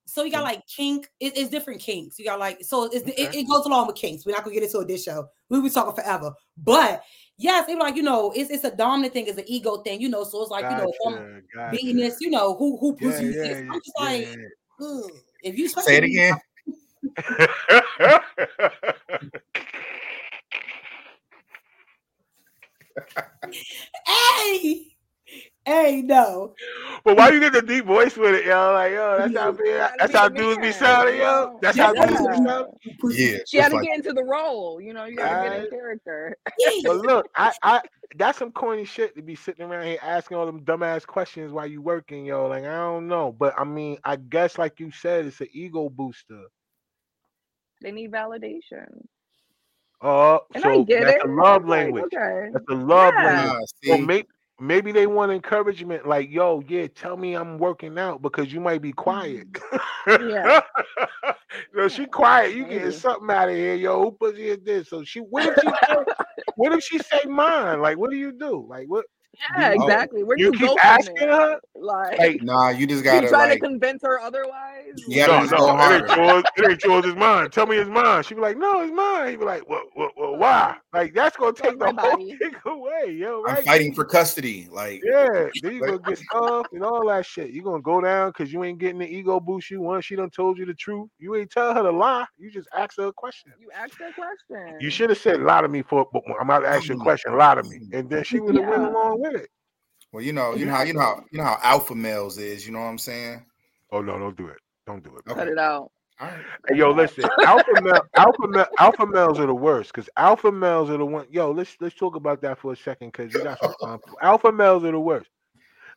so 0.06 0.24
you 0.24 0.32
got 0.32 0.42
mm. 0.42 0.44
like 0.44 0.68
kink. 0.68 1.10
It, 1.20 1.38
it's 1.38 1.50
different 1.50 1.82
kinks. 1.82 2.20
You 2.20 2.26
got 2.26 2.40
like 2.40 2.64
so 2.64 2.86
it's, 2.86 3.08
it, 3.08 3.36
it 3.36 3.50
goes 3.50 3.66
along 3.66 3.88
with 3.88 3.96
kinks. 3.96 4.26
We're 4.26 4.34
not 4.34 4.44
gonna 4.44 4.54
get 4.54 4.64
into 4.64 4.84
this 4.86 5.04
show. 5.04 5.28
We'll 5.50 5.64
be 5.64 5.70
talking 5.70 5.96
forever, 5.96 6.34
but 6.58 7.04
yes, 7.38 7.66
it's 7.68 7.80
like 7.80 7.96
you 7.96 8.04
know, 8.04 8.32
it's 8.36 8.52
it's 8.52 8.64
a 8.64 8.76
dominant 8.76 9.14
thing, 9.14 9.28
it's 9.28 9.38
an 9.38 9.46
ego 9.48 9.78
thing. 9.78 10.02
You 10.02 10.10
know, 10.10 10.24
so 10.24 10.42
it's 10.42 10.52
like 10.52 10.66
you 10.66 10.78
know, 10.78 10.92
Gotcha, 11.04 11.18
um, 11.18 11.42
gotcha. 11.56 11.94
this, 11.94 12.22
you 12.22 12.30
know, 12.30 12.56
who 12.56 12.78
who 12.78 12.96
Yeah, 13.00 13.10
pussy 13.10 13.26
is 13.26 13.36
yeah, 13.36 13.42
this? 13.42 13.60
yeah, 13.60 13.72
I'm 13.72 13.80
just 13.80 13.94
yeah, 13.98 14.06
like, 14.06 14.22
yeah. 14.22 14.36
Mm, 14.82 15.10
if 15.44 15.58
you 15.58 15.70
Say 15.70 15.98
it 15.98 16.04
again. 16.04 16.36
Hey, 24.06 24.86
hey, 25.66 26.02
no. 26.02 26.54
but 27.04 27.16
why 27.18 27.30
you 27.30 27.40
get 27.40 27.54
the 27.54 27.62
deep 27.62 27.86
voice 27.86 28.18
with 28.18 28.34
it, 28.36 28.46
yo? 28.46 28.74
Like, 28.74 28.94
yo, 28.94 29.18
that's 29.20 29.38
how 29.38 29.52
You 29.52 29.78
gotta 29.78 29.96
that's 30.00 30.14
how 30.14 30.30
dudes 30.30 30.60
be 30.60 30.72
sounding, 30.72 31.16
you 31.16 31.22
yo. 31.22 31.60
That's 31.62 31.78
Yeah. 31.78 31.86
how 31.88 31.94
dudes 31.94 32.22
be 32.22 32.36
sounding. 32.46 32.74
Yeah. 33.12 33.38
She 33.48 33.58
had 33.58 33.70
to 33.70 33.76
like- 33.76 33.86
get 33.86 33.98
into 33.98 34.14
the 34.14 34.24
role. 34.24 34.82
You 34.82 34.94
know, 34.94 35.06
you 35.06 35.18
gotta 35.18 35.50
get 35.50 35.64
in 35.66 35.70
character. 35.70 36.36
But 36.84 36.96
look, 37.06 37.28
I, 37.36 37.52
I 37.64 37.82
that's 38.16 38.40
some 38.40 38.52
corny 38.52 38.86
shit 38.86 39.16
to 39.16 39.22
be 39.22 39.36
sitting 39.36 39.64
around 39.66 39.86
here 39.86 40.00
asking 40.02 40.38
all 40.38 40.46
them 40.48 40.62
dumbass 40.66 41.06
questions 41.06 41.52
while 41.52 41.68
you 41.68 41.82
working, 41.82 42.26
yo. 42.26 42.48
Like, 42.48 42.64
I 42.64 42.76
don't 42.78 43.08
know. 43.08 43.32
But 43.32 43.54
I 43.58 43.64
mean, 43.64 43.98
I 44.04 44.16
guess 44.16 44.58
like 44.58 44.80
you 44.80 44.92
said, 44.92 45.26
it's 45.26 45.42
an 45.42 45.48
ego 45.54 45.90
booster. 45.90 46.42
They 47.82 47.92
need 47.92 48.12
validation. 48.12 48.88
Oh, 50.02 50.42
And 50.54 50.64
so 50.64 50.70
I 50.70 50.84
get 50.84 51.08
that's 51.08 51.18
it. 51.18 51.22
a 51.24 51.28
love 51.28 51.66
Like, 51.68 51.88
language. 51.88 52.06
okay. 52.14 52.50
That's 52.52 52.66
a 52.70 52.76
love 52.76 53.14
Yeah. 53.16 53.22
language. 53.22 53.54
Nah, 53.54 53.66
Well, 53.86 53.98
see, 54.00 54.08
maybe 54.60 54.92
they 54.92 55.08
want 55.08 55.32
encouragement, 55.32 56.08
like, 56.08 56.30
yo, 56.30 56.62
yeah, 56.68 56.88
tell 56.88 57.18
me 57.18 57.36
I'm 57.36 57.58
working 57.58 57.98
out 57.98 58.22
because 58.22 58.52
you 58.54 58.60
might 58.60 58.82
be 58.82 58.92
quiet. 58.94 59.48
Mm-hmm. 59.54 60.30
Yeah. 60.30 60.62
so 61.76 61.88
she 61.88 62.06
quiet, 62.06 62.56
you 62.56 62.66
getting 62.66 62.92
something 62.92 63.30
out 63.30 63.50
of 63.50 63.56
here, 63.56 63.76
yo. 63.76 64.02
Who 64.02 64.12
pussy 64.12 64.50
is 64.50 64.60
this? 64.64 64.90
So 64.90 65.04
she 65.04 65.20
what 65.20 65.46
if 65.46 65.56
she 65.60 65.68
say, 65.68 65.96
what 66.56 66.74
if 66.74 66.84
she 66.84 67.00
say 67.00 67.22
mine? 67.26 67.82
Like, 67.82 67.98
what 67.98 68.10
do 68.12 68.18
you 68.18 68.32
do? 68.32 68.66
Like 68.70 68.88
what 68.88 69.06
Yeah, 69.58 69.74
you- 69.74 69.82
exactly. 69.84 70.24
Where 70.24 70.38
do 70.38 70.44
you 70.44 70.52
you, 70.54 70.58
keep 70.60 70.68
go 70.68 70.78
asking 70.84 71.18
her? 71.30 71.60
Like, 71.76 72.20
Like 72.20 72.44
Nah, 72.44 72.70
you 72.70 72.86
just 72.86 73.04
gotta 73.06 73.30
trying 73.30 73.50
like 73.50 73.60
to 73.62 73.68
convince 73.68 74.02
her 74.04 74.20
otherwise? 74.20 74.94
Yeah, 75.08 75.28
gotta 75.28 75.34
no, 75.34 75.40
just 75.42 75.52
no, 75.54 75.58
go 75.58 75.78
it 75.80 76.10
ain't 76.10 76.18
yours. 76.18 76.44
It 76.58 76.72
ain't 76.72 76.84
yours. 76.84 77.06
It's 77.06 77.18
mine. 77.18 77.50
Tell 77.52 77.66
me 77.66 77.78
it's 77.78 77.90
mine. 77.90 78.24
She 78.24 78.36
be 78.36 78.42
like, 78.42 78.58
no, 78.58 78.82
it's 78.82 78.92
mine. 78.94 79.30
He 79.32 79.38
be 79.38 79.46
like, 79.46 79.68
well, 79.70 79.84
well, 79.96 80.10
well 80.18 80.36
why? 80.38 80.76
Like 80.94 81.14
that's 81.14 81.38
gonna 81.38 81.54
Fuck 81.54 81.70
take 81.70 81.80
the 81.80 81.94
my 81.94 82.02
whole 82.02 82.18
thing 82.18 82.56
away, 82.66 83.12
yo. 83.14 83.44
I'm 83.48 83.64
fighting 83.64 83.94
for 83.94 84.04
custody. 84.06 84.68
Like 84.72 85.02
Yeah, 85.06 85.48
then 85.62 85.74
you 85.76 85.82
Like- 85.82 86.02
gonna 86.02 86.16
get 86.16 86.28
cuffed 86.32 86.74
and 86.74 86.84
all 86.84 87.08
that 87.08 87.26
shit. 87.26 87.52
You 87.52 87.62
gonna 87.64 87.82
go 87.82 88.02
down 88.02 88.32
because 88.32 88.52
you 88.52 88.64
ain't 88.64 88.80
getting 88.80 89.00
the 89.00 89.08
ego 89.08 89.40
boost 89.40 89.70
you 89.72 89.82
want. 89.82 90.04
She 90.04 90.16
done 90.16 90.30
told 90.30 90.58
you 90.58 90.66
the 90.66 90.74
truth. 90.74 91.10
You 91.18 91.36
ain't 91.36 91.52
tell 91.52 91.74
her 91.74 91.84
to 91.84 91.92
lie. 91.92 92.26
You 92.38 92.52
just 92.52 92.68
ask 92.78 92.98
her 92.98 93.08
a 93.08 93.14
question. 93.14 93.54
You 93.60 93.70
ask 93.76 93.98
that 94.00 94.16
question. 94.16 94.78
You 94.82 94.90
should 94.90 95.10
have 95.10 95.20
said 95.20 95.42
lie 95.42 95.62
to 95.62 95.68
me 95.68 95.82
for. 95.82 96.08
But 96.12 96.24
I'm 96.40 96.50
about 96.50 96.60
to 96.62 96.68
ask 96.68 96.88
you 96.90 96.96
a 96.96 97.00
question. 97.00 97.38
Lie 97.38 97.56
to 97.56 97.64
me, 97.64 97.80
and 97.94 98.10
then 98.10 98.24
she 98.24 98.40
would 98.42 98.56
have 98.56 98.68
went 98.68 98.82
along 98.84 99.22
with 99.22 99.29
it. 99.36 99.50
well, 100.12 100.24
you 100.24 100.34
know, 100.34 100.56
you 100.56 100.66
know 100.66 100.74
how 100.74 100.84
you 100.84 100.94
know 100.94 101.00
how 101.00 101.24
you 101.32 101.38
know 101.38 101.46
how 101.46 101.58
alpha 101.62 101.96
males 101.96 102.38
is, 102.38 102.66
you 102.66 102.74
know 102.74 102.80
what 102.80 102.86
I'm 102.86 102.98
saying? 102.98 103.46
Oh 103.92 104.02
no, 104.02 104.18
don't 104.20 104.38
do 104.38 104.48
it. 104.48 104.58
Don't 104.86 105.04
do 105.04 105.16
it. 105.16 105.30
Okay. 105.30 105.40
Cut 105.40 105.48
it 105.48 105.58
out. 105.58 105.92
All 106.22 106.28
right. 106.28 106.38
Hey, 106.68 106.76
yo, 106.76 106.92
listen, 106.92 107.24
alpha 107.46 107.82
male, 107.82 108.02
alpha 108.16 108.48
male, 108.48 108.66
alpha 108.78 109.06
males 109.06 109.40
are 109.40 109.46
the 109.46 109.56
worst 109.56 109.94
because 109.94 110.10
alpha 110.18 110.52
males 110.52 110.90
are 110.90 110.98
the 110.98 111.06
one. 111.06 111.26
Yo, 111.32 111.52
let's 111.52 111.78
let's 111.80 111.96
talk 111.96 112.16
about 112.16 112.42
that 112.42 112.60
for 112.60 112.74
a 112.74 112.76
second 112.76 113.14
because 113.14 113.34
we 113.34 113.42
got 113.42 113.60
some 113.60 113.74
time. 113.82 114.00
Alpha 114.22 114.52
males 114.52 114.84
are 114.84 114.92
the 114.92 115.00
worst 115.00 115.30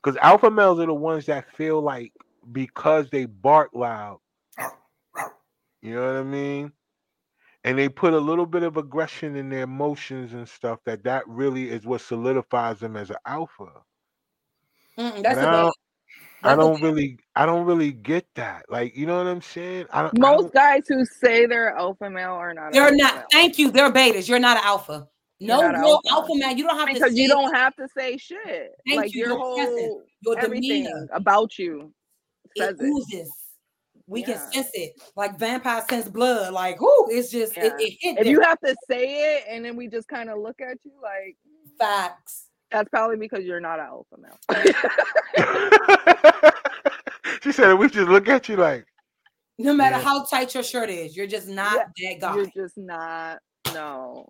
because 0.03 0.17
alpha 0.23 0.51
males 0.51 0.79
are 0.79 0.87
the 0.87 0.95
ones 0.95 1.27
that 1.27 1.51
feel 1.57 1.81
like 1.81 2.13
because 2.53 3.11
they 3.11 3.25
bark 3.25 3.71
loud, 3.75 4.21
you 5.81 5.95
know 5.95 6.07
what 6.07 6.21
I 6.21 6.23
mean, 6.23 6.73
and 7.65 7.79
they 7.79 7.89
put 7.89 8.13
a 8.13 8.19
little 8.19 8.47
bit 8.47 8.63
of 8.63 8.77
aggression 8.77 9.37
in 9.37 9.49
their 9.49 9.63
emotions 9.63 10.33
and 10.33 10.49
stuff. 10.49 10.81
That 10.85 11.05
that 11.05 11.27
really 11.29 11.71
is 11.71 11.85
what 11.87 12.01
solidifies 12.01 12.81
them 12.81 12.97
as 12.97 13.11
an 13.11 13.17
alpha. 13.27 13.69
Mm-mm, 14.99 15.23
that's 15.23 15.39
And 15.39 15.41
a 15.41 15.43
I 15.43 15.53
bad. 15.53 15.63
don't, 15.63 15.77
I 16.45 16.57
don't 16.57 16.83
really, 16.83 17.19
I 17.37 17.47
don't 17.47 17.65
really 17.65 17.93
get 17.93 18.27
that. 18.35 18.65
Like, 18.69 18.97
you 18.97 19.07
know 19.07 19.17
what 19.19 19.27
I'm 19.27 19.41
saying? 19.43 19.87
I 19.93 20.03
don't. 20.03 20.19
I 20.19 20.21
Most 20.21 20.43
don't- 20.43 20.55
guys 20.55 20.83
who 20.89 21.05
say 21.05 21.47
they're 21.47 21.77
alpha 21.77 22.11
male 22.11 22.33
are 22.33 22.53
not. 22.53 22.73
They're 22.73 22.95
not. 22.95 23.15
male. 23.15 23.25
Thank 23.31 23.59
you. 23.59 23.71
They're 23.71 23.91
betas. 23.93 24.29
You're 24.29 24.39
not 24.41 24.57
an 24.59 24.65
alpha. 24.65 25.09
No 25.41 25.61
You're 25.61 25.73
real 25.73 26.01
alpha. 26.07 26.09
alpha. 26.11 26.33
man. 26.35 26.59
You 26.59 26.65
don't 26.65 26.79
have 26.79 26.89
to. 26.89 26.95
because 26.95 27.17
you 27.17 27.27
say 27.27 27.33
don't 27.35 27.55
have 27.55 27.75
to 27.77 27.89
say 27.97 28.17
shit. 28.17 28.73
Thank 28.87 29.01
like 29.01 29.15
you, 29.15 29.21
your 29.21 29.29
your 29.31 29.39
whole 29.39 30.03
your 30.21 30.39
everything 30.39 30.85
demeanor. 30.85 31.09
about 31.13 31.59
you 31.59 31.93
says 32.57 32.75
It 32.79 32.85
it. 32.85 32.87
oozes. 32.87 33.31
We 34.13 34.21
Yeah. 34.21 34.27
can 34.27 34.39
sense 34.53 34.71
it, 34.75 34.93
like 35.17 35.39
vampire 35.39 35.83
sense 35.89 36.09
blood. 36.09 36.53
Like, 36.53 36.81
whoo, 36.81 37.07
it's 37.09 37.31
just 37.31 37.57
it, 37.57 37.65
Yeah. 37.65 37.73
it 37.79 37.97
hit 38.01 38.19
If 38.19 38.27
you 38.27 38.41
have 38.43 38.61
to 38.61 38.77
say 38.89 39.37
it 39.37 39.45
and 39.49 39.65
then 39.65 39.75
we 39.75 39.89
just 39.89 40.07
kind 40.07 40.29
of 40.29 40.39
look 40.39 40.61
at 40.61 40.77
you 40.85 40.93
like 41.03 41.37
facts. 41.79 42.49
that's 42.71 42.89
probably 42.91 43.17
because 43.17 43.45
you're 43.45 43.61
not 43.61 43.81
an 43.81 43.87
alpha 43.87 44.17
male. 44.19 44.39
she 47.43 47.53
said, 47.53 47.75
"We 47.75 47.89
just 47.89 48.09
look 48.09 48.29
at 48.29 48.49
you 48.49 48.57
like." 48.57 48.87
No 49.59 49.75
matter 49.75 49.97
Yeah. 49.97 50.03
how 50.03 50.25
tight 50.25 50.55
your 50.55 50.63
shirt 50.63 50.91
is, 50.91 51.17
you're 51.17 51.27
just 51.27 51.49
not 51.49 51.87
that 52.03 52.21
guy. 52.21 52.37
you're 52.37 52.51
just 52.55 52.77
not 52.77 53.39
no. 53.73 54.29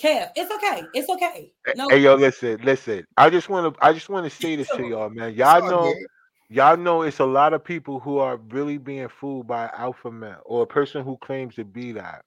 Kev, 0.00 0.30
it's 0.36 0.50
okay. 0.50 0.84
It's 0.94 1.08
okay. 1.08 1.52
No, 1.76 1.88
Hey, 1.88 1.98
yo, 1.98 2.14
listen, 2.16 2.60
listen. 2.64 3.04
I 3.16 3.30
just 3.30 3.48
want 3.48 3.72
to, 3.74 3.84
I 3.84 3.92
just 3.92 4.08
want 4.08 4.24
to 4.24 4.30
say 4.30 4.56
this 4.56 4.68
to 4.70 4.82
y'all, 4.88 5.10
man. 5.10 5.34
Y'all 5.34 5.70
know, 5.70 5.92
good. 5.92 6.06
Y'all 6.52 6.76
know, 6.76 7.02
it's 7.02 7.18
a 7.20 7.26
lot 7.26 7.54
of 7.54 7.64
people 7.64 7.98
who 8.00 8.18
are 8.18 8.36
really 8.36 8.78
being 8.78 9.08
fooled 9.08 9.46
by 9.46 9.70
alpha 9.76 10.10
male 10.10 10.42
or 10.44 10.62
a 10.62 10.66
person 10.66 11.04
who 11.04 11.16
claims 11.18 11.54
to 11.56 11.64
be 11.64 11.92
that. 11.92 12.24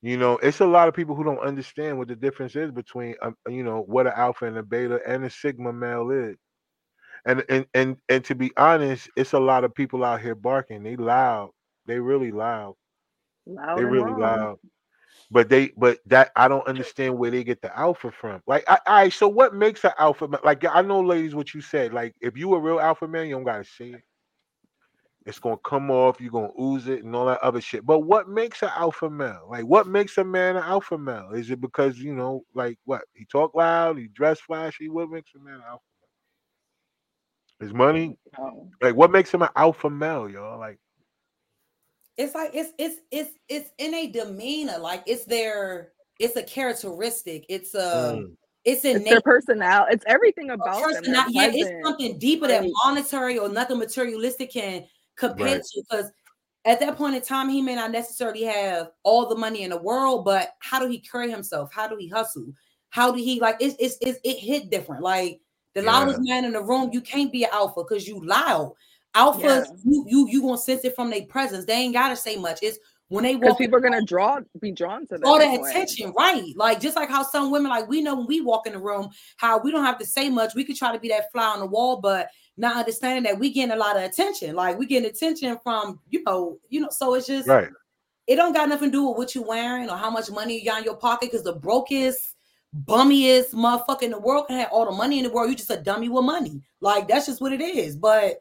You 0.00 0.16
know, 0.16 0.38
it's 0.38 0.60
a 0.60 0.66
lot 0.66 0.88
of 0.88 0.94
people 0.94 1.14
who 1.14 1.24
don't 1.24 1.40
understand 1.40 1.98
what 1.98 2.08
the 2.08 2.16
difference 2.16 2.56
is 2.56 2.70
between, 2.70 3.14
um, 3.22 3.36
you 3.48 3.62
know, 3.64 3.82
what 3.82 4.06
an 4.06 4.12
alpha 4.16 4.46
and 4.46 4.56
a 4.56 4.62
beta 4.62 5.00
and 5.06 5.24
a 5.24 5.30
sigma 5.30 5.72
male 5.72 6.10
is. 6.10 6.36
And 7.26 7.44
and 7.48 7.66
and 7.74 7.96
and 8.08 8.24
to 8.24 8.34
be 8.34 8.52
honest, 8.56 9.10
it's 9.16 9.32
a 9.32 9.40
lot 9.40 9.64
of 9.64 9.74
people 9.74 10.04
out 10.04 10.22
here 10.22 10.36
barking. 10.36 10.84
They 10.84 10.96
loud. 10.96 11.50
They 11.86 11.98
really 11.98 12.30
loud. 12.30 12.74
Loud 13.46 13.78
they 13.78 13.84
really 13.84 14.12
wrong. 14.12 14.20
loud. 14.20 14.58
But 15.30 15.50
they, 15.50 15.72
but 15.76 15.98
that 16.06 16.30
I 16.36 16.48
don't 16.48 16.66
understand 16.66 17.18
where 17.18 17.30
they 17.30 17.44
get 17.44 17.60
the 17.60 17.76
alpha 17.78 18.10
from. 18.10 18.42
Like, 18.46 18.64
I, 18.68 18.78
I, 18.86 19.08
so 19.10 19.28
what 19.28 19.54
makes 19.54 19.84
an 19.84 19.92
alpha? 19.98 20.26
ma- 20.28 20.38
Like, 20.44 20.64
I 20.64 20.82
know, 20.82 21.00
ladies, 21.00 21.34
what 21.34 21.52
you 21.54 21.60
said. 21.60 21.92
Like, 21.92 22.14
if 22.20 22.36
you 22.36 22.54
a 22.54 22.60
real 22.60 22.80
alpha 22.80 23.06
man, 23.06 23.28
you 23.28 23.34
don't 23.34 23.44
gotta 23.44 23.64
say 23.64 23.90
it. 23.90 24.02
It's 25.26 25.38
gonna 25.38 25.58
come 25.64 25.90
off. 25.90 26.20
You're 26.20 26.30
gonna 26.32 26.58
ooze 26.58 26.88
it 26.88 27.04
and 27.04 27.14
all 27.14 27.26
that 27.26 27.40
other 27.42 27.60
shit. 27.60 27.84
But 27.84 28.00
what 28.00 28.30
makes 28.30 28.62
an 28.62 28.70
alpha 28.74 29.10
male? 29.10 29.46
Like, 29.50 29.64
what 29.64 29.86
makes 29.86 30.16
a 30.16 30.24
man 30.24 30.56
an 30.56 30.62
alpha 30.62 30.96
male? 30.96 31.32
Is 31.34 31.50
it 31.50 31.60
because 31.60 31.98
you 31.98 32.14
know, 32.14 32.44
like, 32.54 32.78
what 32.86 33.02
he 33.14 33.26
talk 33.26 33.54
loud, 33.54 33.98
he 33.98 34.08
dress 34.08 34.40
flashy? 34.40 34.88
What 34.88 35.10
makes 35.10 35.32
a 35.36 35.40
man 35.44 35.56
an 35.56 35.62
alpha 35.68 35.82
male? 37.60 37.68
His 37.68 37.74
money. 37.74 38.16
Oh. 38.38 38.68
Like, 38.80 38.94
what 38.94 39.10
makes 39.10 39.32
him 39.34 39.42
an 39.42 39.50
alpha 39.56 39.90
male, 39.90 40.30
y'all? 40.30 40.58
Like, 40.58 40.78
it's 42.18 42.34
like 42.34 42.50
it's 42.52 42.72
it's 42.78 43.00
it's 43.10 43.30
it's 43.48 43.70
in 43.78 43.94
a 43.94 44.08
demeanor. 44.08 44.78
Like 44.78 45.04
it's 45.06 45.24
their 45.24 45.92
it's 46.18 46.36
a 46.36 46.42
characteristic. 46.42 47.46
It's 47.48 47.74
a 47.74 48.18
mm, 48.18 48.36
it's 48.64 48.84
in 48.84 49.04
their 49.04 49.20
personality. 49.20 49.94
It's 49.94 50.04
everything 50.06 50.50
about 50.50 50.82
person 50.82 51.12
them. 51.12 51.24
yeah, 51.30 51.50
it's 51.54 51.86
something 51.86 52.18
deeper 52.18 52.48
that 52.48 52.62
Like- 52.64 52.72
monetary 52.84 53.38
or 53.38 53.48
nothing 53.48 53.78
materialistic 53.78 54.52
can 54.52 54.84
compare 55.16 55.54
Right. 55.56 55.62
to. 55.62 55.82
Because 55.88 56.10
at 56.64 56.80
that 56.80 56.96
point 56.96 57.14
in 57.14 57.22
time, 57.22 57.48
he 57.48 57.62
may 57.62 57.76
not 57.76 57.92
necessarily 57.92 58.42
have 58.42 58.90
all 59.04 59.26
the 59.28 59.36
money 59.36 59.62
in 59.62 59.70
the 59.70 59.78
world, 59.80 60.24
but 60.24 60.54
how 60.58 60.80
do 60.80 60.88
he 60.88 60.98
carry 60.98 61.30
himself? 61.30 61.72
How 61.72 61.86
do 61.86 61.96
he 61.96 62.08
hustle? 62.08 62.52
How 62.90 63.12
do 63.12 63.18
he 63.22 63.38
like? 63.38 63.58
It's 63.60 63.76
it's, 63.78 63.96
it's 64.00 64.18
it 64.24 64.38
hit 64.38 64.70
different. 64.70 65.02
Like 65.02 65.40
the 65.74 65.82
Yeah. 65.82 65.92
loudest 65.92 66.18
man 66.22 66.44
in 66.44 66.52
the 66.52 66.62
room, 66.62 66.90
you 66.92 67.00
can't 67.00 67.30
be 67.30 67.44
an 67.44 67.50
alpha 67.52 67.84
because 67.84 68.08
you 68.08 68.26
loud. 68.26 68.74
Alphas, 69.18 69.42
Yeah. 69.42 69.64
you 69.84 70.04
you 70.08 70.28
you 70.28 70.42
gonna 70.42 70.58
sense 70.58 70.84
it 70.84 70.94
from 70.94 71.10
their 71.10 71.24
presence. 71.26 71.64
They 71.64 71.74
ain't 71.74 71.94
gotta 71.94 72.16
say 72.16 72.36
much. 72.36 72.60
It's 72.62 72.78
when 73.08 73.24
they 73.24 73.36
walk 73.36 73.58
people 73.58 73.76
are 73.76 73.80
gonna 73.80 74.02
draw, 74.04 74.40
be 74.60 74.70
drawn 74.70 75.06
to 75.06 75.14
them. 75.14 75.22
all 75.24 75.38
the 75.38 75.46
anyway. 75.46 75.70
attention, 75.70 76.12
right? 76.16 76.52
Like 76.56 76.80
just 76.80 76.94
like 76.94 77.08
how 77.08 77.22
some 77.22 77.50
women, 77.50 77.70
like 77.70 77.88
we 77.88 78.02
know 78.02 78.14
when 78.16 78.26
we 78.26 78.42
walk 78.42 78.66
in 78.66 78.74
the 78.74 78.78
room, 78.78 79.08
how 79.38 79.58
we 79.58 79.70
don't 79.72 79.84
have 79.84 79.98
to 79.98 80.06
say 80.06 80.28
much. 80.28 80.54
We 80.54 80.64
could 80.64 80.76
try 80.76 80.92
to 80.92 81.00
be 81.00 81.08
that 81.08 81.32
fly 81.32 81.46
on 81.46 81.60
the 81.60 81.66
wall, 81.66 82.00
but 82.00 82.28
not 82.58 82.76
understanding 82.76 83.24
that 83.24 83.38
we 83.38 83.50
getting 83.50 83.72
a 83.72 83.76
lot 83.76 83.96
of 83.96 84.02
attention. 84.02 84.54
Like 84.54 84.78
we 84.78 84.86
getting 84.86 85.08
attention 85.08 85.58
from 85.62 86.00
you 86.10 86.22
know, 86.24 86.58
you 86.68 86.80
know. 86.80 86.88
So 86.90 87.14
it's 87.14 87.26
just 87.26 87.48
right. 87.48 87.68
it 88.26 88.36
don't 88.36 88.52
got 88.52 88.68
nothing 88.68 88.90
to 88.90 88.92
do 88.92 89.08
with 89.08 89.16
what 89.16 89.34
you're 89.34 89.46
wearing 89.46 89.88
or 89.88 89.96
how 89.96 90.10
much 90.10 90.30
money 90.30 90.58
you 90.58 90.64
got 90.66 90.78
in 90.78 90.84
your 90.84 90.96
pocket. 90.96 91.30
Because 91.30 91.44
the 91.44 91.54
brokest, 91.54 92.36
bummiest 92.84 93.54
motherfucker 93.54 94.02
in 94.02 94.10
the 94.10 94.20
world 94.20 94.48
can 94.48 94.58
have 94.58 94.68
all 94.70 94.84
the 94.84 94.92
money 94.92 95.18
in 95.18 95.24
the 95.24 95.30
world. 95.30 95.48
You 95.48 95.56
just 95.56 95.70
a 95.70 95.78
dummy 95.78 96.10
with 96.10 96.24
money. 96.24 96.60
Like 96.82 97.08
that's 97.08 97.26
just 97.26 97.40
what 97.40 97.54
it 97.54 97.62
is. 97.62 97.96
But 97.96 98.40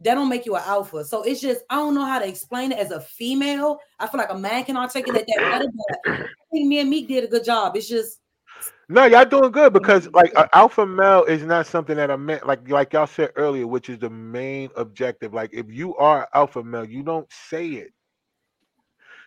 that 0.00 0.14
don't 0.14 0.28
make 0.28 0.44
you 0.44 0.54
an 0.56 0.62
alpha. 0.64 1.04
So 1.04 1.22
it's 1.22 1.40
just 1.40 1.62
I 1.70 1.76
don't 1.76 1.94
know 1.94 2.04
how 2.04 2.18
to 2.18 2.28
explain 2.28 2.72
it 2.72 2.78
as 2.78 2.90
a 2.90 3.00
female. 3.00 3.78
I 3.98 4.06
feel 4.06 4.18
like 4.18 4.30
a 4.30 4.38
man 4.38 4.64
can 4.64 4.76
articulate 4.76 5.26
that 5.26 5.50
better. 5.50 5.66
But 5.74 6.16
I 6.16 6.28
think 6.52 6.68
me 6.68 6.80
and 6.80 6.90
Meek 6.90 7.08
did 7.08 7.24
a 7.24 7.28
good 7.28 7.44
job. 7.44 7.76
It's 7.76 7.88
just 7.88 8.20
No, 8.88 9.06
y'all 9.06 9.24
doing 9.24 9.50
good 9.50 9.72
because 9.72 10.08
like 10.12 10.32
alpha 10.52 10.86
male 10.86 11.24
is 11.24 11.42
not 11.42 11.66
something 11.66 11.96
that 11.96 12.10
I 12.10 12.16
meant 12.16 12.46
like 12.46 12.68
like 12.68 12.92
y'all 12.92 13.06
said 13.06 13.32
earlier, 13.36 13.66
which 13.66 13.88
is 13.88 13.98
the 13.98 14.10
main 14.10 14.70
objective. 14.76 15.32
Like 15.32 15.50
if 15.52 15.70
you 15.70 15.96
are 15.96 16.28
alpha 16.34 16.62
male, 16.62 16.84
you 16.84 17.02
don't 17.02 17.30
say 17.32 17.68
it. 17.68 17.92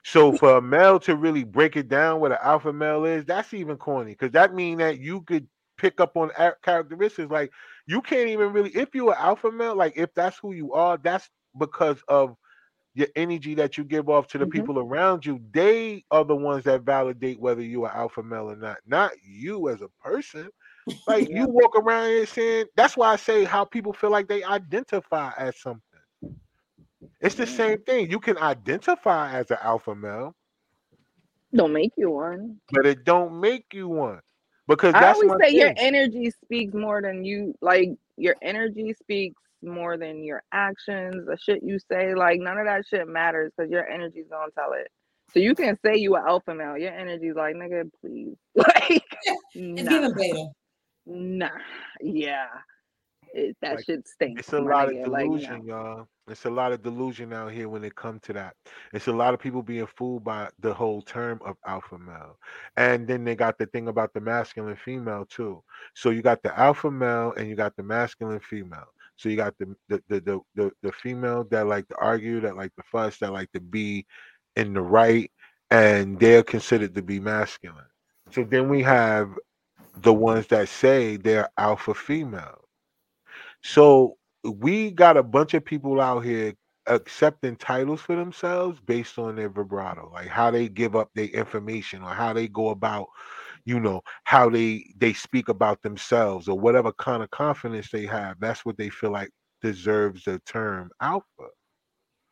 So 0.04 0.32
for 0.38 0.58
a 0.58 0.62
male 0.62 1.00
to 1.02 1.16
really 1.16 1.44
break 1.44 1.76
it 1.76 1.90
down 1.90 2.20
what 2.20 2.32
an 2.32 2.38
alpha 2.41 2.72
male 2.72 3.06
is, 3.06 3.26
that's 3.26 3.54
even 3.54 3.76
corny 3.76 4.12
because 4.12 4.32
that 4.32 4.54
means 4.54 4.80
that 4.80 5.00
you 5.00 5.22
could 5.22 5.48
pick 5.80 6.01
up 6.01 6.18
on 6.18 6.31
characteristics 6.64 7.31
like 7.31 7.51
you 7.88 8.01
can't 8.01 8.30
even 8.30 8.53
really 8.53 8.72
if 8.72 8.95
you're 8.95 9.14
an 9.14 9.19
alpha 9.19 9.51
male, 9.51 9.76
like 9.76 9.95
if 9.97 10.14
that's 10.15 10.39
who 10.39 10.53
you 10.53 10.73
are, 10.73 10.97
that's 10.97 11.30
because 11.60 12.03
of 12.10 12.35
your 12.95 13.07
energy 13.15 13.56
that 13.56 13.77
you 13.77 13.85
give 13.85 14.10
off 14.10 14.27
to 14.27 14.39
the 14.39 14.45
Mhm. 14.45 14.47
people 14.47 14.80
around 14.80 15.26
you. 15.26 15.39
They 15.53 16.06
are 16.11 16.26
the 16.26 16.35
ones 16.35 16.65
that 16.65 16.84
validate 16.84 17.39
whether 17.39 17.61
you're 17.64 17.88
an 17.89 17.95
alpha 17.95 18.23
male 18.23 18.51
or 18.51 18.57
not, 18.57 18.80
not 18.85 19.11
you 19.23 19.69
as 19.69 19.81
a 19.81 19.89
person. 20.01 20.49
Like 21.07 21.30
you 21.31 21.47
walk 21.49 21.76
around 21.77 22.10
here 22.10 22.26
saying 22.27 22.65
that's 22.76 22.97
why 22.97 23.14
I 23.14 23.18
say 23.18 23.45
how 23.45 23.65
people 23.65 23.93
feel 23.93 24.11
like 24.11 24.27
they 24.30 24.43
identify 24.43 25.31
as 25.38 25.60
something. 25.60 25.81
It's 27.22 27.35
the 27.35 27.47
same 27.47 27.80
thing. 27.84 28.11
You 28.11 28.19
can 28.19 28.38
identify 28.38 29.31
as 29.34 29.51
an 29.51 29.57
alpha 29.61 29.95
male, 29.95 30.35
Don't 31.56 31.73
make 31.73 31.93
you 31.97 32.11
one. 32.11 32.61
but 32.72 32.85
it 32.85 33.03
don't 33.06 33.39
make 33.39 33.73
you 33.73 33.88
one. 33.89 34.22
Because 34.70 34.94
I 34.94 35.08
always 35.08 35.30
my 35.30 35.38
say 35.41 35.50
your 35.56 35.74
energy 35.78 36.32
speaks 36.44 36.76
more 36.76 37.02
than 37.02 37.26
you 37.26 37.56
like 37.60 37.90
your 38.18 38.36
energy 38.44 38.94
speaks 38.94 39.41
more 39.64 39.98
than 39.98 40.24
your 40.24 40.44
actions, 40.52 41.26
the 41.26 41.38
shit 41.41 41.64
you 41.64 41.80
say. 41.91 42.14
Like 42.14 42.40
none 42.40 42.60
of 42.60 42.68
that 42.68 42.86
shit 42.88 43.08
matters 43.08 43.52
because 43.58 43.72
your 43.72 43.88
energy's 43.90 44.28
gonna 44.30 44.52
tell 44.56 44.74
it. 44.74 44.90
So 45.34 45.40
you 45.40 45.56
can 45.56 45.76
say 45.84 45.98
you 45.98 46.16
an 46.16 46.24
alpha 46.28 46.54
male. 46.54 46.78
Your 46.78 46.94
energy's 46.94 47.36
like, 47.36 47.56
nigga, 47.56 47.90
please. 48.00 48.36
Like 48.56 49.04
it's 49.26 49.90
nah, 49.90 49.90
giving 49.90 50.14
beta. 50.14 50.48
Nah, 51.08 51.50
yeah, 52.02 52.48
it, 53.34 53.57
that 53.61 53.77
Like, 53.77 53.85
shit 53.85 54.07
stinks. 54.07 54.41
It's 54.41 54.53
a 54.53 54.60
lot 54.60 54.89
of 54.89 54.95
nigga, 54.95 55.07
like, 55.07 55.26
delusion, 55.26 55.65
y'all. 55.65 56.07
It's 56.27 56.45
a 56.45 56.49
lot 56.49 56.72
of 56.72 56.84
delusion 56.84 57.34
out 57.34 57.51
here 57.51 57.69
when 57.69 57.84
it 57.84 57.95
comes 57.95 58.22
to 58.23 58.34
that. 58.34 58.56
It's 58.93 59.07
a 59.07 59.14
lot 59.14 59.34
of 59.34 59.39
people 59.39 59.64
being 59.64 59.88
fooled 59.88 60.23
by 60.23 60.49
the 60.60 60.73
whole 60.73 61.01
term 61.01 61.39
of 61.45 61.57
alpha 61.68 61.97
male. 61.97 62.38
And 62.77 63.07
then 63.07 63.23
they 63.26 63.35
got 63.35 63.57
the 63.57 63.65
thing 63.68 63.88
about 63.88 64.14
the 64.14 64.22
masculine 64.22 64.77
female 64.77 65.26
too. 65.26 65.64
So 65.95 66.11
you 66.11 66.22
got 66.22 66.43
the 66.43 66.57
alpha 66.60 66.91
male 66.91 67.34
and 67.38 67.49
you 67.49 67.56
got 67.56 67.76
the 67.76 67.84
masculine 67.84 68.39
female. 68.41 68.88
So 69.18 69.30
you 69.30 69.35
got 69.38 69.56
the 69.60 69.76
the 69.89 70.01
the 70.07 70.22
the, 70.22 70.39
the, 70.56 70.72
the 70.84 70.91
female 70.93 71.45
that 71.51 71.68
like 71.68 71.88
to 71.89 71.95
argue, 71.97 72.39
that 72.41 72.56
like 72.57 72.73
to 72.76 72.84
fuss, 72.91 73.18
that 73.19 73.34
like 73.34 73.51
to 73.53 73.60
be 73.60 74.06
in 74.56 74.73
the 74.73 74.81
right, 74.81 75.31
and 75.72 76.19
they're 76.19 76.43
considered 76.43 76.95
to 76.95 77.01
be 77.01 77.19
masculine. 77.19 77.84
So 78.31 78.43
then 78.43 78.69
we 78.69 78.84
have 78.84 79.31
the 79.97 80.14
ones 80.14 80.47
that 80.47 80.69
say 80.69 81.18
they're 81.18 81.49
alpha 81.57 81.93
female. 81.93 82.65
So 83.64 84.18
we 84.44 84.91
got 84.91 85.18
a 85.18 85.23
bunch 85.23 85.53
of 85.53 85.65
people 85.65 85.99
out 86.02 86.22
here 86.26 86.53
accepting 86.88 87.56
titles 87.57 88.02
for 88.02 88.15
themselves 88.15 88.80
based 88.80 89.19
on 89.19 89.36
their 89.36 89.49
vibrato, 89.49 90.10
like 90.14 90.27
how 90.27 90.49
they 90.52 90.68
give 90.69 90.95
up 90.95 91.10
their 91.14 91.27
information 91.27 92.02
or 92.02 92.10
how 92.10 92.34
they 92.34 92.48
go 92.48 92.69
about, 92.69 93.07
you 93.65 93.80
know, 93.80 94.02
how 94.26 94.49
they 94.49 94.86
they 94.98 95.14
speak 95.14 95.49
about 95.49 95.81
themselves 95.81 96.48
or 96.48 96.60
whatever 96.60 96.91
kind 96.94 97.23
of 97.23 97.30
confidence 97.31 97.90
they 97.91 98.06
have. 98.06 98.40
That's 98.40 98.65
what 98.65 98.77
they 98.77 98.90
feel 98.90 99.11
like 99.11 99.30
deserves 99.61 100.23
the 100.26 100.40
term 100.45 100.90
alpha. 101.02 101.26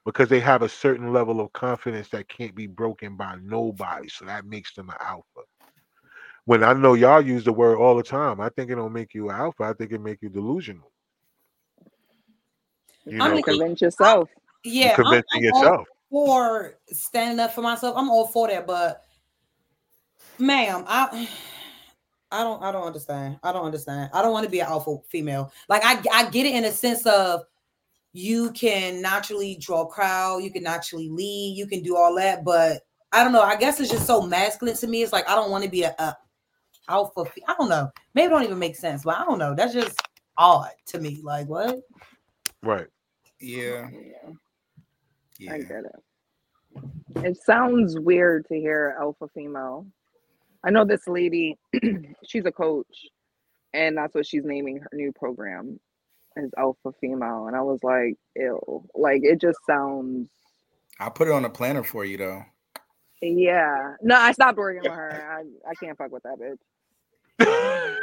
Because 0.06 0.30
they 0.30 0.40
have 0.40 0.62
a 0.64 0.70
certain 0.70 1.14
level 1.14 1.40
of 1.42 1.54
confidence 1.54 2.10
that 2.10 2.30
can't 2.30 2.56
be 2.56 2.66
broken 2.68 3.16
by 3.18 3.38
nobody. 3.44 4.08
So 4.10 4.26
that 4.26 4.46
makes 4.46 4.74
them 4.74 4.90
an 4.90 4.96
alpha. 5.02 5.42
When 6.46 6.64
I 6.64 6.74
know 6.74 6.96
y'all 6.96 7.22
use 7.22 7.44
the 7.44 7.54
word 7.54 7.78
all 7.78 7.96
the 7.96 8.04
time, 8.04 8.42
I 8.42 8.50
think 8.50 8.72
it 8.72 8.76
don't 8.76 8.94
make 8.94 9.14
you 9.14 9.30
alpha. 9.30 9.64
I 9.66 9.74
think 9.74 9.92
it 9.92 10.02
make 10.02 10.22
you 10.22 10.30
delusional. 10.30 10.92
You 13.08 13.22
I 13.22 13.28
know, 13.28 13.36
mean, 13.36 13.44
'cause 13.44 13.58
Convince 13.58 13.82
yourself. 13.82 14.30
Yeah, 14.64 14.88
you're 14.88 14.96
I'm, 14.96 15.04
convincing 15.04 15.26
I'm 15.36 15.44
yourself. 15.44 15.88
for 16.10 16.78
standing 16.92 17.40
up 17.40 17.54
for 17.54 17.62
myself. 17.62 17.96
I'm 17.98 18.10
all 18.10 18.28
for 18.28 18.48
that, 18.48 18.68
but 18.68 19.04
ma'am, 20.40 20.84
I 20.88 21.30
I 22.32 22.44
don't 22.44 22.62
I 22.62 22.72
don't 22.72 22.86
understand. 22.86 23.40
I 23.44 23.52
don't 23.54 23.66
understand. 23.66 24.10
I 24.14 24.22
don't 24.22 24.34
want 24.34 24.44
to 24.46 24.50
be 24.52 24.60
an 24.60 24.68
alpha 24.68 24.98
female. 25.10 25.52
Like 25.70 25.84
I 25.86 26.02
I 26.12 26.30
get 26.30 26.46
it 26.46 26.56
in 26.56 26.66
a 26.66 26.72
sense 26.72 27.06
of 27.06 27.44
you 28.14 28.52
can 28.52 29.02
naturally 29.02 29.56
draw 29.56 29.82
a 29.82 29.88
crowd, 29.88 30.44
you 30.44 30.52
can 30.52 30.64
naturally 30.64 31.10
lead, 31.10 31.56
you 31.58 31.68
can 31.68 31.82
do 31.84 31.96
all 31.96 32.16
that, 32.16 32.44
but 32.44 32.82
I 33.12 33.24
don't 33.24 33.32
know. 33.32 33.42
I 33.44 33.56
guess 33.56 33.80
it's 33.80 33.92
just 33.92 34.06
so 34.08 34.22
masculine 34.22 34.76
to 34.76 34.88
me. 34.88 35.02
It's 35.04 35.14
like 35.14 35.30
I 35.30 35.36
don't 35.36 35.52
want 35.52 35.64
to 35.64 35.70
be 35.70 35.84
a, 35.84 35.96
a 36.00 36.18
alpha. 36.90 37.26
fe- 37.26 37.44
I 37.48 37.54
don't 37.58 37.70
know. 37.70 37.90
Maybe 38.14 38.28
it 38.28 38.30
don't 38.30 38.44
even 38.44 38.60
make 38.60 38.76
sense, 38.76 39.04
but 39.04 39.18
I 39.18 39.24
don't 39.24 39.40
know. 39.40 39.56
That's 39.56 39.74
just 39.74 40.02
odd 40.36 40.72
to 40.88 41.00
me. 41.00 41.20
Like 41.24 41.48
what? 41.48 41.80
Right. 42.64 42.88
Yeah. 43.40 43.90
I 43.90 44.34
Yeah. 45.40 45.54
I 45.54 45.58
get 45.60 45.84
it. 45.86 47.26
It 47.26 47.38
sounds 47.38 47.98
weird 48.00 48.46
to 48.48 48.56
hear 48.56 48.96
alpha 49.00 49.28
female. 49.34 49.88
I 50.64 50.70
know 50.72 50.86
this 50.86 51.08
lady, 51.08 51.58
she's 52.28 52.46
a 52.46 52.52
coach, 52.52 53.08
and 53.74 53.98
that's 53.98 54.14
what 54.16 54.26
she's 54.26 54.44
naming 54.44 54.80
her 54.80 54.90
new 54.94 55.12
program 55.12 55.80
is 56.36 56.52
alpha 56.58 56.92
female. 57.00 57.48
And 57.48 57.56
I 57.56 57.62
was 57.62 57.84
like, 57.84 58.16
ew. 58.36 58.84
Like 58.96 59.22
it 59.24 59.40
just 59.42 59.60
sounds 59.66 60.30
I'll 61.00 61.12
put 61.12 61.28
it 61.28 61.34
on 61.34 61.46
a 61.46 61.50
planner 61.50 61.84
for 61.84 62.06
you 62.06 62.18
though. 62.18 62.44
yeah. 63.22 63.96
No, 64.02 64.16
I 64.16 64.32
stopped 64.32 64.58
working 64.58 64.82
with 64.84 64.92
her. 64.92 65.40
I, 65.40 65.70
I 65.70 65.76
can't 65.76 65.98
fuck 65.98 66.12
with 66.12 66.24
that 66.24 66.40
bitch. 67.40 67.98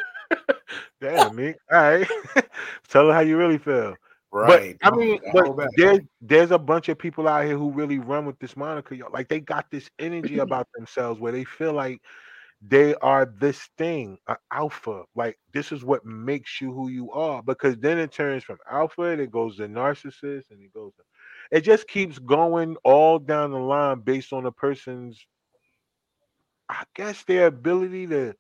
Damn, 1.01 1.35
me. 1.35 1.55
All 1.73 1.83
right. 1.83 2.09
Tell 2.89 3.09
her 3.09 3.15
how 3.15 3.21
you 3.21 3.37
really 3.37 3.59
feel. 3.59 3.97
Right. 4.35 4.77
But 4.83 4.93
I 4.93 4.97
mean, 4.97 5.21
but 5.33 5.69
there's 5.77 6.01
there's 6.21 6.51
a 6.51 6.59
bunch 6.59 6.89
of 6.89 6.99
people 6.99 7.29
out 7.29 7.45
here 7.45 7.57
who 7.57 7.71
really 7.71 8.01
run 8.01 8.27
with 8.27 8.37
this 8.41 8.57
moniker. 8.57 8.97
Yo. 8.97 9.07
Like 9.13 9.29
they 9.29 9.39
got 9.39 9.71
this 9.71 9.89
energy 10.01 10.39
about 10.41 10.67
themselves 10.75 11.21
where 11.21 11.31
they 11.31 11.45
feel 11.45 11.73
like 11.73 12.01
they 12.61 12.97
are 12.97 13.33
this 13.39 13.69
thing, 13.79 14.19
a 14.27 14.37
alpha. 14.53 15.05
Like 15.15 15.39
this 15.53 15.71
is 15.71 15.85
what 15.85 16.05
makes 16.05 16.61
you 16.61 16.73
who 16.73 16.89
you 16.89 17.13
are. 17.13 17.45
Because 17.45 17.77
then 17.77 17.97
it 17.97 18.11
turns 18.11 18.43
from 18.43 18.59
alpha, 18.69 19.03
and 19.03 19.21
it 19.21 19.31
goes 19.31 19.59
to 19.59 19.69
narcissist, 19.69 20.51
and 20.51 20.61
it 20.61 20.73
goes. 20.75 20.93
To, 20.97 21.03
it 21.57 21.61
just 21.61 21.87
keeps 21.87 22.19
going 22.19 22.77
all 22.83 23.21
down 23.21 23.53
the 23.53 23.59
line 23.59 24.01
based 24.01 24.33
on 24.33 24.47
a 24.47 24.53
person's, 24.53 25.25
I 26.69 26.83
guess, 26.97 27.23
their 27.23 27.47
ability 27.47 28.09
to 28.09 28.35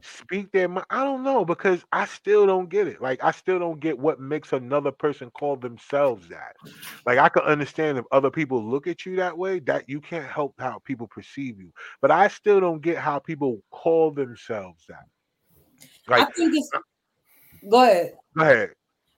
speak 0.00 0.50
their 0.52 0.68
mind. 0.68 0.86
I 0.90 1.04
don't 1.04 1.22
know 1.22 1.44
because 1.44 1.84
I 1.92 2.06
still 2.06 2.46
don't 2.46 2.68
get 2.68 2.86
it. 2.86 3.00
Like 3.00 3.22
I 3.22 3.30
still 3.30 3.58
don't 3.58 3.80
get 3.80 3.98
what 3.98 4.20
makes 4.20 4.52
another 4.52 4.90
person 4.90 5.30
call 5.30 5.56
themselves 5.56 6.28
that. 6.28 6.56
Like 7.06 7.18
I 7.18 7.28
can 7.28 7.42
understand 7.42 7.98
if 7.98 8.04
other 8.10 8.30
people 8.30 8.62
look 8.62 8.86
at 8.86 9.06
you 9.06 9.16
that 9.16 9.36
way, 9.36 9.60
that 9.60 9.88
you 9.88 10.00
can't 10.00 10.26
help 10.26 10.54
how 10.58 10.80
people 10.84 11.06
perceive 11.06 11.60
you. 11.60 11.72
But 12.00 12.10
I 12.10 12.28
still 12.28 12.60
don't 12.60 12.82
get 12.82 12.98
how 12.98 13.18
people 13.18 13.62
call 13.70 14.10
themselves 14.10 14.84
that. 14.88 15.06
Like 16.08 16.28
I 16.28 16.32
think 16.32 16.54
it's 16.54 16.70
uh 16.74 16.78
go 17.70 17.82
ahead. 17.82 18.12
go 18.36 18.42
ahead. 18.42 18.70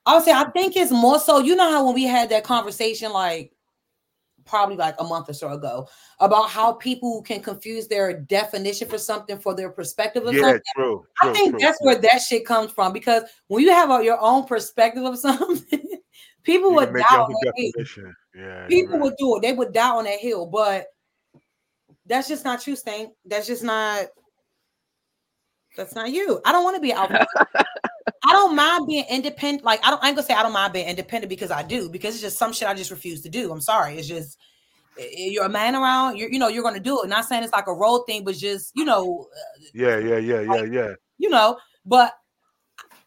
I 0.06 0.14
would 0.14 0.24
say 0.24 0.32
I 0.32 0.44
think 0.50 0.76
it's 0.76 0.92
more 0.92 1.18
so. 1.18 1.38
You 1.38 1.56
know 1.56 1.70
how 1.70 1.86
when 1.86 1.94
we 1.94 2.04
had 2.04 2.28
that 2.30 2.44
conversation, 2.44 3.10
like 3.10 3.53
probably 4.44 4.76
like 4.76 4.94
a 4.98 5.04
month 5.04 5.28
or 5.28 5.32
so 5.32 5.52
ago, 5.52 5.88
about 6.20 6.50
how 6.50 6.72
people 6.74 7.22
can 7.22 7.40
confuse 7.40 7.88
their 7.88 8.12
definition 8.20 8.88
for 8.88 8.98
something 8.98 9.38
for 9.38 9.54
their 9.54 9.70
perspective 9.70 10.26
of 10.26 10.34
Yeah, 10.34 10.40
something. 10.42 10.60
true. 10.76 11.06
I 11.22 11.26
true, 11.26 11.34
think 11.34 11.50
true, 11.50 11.58
that's 11.60 11.78
true. 11.78 11.86
where 11.86 11.96
that 11.96 12.18
shit 12.18 12.44
comes 12.46 12.72
from 12.72 12.92
because 12.92 13.22
when 13.48 13.62
you 13.62 13.70
have 13.70 13.90
a, 13.90 14.04
your 14.04 14.18
own 14.20 14.44
perspective 14.44 15.04
of 15.04 15.18
something, 15.20 15.88
people 16.42 16.70
You 16.70 16.76
would 16.76 16.94
doubt 16.94 17.20
on 17.20 17.34
that 17.42 17.52
hill. 17.56 17.70
definition. 17.72 18.14
Yeah. 18.34 18.66
People 18.68 18.94
right. 18.94 19.02
would 19.02 19.16
do 19.18 19.36
it. 19.36 19.42
They 19.42 19.52
would 19.52 19.72
doubt 19.72 19.96
on 19.96 20.04
that 20.04 20.18
hill, 20.18 20.46
but 20.46 20.86
that's 22.06 22.28
just 22.28 22.44
not 22.44 22.66
you, 22.66 22.76
Stank. 22.76 23.12
That's 23.24 23.46
just 23.46 23.62
not. 23.62 24.06
That's 25.76 25.94
not 25.94 26.10
you. 26.12 26.40
I 26.44 26.52
don't 26.52 26.62
want 26.64 26.76
to 26.76 26.80
be 26.82 26.92
out. 26.92 27.10
I 27.10 27.24
don't 28.34 28.54
mind 28.54 28.86
being 28.86 29.04
independent. 29.10 29.64
Like 29.64 29.80
I 29.84 29.90
don't. 29.90 30.02
I 30.02 30.08
ain't 30.08 30.16
gonna 30.16 30.26
say 30.26 30.34
I 30.34 30.42
don't 30.42 30.52
mind 30.52 30.72
being 30.72 30.86
independent 30.88 31.28
because 31.30 31.50
I 31.50 31.62
do. 31.62 31.88
Because 31.88 32.14
it's 32.14 32.22
just 32.22 32.38
some 32.38 32.52
shit 32.52 32.68
I 32.68 32.74
just 32.74 32.90
refuse 32.90 33.22
to 33.22 33.28
do. 33.28 33.50
I'm 33.50 33.60
sorry. 33.60 33.96
It's 33.96 34.06
just 34.08 34.38
i- 34.98 35.02
i- 35.02 35.30
you're 35.30 35.44
a 35.46 35.48
man 35.48 35.74
around. 35.74 36.16
You're 36.18 36.30
you 36.30 36.38
know 36.38 36.48
you're 36.48 36.62
gonna 36.62 36.80
do 36.80 37.02
it. 37.02 37.08
Not 37.08 37.24
saying 37.24 37.42
it's 37.42 37.52
like 37.52 37.66
a 37.66 37.74
role 37.74 38.04
thing, 38.04 38.24
but 38.24 38.34
just 38.36 38.72
you 38.74 38.84
know 38.84 39.26
uh, 39.34 39.60
Yeah, 39.72 39.98
yeah, 39.98 40.18
yeah, 40.18 40.40
yeah, 40.40 40.64
yeah. 40.64 40.92
you 41.18 41.30
know. 41.30 41.58
But 41.86 42.12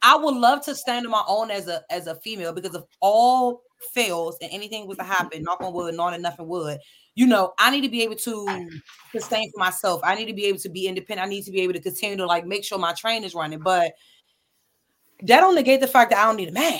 I 0.01 0.15
would 0.15 0.35
love 0.35 0.63
to 0.65 0.75
stand 0.75 1.05
on 1.05 1.11
my 1.11 1.23
own 1.27 1.51
as 1.51 1.67
a 1.67 1.83
as 1.89 2.07
a 2.07 2.15
female 2.15 2.53
because 2.53 2.75
if 2.75 2.83
all 3.01 3.61
fails 3.93 4.37
and 4.41 4.51
anything 4.51 4.87
was 4.87 4.97
to 4.97 5.03
happen, 5.03 5.43
knock 5.43 5.61
on 5.61 5.73
wood, 5.73 5.95
not 5.95 6.19
nothing 6.19 6.47
would. 6.47 6.79
You 7.15 7.27
know, 7.27 7.53
I 7.57 7.71
need 7.71 7.81
to 7.81 7.89
be 7.89 8.03
able 8.03 8.15
to 8.15 8.69
sustain 9.11 9.51
for 9.51 9.59
myself. 9.59 10.01
I 10.03 10.15
need 10.15 10.25
to 10.27 10.33
be 10.33 10.45
able 10.45 10.59
to 10.59 10.69
be 10.69 10.87
independent. 10.87 11.25
I 11.25 11.29
need 11.29 11.43
to 11.45 11.51
be 11.51 11.61
able 11.61 11.73
to 11.73 11.81
continue 11.81 12.17
to 12.17 12.25
like 12.25 12.45
make 12.45 12.63
sure 12.63 12.77
my 12.77 12.93
train 12.93 13.23
is 13.23 13.33
running. 13.33 13.59
But 13.59 13.93
that 15.23 15.39
don't 15.39 15.55
negate 15.55 15.81
the 15.81 15.87
fact 15.87 16.11
that 16.11 16.19
I 16.19 16.25
don't 16.25 16.37
need 16.37 16.49
a 16.49 16.53
man. 16.53 16.79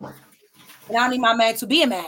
And 0.00 0.96
I 0.96 1.00
don't 1.00 1.10
need 1.10 1.20
my 1.20 1.34
man 1.34 1.54
to 1.56 1.66
be 1.66 1.82
a 1.82 1.86
man. 1.86 2.06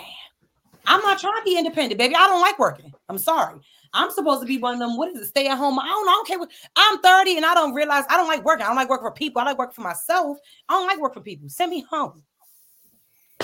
I'm 0.87 1.01
not 1.01 1.19
trying 1.19 1.41
to 1.41 1.45
be 1.45 1.57
independent, 1.57 1.99
baby. 1.99 2.15
I 2.15 2.27
don't 2.27 2.41
like 2.41 2.59
working. 2.59 2.93
I'm 3.09 3.19
sorry. 3.19 3.59
I'm 3.95 4.11
supposed 4.11 4.41
to 4.43 4.47
be 4.47 4.59
one 4.59 4.75
of 4.75 4.81
them. 4.81 4.97
What 4.97 5.11
is 5.11 5.21
it? 5.21 5.27
Stay 5.27 5.47
at 5.47 5.57
home. 5.57 5.79
I 5.79 5.87
don't. 5.87 6.09
I 6.09 6.13
don't 6.13 6.27
care. 6.27 6.39
What, 6.39 6.51
I'm 6.77 6.99
30 7.01 7.37
and 7.37 7.47
I 7.47 7.55
don't 7.55 7.73
realize 7.73 8.05
I 8.11 8.17
don't 8.17 8.27
like 8.27 8.45
working. 8.45 8.65
I 8.65 8.69
don't 8.69 8.77
like 8.77 8.91
working 8.91 9.07
for 9.07 9.13
people. 9.13 9.41
I 9.41 9.45
like 9.45 9.59
working 9.59 9.75
for 9.75 9.83
myself. 9.83 10.39
I 10.69 10.75
don't 10.75 10.87
like 10.87 11.01
working 11.01 11.23
for 11.23 11.25
people. 11.25 11.49
Send 11.49 11.71
me 11.71 11.85
home. 11.89 12.23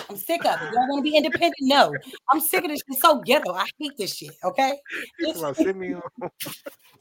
I'm 0.08 0.16
sick 0.16 0.44
of 0.44 0.60
it. 0.60 0.68
Y'all 0.72 0.88
want 0.88 1.04
to 1.04 1.10
be 1.10 1.16
independent? 1.16 1.54
No. 1.60 1.96
I'm 2.30 2.40
sick 2.40 2.64
of 2.64 2.70
this 2.70 2.80
shit. 2.88 3.00
So 3.00 3.20
ghetto. 3.20 3.52
I 3.52 3.66
hate 3.78 3.96
this 3.96 4.16
shit. 4.16 4.32
Okay. 4.44 4.72
Well, 5.36 5.54
send 5.54 5.78
me 5.78 5.94
on. 5.94 6.02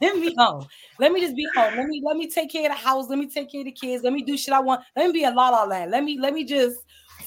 let 0.01 0.15
me 0.17 0.35
home. 0.37 0.65
Let 0.99 1.11
me 1.11 1.21
just 1.21 1.35
be 1.35 1.47
home. 1.55 1.75
Let 1.77 1.87
me 1.87 2.01
let 2.05 2.17
me 2.17 2.27
take 2.29 2.51
care 2.51 2.69
of 2.69 2.77
the 2.77 2.81
house. 2.83 3.09
Let 3.09 3.19
me 3.19 3.27
take 3.27 3.51
care 3.51 3.61
of 3.61 3.65
the 3.65 3.71
kids. 3.71 4.03
Let 4.03 4.13
me 4.13 4.23
do 4.23 4.37
shit 4.37 4.53
I 4.53 4.59
want. 4.59 4.81
Let 4.95 5.07
me 5.07 5.13
be 5.13 5.23
a 5.23 5.31
la 5.31 5.49
la 5.49 5.63
land. 5.63 5.91
Let 5.91 6.03
me 6.03 6.19
let 6.19 6.33
me 6.33 6.43
just 6.43 6.77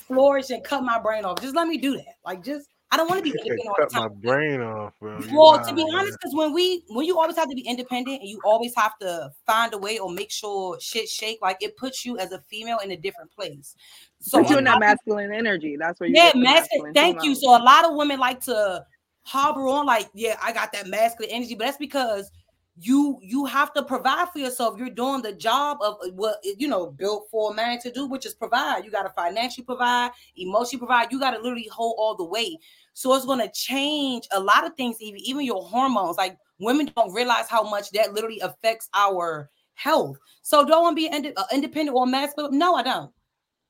flourish 0.07 0.51
and 0.51 0.63
cut 0.65 0.83
my 0.83 0.99
brain 0.99 1.25
off. 1.25 1.41
Just 1.41 1.55
let 1.55 1.69
me 1.69 1.79
do 1.79 1.97
that. 1.97 2.17
Like 2.25 2.45
just 2.45 2.69
I 2.93 2.97
don't 2.99 3.09
want 3.09 3.25
to 3.25 3.33
be 3.33 3.33
They 3.33 3.57
all 3.67 3.75
the 3.79 3.87
cut 3.87 3.93
my 3.95 4.09
brain 4.09 4.61
off, 4.61 4.93
bro. 5.01 5.19
You 5.19 5.39
Well, 5.39 5.65
to 5.65 5.75
be 5.75 5.83
honest, 5.95 6.19
because 6.21 6.35
when 6.35 6.53
we 6.53 6.85
when 6.89 7.07
you 7.07 7.19
always 7.19 7.37
have 7.37 7.49
to 7.49 7.55
be 7.55 7.63
independent 7.63 8.21
and 8.21 8.29
you 8.29 8.39
always 8.45 8.75
have 8.77 8.99
to 8.99 9.31
find 9.47 9.73
a 9.73 9.79
way 9.79 9.99
or 9.99 10.11
make 10.11 10.31
sure 10.31 10.79
shit 10.79 11.09
shake, 11.09 11.39
like 11.41 11.57
it 11.61 11.77
puts 11.79 12.05
you 12.05 12.19
as 12.19 12.33
a 12.33 12.39
female 12.51 12.79
in 12.85 12.91
a 12.91 12.97
different 12.97 13.33
place. 13.33 13.75
So 14.21 14.41
Put 14.43 14.51
you 14.51 14.57
a 14.57 14.59
in 14.59 14.65
that 14.65 14.73
lot 14.75 14.83
of- 14.83 14.89
masculine 14.89 15.33
energy. 15.33 15.77
That's 15.77 15.99
where 16.01 16.09
you 16.11 16.17
yeah, 16.17 16.33
get 16.33 16.37
masculine. 16.43 16.93
Thank 16.93 17.23
you. 17.25 17.35
So 17.35 17.49
a 17.57 17.63
lot 17.63 17.87
of 17.87 17.95
women 17.97 18.21
like 18.21 18.41
to 18.43 18.85
harbor 19.23 19.67
on, 19.69 19.87
like, 19.87 20.11
yeah, 20.13 20.37
I 20.43 20.53
got 20.53 20.73
that 20.73 20.87
masculine 20.87 21.31
energy, 21.33 21.55
but 21.55 21.65
that's 21.65 21.79
because 21.79 22.31
you 22.79 23.19
you 23.23 23.45
have 23.45 23.73
to 23.75 23.83
provide 23.83 24.29
for 24.33 24.39
yourself. 24.39 24.79
You're 24.79 24.91
doing 24.91 25.23
the 25.23 25.33
job 25.33 25.79
of 25.83 25.97
uh, 26.03 26.11
what 26.13 26.39
you 26.43 26.69
know 26.69 26.91
built 26.91 27.29
for 27.31 27.53
a 27.53 27.55
man 27.55 27.79
to 27.81 27.93
do, 27.93 28.07
which 28.07 28.25
is 28.25 28.35
provide. 28.35 28.85
You 28.85 28.91
got 28.91 29.03
to 29.03 29.11
financially 29.11 29.65
provide, 29.65 30.11
emotionally 30.37 30.79
provide. 30.79 31.13
You 31.13 31.21
got 31.21 31.33
to 31.33 31.39
literally 31.39 31.69
hold 31.71 31.97
all 31.99 32.17
the 32.17 32.25
weight. 32.25 32.59
So 32.95 33.15
it's 33.15 33.27
going 33.27 33.41
to 33.41 33.51
change 33.53 34.27
a 34.33 34.41
lot 34.41 34.67
of 34.67 34.75
things, 34.75 34.97
even 35.01 35.21
even 35.21 35.45
your 35.45 35.63
hormones. 35.63 36.17
Like 36.17 36.39
women 36.59 36.91
don't 36.97 37.13
realize 37.13 37.49
how 37.49 37.63
much 37.63 37.91
that 37.91 38.15
literally 38.15 38.41
affects 38.41 38.89
our 38.95 39.51
health. 39.75 40.17
So 40.43 40.65
don't 40.65 40.83
want 40.83 40.97
to 40.97 41.09
be 41.09 41.15
ind- 41.15 41.35
uh, 41.37 41.45
independent 41.53 41.95
or 41.95 42.07
masculine? 42.07 42.59
No, 42.59 42.75
I 42.75 42.83
don't. 42.83 43.13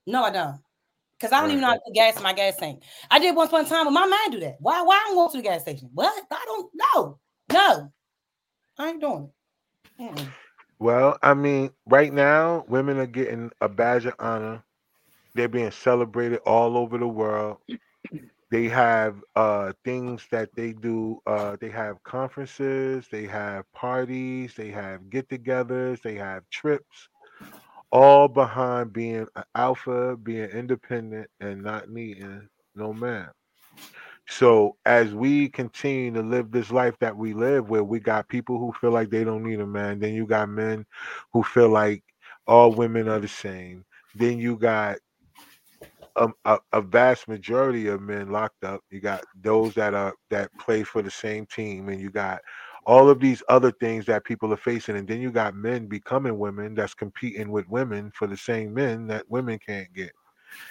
No, 0.07 0.23
I 0.23 0.31
don't. 0.31 0.61
Because 1.19 1.33
I 1.33 1.41
don't 1.41 1.51
even 1.51 1.61
know 1.61 1.69
how 1.69 1.75
to 1.75 1.81
put 1.87 1.95
gas 1.95 2.17
in 2.17 2.23
my 2.23 2.33
gas 2.33 2.57
tank. 2.57 2.83
I 3.11 3.21
did 3.21 3.37
once 3.37 3.49
upon 3.49 3.65
a 3.65 3.69
time, 3.69 3.85
but 3.85 3.93
my 3.93 4.07
mind 4.07 4.33
do 4.33 4.41
that. 4.41 4.57
Why? 4.61 4.83
Why 4.83 5.05
I'm 5.07 5.15
going 5.15 5.31
to 5.31 5.37
the 5.37 5.43
gas 5.43 5.63
station? 5.63 5.89
What? 5.93 6.13
I 6.31 6.45
don't 6.47 6.71
know. 6.75 7.19
No, 7.53 7.93
I 8.79 8.89
ain't 8.91 9.01
doing 9.01 9.25
it. 9.99 10.03
Mm-mm. 10.03 10.33
Well, 10.79 11.19
I 11.23 11.35
mean, 11.35 11.71
right 11.87 12.13
now, 12.13 12.65
women 12.69 12.99
are 12.99 13.07
getting 13.07 13.51
a 13.61 13.69
badge 13.69 14.07
of 14.07 14.15
honor. 14.19 14.65
They're 15.35 15.49
being 15.49 15.71
celebrated 15.71 16.41
all 16.47 16.77
over 16.77 16.99
the 16.99 17.07
world. 17.09 17.59
They 18.51 18.69
have 18.69 19.17
uh, 19.35 19.73
things 19.85 20.27
that 20.31 20.55
they 20.55 20.73
do. 20.73 21.21
Uh, 21.27 21.57
they 21.61 21.71
have 21.71 22.03
conferences, 22.05 23.09
they 23.11 23.27
have 23.27 23.71
parties, 23.73 24.55
they 24.55 24.71
have 24.71 25.11
get 25.11 25.29
togethers, 25.29 26.03
they 26.03 26.15
have 26.17 26.49
trips, 26.51 27.09
all 27.93 28.29
behind 28.29 28.93
being 28.93 29.27
an 29.37 29.45
alpha, 29.55 30.17
being 30.17 30.51
independent, 30.51 31.29
and 31.41 31.63
not 31.63 31.89
needing 31.91 32.49
no 32.75 32.93
man. 32.93 33.31
So 34.29 34.77
as 34.87 35.15
we 35.15 35.49
continue 35.49 36.13
to 36.13 36.23
live 36.23 36.51
this 36.51 36.71
life 36.71 36.97
that 37.01 37.17
we 37.17 37.35
live, 37.35 37.69
where 37.69 37.85
we 37.85 38.01
got 38.01 38.29
people 38.29 38.59
who 38.59 38.73
feel 38.73 38.91
like 38.91 39.11
they 39.11 39.25
don't 39.25 39.43
need 39.43 39.61
a 39.61 39.67
man, 39.67 39.99
then 39.99 40.15
you 40.15 40.27
got 40.27 40.49
men 40.49 40.87
who 41.33 41.43
feel 41.43 41.69
like 41.69 42.03
all 42.47 42.73
women 42.73 43.09
are 43.09 43.21
the 43.21 43.29
same. 43.29 43.85
Then 44.15 44.39
you 44.39 44.57
got 44.57 44.99
a, 46.17 46.29
a, 46.45 46.59
a 46.73 46.81
vast 46.81 47.29
majority 47.29 47.89
of 47.89 48.01
men 48.01 48.31
locked 48.31 48.65
up. 48.65 48.83
You 48.91 49.01
got 49.01 49.25
those 49.43 49.75
that 49.75 49.95
are 49.95 50.15
that 50.31 50.51
play 50.59 50.83
for 50.83 51.03
the 51.03 51.11
same 51.11 51.47
team, 51.47 51.89
and 51.89 52.01
you 52.01 52.11
got 52.11 52.41
all 52.85 53.09
of 53.09 53.21
these 53.21 53.43
other 53.49 53.71
things 53.73 54.07
that 54.07 54.25
people 54.25 54.53
are 54.53 54.57
facing, 54.59 54.97
and 54.97 55.07
then 55.07 55.21
you 55.21 55.31
got 55.31 55.55
men 55.55 55.87
becoming 55.87 56.39
women 56.39 56.75
that's 56.75 56.95
competing 56.95 57.51
with 57.51 57.69
women 57.69 58.13
for 58.15 58.27
the 58.27 58.37
same 58.37 58.75
men 58.75 59.07
that 59.07 59.29
women 59.31 59.59
can't 59.59 59.93
get, 59.95 60.13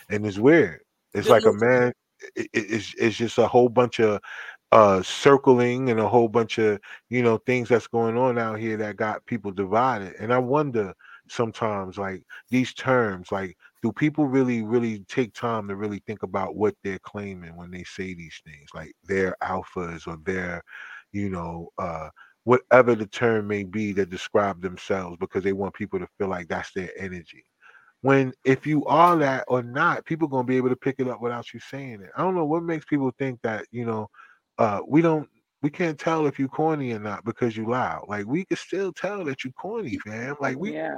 and 0.10 0.26
it's 0.26 0.38
weird. 0.38 0.82
It's 1.14 1.30
like 1.30 1.46
a 1.46 1.54
man. 1.54 1.94
It, 2.36 2.50
it- 2.54 2.72
it's 2.72 2.94
it's 2.98 3.18
just 3.18 3.38
a 3.38 3.48
whole 3.48 3.70
bunch 3.70 4.00
of 4.00 4.20
uh 4.72 5.02
circling 5.04 5.90
and 5.90 6.00
a 6.00 6.08
whole 6.08 6.30
bunch 6.30 6.58
of 6.58 6.80
you 7.10 7.22
know 7.24 7.38
things 7.40 7.70
that's 7.70 7.88
going 7.88 8.18
on 8.18 8.38
out 8.38 8.60
here 8.60 8.78
that 8.78 8.98
got 8.98 9.26
people 9.26 9.52
divided. 9.52 10.16
And 10.20 10.34
i 10.34 10.38
wonder 10.38 10.94
sometimes 11.30 11.98
like 11.98 12.24
these 12.50 12.74
terms 12.74 13.32
like 13.32 13.56
do 13.84 13.92
people 13.92 14.26
really 14.28 14.64
really 14.64 15.00
take 15.08 15.34
time 15.34 15.68
to 15.68 15.76
really 15.76 16.02
think 16.08 16.24
about 16.24 16.56
what 16.56 16.76
they're 16.84 17.00
claiming 17.00 17.56
when 17.56 17.72
they 17.72 17.84
say 17.84 18.14
these 18.14 18.42
things? 18.46 18.70
Like 18.74 18.94
they're 19.06 19.36
alphas 19.44 20.08
or 20.08 20.18
they're 20.26 20.64
you 21.12 21.30
know 21.30 21.70
uh 21.78 22.10
whatever 22.44 22.96
the 22.96 23.06
term 23.06 23.48
may 23.48 23.64
be 23.64 23.94
that 23.94 24.10
describe 24.10 24.62
themselves 24.62 25.18
because 25.20 25.44
they 25.44 25.54
want 25.54 25.74
people 25.76 26.00
to 26.00 26.08
feel 26.18 26.28
like 26.28 26.48
that's 26.48 26.72
their 26.74 26.90
energy 26.98 27.46
when 28.02 28.34
if 28.46 28.66
you 28.66 28.84
are 28.86 29.16
that 29.16 29.44
or 29.48 29.62
not 29.64 30.06
people 30.06 30.28
gonna 30.28 30.44
be 30.44 30.58
able 30.58 30.70
to 30.70 30.76
pick 30.76 30.96
it 31.00 31.08
up 31.08 31.22
without 31.22 31.54
you 31.54 31.60
saying 31.60 32.02
it 32.02 32.10
i 32.18 32.22
don't 32.22 32.36
know 32.36 32.46
what 32.46 32.64
makes 32.64 32.86
people 32.86 33.12
think 33.20 33.40
that 33.42 33.66
you 33.72 33.86
know 33.86 34.10
uh 34.58 34.82
we 34.88 35.02
don't 35.02 35.28
we 35.62 35.70
can't 35.70 36.00
tell 36.00 36.26
if 36.26 36.40
you 36.40 36.48
corny 36.48 36.92
or 36.92 37.00
not 37.00 37.24
because 37.24 37.56
you 37.56 37.70
loud 37.70 38.06
like 38.08 38.26
we 38.26 38.44
can 38.46 38.58
still 38.58 38.92
tell 38.92 39.24
that 39.24 39.44
you 39.44 39.52
corny 39.54 39.98
fam 40.06 40.36
like 40.42 40.58
we 40.58 40.74
yeah. 40.74 40.96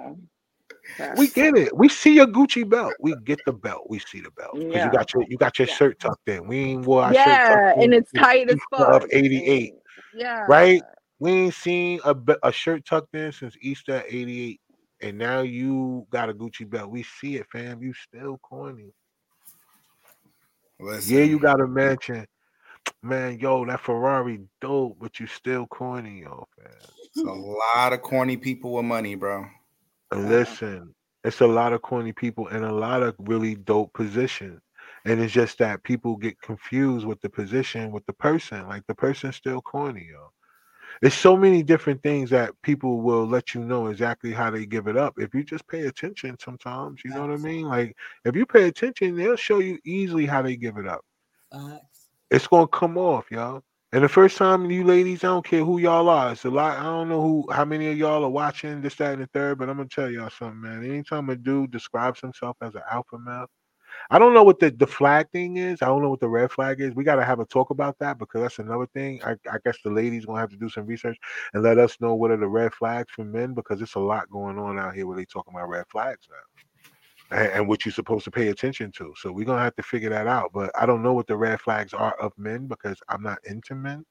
we 1.18 1.28
get 1.28 1.58
it. 1.58 1.76
We 1.76 1.90
see 1.90 2.14
your 2.16 2.28
Gucci 2.28 2.68
belt. 2.68 2.94
We 3.00 3.16
get 3.26 3.40
the 3.46 3.54
belt. 3.54 3.88
We 3.90 4.00
see 4.00 4.22
the 4.22 4.32
belt. 4.32 4.52
'Cause 4.54 4.62
Yeah. 4.76 4.86
you 4.86 4.92
got 4.92 5.14
your 5.14 5.24
you 5.28 5.38
got 5.38 5.60
your 5.60 5.68
Yeah. 5.68 5.74
shirt 5.74 6.00
tucked 6.00 6.30
in. 6.30 6.48
We 6.48 6.58
ain't 6.60 6.86
wore 6.86 7.04
our 7.04 7.14
shirt 7.14 7.26
Yeah, 7.26 7.50
tucked 7.50 7.78
in 7.78 7.84
and 7.84 7.94
it's 7.96 8.12
tight 8.12 8.50
as 8.50 8.60
fuck. 8.70 9.04
of 9.04 9.10
88. 9.12 9.74
Yeah. 10.14 10.46
Right? 10.48 10.84
We 11.20 11.32
ain't 11.32 11.54
seen 11.54 12.00
a, 12.06 12.16
a 12.44 12.52
shirt 12.52 12.86
tucked 12.86 13.16
in 13.16 13.32
since 13.32 13.56
Easter 13.62 14.04
88. 14.08 14.62
And 15.04 15.18
now 15.18 15.42
you 15.42 16.08
got 16.12 16.30
a 16.30 16.34
Gucci 16.34 16.70
belt. 16.70 16.90
We 16.90 17.04
see 17.04 17.36
it, 17.36 17.48
fam. 17.52 17.84
You 17.84 17.94
still 17.94 18.38
corny. 18.38 18.94
Listen, 20.80 21.16
Yeah, 21.16 21.24
you 21.24 21.40
got 21.40 21.60
a 21.60 21.68
mansion. 21.68 22.26
Man, 23.02 23.38
yo, 23.40 23.66
that 23.66 23.82
Ferrari 23.82 24.42
dope, 24.62 24.98
but 25.00 25.20
you 25.20 25.28
still 25.28 25.68
corny, 25.68 26.22
yo, 26.22 26.48
fam. 26.58 26.74
it's 27.04 27.18
a 27.18 27.32
lot 27.32 27.94
of 27.94 28.02
corny 28.02 28.38
people 28.38 28.74
with 28.74 28.86
money, 28.86 29.16
bro. 29.16 29.46
Listen, 30.14 30.94
it's 31.24 31.42
a 31.42 31.48
lot 31.48 31.74
of 31.74 31.82
corny 31.82 32.12
people 32.12 32.48
in 32.48 32.64
a 32.64 32.74
lot 32.74 33.04
of 33.04 33.16
really 33.20 33.56
dope 33.56 33.94
positions. 33.94 34.62
And 35.06 35.22
it's 35.22 35.34
just 35.34 35.58
that 35.58 35.84
people 35.84 36.16
get 36.16 36.40
confused 36.42 37.06
with 37.06 37.20
the 37.22 37.30
position 37.30 37.92
with 37.92 38.06
the 38.06 38.14
person. 38.14 38.68
Like 38.68 38.84
the 38.88 38.96
person's 38.96 39.36
still 39.36 39.62
corny, 39.62 40.08
yo. 40.12 40.32
There's 41.04 41.14
so 41.14 41.36
many 41.36 41.64
different 41.64 42.02
things 42.02 42.30
that 42.30 42.54
people 42.62 43.02
will 43.02 43.28
let 43.28 43.54
you 43.54 43.60
know 43.60 43.88
exactly 43.88 44.32
how 44.32 44.50
they 44.50 44.66
give 44.66 44.88
it 44.88 44.96
up. 44.96 45.16
If 45.18 45.34
you 45.36 45.44
just 45.44 45.68
pay 45.68 45.88
attention 45.88 46.38
sometimes, 46.40 47.02
you 47.04 47.12
know 47.12 47.20
what 47.20 47.32
I 47.32 47.36
mean? 47.36 47.66
Like 47.66 47.98
if 48.24 48.38
you 48.38 48.46
pay 48.46 48.70
attention, 48.70 49.18
they'll 49.18 49.36
show 49.36 49.60
you 49.60 49.78
easily 49.84 50.26
how 50.26 50.42
they 50.42 50.56
give 50.56 50.78
it 50.78 50.88
up. 50.88 51.02
Facts. 51.52 52.08
It's 52.32 52.48
gonna 52.48 52.70
come 52.70 52.98
off, 52.98 53.30
y'all. 53.30 53.64
And 53.92 54.02
the 54.02 54.08
first 54.08 54.38
time 54.38 54.72
you 54.72 54.86
ladies, 54.86 55.26
I 55.26 55.28
don't 55.28 55.46
care 55.46 55.66
who 55.66 55.78
y'all 55.78 56.08
are. 56.08 56.32
It's 56.32 56.46
a 56.46 56.50
lot. 56.50 56.80
I 56.80 56.84
don't 56.84 57.10
know 57.10 57.22
who, 57.22 57.52
how 57.52 57.66
many 57.66 57.92
of 57.92 57.98
y'all 57.98 58.24
are 58.24 58.30
watching 58.30 58.82
this, 58.82 58.96
that, 58.96 59.12
and 59.12 59.24
the 59.24 59.28
third. 59.34 59.58
But 59.58 59.68
I'm 59.68 59.76
gonna 59.76 59.90
tell 59.90 60.10
y'all 60.10 60.30
something, 60.30 60.62
man. 60.62 60.86
Anytime 60.86 61.30
a 61.32 61.36
dude 61.36 61.72
describes 61.72 62.22
himself 62.22 62.56
as 62.62 62.76
an 62.76 62.84
alpha 62.90 63.20
male, 63.20 63.48
I 64.10 64.20
don't 64.20 64.34
know 64.34 64.44
what 64.44 64.60
the 64.60 64.72
the 64.72 64.88
flag 64.88 65.30
thing 65.32 65.58
is. 65.58 65.82
I 65.82 65.88
don't 65.88 66.02
know 66.02 66.10
what 66.10 66.20
the 66.20 66.30
red 66.30 66.52
flag 66.52 66.82
is. 66.82 66.94
We 66.94 67.04
gotta 67.04 67.26
have 67.26 67.40
a 67.40 67.46
talk 67.46 67.70
about 67.70 67.98
that 68.00 68.18
because 68.20 68.42
that's 68.42 68.60
another 68.60 68.88
thing. 68.88 69.22
I, 69.24 69.32
I 69.52 69.58
guess 69.66 69.78
the 69.84 69.90
ladies 69.92 70.26
gonna 70.26 70.40
have 70.40 70.50
to 70.52 70.58
do 70.58 70.70
some 70.70 70.86
research 70.86 71.18
and 71.54 71.64
let 71.64 71.78
us 71.78 72.00
know 72.00 72.16
what 72.16 72.32
are 72.32 72.38
the 72.38 72.48
red 72.48 72.74
flags 72.74 73.12
for 73.12 73.24
men 73.24 73.54
because 73.54 73.82
it's 73.82 73.96
a 73.96 74.00
lot 74.00 74.30
going 74.30 74.58
on 74.58 74.80
out 74.80 74.96
here 74.96 75.08
where 75.08 75.18
they 75.18 75.26
talking 75.26 75.54
about 75.54 75.70
red 75.70 75.86
flags 75.92 76.28
now 76.30 77.38
and, 77.38 77.52
and 77.52 77.68
what 77.68 77.86
you're 77.86 77.94
supposed 77.94 78.26
to 78.26 78.32
pay 78.32 78.50
attention 78.50 78.92
to. 78.94 79.14
So 79.18 79.32
we're 79.32 79.46
gonna 79.46 79.64
have 79.64 79.76
to 79.76 79.84
figure 79.84 80.10
that 80.10 80.28
out. 80.28 80.52
But 80.54 80.72
I 80.80 80.86
don't 80.86 81.04
know 81.04 81.14
what 81.14 81.28
the 81.28 81.38
red 81.38 81.62
flags 81.62 81.94
are 81.94 82.14
of 82.20 82.34
men 82.38 82.68
because 82.68 83.00
I'm 83.10 83.24
not 83.24 83.40
into 83.46 83.76
men. 83.76 84.06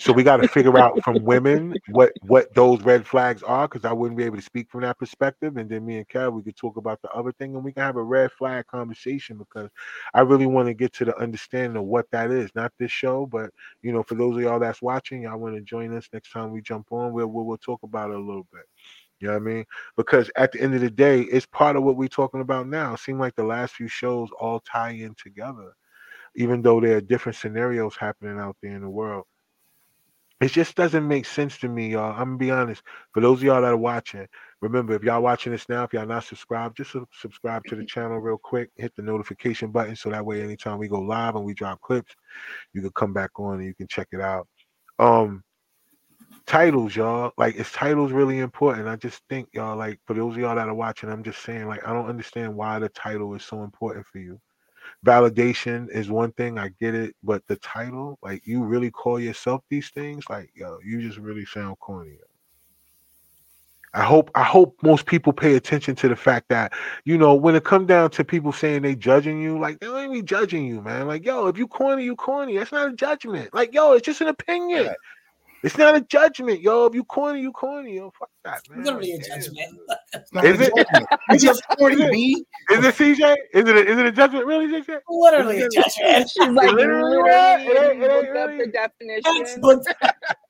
So 0.00 0.14
we 0.14 0.22
got 0.24 0.38
to 0.38 0.46
figure 0.46 0.78
out 0.78 0.98
from 1.04 1.22
women 1.24 1.78
what 1.88 2.14
what 2.22 2.54
those 2.54 2.80
red 2.82 3.06
flags 3.06 3.42
are 3.42 3.68
because 3.68 3.84
I 3.84 3.92
wouldn't 3.92 4.16
be 4.16 4.24
able 4.24 4.38
to 4.38 4.42
speak 4.42 4.70
from 4.70 4.80
that 4.80 4.98
perspective. 4.98 5.58
And 5.58 5.68
then 5.68 5.84
me 5.84 5.98
and 5.98 6.08
Carol 6.08 6.32
we 6.32 6.42
could 6.42 6.56
talk 6.56 6.78
about 6.78 7.02
the 7.02 7.10
other 7.10 7.32
thing 7.32 7.54
and 7.54 7.62
we 7.62 7.72
can 7.72 7.82
have 7.82 7.96
a 7.96 8.02
red 8.02 8.32
flag 8.32 8.66
conversation 8.66 9.36
because 9.36 9.68
I 10.14 10.22
really 10.22 10.46
want 10.46 10.68
to 10.68 10.74
get 10.74 10.94
to 10.94 11.04
the 11.04 11.18
understanding 11.18 11.76
of 11.76 11.84
what 11.84 12.10
that 12.12 12.30
is. 12.30 12.50
Not 12.54 12.72
this 12.78 12.90
show, 12.90 13.26
but 13.26 13.50
you 13.82 13.92
know, 13.92 14.02
for 14.02 14.14
those 14.14 14.36
of 14.36 14.42
y'all 14.42 14.58
that's 14.58 14.80
watching, 14.80 15.22
y'all 15.22 15.38
want 15.38 15.54
to 15.56 15.60
join 15.60 15.94
us 15.94 16.08
next 16.14 16.32
time 16.32 16.50
we 16.50 16.62
jump 16.62 16.86
on. 16.92 17.12
We'll, 17.12 17.26
we'll 17.26 17.44
we'll 17.44 17.58
talk 17.58 17.82
about 17.82 18.10
it 18.10 18.16
a 18.16 18.20
little 18.20 18.46
bit. 18.50 18.64
You 19.20 19.28
know 19.28 19.34
what 19.34 19.42
I 19.42 19.44
mean? 19.44 19.64
Because 19.98 20.30
at 20.36 20.52
the 20.52 20.62
end 20.62 20.74
of 20.74 20.80
the 20.80 20.90
day, 20.90 21.22
it's 21.22 21.46
part 21.46 21.76
of 21.76 21.82
what 21.82 21.96
we're 21.96 22.08
talking 22.08 22.40
about 22.40 22.66
now. 22.68 22.94
It 22.94 23.00
seems 23.00 23.20
like 23.20 23.36
the 23.36 23.44
last 23.44 23.74
few 23.74 23.88
shows 23.88 24.30
all 24.40 24.60
tie 24.60 24.92
in 24.92 25.14
together, 25.22 25.74
even 26.36 26.62
though 26.62 26.80
there 26.80 26.96
are 26.96 27.02
different 27.02 27.36
scenarios 27.36 27.96
happening 27.96 28.38
out 28.38 28.56
there 28.62 28.74
in 28.74 28.80
the 28.80 28.88
world. 28.88 29.26
It 30.40 30.52
just 30.52 30.74
doesn't 30.74 31.06
make 31.06 31.26
sense 31.26 31.58
to 31.58 31.68
me, 31.68 31.90
y'all. 31.90 32.12
I'm 32.12 32.24
gonna 32.24 32.36
be 32.38 32.50
honest. 32.50 32.82
For 33.12 33.20
those 33.20 33.40
of 33.40 33.44
y'all 33.44 33.60
that 33.60 33.72
are 33.72 33.76
watching, 33.76 34.26
remember 34.62 34.94
if 34.94 35.02
y'all 35.02 35.20
watching 35.20 35.52
this 35.52 35.68
now, 35.68 35.84
if 35.84 35.92
y'all 35.92 36.06
not 36.06 36.24
subscribed, 36.24 36.78
just 36.78 36.96
subscribe 37.12 37.62
to 37.66 37.76
the 37.76 37.84
channel 37.84 38.18
real 38.18 38.38
quick. 38.42 38.70
Hit 38.76 38.94
the 38.96 39.02
notification 39.02 39.70
button 39.70 39.96
so 39.96 40.08
that 40.08 40.24
way 40.24 40.42
anytime 40.42 40.78
we 40.78 40.88
go 40.88 40.98
live 40.98 41.36
and 41.36 41.44
we 41.44 41.52
drop 41.52 41.80
clips, 41.82 42.14
you 42.72 42.80
can 42.80 42.90
come 42.92 43.12
back 43.12 43.38
on 43.38 43.58
and 43.58 43.66
you 43.66 43.74
can 43.74 43.86
check 43.86 44.08
it 44.12 44.20
out. 44.22 44.48
Um, 44.98 45.44
titles, 46.46 46.96
y'all. 46.96 47.32
Like, 47.36 47.56
is 47.56 47.70
titles 47.70 48.10
really 48.10 48.38
important? 48.38 48.88
I 48.88 48.96
just 48.96 49.22
think, 49.28 49.48
y'all, 49.52 49.76
like, 49.76 50.00
for 50.06 50.14
those 50.14 50.34
of 50.34 50.38
y'all 50.40 50.56
that 50.56 50.68
are 50.68 50.74
watching, 50.74 51.10
I'm 51.10 51.22
just 51.22 51.42
saying, 51.42 51.66
like, 51.66 51.86
I 51.86 51.92
don't 51.92 52.08
understand 52.08 52.54
why 52.54 52.78
the 52.78 52.88
title 52.88 53.34
is 53.34 53.44
so 53.44 53.62
important 53.62 54.06
for 54.06 54.18
you. 54.18 54.40
Validation 55.04 55.88
is 55.90 56.10
one 56.10 56.32
thing, 56.32 56.58
I 56.58 56.68
get 56.80 56.94
it, 56.94 57.16
but 57.22 57.46
the 57.46 57.56
title, 57.56 58.18
like, 58.22 58.46
you 58.46 58.62
really 58.62 58.90
call 58.90 59.18
yourself 59.18 59.62
these 59.70 59.88
things, 59.90 60.24
like, 60.28 60.50
yo, 60.54 60.78
you 60.84 61.00
just 61.00 61.18
really 61.18 61.46
sound 61.46 61.78
corny. 61.78 62.18
I 63.92 64.04
hope 64.04 64.30
I 64.34 64.44
hope 64.44 64.76
most 64.82 65.06
people 65.06 65.32
pay 65.32 65.56
attention 65.56 65.96
to 65.96 66.08
the 66.08 66.14
fact 66.14 66.48
that 66.48 66.72
you 67.04 67.18
know 67.18 67.34
when 67.34 67.56
it 67.56 67.64
come 67.64 67.86
down 67.86 68.10
to 68.10 68.24
people 68.24 68.52
saying 68.52 68.82
they 68.82 68.94
judging 68.94 69.42
you, 69.42 69.58
like 69.58 69.80
they 69.80 69.86
don't 69.86 70.04
even 70.04 70.12
be 70.12 70.22
judging 70.22 70.64
you, 70.64 70.80
man. 70.80 71.08
Like 71.08 71.24
yo, 71.24 71.48
if 71.48 71.58
you 71.58 71.66
corny, 71.66 72.04
you 72.04 72.14
corny. 72.14 72.56
That's 72.56 72.70
not 72.70 72.90
a 72.90 72.92
judgment. 72.92 73.52
Like 73.52 73.74
yo, 73.74 73.92
it's 73.94 74.06
just 74.06 74.20
an 74.20 74.28
opinion. 74.28 74.86
Right. 74.86 74.96
It's 75.62 75.76
not 75.76 75.94
a 75.96 76.00
judgment, 76.00 76.60
yo. 76.62 76.86
If 76.86 76.94
you 76.94 77.04
corny, 77.04 77.40
you 77.42 77.52
corny, 77.52 77.96
yo. 77.96 78.10
Fuck 78.18 78.30
that, 78.44 78.62
man. 78.70 78.82
Literally 78.84 79.12
a 79.12 79.16
Like, 79.16 79.24
damn. 79.26 79.40
judgment. 79.42 79.68
Not 80.32 80.44
Is 80.44 80.60
a 80.60 80.64
it? 80.64 80.72
judgment. 80.76 81.08
You 81.30 81.38
just 81.38 81.62
corny, 81.78 82.02
Is? 82.02 82.10
B. 82.10 82.44
Is 82.70 82.84
it 82.86 82.94
CJ? 82.94 83.36
Is 83.52 83.68
it 83.68 83.76
a, 83.76 83.86
is 83.90 83.98
it 83.98 84.06
a 84.06 84.12
judgment? 84.12 84.46
Really, 84.46 84.66
CJ? 84.68 85.00
Literally 85.08 85.60
a 85.62 85.68
judgment. 85.68 86.30
She's 86.30 86.48
like 86.48 86.72
literally 86.72 87.16
literally. 87.16 87.30
It 87.30 87.92
ain't- 87.92 88.02
it 88.02 88.10
ain't 88.10 88.30
really- 88.30 88.58
the 88.58 88.66
definition. 88.72 89.62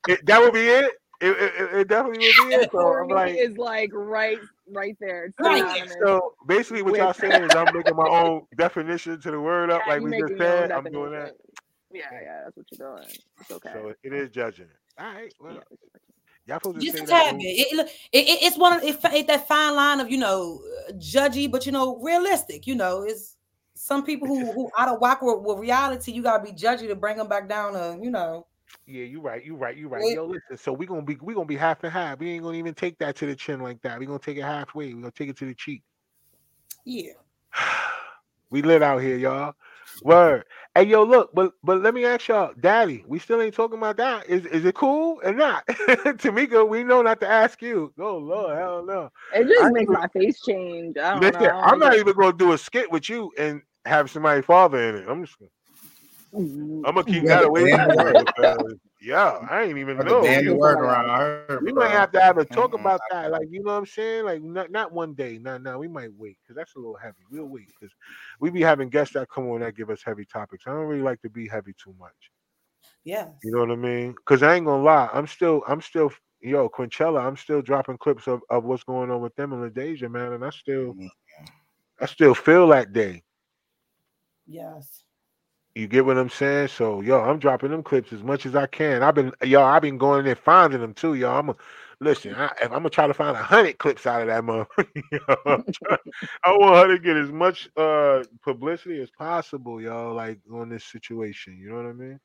It, 0.07 0.25
that 0.25 0.39
would 0.41 0.53
be 0.53 0.61
it. 0.67 0.91
It, 1.21 1.27
it, 1.29 1.53
it- 1.61 1.73
it 1.81 1.87
definitely 1.87 2.25
would 2.25 2.49
be 2.49 2.55
it. 2.55 2.71
So 2.71 2.79
I'm 2.79 3.07
Corny 3.09 3.13
like, 3.13 3.35
is 3.35 3.57
like 3.57 3.89
right, 3.93 4.39
right 4.71 4.95
there. 4.99 5.31
Right. 5.39 5.87
so 6.03 6.33
basically, 6.47 6.81
what 6.83 6.93
With- 6.93 7.01
y'all 7.01 7.13
saying 7.13 7.43
is 7.43 7.51
I'm 7.55 7.67
making 7.75 7.95
my 7.95 8.07
own 8.07 8.43
definition 8.57 9.19
to 9.21 9.31
the 9.31 9.39
word 9.39 9.69
up, 9.69 9.81
Yeah, 9.85 9.93
like 9.93 10.01
we 10.01 10.11
just 10.11 10.21
making 10.21 10.37
your 10.37 10.47
own 10.47 10.59
said. 10.61 10.71
I'm 10.71 10.83
doing 10.85 11.11
that. 11.11 11.33
Yeah, 11.93 12.05
yeah, 12.13 12.41
that's 12.45 12.55
what 12.55 12.65
you're 12.71 12.95
doing. 12.95 13.07
It's 13.41 13.51
okay. 13.51 13.69
So 13.73 13.93
it 14.03 14.13
is 14.13 14.29
judging. 14.29 14.67
All 15.01 15.13
right. 15.13 15.33
Well, 15.39 15.53
Yeah. 15.55 15.59
Y'all 16.47 16.57
supposed 16.57 16.79
to 16.79 16.85
Just 16.85 16.97
say 16.97 17.03
a 17.03 17.07
that. 17.07 17.23
tad 17.23 17.33
when- 17.33 17.39
bit. 17.39 17.45
It, 17.57 17.79
it, 17.79 17.89
it, 18.13 18.43
it's 18.43 18.57
one 18.57 18.73
of 18.73 18.83
it, 18.83 18.99
it, 19.13 19.27
that 19.27 19.47
fine 19.47 19.75
line 19.75 19.99
of 19.99 20.09
you 20.09 20.17
know 20.17 20.59
uh, 20.87 20.91
judgy, 20.93 21.49
but 21.49 21.65
you 21.65 21.71
know 21.71 21.97
realistic. 22.01 22.65
You 22.65 22.75
know, 22.75 23.03
it's 23.03 23.37
some 23.75 24.03
people 24.03 24.27
who 24.27 24.51
who 24.51 24.69
out 24.77 24.89
of 24.89 24.99
whack 24.99 25.21
with, 25.21 25.39
with 25.41 25.59
reality. 25.59 26.11
You 26.11 26.23
gotta 26.23 26.43
be 26.43 26.51
judgy 26.51 26.87
to 26.87 26.95
bring 26.95 27.17
them 27.17 27.27
back 27.27 27.47
down 27.47 27.73
to 27.73 27.97
you 28.01 28.09
know. 28.09 28.47
Yeah, 28.87 29.03
you're 29.03 29.21
right. 29.21 29.45
You're 29.45 29.55
right. 29.57 29.77
You're 29.77 29.89
right. 29.89 30.03
Yeah. 30.05 30.15
Yo, 30.15 30.25
listen. 30.25 30.57
So 30.57 30.73
we're 30.73 30.87
gonna 30.87 31.03
be 31.03 31.15
we're 31.21 31.35
gonna 31.35 31.45
be 31.45 31.57
half 31.57 31.83
and 31.83 31.93
half. 31.93 32.19
We 32.19 32.31
ain't 32.31 32.43
gonna 32.43 32.57
even 32.57 32.73
take 32.73 32.97
that 32.99 33.15
to 33.17 33.27
the 33.27 33.35
chin 33.35 33.61
like 33.61 33.81
that. 33.83 33.99
We 33.99 34.05
gonna 34.07 34.17
take 34.19 34.37
it 34.37 34.43
halfway. 34.43 34.87
We 34.87 34.93
gonna 35.01 35.11
take 35.11 35.29
it 35.29 35.37
to 35.37 35.45
the 35.45 35.53
cheek. 35.53 35.83
Yeah. 36.85 37.13
we 38.49 38.61
lit 38.63 38.81
out 38.81 38.99
here, 39.01 39.17
y'all. 39.17 39.53
Word. 40.03 40.45
Hey, 40.73 40.83
yo, 40.83 41.03
look, 41.03 41.31
but 41.33 41.51
but 41.63 41.81
let 41.81 41.93
me 41.93 42.05
ask 42.05 42.29
y'all, 42.29 42.53
Daddy, 42.57 43.03
we 43.05 43.19
still 43.19 43.41
ain't 43.41 43.53
talking 43.53 43.77
about 43.77 43.97
that. 43.97 44.25
Is 44.29 44.45
is 44.45 44.63
it 44.63 44.73
cool 44.73 45.19
or 45.21 45.33
not? 45.33 45.65
Tamika, 45.67 46.67
we 46.67 46.85
know 46.85 47.01
not 47.01 47.19
to 47.19 47.27
ask 47.27 47.61
you. 47.61 47.93
Oh 47.99 48.17
Lord, 48.17 48.51
mm-hmm. 48.51 48.59
hell 48.59 48.85
no. 48.85 49.09
It 49.35 49.49
just 49.49 49.61
I 49.61 49.69
makes 49.71 49.91
my 49.91 50.07
face 50.07 50.41
change. 50.41 50.97
I 50.97 51.11
don't 51.11 51.21
Listen, 51.21 51.41
know. 51.41 51.49
I 51.49 51.51
don't 51.51 51.73
I'm 51.73 51.79
not 51.79 51.95
even 51.95 52.13
gonna 52.13 52.31
do 52.31 52.53
a 52.53 52.57
skit 52.57 52.89
with 52.89 53.09
you 53.09 53.33
and 53.37 53.61
have 53.85 54.09
somebody 54.09 54.41
father 54.41 54.81
in 54.89 54.95
it. 54.95 55.09
I'm 55.09 55.25
just 55.25 55.41
it. 55.41 55.51
I'm 56.33 56.81
gonna 56.81 57.03
mm-hmm. 57.03 57.11
keep 57.11 57.23
Yeah, 57.23 57.41
that 57.41 57.41
the 57.41 57.47
away 57.47 58.81
from 59.01 59.21
band 59.21 59.45
you 59.45 59.49
word. 59.49 59.65
because 59.65 60.01
yeah, 60.01 60.01
I 60.01 60.01
ain't 60.01 60.01
even 60.01 60.01
Or 60.01 60.03
the 60.03 60.13
know. 60.13 60.21
band 60.21 60.45
You- 60.45 60.55
word 60.55 60.79
around. 60.79 61.09
I 61.09 61.17
heard, 61.19 61.63
We 61.63 61.71
bro. 61.71 61.83
might 61.83 61.91
have 61.91 62.11
to 62.11 62.21
have 62.21 62.37
a 62.37 62.45
talk 62.45 62.73
about 62.73 63.01
that, 63.11 63.31
like 63.31 63.47
you 63.49 63.63
know 63.63 63.71
what 63.73 63.77
I'm 63.79 63.85
saying. 63.85 64.25
Like 64.25 64.41
not 64.43 64.71
not 64.71 64.91
one 64.91 65.13
day, 65.13 65.37
no, 65.39 65.57
no, 65.57 65.79
we 65.79 65.87
might 65.87 66.13
wait 66.13 66.37
because 66.41 66.55
that's 66.55 66.75
a 66.75 66.79
little 66.79 66.97
heavy. 66.97 67.23
We'll 67.31 67.45
wait 67.47 67.67
because 67.67 67.93
we 68.39 68.49
be 68.51 68.61
having 68.61 68.89
guests 68.89 69.13
that 69.13 69.29
come 69.29 69.47
on 69.49 69.61
that 69.61 69.75
give 69.75 69.89
us 69.89 70.03
heavy 70.03 70.25
topics. 70.25 70.65
I 70.67 70.71
don't 70.71 70.85
really 70.87 71.01
like 71.03 71.21
to 71.21 71.29
be 71.29 71.47
heavy 71.47 71.73
too 71.81 71.95
much. 71.99 72.31
Yes. 73.03 73.29
You 73.43 73.51
know 73.51 73.59
what 73.59 73.71
I 73.71 73.75
mean? 73.75 74.11
Because 74.13 74.43
I 74.43 74.55
ain't 74.55 74.65
gonna 74.65 74.83
lie, 74.83 75.09
I'm 75.13 75.27
still, 75.27 75.63
I'm 75.67 75.81
still, 75.81 76.11
yo, 76.41 76.69
Quinchella, 76.69 77.25
I'm 77.25 77.37
still 77.37 77.61
dropping 77.61 77.97
clips 77.97 78.27
of, 78.27 78.41
of 78.49 78.63
what's 78.63 78.83
going 78.83 79.11
on 79.11 79.21
with 79.21 79.35
them 79.35 79.53
and 79.53 79.71
LaDeja, 79.71 80.09
man, 80.11 80.33
and 80.33 80.45
I 80.45 80.49
still. 80.51 80.95
I 81.99 82.05
still 82.07 82.33
feel 82.33 82.67
that 82.69 82.93
day. 82.93 83.23
Yes. 84.47 85.00
You 85.75 85.87
get 85.87 86.05
what 86.05 86.17
I'm 86.17 86.29
saying? 86.29 86.67
So, 86.67 86.99
yo, 87.01 87.21
I'm 87.21 87.39
dropping 87.39 87.71
them 87.71 87.83
clips 87.83 88.11
as 88.11 88.23
much 88.23 88.45
as 88.45 88.55
I 88.55 88.65
can. 88.67 89.03
I've 89.03 89.15
been, 89.15 89.31
yo, 89.43 89.63
I've 89.63 89.81
been 89.81 89.97
going 89.97 90.25
there 90.25 90.35
finding 90.35 90.81
them 90.81 90.93
too, 90.93 91.13
yo. 91.13 91.31
I'm 91.31 91.49
a, 91.49 91.55
listen. 92.01 92.35
I, 92.35 92.47
if 92.61 92.65
I'm 92.65 92.79
gonna 92.79 92.89
try 92.89 93.07
to 93.07 93.13
find 93.13 93.37
a 93.37 93.41
hundred 93.41 93.77
clips 93.77 94.05
out 94.05 94.21
of 94.21 94.27
that 94.27 94.43
motherfucker, 94.43 95.63
I 96.43 96.51
want 96.57 96.75
her 96.75 96.97
to 96.97 97.01
get 97.01 97.15
as 97.15 97.31
much 97.31 97.69
uh 97.77 98.23
publicity 98.43 99.01
as 99.01 99.11
possible, 99.11 99.81
yo. 99.81 100.13
Like 100.13 100.41
on 100.51 100.67
this 100.67 100.83
situation, 100.83 101.57
you 101.57 101.69
know 101.69 101.77
what 101.77 101.85
I 101.85 101.93
mean? 101.93 102.19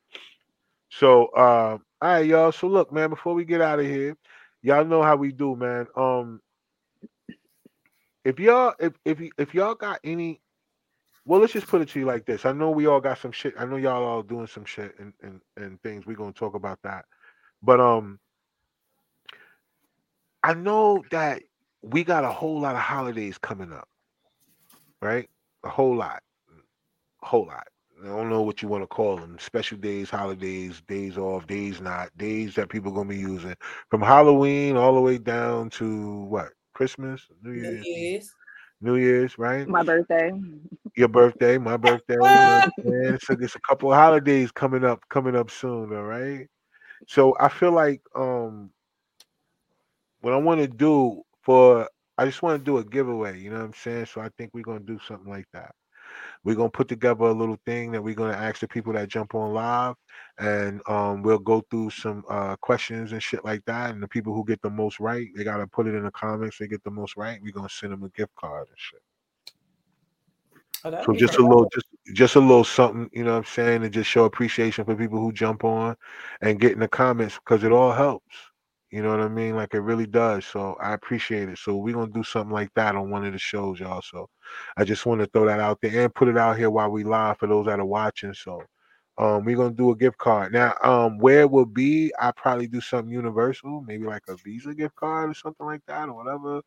So, 0.89 1.27
uh, 1.27 1.77
all 2.01 2.09
right, 2.09 2.25
y'all. 2.25 2.51
So, 2.51 2.67
look, 2.67 2.91
man. 2.91 3.09
Before 3.09 3.33
we 3.33 3.45
get 3.45 3.61
out 3.61 3.79
of 3.79 3.85
here, 3.85 4.17
y'all 4.61 4.83
know 4.85 5.01
how 5.01 5.15
we 5.15 5.31
do, 5.31 5.55
man. 5.55 5.87
Um, 5.95 6.41
if 8.25 8.41
y'all, 8.41 8.73
if 8.77 8.93
if 9.05 9.21
if 9.37 9.53
y'all 9.53 9.75
got 9.75 10.01
any 10.03 10.41
well, 11.27 11.41
let's 11.41 11.51
just 11.51 11.67
put 11.67 11.81
it 11.81 11.89
to 11.89 11.99
you 11.99 12.05
like 12.05 12.25
this. 12.25 12.45
I 12.45 12.53
know 12.53 12.71
we 12.71 12.87
all 12.87 13.01
got 13.01 13.19
some 13.19 13.33
shit. 13.33 13.53
I 13.59 13.65
know 13.65 13.75
y'all 13.75 14.03
all 14.03 14.23
doing 14.23 14.47
some 14.47 14.63
shit 14.63 14.95
and 14.97 15.11
and, 15.21 15.41
and 15.57 15.81
things. 15.83 16.05
We're 16.05 16.15
gonna 16.15 16.31
talk 16.31 16.55
about 16.55 16.79
that. 16.83 17.03
But 17.61 17.81
um 17.81 18.17
I 20.41 20.53
know 20.53 21.03
that 21.11 21.43
we 21.81 22.05
got 22.05 22.23
a 22.23 22.31
whole 22.31 22.61
lot 22.61 22.75
of 22.75 22.81
holidays 22.81 23.37
coming 23.37 23.73
up, 23.73 23.89
right? 25.01 25.29
A 25.65 25.69
whole 25.69 25.95
lot. 25.95 26.23
A 27.21 27.25
whole 27.25 27.45
lot. 27.45 27.67
I 28.01 28.07
don't 28.07 28.29
know 28.29 28.43
what 28.43 28.61
you 28.61 28.69
want 28.69 28.83
to 28.83 28.87
call 28.87 29.17
them. 29.17 29.37
Special 29.39 29.77
days, 29.77 30.09
holidays, 30.09 30.81
days 30.87 31.17
off, 31.17 31.45
days 31.45 31.81
not, 31.81 32.15
days 32.17 32.55
that 32.55 32.69
people 32.69 32.91
gonna 32.93 33.09
be 33.09 33.17
using. 33.17 33.55
From 33.89 34.01
Halloween 34.01 34.77
all 34.77 34.95
the 34.95 35.01
way 35.01 35.17
down 35.17 35.71
to 35.71 36.19
what? 36.25 36.53
Christmas, 36.73 37.27
New 37.41 37.51
New 37.51 37.61
Year's, 37.61 37.85
Year's. 37.85 38.35
New 38.81 38.95
Year's, 38.95 39.37
right? 39.37 39.67
My 39.67 39.83
birthday. 39.83 40.31
your 40.95 41.07
birthday, 41.07 41.57
my 41.57 41.77
birthday. 41.77 42.15
You 42.15 42.61
know 42.83 43.17
So 43.21 43.35
there's 43.35 43.55
a 43.55 43.61
couple 43.61 43.91
of 43.91 43.97
holidays 43.97 44.51
coming 44.51 44.83
up, 44.83 45.01
coming 45.09 45.35
up 45.35 45.51
soon, 45.51 45.95
all 45.95 46.03
right. 46.03 46.47
So 47.07 47.35
I 47.39 47.49
feel 47.49 47.71
like 47.71 48.01
um 48.15 48.71
what 50.21 50.33
I 50.33 50.37
want 50.37 50.61
to 50.61 50.67
do 50.67 51.23
for 51.43 51.87
I 52.17 52.25
just 52.25 52.41
want 52.41 52.59
to 52.59 52.63
do 52.65 52.77
a 52.77 52.83
giveaway, 52.83 53.39
you 53.39 53.49
know 53.51 53.57
what 53.57 53.65
I'm 53.65 53.73
saying? 53.73 54.07
So 54.07 54.21
I 54.21 54.29
think 54.37 54.51
we're 54.53 54.63
gonna 54.63 54.79
do 54.79 54.99
something 55.07 55.29
like 55.29 55.47
that. 55.53 55.73
We're 56.43 56.55
gonna 56.55 56.69
put 56.69 56.87
together 56.87 57.25
a 57.25 57.33
little 57.33 57.57
thing 57.65 57.91
that 57.91 58.03
we're 58.03 58.15
gonna 58.15 58.33
ask 58.33 58.59
the 58.59 58.67
people 58.67 58.93
that 58.93 59.09
jump 59.09 59.35
on 59.35 59.53
live 59.53 59.95
and 60.39 60.81
um 60.87 61.23
we'll 61.23 61.39
go 61.39 61.61
through 61.69 61.89
some 61.89 62.23
uh 62.29 62.55
questions 62.57 63.11
and 63.11 63.21
shit 63.21 63.43
like 63.43 63.63
that. 63.65 63.91
And 63.91 64.01
the 64.01 64.07
people 64.07 64.33
who 64.33 64.45
get 64.45 64.61
the 64.61 64.69
most 64.69 64.99
right, 64.99 65.27
they 65.35 65.43
gotta 65.43 65.67
put 65.67 65.87
it 65.87 65.95
in 65.95 66.03
the 66.03 66.11
comments, 66.11 66.57
they 66.57 66.67
get 66.67 66.83
the 66.83 66.91
most 66.91 67.17
right, 67.17 67.39
we're 67.41 67.51
gonna 67.51 67.69
send 67.69 67.93
them 67.93 68.03
a 68.03 68.09
gift 68.09 68.35
card 68.35 68.67
and 68.67 68.77
shit. 68.77 69.01
Oh, 70.83 71.03
So 71.03 71.13
just 71.13 71.37
a 71.37 71.41
little, 71.41 71.67
just 71.73 71.87
just 72.13 72.35
a 72.35 72.39
little 72.39 72.63
something, 72.63 73.09
you 73.11 73.23
know 73.23 73.31
what 73.31 73.39
I'm 73.39 73.45
saying, 73.45 73.83
and 73.83 73.91
just 73.93 74.09
show 74.09 74.25
appreciation 74.25 74.85
for 74.85 74.95
people 74.95 75.19
who 75.19 75.31
jump 75.31 75.63
on 75.63 75.95
and 76.41 76.59
get 76.59 76.71
in 76.73 76.79
the 76.79 76.87
comments 76.87 77.37
because 77.39 77.63
it 77.63 77.71
all 77.71 77.91
helps. 77.91 78.35
You 78.89 79.01
know 79.01 79.09
what 79.09 79.19
I 79.19 79.27
mean? 79.27 79.55
Like 79.55 79.73
it 79.73 79.81
really 79.81 80.05
does. 80.05 80.45
So 80.45 80.77
I 80.81 80.93
appreciate 80.93 81.49
it. 81.49 81.57
So 81.57 81.75
we're 81.75 81.93
gonna 81.93 82.11
do 82.11 82.23
something 82.23 82.53
like 82.53 82.73
that 82.75 82.95
on 82.95 83.09
one 83.09 83.25
of 83.25 83.33
the 83.33 83.39
shows, 83.39 83.79
y'all. 83.79 84.01
So 84.01 84.29
I 84.77 84.85
just 84.85 85.05
want 85.05 85.19
to 85.21 85.27
throw 85.27 85.45
that 85.45 85.59
out 85.59 85.79
there 85.81 86.03
and 86.03 86.15
put 86.15 86.29
it 86.29 86.37
out 86.37 86.57
here 86.57 86.69
while 86.69 86.89
we 86.89 87.03
live 87.03 87.37
for 87.37 87.47
those 87.47 87.65
that 87.65 87.79
are 87.79 87.85
watching. 87.85 88.33
So 88.33 88.63
um 89.17 89.43
we're 89.43 89.57
gonna 89.57 89.71
do 89.71 89.91
a 89.91 89.95
gift 89.95 90.17
card. 90.17 90.53
Now, 90.53 90.73
um, 90.83 91.17
where 91.17 91.41
it 91.41 91.51
will 91.51 91.65
be, 91.65 92.13
I 92.19 92.31
probably 92.31 92.67
do 92.67 92.79
something 92.79 93.11
universal, 93.11 93.81
maybe 93.81 94.05
like 94.05 94.23
a 94.29 94.37
Visa 94.37 94.73
gift 94.73 94.95
card 94.95 95.31
or 95.31 95.33
something 95.33 95.65
like 95.65 95.81
that, 95.87 96.07
or 96.07 96.13
whatever. 96.13 96.61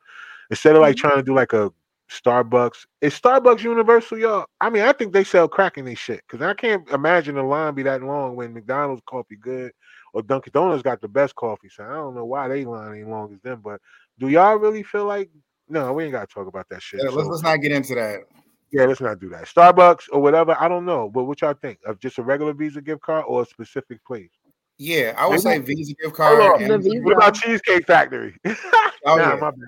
Instead 0.51 0.77
of 0.77 0.83
like 0.83 0.97
trying 0.97 1.17
to 1.17 1.23
do 1.23 1.35
like 1.35 1.55
a 1.55 1.73
Starbucks. 2.11 2.87
Is 3.01 3.19
Starbucks 3.19 3.63
universal, 3.63 4.19
y'all? 4.19 4.47
I 4.61 4.69
mean, 4.69 4.83
I 4.83 4.93
think 4.93 5.13
they 5.13 5.23
sell 5.25 5.49
crack 5.49 5.79
in 5.79 5.85
these 5.85 5.99
shit 5.99 6.23
because 6.29 6.45
I 6.45 6.55
can't 6.55 6.87
imagine 6.91 7.37
the 7.37 7.43
line 7.43 7.75
be 7.75 7.85
that 7.85 8.03
long 8.03 8.35
when 8.35 8.53
McDonald's 8.53 9.03
coffee 9.07 9.37
good 9.37 9.71
or 10.13 10.23
Dunkin' 10.23 10.53
Donuts 10.53 10.83
got 10.83 11.01
the 11.01 11.09
best 11.09 11.35
coffee. 11.35 11.69
So 11.69 11.85
I 11.85 11.95
don't 11.95 12.15
know 12.15 12.25
why 12.25 12.49
they 12.49 12.65
line 12.65 12.99
ain't 12.99 13.09
long 13.11 13.33
as 13.35 13.41
them. 13.41 13.61
But 13.63 13.81
do 14.19 14.29
y'all 14.29 14.57
really 14.57 14.83
feel 14.83 15.05
like? 15.07 15.31
No, 15.69 15.93
we 15.93 16.05
ain't 16.05 16.13
got 16.13 16.29
to 16.29 16.35
talk 16.35 16.47
about 16.49 16.69
that 16.71 16.83
shit. 16.83 17.01
Yeah, 17.03 17.11
let's, 17.11 17.25
So, 17.25 17.31
let's 17.31 17.43
not 17.43 17.61
get 17.61 17.71
into 17.73 17.95
that. 17.95 18.21
yeah, 18.73 18.85
let's 18.87 19.01
not 19.01 19.21
do 19.21 19.29
that. 19.29 19.45
Starbucks 19.45 20.05
or 20.13 20.21
whatever. 20.21 20.57
I 20.59 20.69
don't 20.69 20.85
know, 20.85 21.09
but 21.09 21.25
what 21.25 21.41
y'all 21.43 21.55
think 21.55 21.79
of 21.87 22.01
just 22.01 22.19
a 22.19 22.23
regular 22.23 22.53
Visa 22.53 22.81
gift 22.81 23.03
card 23.03 23.25
or 23.29 23.43
a 23.43 23.47
specific 23.47 24.05
place? 24.05 24.31
Yeah, 24.79 25.15
I 25.17 25.27
would 25.29 25.45
Maybe- 25.45 25.67
say 25.67 25.75
Visa 25.75 25.95
gift 25.95 26.17
Hold 26.17 26.39
card. 26.41 26.63
on. 26.63 26.71
And 26.73 26.83
Visa. 26.83 27.01
What 27.03 27.17
about 27.17 27.35
Cheesecake 27.35 27.87
Factory? 27.87 28.37
Oh, 29.07 29.17
nah, 29.17 29.31
yeah. 29.35 29.41
my 29.41 29.51
bad. 29.51 29.59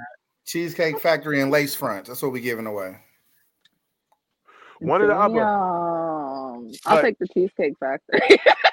Cheesecake 0.45 1.01
Factory 1.01 1.41
and 1.41 1.51
lace 1.51 1.75
fronts. 1.75 2.09
That's 2.11 2.21
what 2.21 2.33
we're 2.33 2.43
giving 2.43 2.67
away. 2.67 2.99
One 4.81 5.01
or 5.01 5.07
the 5.07 5.15
other. 5.15 5.35
Damn. 5.37 5.43
I'll 5.45 6.97
But- 6.97 7.03
take 7.03 7.19
the 7.19 7.29
Cheesecake 7.29 7.75
Factory. 7.79 8.21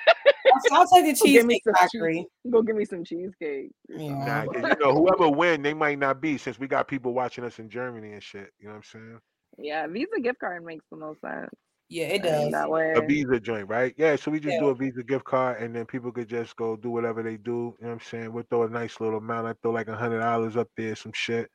I'll 0.72 0.88
take 0.88 1.06
the 1.06 1.14
cheesecake 1.14 1.64
some 1.64 1.74
factory. 1.74 2.26
Go 2.50 2.62
give 2.62 2.76
me 2.76 2.86
some 2.86 3.04
cheesecake. 3.04 3.72
Yeah. 3.88 4.44
Nah, 4.44 4.52
you 4.54 4.76
know 4.80 4.94
whoever 4.94 5.30
win, 5.30 5.62
they 5.62 5.74
might 5.74 6.00
not 6.00 6.22
be 6.22 6.38
since 6.38 6.60
we 6.60 6.68
got 6.68 6.88
people 6.88 7.14
watching 7.14 7.44
us 7.44 7.60
in 7.60 7.70
Germany 7.70 8.14
and 8.14 8.24
shit. 8.24 8.52
You 8.60 8.68
know 8.68 8.72
what 8.72 8.78
I'm 8.78 8.84
saying? 8.84 9.20
Yeah, 9.58 9.88
Visa 9.88 10.20
gift 10.22 10.40
card 10.40 10.64
makes 10.64 10.86
the 10.90 10.98
most 10.98 11.22
sense. 11.22 11.50
Yeah, 11.90 12.06
it 12.06 12.22
does. 12.22 12.52
That 12.52 12.70
way. 12.70 12.94
A 12.96 13.02
Visa 13.02 13.40
joint, 13.40 13.68
right? 13.68 13.96
Yeah. 13.98 14.16
So 14.16 14.30
we 14.30 14.40
just 14.40 14.60
do 14.60 14.70
a 14.70 14.76
Visa 14.76 15.04
gift 15.04 15.26
card, 15.26 15.62
and 15.62 15.76
then 15.76 15.86
people 15.86 16.12
could 16.12 16.30
just 16.30 16.56
go 16.56 16.76
do 16.76 16.92
whatever 16.92 17.24
they 17.24 17.38
do. 17.38 17.52
You 17.52 17.76
know 17.82 17.88
what 17.88 17.92
I'm 17.94 18.00
saying? 18.02 18.32
We'll 18.32 18.46
throw 18.50 18.64
a 18.64 18.70
nice 18.70 19.02
little 19.02 19.18
amount. 19.18 19.48
I 19.48 19.54
throw 19.62 19.72
like 19.72 19.88
a 19.88 19.96
hundred 19.96 20.20
dollars 20.20 20.56
up 20.56 20.70
there, 20.78 20.96
some 20.96 21.12
shit, 21.16 21.50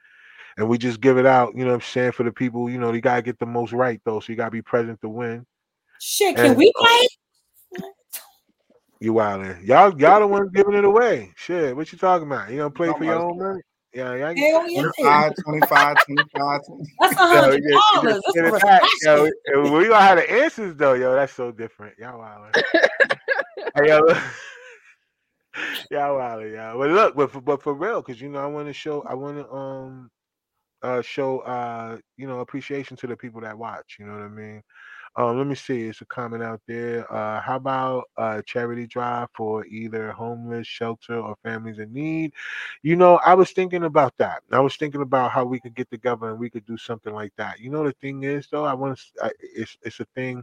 and 0.57 0.69
we 0.69 0.77
just 0.77 1.01
give 1.01 1.19
it 1.19 1.27
out. 1.27 1.53
You 1.55 1.65
know 1.65 1.71
what 1.71 1.77
I'm 1.77 1.81
saying? 1.83 2.12
For 2.12 2.25
the 2.25 2.33
people, 2.33 2.69
you 2.69 2.79
know, 2.79 2.93
you 2.93 3.01
gotta 3.01 3.23
get 3.23 3.39
the 3.39 3.47
most 3.47 3.73
right 3.73 4.01
though, 4.05 4.19
so 4.19 4.33
you 4.33 4.37
gotta 4.37 4.51
be 4.51 4.62
present 4.62 5.01
to 5.03 5.09
win. 5.09 5.47
Shit, 6.01 6.35
can 6.35 6.47
And, 6.47 6.57
we 6.57 6.73
uh, 6.77 6.83
play? 6.83 7.09
You 9.05 9.13
wildin'. 9.13 9.63
Y'all, 9.67 10.01
y'all 10.01 10.21
the 10.21 10.27
ones 10.27 10.49
giving 10.55 10.73
it 10.73 10.85
away. 10.87 11.31
Shit, 11.37 11.77
what 11.77 11.93
you 11.93 11.99
talking 11.99 12.27
about? 12.27 12.51
You 12.51 12.57
gonna 12.57 12.71
play 12.71 12.91
for 12.97 13.05
your 13.05 13.17
own 13.17 13.39
money? 13.39 13.61
Yeah, 13.93 14.15
y'all 14.15 14.33
get 14.33 14.51
Hell 14.51 14.67
yeah. 14.71 14.81
25, 14.81 15.33
25, 15.45 15.97
25. 16.07 16.61
That's 17.01 17.13
a 17.13 17.17
hundred 17.19 17.63
you 17.63 17.71
just- 17.71 17.85
you 17.93 18.03
dollars. 18.03 18.23
That's 18.35 19.05
get 19.05 19.19
a. 19.19 19.33
Yo, 19.53 19.77
we 19.77 19.89
gonna 19.89 20.01
have 20.01 20.17
the 20.17 20.31
answers 20.33 20.75
though, 20.77 20.95
yo. 20.95 21.15
That's 21.15 21.35
so 21.35 21.53
different. 21.53 21.99
Y'all 21.99 22.19
wildin'. 22.19 22.63
hey, 23.77 23.89
yo, 23.89 24.01
y'all 25.91 26.19
wildin', 26.19 26.55
y'all. 26.55 26.79
But 26.79 26.89
look, 26.89 27.15
but 27.15 27.31
for, 27.31 27.43
but 27.43 27.63
for 27.63 27.75
real, 27.75 28.01
because 28.01 28.23
you 28.23 28.31
know, 28.31 28.39
I 28.39 28.47
want 28.47 28.69
to 28.69 28.73
show, 28.73 29.03
I 29.03 29.13
want 29.13 29.37
to 29.37 29.53
um, 29.53 30.11
uh, 30.81 31.03
show 31.03 31.41
uh, 31.41 31.99
you 32.17 32.27
know, 32.27 32.41
appreciation 32.41 32.97
to 32.97 33.07
the 33.07 33.19
people 33.19 33.43
that 33.43 33.59
watch. 33.59 33.97
You 33.99 34.07
know 34.07 34.15
what 34.15 34.23
I 34.23 34.29
mean? 34.29 34.63
Um, 35.16 35.39
let 35.39 35.47
me 35.47 35.55
see. 35.55 35.82
It's 35.82 36.01
a 36.01 36.07
comment 36.07 36.43
out 36.43 36.61
there. 36.66 37.11
Uh, 37.12 37.41
how 37.41 37.57
about 37.57 38.05
a 38.16 38.43
charity 38.45 38.86
drive 38.89 39.28
for 39.36 39.65
either 39.66 40.11
homeless 40.11 40.66
shelter 40.66 41.16
or 41.20 41.36
families 41.45 41.78
in 41.78 41.93
need? 41.93 42.32
You 42.82 42.97
know, 42.97 43.19
I 43.24 43.35
was 43.35 43.53
thinking 43.53 43.85
about 43.85 44.15
that. 44.19 44.43
I 44.51 44.59
was 44.61 44.77
thinking 44.77 45.03
about 45.03 45.31
how 45.31 45.45
we 45.45 45.61
could 45.61 45.74
get 45.77 45.89
together 45.91 46.31
and 46.31 46.39
we 46.41 46.51
could 46.51 46.66
do 46.66 46.77
something 46.77 47.15
like 47.15 47.32
that. 47.39 47.61
You 47.61 47.70
know, 47.70 47.85
the 47.85 47.93
thing 48.01 48.24
is, 48.24 48.49
though, 48.51 48.65
I 48.65 48.74
want 48.74 48.99
to. 48.99 49.32
It's 49.41 49.77
it's 49.82 50.01
a 50.01 50.07
thing 50.16 50.43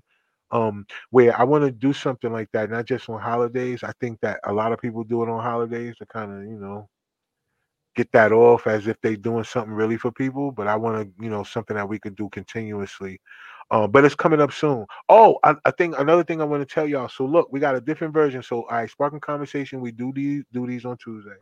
um 0.51 0.85
where 1.11 1.37
I 1.39 1.43
want 1.43 1.63
to 1.65 1.71
do 1.71 1.91
something 1.93 2.31
like 2.31 2.49
that, 2.53 2.69
not 2.71 2.85
just 2.85 3.09
on 3.09 3.19
holidays. 3.21 3.83
I 3.83 3.91
think 3.99 4.21
that 4.21 4.39
a 4.45 4.53
lot 4.53 4.71
of 4.71 4.79
people 4.79 5.03
do 5.03 5.21
it 5.23 5.29
on 5.29 5.41
holidays 5.43 5.97
to 5.97 6.05
kind 6.05 6.31
of, 6.31 6.43
you 6.49 6.57
know, 6.59 6.87
get 7.95 8.11
that 8.13 8.31
off 8.31 8.67
as 8.67 8.87
if 8.87 8.97
they're 9.01 9.15
doing 9.17 9.43
something 9.43 9.73
really 9.73 9.97
for 9.97 10.11
people. 10.11 10.51
But 10.51 10.67
I 10.67 10.75
want 10.75 11.03
to, 11.17 11.23
you 11.23 11.29
know, 11.29 11.43
something 11.43 11.75
that 11.75 11.87
we 11.89 11.99
could 11.99 12.15
do 12.15 12.29
continuously. 12.29 13.19
Um, 13.71 13.91
but 13.91 14.05
it's 14.05 14.15
coming 14.15 14.41
up 14.41 14.53
soon. 14.53 14.85
Oh, 15.09 15.39
I, 15.43 15.55
I 15.65 15.71
think 15.71 15.95
another 15.99 16.23
thing 16.23 16.41
I 16.41 16.45
want 16.45 16.67
to 16.67 16.73
tell 16.73 16.87
y'all. 16.87 17.09
So 17.09 17.25
look, 17.25 17.49
we 17.51 17.59
got 17.61 17.75
a 17.75 17.81
different 17.81 18.13
version. 18.13 18.43
So 18.43 18.63
I 18.65 18.81
right, 18.81 18.91
sparking 18.91 19.21
conversation. 19.21 19.81
We 19.81 19.91
do 19.91 20.13
these 20.15 20.43
do 20.53 20.67
these 20.67 20.85
on 20.85 20.97
Tuesday. 20.97 21.37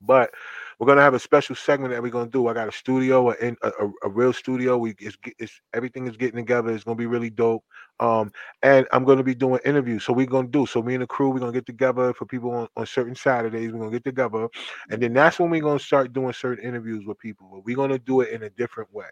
But 0.00 0.32
we're 0.78 0.86
gonna 0.86 1.02
have 1.02 1.14
a 1.14 1.18
special 1.18 1.56
segment 1.56 1.92
that 1.92 2.02
we're 2.02 2.10
gonna 2.10 2.30
do. 2.30 2.46
I 2.46 2.54
got 2.54 2.68
a 2.68 2.72
studio, 2.72 3.30
a, 3.30 3.56
a, 3.62 3.90
a 4.04 4.08
real 4.08 4.32
studio. 4.32 4.78
We 4.78 4.94
it's, 5.00 5.16
it's 5.38 5.60
everything 5.74 6.06
is 6.06 6.16
getting 6.16 6.36
together. 6.36 6.70
It's 6.70 6.84
gonna 6.84 6.96
be 6.96 7.06
really 7.06 7.30
dope. 7.30 7.64
Um, 7.98 8.30
and 8.62 8.86
I'm 8.92 9.04
gonna 9.04 9.24
be 9.24 9.34
doing 9.34 9.60
interviews. 9.64 10.04
So 10.04 10.12
we're 10.12 10.26
gonna 10.26 10.48
do. 10.48 10.66
So 10.66 10.82
me 10.82 10.94
and 10.94 11.02
the 11.02 11.06
crew, 11.06 11.30
we're 11.30 11.40
gonna 11.40 11.52
get 11.52 11.66
together 11.66 12.14
for 12.14 12.26
people 12.26 12.52
on, 12.52 12.68
on 12.76 12.86
certain 12.86 13.16
Saturdays. 13.16 13.72
We're 13.72 13.80
gonna 13.80 13.90
get 13.90 14.04
together, 14.04 14.48
and 14.90 15.02
then 15.02 15.12
that's 15.12 15.40
when 15.40 15.50
we're 15.50 15.62
gonna 15.62 15.80
start 15.80 16.12
doing 16.12 16.32
certain 16.32 16.64
interviews 16.64 17.04
with 17.04 17.18
people. 17.18 17.48
But 17.52 17.64
we're 17.64 17.76
gonna 17.76 17.98
do 17.98 18.20
it 18.20 18.30
in 18.30 18.44
a 18.44 18.50
different 18.50 18.92
way. 18.94 19.06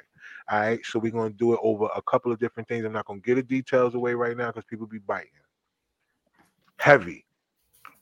All 0.49 0.61
right. 0.61 0.81
So 0.87 1.01
we're 1.01 1.11
gonna 1.13 1.31
do 1.31 1.53
it 1.55 1.61
over 1.63 1.89
a 1.97 2.03
couple 2.03 2.31
of 2.31 2.39
different 2.39 2.69
things. 2.69 2.85
I'm 2.85 2.93
not 2.93 3.07
gonna 3.07 3.21
get 3.21 3.35
the 3.35 3.43
details 3.43 3.97
away 3.97 4.15
right 4.15 4.37
now 4.37 4.49
because 4.53 4.65
people 4.65 4.87
be 4.87 4.99
biting. 5.01 5.31
Heavy. 6.79 7.26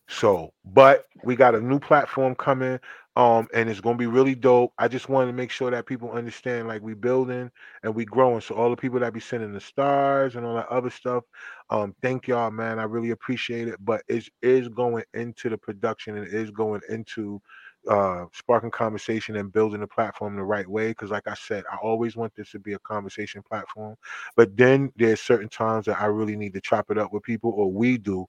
So, 0.08 0.52
but 0.64 1.06
we 1.24 1.34
got 1.34 1.54
a 1.54 1.60
new 1.60 1.78
platform 1.78 2.34
coming, 2.34 2.78
um, 3.16 3.48
and 3.54 3.70
it's 3.70 3.80
gonna 3.80 3.96
be 3.96 4.06
really 4.06 4.34
dope. 4.34 4.72
I 4.78 4.86
just 4.88 5.08
wanted 5.08 5.28
to 5.28 5.32
make 5.32 5.50
sure 5.50 5.70
that 5.70 5.86
people 5.86 6.10
understand, 6.12 6.68
like 6.68 6.82
we 6.82 6.94
building 6.94 7.50
and 7.82 7.94
we 7.94 8.04
growing. 8.04 8.40
So 8.42 8.54
all 8.54 8.70
the 8.70 8.76
people 8.76 9.00
that 9.00 9.14
be 9.14 9.20
sending 9.20 9.52
the 9.52 9.60
stars 9.60 10.36
and 10.36 10.44
all 10.44 10.56
that 10.56 10.68
other 10.68 10.90
stuff, 10.90 11.24
um, 11.70 11.94
thank 12.02 12.28
y'all, 12.28 12.50
man. 12.50 12.78
I 12.78 12.84
really 12.84 13.10
appreciate 13.10 13.68
it. 13.68 13.76
But 13.80 14.02
it 14.08 14.28
is 14.42 14.68
going 14.68 15.04
into 15.14 15.48
the 15.48 15.56
production 15.58 16.16
and 16.18 16.26
it 16.26 16.34
is 16.34 16.50
going 16.50 16.82
into 16.90 17.40
uh 17.88 18.24
sparking 18.32 18.70
conversation 18.70 19.36
and 19.36 19.52
building 19.52 19.80
the 19.80 19.86
platform 19.86 20.36
the 20.36 20.42
right 20.42 20.66
way 20.66 20.88
because 20.88 21.10
like 21.10 21.28
i 21.28 21.34
said 21.34 21.62
i 21.70 21.76
always 21.82 22.16
want 22.16 22.34
this 22.34 22.50
to 22.50 22.58
be 22.58 22.72
a 22.72 22.78
conversation 22.78 23.42
platform 23.42 23.94
but 24.36 24.56
then 24.56 24.90
there's 24.96 25.20
certain 25.20 25.50
times 25.50 25.84
that 25.84 26.00
i 26.00 26.06
really 26.06 26.34
need 26.34 26.54
to 26.54 26.62
chop 26.62 26.90
it 26.90 26.96
up 26.96 27.12
with 27.12 27.22
people 27.22 27.52
or 27.54 27.70
we 27.70 27.98
do 27.98 28.24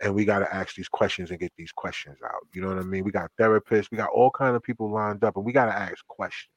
and 0.00 0.14
we 0.14 0.24
got 0.24 0.40
to 0.40 0.54
ask 0.54 0.74
these 0.74 0.88
questions 0.88 1.30
and 1.30 1.40
get 1.40 1.52
these 1.56 1.72
questions 1.72 2.18
out. 2.24 2.46
You 2.52 2.62
know 2.62 2.68
what 2.68 2.78
I 2.78 2.82
mean? 2.82 3.04
We 3.04 3.10
got 3.10 3.30
therapists, 3.40 3.90
we 3.90 3.98
got 3.98 4.10
all 4.10 4.30
kind 4.30 4.56
of 4.56 4.62
people 4.62 4.90
lined 4.90 5.24
up, 5.24 5.36
and 5.36 5.44
we 5.44 5.52
got 5.52 5.66
to 5.66 5.76
ask 5.76 6.06
questions. 6.06 6.50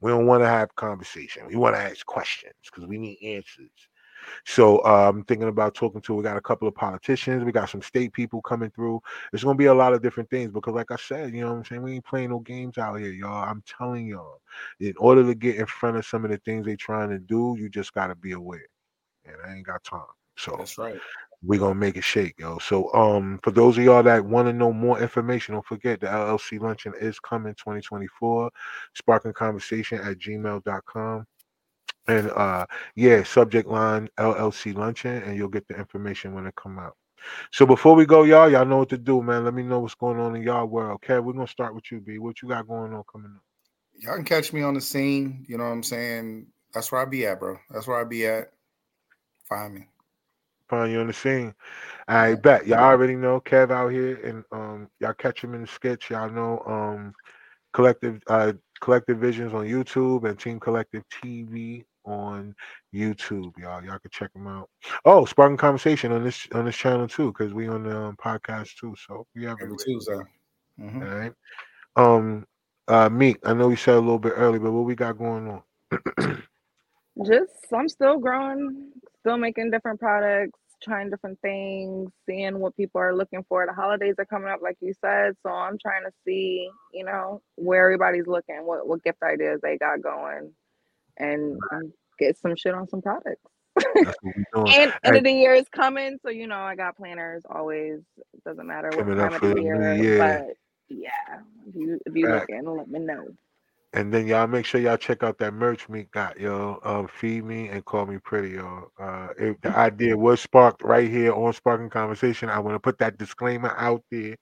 We 0.00 0.10
don't 0.10 0.26
want 0.26 0.42
to 0.42 0.48
have 0.48 0.74
conversation. 0.74 1.46
We 1.46 1.56
want 1.56 1.76
to 1.76 1.80
ask 1.80 2.04
questions 2.04 2.54
because 2.64 2.86
we 2.86 2.98
need 2.98 3.18
answers. 3.22 3.70
So 4.46 4.78
uh, 4.78 5.08
I'm 5.08 5.24
thinking 5.24 5.48
about 5.48 5.74
talking 5.74 6.00
to. 6.02 6.14
We 6.14 6.22
got 6.22 6.36
a 6.36 6.42
couple 6.42 6.66
of 6.66 6.74
politicians. 6.74 7.44
We 7.44 7.52
got 7.52 7.68
some 7.68 7.82
state 7.82 8.12
people 8.12 8.40
coming 8.42 8.70
through. 8.70 9.00
It's 9.32 9.44
gonna 9.44 9.56
be 9.56 9.66
a 9.66 9.74
lot 9.74 9.92
of 9.92 10.02
different 10.02 10.30
things 10.30 10.50
because, 10.50 10.74
like 10.74 10.90
I 10.90 10.96
said, 10.96 11.34
you 11.34 11.42
know 11.42 11.52
what 11.52 11.58
I'm 11.58 11.64
saying. 11.64 11.82
We 11.82 11.92
ain't 11.94 12.06
playing 12.06 12.30
no 12.30 12.38
games 12.38 12.78
out 12.78 12.98
here, 12.98 13.12
y'all. 13.12 13.44
I'm 13.44 13.62
telling 13.66 14.06
y'all. 14.06 14.40
In 14.80 14.94
order 14.98 15.24
to 15.24 15.34
get 15.34 15.56
in 15.56 15.66
front 15.66 15.96
of 15.96 16.06
some 16.06 16.24
of 16.24 16.30
the 16.30 16.38
things 16.38 16.64
they 16.64 16.76
trying 16.76 17.10
to 17.10 17.18
do, 17.18 17.56
you 17.58 17.68
just 17.68 17.92
got 17.92 18.08
to 18.08 18.14
be 18.14 18.32
aware. 18.32 18.66
And 19.26 19.36
I 19.46 19.56
ain't 19.56 19.66
got 19.66 19.84
time. 19.84 20.02
So 20.36 20.56
that's 20.58 20.78
right 20.78 21.00
we're 21.46 21.60
gonna 21.60 21.74
make 21.74 21.96
it 21.96 22.04
shake, 22.04 22.34
yo. 22.38 22.58
So 22.58 22.92
um 22.94 23.40
for 23.42 23.50
those 23.50 23.76
of 23.78 23.84
y'all 23.84 24.02
that 24.02 24.24
want 24.24 24.48
to 24.48 24.52
know 24.52 24.72
more 24.72 25.00
information, 25.00 25.54
don't 25.54 25.66
forget 25.66 26.00
the 26.00 26.06
LLC 26.06 26.60
luncheon 26.60 26.94
is 27.00 27.18
coming 27.20 27.54
2024, 27.54 28.50
sparking 28.94 29.32
conversation 29.32 29.98
at 30.00 30.18
gmail.com. 30.18 31.26
And 32.08 32.30
uh 32.30 32.66
yeah, 32.96 33.22
subject 33.22 33.68
line 33.68 34.08
LLC 34.18 34.74
luncheon, 34.74 35.22
and 35.22 35.36
you'll 35.36 35.48
get 35.48 35.66
the 35.68 35.76
information 35.76 36.34
when 36.34 36.46
it 36.46 36.54
come 36.56 36.78
out. 36.78 36.96
So 37.52 37.64
before 37.64 37.94
we 37.94 38.04
go, 38.04 38.24
y'all, 38.24 38.50
y'all 38.50 38.66
know 38.66 38.78
what 38.78 38.90
to 38.90 38.98
do, 38.98 39.22
man. 39.22 39.44
Let 39.44 39.54
me 39.54 39.62
know 39.62 39.80
what's 39.80 39.94
going 39.94 40.18
on 40.18 40.36
in 40.36 40.42
y'all 40.42 40.66
world. 40.66 41.00
Okay, 41.04 41.18
we're 41.18 41.32
gonna 41.32 41.46
start 41.46 41.74
with 41.74 41.90
you, 41.90 42.00
B. 42.00 42.18
What 42.18 42.42
you 42.42 42.48
got 42.48 42.68
going 42.68 42.92
on 42.92 43.02
coming 43.10 43.32
up? 43.34 43.42
Y'all 43.96 44.16
can 44.16 44.24
catch 44.24 44.52
me 44.52 44.62
on 44.62 44.74
the 44.74 44.80
scene. 44.80 45.44
You 45.48 45.58
know 45.58 45.64
what 45.64 45.70
I'm 45.70 45.82
saying? 45.82 46.46
That's 46.72 46.90
where 46.90 47.00
I 47.00 47.04
be 47.04 47.26
at, 47.26 47.38
bro. 47.38 47.56
That's 47.70 47.86
where 47.86 48.00
I 48.00 48.04
be 48.04 48.26
at. 48.26 48.50
Find 49.48 49.74
me 49.74 49.86
find 50.68 50.92
you 50.92 51.00
on 51.00 51.06
the 51.06 51.12
scene. 51.12 51.54
I 52.08 52.34
bet 52.34 52.66
y'all 52.66 52.80
already 52.80 53.16
know 53.16 53.40
Kev 53.40 53.70
out 53.70 53.88
here, 53.88 54.16
and 54.24 54.44
um, 54.52 54.88
y'all 55.00 55.14
catch 55.14 55.42
him 55.42 55.54
in 55.54 55.62
the 55.62 55.66
sketch. 55.66 56.10
Y'all 56.10 56.30
know 56.30 56.62
um, 56.66 57.14
collective 57.72 58.22
uh, 58.28 58.52
collective 58.80 59.18
visions 59.18 59.54
on 59.54 59.66
YouTube 59.66 60.28
and 60.28 60.38
Team 60.38 60.60
Collective 60.60 61.04
TV 61.10 61.84
on 62.04 62.54
YouTube. 62.94 63.56
Y'all, 63.58 63.82
y'all 63.82 63.98
can 63.98 64.10
check 64.10 64.32
them 64.32 64.46
out. 64.46 64.68
Oh, 65.04 65.24
Sparking 65.24 65.56
Conversation 65.56 66.12
on 66.12 66.24
this 66.24 66.46
on 66.52 66.66
this 66.66 66.76
channel 66.76 67.08
too, 67.08 67.32
because 67.32 67.54
we 67.54 67.68
on 67.68 67.84
the 67.84 67.96
um, 67.96 68.16
podcast 68.16 68.76
too. 68.78 68.94
So 69.06 69.26
we 69.34 69.44
have 69.44 69.56
every 69.62 69.76
Tuesday. 69.76 70.20
Mm-hmm. 70.80 71.02
All 71.02 71.08
right. 71.08 71.32
Um, 71.96 72.46
uh, 72.88 73.08
Meek. 73.08 73.38
I 73.44 73.54
know 73.54 73.68
we 73.68 73.76
said 73.76 73.94
a 73.94 74.00
little 74.00 74.18
bit 74.18 74.34
early, 74.36 74.58
but 74.58 74.72
what 74.72 74.84
we 74.84 74.94
got 74.94 75.18
going 75.18 75.48
on? 75.48 76.42
Just 77.24 77.52
I'm 77.72 77.88
still 77.88 78.18
growing, 78.18 78.90
still 79.24 79.38
making 79.38 79.70
different 79.70 79.98
products, 79.98 80.58
trying 80.82 81.08
different 81.08 81.40
things, 81.40 82.10
seeing 82.26 82.58
what 82.58 82.76
people 82.76 83.00
are 83.00 83.16
looking 83.16 83.42
for. 83.48 83.66
The 83.66 83.72
holidays 83.72 84.16
are 84.18 84.26
coming 84.26 84.48
up, 84.48 84.60
like 84.62 84.76
you 84.80 84.92
said. 85.00 85.34
So 85.42 85.50
I'm 85.50 85.78
trying 85.78 86.04
to 86.04 86.10
see, 86.26 86.68
you 86.92 87.04
know, 87.04 87.40
where 87.56 87.84
everybody's 87.84 88.26
looking, 88.26 88.66
what, 88.66 88.86
what 88.86 89.02
gift 89.02 89.22
ideas 89.22 89.60
they 89.62 89.78
got 89.78 90.02
going, 90.02 90.52
and, 91.16 91.58
get 92.16 92.38
some 92.38 92.54
shit 92.54 92.74
on 92.74 92.88
some 92.88 93.02
products. 93.02 93.42
and 94.54 94.94
end 95.02 95.16
of 95.16 95.24
the 95.24 95.32
year 95.32 95.52
is 95.52 95.68
coming, 95.68 96.16
so 96.22 96.30
you 96.30 96.46
know 96.46 96.60
I 96.60 96.76
got 96.76 96.96
planners 96.96 97.42
always. 97.50 97.98
It 98.16 98.44
doesn't 98.44 98.64
matter 98.64 98.88
what 98.94 99.16
time 99.16 99.34
of 99.34 99.40
the 99.40 99.60
year, 99.60 99.96
year, 99.96 100.18
but 100.18 100.56
yeah, 100.88 101.40
if 101.66 101.74
you 101.74 101.98
if 102.06 102.14
you 102.14 102.28
looking, 102.28 102.62
let 102.64 102.88
me 102.88 103.00
know. 103.00 103.26
And 103.94 104.12
then 104.12 104.26
y'all 104.26 104.48
make 104.48 104.66
sure 104.66 104.80
y'all 104.80 104.98
check 104.98 105.22
out 105.22 105.38
that 105.38 105.54
merch 105.54 105.88
me 105.88 106.08
got, 106.12 106.40
yo. 106.40 106.80
Um, 106.84 107.08
feed 107.08 107.44
me 107.44 107.68
and 107.68 107.84
call 107.84 108.06
me 108.06 108.18
pretty, 108.18 108.50
yo. 108.50 108.90
Uh, 109.00 109.28
if 109.38 109.60
the 109.62 109.70
idea 109.76 110.16
was 110.18 110.40
sparked 110.40 110.82
right 110.82 111.10
here 111.10 111.32
on 111.32 111.52
Sparking 111.54 111.90
Conversation, 111.90 112.50
I 112.50 112.58
want 112.60 112.76
to 112.76 112.80
put 112.80 112.98
that 112.98 113.18
disclaimer 113.18 113.74
out 113.78 114.02
there. 114.10 114.36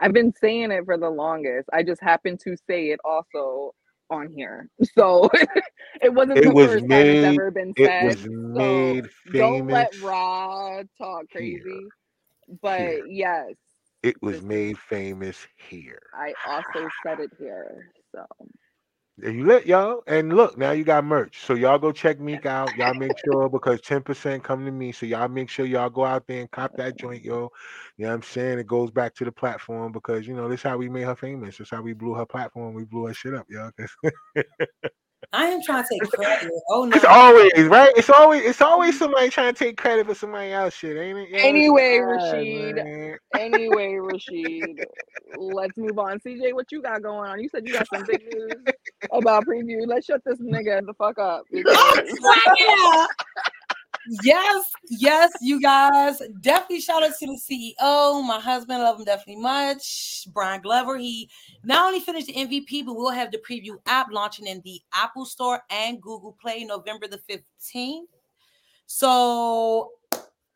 I've 0.00 0.12
been 0.12 0.32
saying 0.40 0.72
it 0.72 0.84
for 0.84 0.98
the 0.98 1.10
longest. 1.10 1.70
I 1.72 1.82
just 1.82 2.02
happened 2.02 2.40
to 2.44 2.56
say 2.68 2.90
it 2.90 3.00
also 3.04 3.74
on 4.10 4.30
here, 4.36 4.68
so 4.94 5.30
it 6.02 6.12
wasn't 6.14 6.42
it 6.42 6.44
the 6.44 6.54
was 6.54 6.70
first 6.70 6.84
made, 6.88 7.06
time 7.06 7.10
it's 7.10 7.24
ever 7.24 7.50
been 7.50 7.74
said. 7.82 8.06
It 8.08 8.08
was 8.08 8.26
made 8.28 9.10
so 9.10 9.32
famous. 9.32 9.32
Don't 9.40 9.70
let 9.70 9.94
Raw 10.02 10.82
talk 10.98 11.30
crazy. 11.32 11.60
Here. 11.64 11.88
But 12.62 12.90
here. 12.90 13.06
yes, 13.08 13.54
it 14.02 14.16
was 14.22 14.42
made 14.42 14.78
famous 14.78 15.46
here. 15.56 16.02
I 16.14 16.34
also 16.46 16.88
said 17.06 17.20
it 17.20 17.30
here. 17.38 17.90
So. 18.14 18.26
And 19.22 19.38
you 19.38 19.46
let 19.46 19.66
y'all 19.66 20.02
and 20.08 20.34
look 20.36 20.58
now 20.58 20.72
you 20.72 20.84
got 20.84 21.04
merch. 21.04 21.38
So 21.46 21.54
y'all 21.54 21.78
go 21.78 21.92
check 21.92 22.20
meek 22.20 22.46
out. 22.46 22.76
Y'all 22.76 22.94
make 22.94 23.16
sure 23.16 23.48
because 23.48 23.80
10% 23.80 24.42
come 24.42 24.64
to 24.64 24.72
me. 24.72 24.92
So 24.92 25.06
y'all 25.06 25.28
make 25.28 25.48
sure 25.48 25.66
y'all 25.66 25.90
go 25.90 26.04
out 26.04 26.26
there 26.26 26.40
and 26.40 26.50
cop 26.50 26.74
that 26.76 26.96
joint 26.96 27.24
yo. 27.24 27.50
You 27.96 28.06
know 28.06 28.10
what 28.10 28.14
i'm 28.16 28.22
saying? 28.22 28.58
It 28.58 28.66
goes 28.66 28.90
back 28.90 29.14
to 29.16 29.24
the 29.24 29.32
platform 29.32 29.92
because 29.92 30.26
you 30.26 30.34
know 30.34 30.48
this 30.48 30.60
is 30.60 30.64
how 30.64 30.78
we 30.78 30.88
made 30.88 31.04
her 31.04 31.16
famous. 31.16 31.58
This 31.58 31.68
is 31.68 31.70
how 31.70 31.82
we 31.82 31.92
blew 31.92 32.14
her 32.14 32.26
platform. 32.26 32.74
We 32.74 32.84
blew 32.84 33.06
her 33.06 33.14
shit 33.14 33.34
up 33.34 33.46
y'all 33.48 33.70
I 35.32 35.46
am 35.46 35.60
trying 35.62 35.82
to 35.82 35.88
take 35.90 36.10
credit. 36.10 36.50
Oh 36.70 36.84
no. 36.84 36.96
It's 36.96 37.04
always 37.04 37.52
right. 37.68 37.92
It's 37.96 38.10
always 38.10 38.42
it's 38.42 38.60
always 38.60 38.98
somebody 38.98 39.30
trying 39.30 39.54
to 39.54 39.58
take 39.58 39.76
credit 39.76 40.06
for 40.06 40.14
somebody 40.14 40.52
else 40.52 40.74
shit, 40.74 40.96
ain't 40.96 41.18
it? 41.18 41.28
Yeah, 41.30 41.38
anyway, 41.38 41.98
Rashid. 41.98 42.76
Man. 42.76 43.18
Anyway, 43.36 43.94
Rashid. 44.00 44.84
Let's 45.36 45.76
move 45.76 45.98
on. 45.98 46.20
CJ, 46.20 46.52
what 46.54 46.70
you 46.70 46.82
got 46.82 47.02
going 47.02 47.30
on? 47.30 47.40
You 47.40 47.48
said 47.48 47.66
you 47.66 47.72
got 47.72 47.86
some 47.92 48.04
big 48.06 48.22
news 48.32 48.52
about 49.12 49.46
preview. 49.46 49.86
Let's 49.86 50.06
shut 50.06 50.22
this 50.24 50.38
nigga 50.38 50.84
the 50.86 50.94
fuck 50.94 51.18
up. 51.18 51.44
Because... 51.52 53.08
yes, 54.22 54.64
yes, 54.88 55.32
you 55.40 55.60
guys. 55.60 56.20
Definitely 56.40 56.80
shout 56.80 57.02
out 57.02 57.12
to 57.18 57.26
the 57.26 57.74
CEO. 57.80 58.26
My 58.26 58.40
husband, 58.40 58.82
love 58.82 58.98
him 58.98 59.04
definitely 59.04 59.42
much. 59.42 60.26
Brian 60.32 60.60
Glover. 60.60 60.98
He 60.98 61.30
not 61.62 61.86
only 61.86 62.00
finished 62.00 62.26
the 62.26 62.34
MVP, 62.34 62.84
but 62.84 62.94
we'll 62.94 63.10
have 63.10 63.30
the 63.30 63.38
preview 63.38 63.76
app 63.86 64.08
launching 64.10 64.46
in 64.46 64.60
the 64.64 64.80
Apple 64.92 65.24
Store 65.24 65.60
and 65.70 66.00
Google 66.00 66.36
Play 66.40 66.64
November 66.64 67.06
the 67.06 67.20
15th. 67.30 68.06
So 68.86 69.90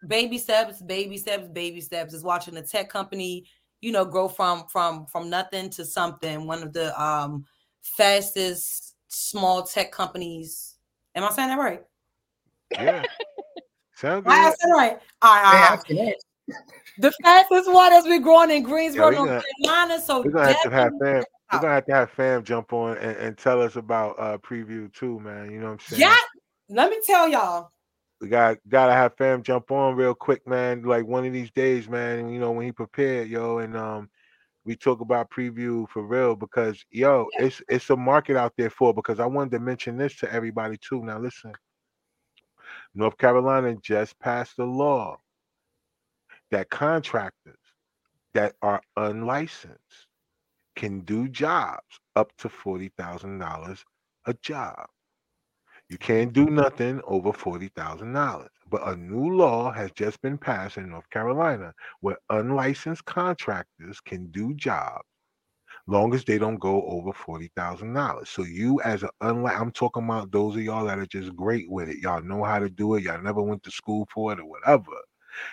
baby 0.06 0.38
steps, 0.38 0.82
baby 0.82 1.16
steps, 1.16 1.48
baby 1.48 1.80
steps 1.80 2.14
is 2.14 2.22
watching 2.22 2.54
the 2.54 2.62
tech 2.62 2.88
company, 2.88 3.46
you 3.80 3.92
know, 3.92 4.04
grow 4.04 4.28
from 4.28 4.66
from 4.70 5.06
from 5.06 5.30
nothing 5.30 5.70
to 5.70 5.84
something. 5.84 6.46
One 6.46 6.62
of 6.62 6.72
the 6.72 7.00
um 7.02 7.44
fastest 7.82 8.94
small 9.08 9.62
tech 9.62 9.90
companies. 9.90 10.76
Am 11.14 11.24
I 11.24 11.30
saying 11.30 11.48
that 11.48 11.58
right? 11.58 11.82
Yeah. 12.72 13.02
Sound 13.98 14.26
good. 14.26 14.32
I 14.32 14.50
said 14.50 14.70
right. 14.70 14.98
All 15.22 15.42
right. 15.42 15.76
All 15.90 15.98
right. 15.98 16.14
the 16.98 17.12
fastest 17.20 17.72
one 17.72 17.90
has 17.90 18.04
been 18.04 18.22
growing 18.22 18.52
in 18.52 18.62
Greensboro, 18.62 19.10
North 19.10 19.44
Carolina. 19.64 20.00
So 20.00 20.22
we're 20.22 20.30
gonna 20.30 20.52
have 20.52 20.62
to 20.62 20.70
have 20.70 20.92
fam. 21.02 21.24
We're 21.52 21.58
gonna 21.58 21.74
have 21.74 21.86
to 21.86 21.94
have 21.94 22.10
fam 22.12 22.44
jump 22.44 22.72
on 22.72 22.96
and, 22.98 23.16
and 23.16 23.36
tell 23.36 23.60
us 23.60 23.74
about 23.74 24.14
uh 24.20 24.38
preview 24.38 24.92
too, 24.92 25.18
man. 25.18 25.50
You 25.50 25.58
know 25.58 25.66
what 25.66 25.72
I'm 25.72 25.78
saying? 25.80 26.02
Yeah. 26.02 26.16
Let 26.68 26.90
me 26.90 27.00
tell 27.04 27.28
y'all. 27.28 27.72
We 28.20 28.28
got 28.28 28.58
gotta 28.68 28.92
have 28.92 29.16
fam 29.16 29.42
jump 29.42 29.72
on 29.72 29.96
real 29.96 30.14
quick, 30.14 30.46
man. 30.46 30.82
Like 30.82 31.04
one 31.04 31.26
of 31.26 31.32
these 31.32 31.50
days, 31.50 31.88
man. 31.88 32.28
You 32.28 32.38
know 32.38 32.52
when 32.52 32.66
he 32.66 32.72
prepared, 32.72 33.28
yo, 33.28 33.58
and 33.58 33.76
um, 33.76 34.08
we 34.64 34.76
talk 34.76 35.00
about 35.00 35.28
preview 35.32 35.88
for 35.88 36.06
real 36.06 36.36
because 36.36 36.84
yo, 36.92 37.26
it's 37.32 37.60
it's 37.68 37.90
a 37.90 37.96
market 37.96 38.36
out 38.36 38.52
there 38.56 38.70
for 38.70 38.94
because 38.94 39.18
I 39.18 39.26
wanted 39.26 39.50
to 39.52 39.58
mention 39.58 39.96
this 39.96 40.14
to 40.18 40.32
everybody 40.32 40.76
too. 40.76 41.02
Now 41.02 41.18
listen, 41.18 41.52
North 42.94 43.18
Carolina 43.18 43.76
just 43.82 44.18
passed 44.20 44.58
a 44.58 44.64
law 44.64 45.18
that 46.50 46.70
contractors 46.70 47.58
that 48.34 48.54
are 48.62 48.82
unlicensed 48.96 50.06
can 50.76 51.00
do 51.00 51.28
jobs 51.28 52.00
up 52.16 52.30
to 52.38 52.48
forty 52.48 52.90
thousand 52.98 53.38
dollars 53.38 53.84
a 54.26 54.34
job. 54.34 54.86
You 55.90 55.98
can't 55.98 56.32
do 56.32 56.46
nothing 56.46 57.00
over 57.04 57.32
forty 57.32 57.68
thousand 57.68 58.12
dollars. 58.14 58.50
But 58.70 58.86
a 58.88 58.96
new 58.96 59.36
law 59.36 59.72
has 59.72 59.92
just 59.92 60.20
been 60.22 60.38
passed 60.38 60.78
in 60.78 60.90
North 60.90 61.08
Carolina 61.10 61.74
where 62.00 62.18
unlicensed 62.30 63.04
contractors 63.06 64.00
can 64.00 64.28
do 64.32 64.54
jobs 64.54 65.08
long 65.88 66.14
as 66.14 66.24
they 66.24 66.38
don't 66.38 66.58
go 66.60 66.82
over 66.84 67.12
forty 67.12 67.50
thousand 67.56 67.94
dollars. 67.94 68.30
So 68.30 68.44
you 68.44 68.80
as 68.82 69.02
an 69.02 69.10
unlike 69.22 69.58
I'm 69.60 69.72
talking 69.72 70.04
about 70.04 70.30
those 70.32 70.56
of 70.56 70.62
y'all 70.62 70.86
that 70.86 70.98
are 71.00 71.06
just 71.06 71.34
great 71.36 71.70
with 71.70 71.88
it. 71.90 71.98
Y'all 71.98 72.22
know 72.22 72.44
how 72.44 72.60
to 72.60 72.70
do 72.70 72.94
it. 72.96 73.04
Y'all 73.04 73.22
never 73.22 73.42
went 73.42 73.64
to 73.64 73.70
school 73.72 74.08
for 74.14 74.32
it 74.32 74.40
or 74.40 74.46
whatever. 74.46 74.92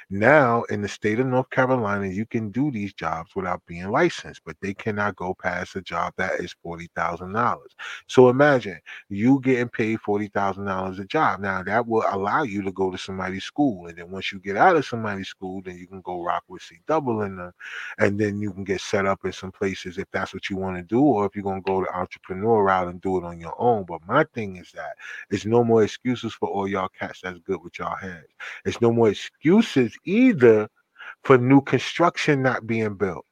Now, 0.10 0.64
in 0.64 0.82
the 0.82 0.88
state 0.88 1.20
of 1.20 1.28
North 1.28 1.50
Carolina, 1.50 2.08
you 2.08 2.26
can 2.26 2.52
do 2.52 2.72
these 2.72 2.94
jobs 2.94 3.36
without 3.36 3.66
being 3.66 3.90
licensed, 3.90 4.42
but 4.46 4.56
they 4.62 4.74
cannot 4.74 5.16
go 5.16 5.34
past 5.34 5.76
a 5.76 5.82
job 5.82 6.14
that 6.18 6.40
is 6.40 6.56
$40,000. 6.66 7.58
So 8.08 8.30
imagine 8.30 8.80
you 9.10 9.40
getting 9.42 9.70
paid 9.70 10.00
$40,000 10.00 11.00
a 11.00 11.06
job. 11.06 11.40
Now, 11.40 11.64
that 11.64 11.88
will 11.88 12.06
allow 12.10 12.44
you 12.44 12.62
to 12.64 12.72
go 12.72 12.92
to 12.92 12.98
somebody's 12.98 13.44
school. 13.44 13.88
And 13.88 13.98
then 13.98 14.12
once 14.12 14.32
you 14.32 14.40
get 14.40 14.58
out 14.58 14.76
of 14.76 14.86
somebody's 14.86 15.28
school, 15.28 15.62
then 15.62 15.78
you 15.78 15.88
can 15.88 16.02
go 16.02 16.24
rock 16.24 16.44
with 16.48 16.62
C 16.62 16.80
double 16.88 17.22
in 17.22 17.36
them. 17.38 17.52
And 17.98 18.20
then 18.20 18.40
you 18.40 18.52
can 18.52 18.64
get 18.64 18.82
set 18.82 19.06
up 19.06 19.26
in 19.26 19.32
some 19.32 19.52
places 19.52 19.98
if 19.98 20.06
that's 20.12 20.34
what 20.34 20.50
you 20.50 20.58
want 20.58 20.78
to 20.78 20.84
do, 20.84 21.02
or 21.02 21.26
if 21.26 21.36
you're 21.36 21.44
going 21.44 21.62
to 21.62 21.66
go 21.66 21.82
the 21.82 21.96
entrepreneur 21.96 22.64
route 22.64 22.88
and 22.88 23.02
do 23.02 23.18
it 23.18 23.24
on 23.24 23.40
your 23.40 23.56
own. 23.58 23.86
But 23.86 24.06
my 24.08 24.24
thing 24.34 24.58
is 24.58 24.72
that 24.74 24.96
it's 25.30 25.46
no 25.46 25.64
more 25.64 25.84
excuses 25.84 26.34
for 26.34 26.50
all 26.50 26.68
y'all 26.68 26.90
cats 26.90 27.22
that's 27.22 27.40
good 27.40 27.62
with 27.64 27.80
y'all 27.80 27.96
heads. 27.96 28.28
It's 28.66 28.82
no 28.82 28.92
more 28.92 29.10
excuses 29.10 29.75
excuses 29.76 29.98
either 30.06 30.70
for 31.24 31.38
new 31.38 31.62
construction 31.62 32.42
not 32.42 32.68
being 32.68 32.96
built. 32.96 33.26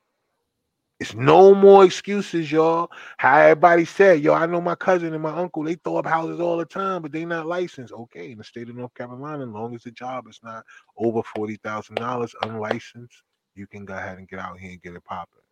It's 0.99 1.15
no 1.15 1.53
more 1.53 1.83
excuses, 1.83 2.51
y'all. 2.51 2.89
How 3.17 3.37
everybody 3.39 3.83
said, 3.83 4.21
yo, 4.21 4.33
I 4.33 4.45
know 4.45 4.61
my 4.61 4.75
cousin 4.75 5.13
and 5.13 5.23
my 5.23 5.35
uncle, 5.35 5.63
they 5.63 5.75
throw 5.75 5.97
up 5.97 6.05
houses 6.05 6.39
all 6.39 6.55
the 6.57 6.65
time, 6.65 7.01
but 7.01 7.11
they 7.11 7.25
not 7.25 7.45
licensed. 7.45 7.93
Okay, 7.93 8.31
in 8.31 8.37
the 8.37 8.43
state 8.43 8.69
of 8.69 8.75
North 8.75 8.93
Carolina, 8.93 9.43
as 9.43 9.49
long 9.49 9.75
as 9.75 9.83
the 9.83 9.91
job 9.91 10.27
is 10.29 10.39
not 10.43 10.63
over 10.97 11.21
forty 11.35 11.57
thousand 11.57 11.95
dollars 11.95 12.33
unlicensed, 12.43 13.23
you 13.55 13.67
can 13.67 13.83
go 13.85 13.95
ahead 13.95 14.17
and 14.17 14.29
get 14.29 14.39
out 14.39 14.59
here 14.59 14.71
and 14.71 14.81
get 14.81 14.95
it 14.95 15.03
popping. 15.03 15.42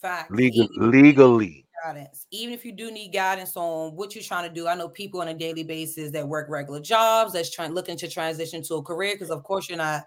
Fact. 0.00 0.30
Legal, 0.30 0.66
legally. 0.76 1.66
Guidance. 1.84 2.26
Even 2.30 2.54
if 2.54 2.64
you 2.64 2.72
do 2.72 2.90
need 2.90 3.12
guidance 3.12 3.56
on 3.56 3.94
what 3.96 4.14
you're 4.14 4.24
trying 4.24 4.48
to 4.48 4.54
do, 4.54 4.66
I 4.66 4.74
know 4.74 4.88
people 4.88 5.20
on 5.20 5.28
a 5.28 5.34
daily 5.34 5.62
basis 5.62 6.10
that 6.12 6.26
work 6.26 6.48
regular 6.48 6.80
jobs 6.80 7.32
that's 7.32 7.50
trying 7.50 7.72
looking 7.72 7.96
to 7.98 8.08
transition 8.08 8.62
to 8.64 8.76
a 8.76 8.82
career 8.82 9.14
because 9.14 9.30
of 9.30 9.42
course 9.42 9.68
you're 9.68 9.78
not 9.78 10.04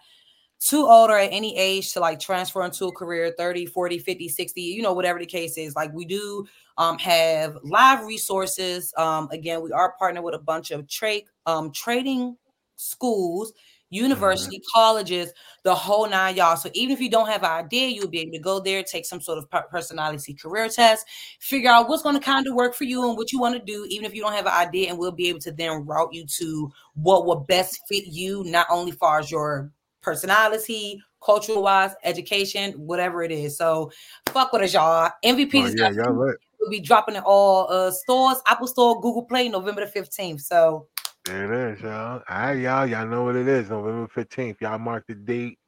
too 0.60 0.88
old 0.88 1.10
or 1.10 1.18
at 1.18 1.30
any 1.32 1.58
age 1.58 1.92
to 1.94 2.00
like 2.00 2.20
transfer 2.20 2.64
into 2.64 2.86
a 2.86 2.92
career 2.94 3.34
30 3.38 3.66
40 3.66 4.00
50 4.00 4.30
60 4.30 4.62
you 4.62 4.82
know 4.82 4.94
whatever 4.94 5.20
the 5.20 5.26
case 5.26 5.58
is 5.58 5.76
like 5.76 5.92
we 5.94 6.06
do 6.06 6.46
um, 6.78 6.98
have 7.00 7.58
live 7.64 8.06
resources 8.06 8.94
um, 8.98 9.28
again 9.32 9.62
we 9.62 9.72
are 9.74 9.94
partnered 10.00 10.24
with 10.24 10.36
a 10.36 10.40
bunch 10.40 10.72
of 10.72 10.88
trade 10.88 11.26
um, 11.48 11.70
trading 11.72 12.38
schools 12.78 13.52
university, 13.94 14.58
mm-hmm. 14.58 14.78
colleges, 14.80 15.32
the 15.64 15.74
whole 15.74 16.08
nine 16.10 16.36
y'all. 16.36 16.56
So 16.56 16.70
even 16.74 16.94
if 16.94 17.00
you 17.00 17.10
don't 17.10 17.28
have 17.28 17.44
an 17.44 17.52
idea, 17.52 17.88
you'll 17.88 18.10
be 18.10 18.20
able 18.20 18.34
to 18.34 18.40
go 18.40 18.60
there, 18.60 18.84
take 18.84 19.06
some 19.06 19.22
sort 19.22 19.38
of 19.38 19.70
personality 19.70 20.34
career 20.34 20.68
test, 20.70 21.06
figure 21.40 21.70
out 21.70 21.88
what's 21.88 22.04
going 22.04 22.16
to 22.16 22.22
kind 22.22 22.48
of 22.48 22.54
work 22.54 22.76
for 22.76 22.84
you 22.84 23.08
and 23.08 23.18
what 23.18 23.32
you 23.32 23.40
want 23.40 23.56
to 23.56 23.64
do, 23.64 23.86
even 23.90 24.06
if 24.06 24.14
you 24.14 24.22
don't 24.22 24.34
have 24.34 24.46
an 24.46 24.54
idea, 24.54 24.90
and 24.90 24.98
we'll 24.98 25.12
be 25.12 25.30
able 25.30 25.40
to 25.40 25.52
then 25.52 25.86
route 25.86 26.14
you 26.14 26.26
to 26.26 26.72
what 26.96 27.26
will 27.26 27.42
best 27.42 27.82
fit 27.88 28.06
you, 28.08 28.44
not 28.46 28.68
only 28.70 28.92
far 28.92 29.20
as 29.20 29.32
your 29.32 29.72
personality, 30.02 31.02
cultural 31.24 31.64
wise, 31.64 31.92
education, 32.04 32.74
whatever 32.74 33.24
it 33.24 33.32
is. 33.32 33.58
So 33.58 33.92
fuck 34.28 34.52
with 34.52 34.64
us, 34.64 34.74
y'all. 34.74 35.10
MVP 35.24 35.52
oh, 35.56 35.74
yeah, 35.76 35.92
y'all 35.92 36.12
right. 36.12 36.36
We'll 36.60 36.70
be 36.70 36.80
dropping 36.80 37.16
in 37.16 37.24
all 37.26 37.68
uh, 37.70 37.92
stores, 37.92 38.38
Apple 38.48 38.68
Store, 38.68 39.02
Google 39.02 39.24
Play, 39.24 39.50
November 39.50 39.86
the 39.86 40.00
15th. 40.00 40.42
So 40.42 40.88
there 41.26 41.54
it 41.54 41.74
is, 41.74 41.82
y'all. 41.82 42.22
All 42.28 42.38
right, 42.38 42.54
y'all. 42.54 42.86
Y'all 42.86 43.08
know 43.08 43.24
what 43.24 43.36
it 43.36 43.48
is. 43.48 43.70
November 43.70 44.08
15th. 44.14 44.60
Y'all 44.62 44.80
mark 44.80 45.06
the 45.08 45.16
date. 45.16 45.60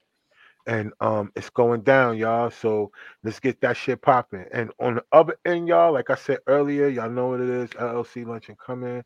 And 0.68 0.92
um 1.00 1.32
it's 1.36 1.50
going 1.52 1.82
down, 1.82 2.18
y'all. 2.18 2.50
So 2.50 2.92
let's 3.24 3.40
get 3.40 3.62
that 3.62 3.78
shit 3.78 4.02
popping. 4.02 4.46
And 4.52 4.72
on 4.80 4.96
the 4.96 5.04
other 5.12 5.36
end, 5.46 5.68
y'all, 5.68 5.94
like 5.94 6.10
I 6.10 6.16
said 6.16 6.40
earlier, 6.48 6.88
y'all 6.88 7.10
know 7.10 7.28
what 7.28 7.42
it 7.42 7.50
is. 7.50 7.70
LLC 7.72 8.26
luncheon 8.26 8.58
coming. 8.66 9.04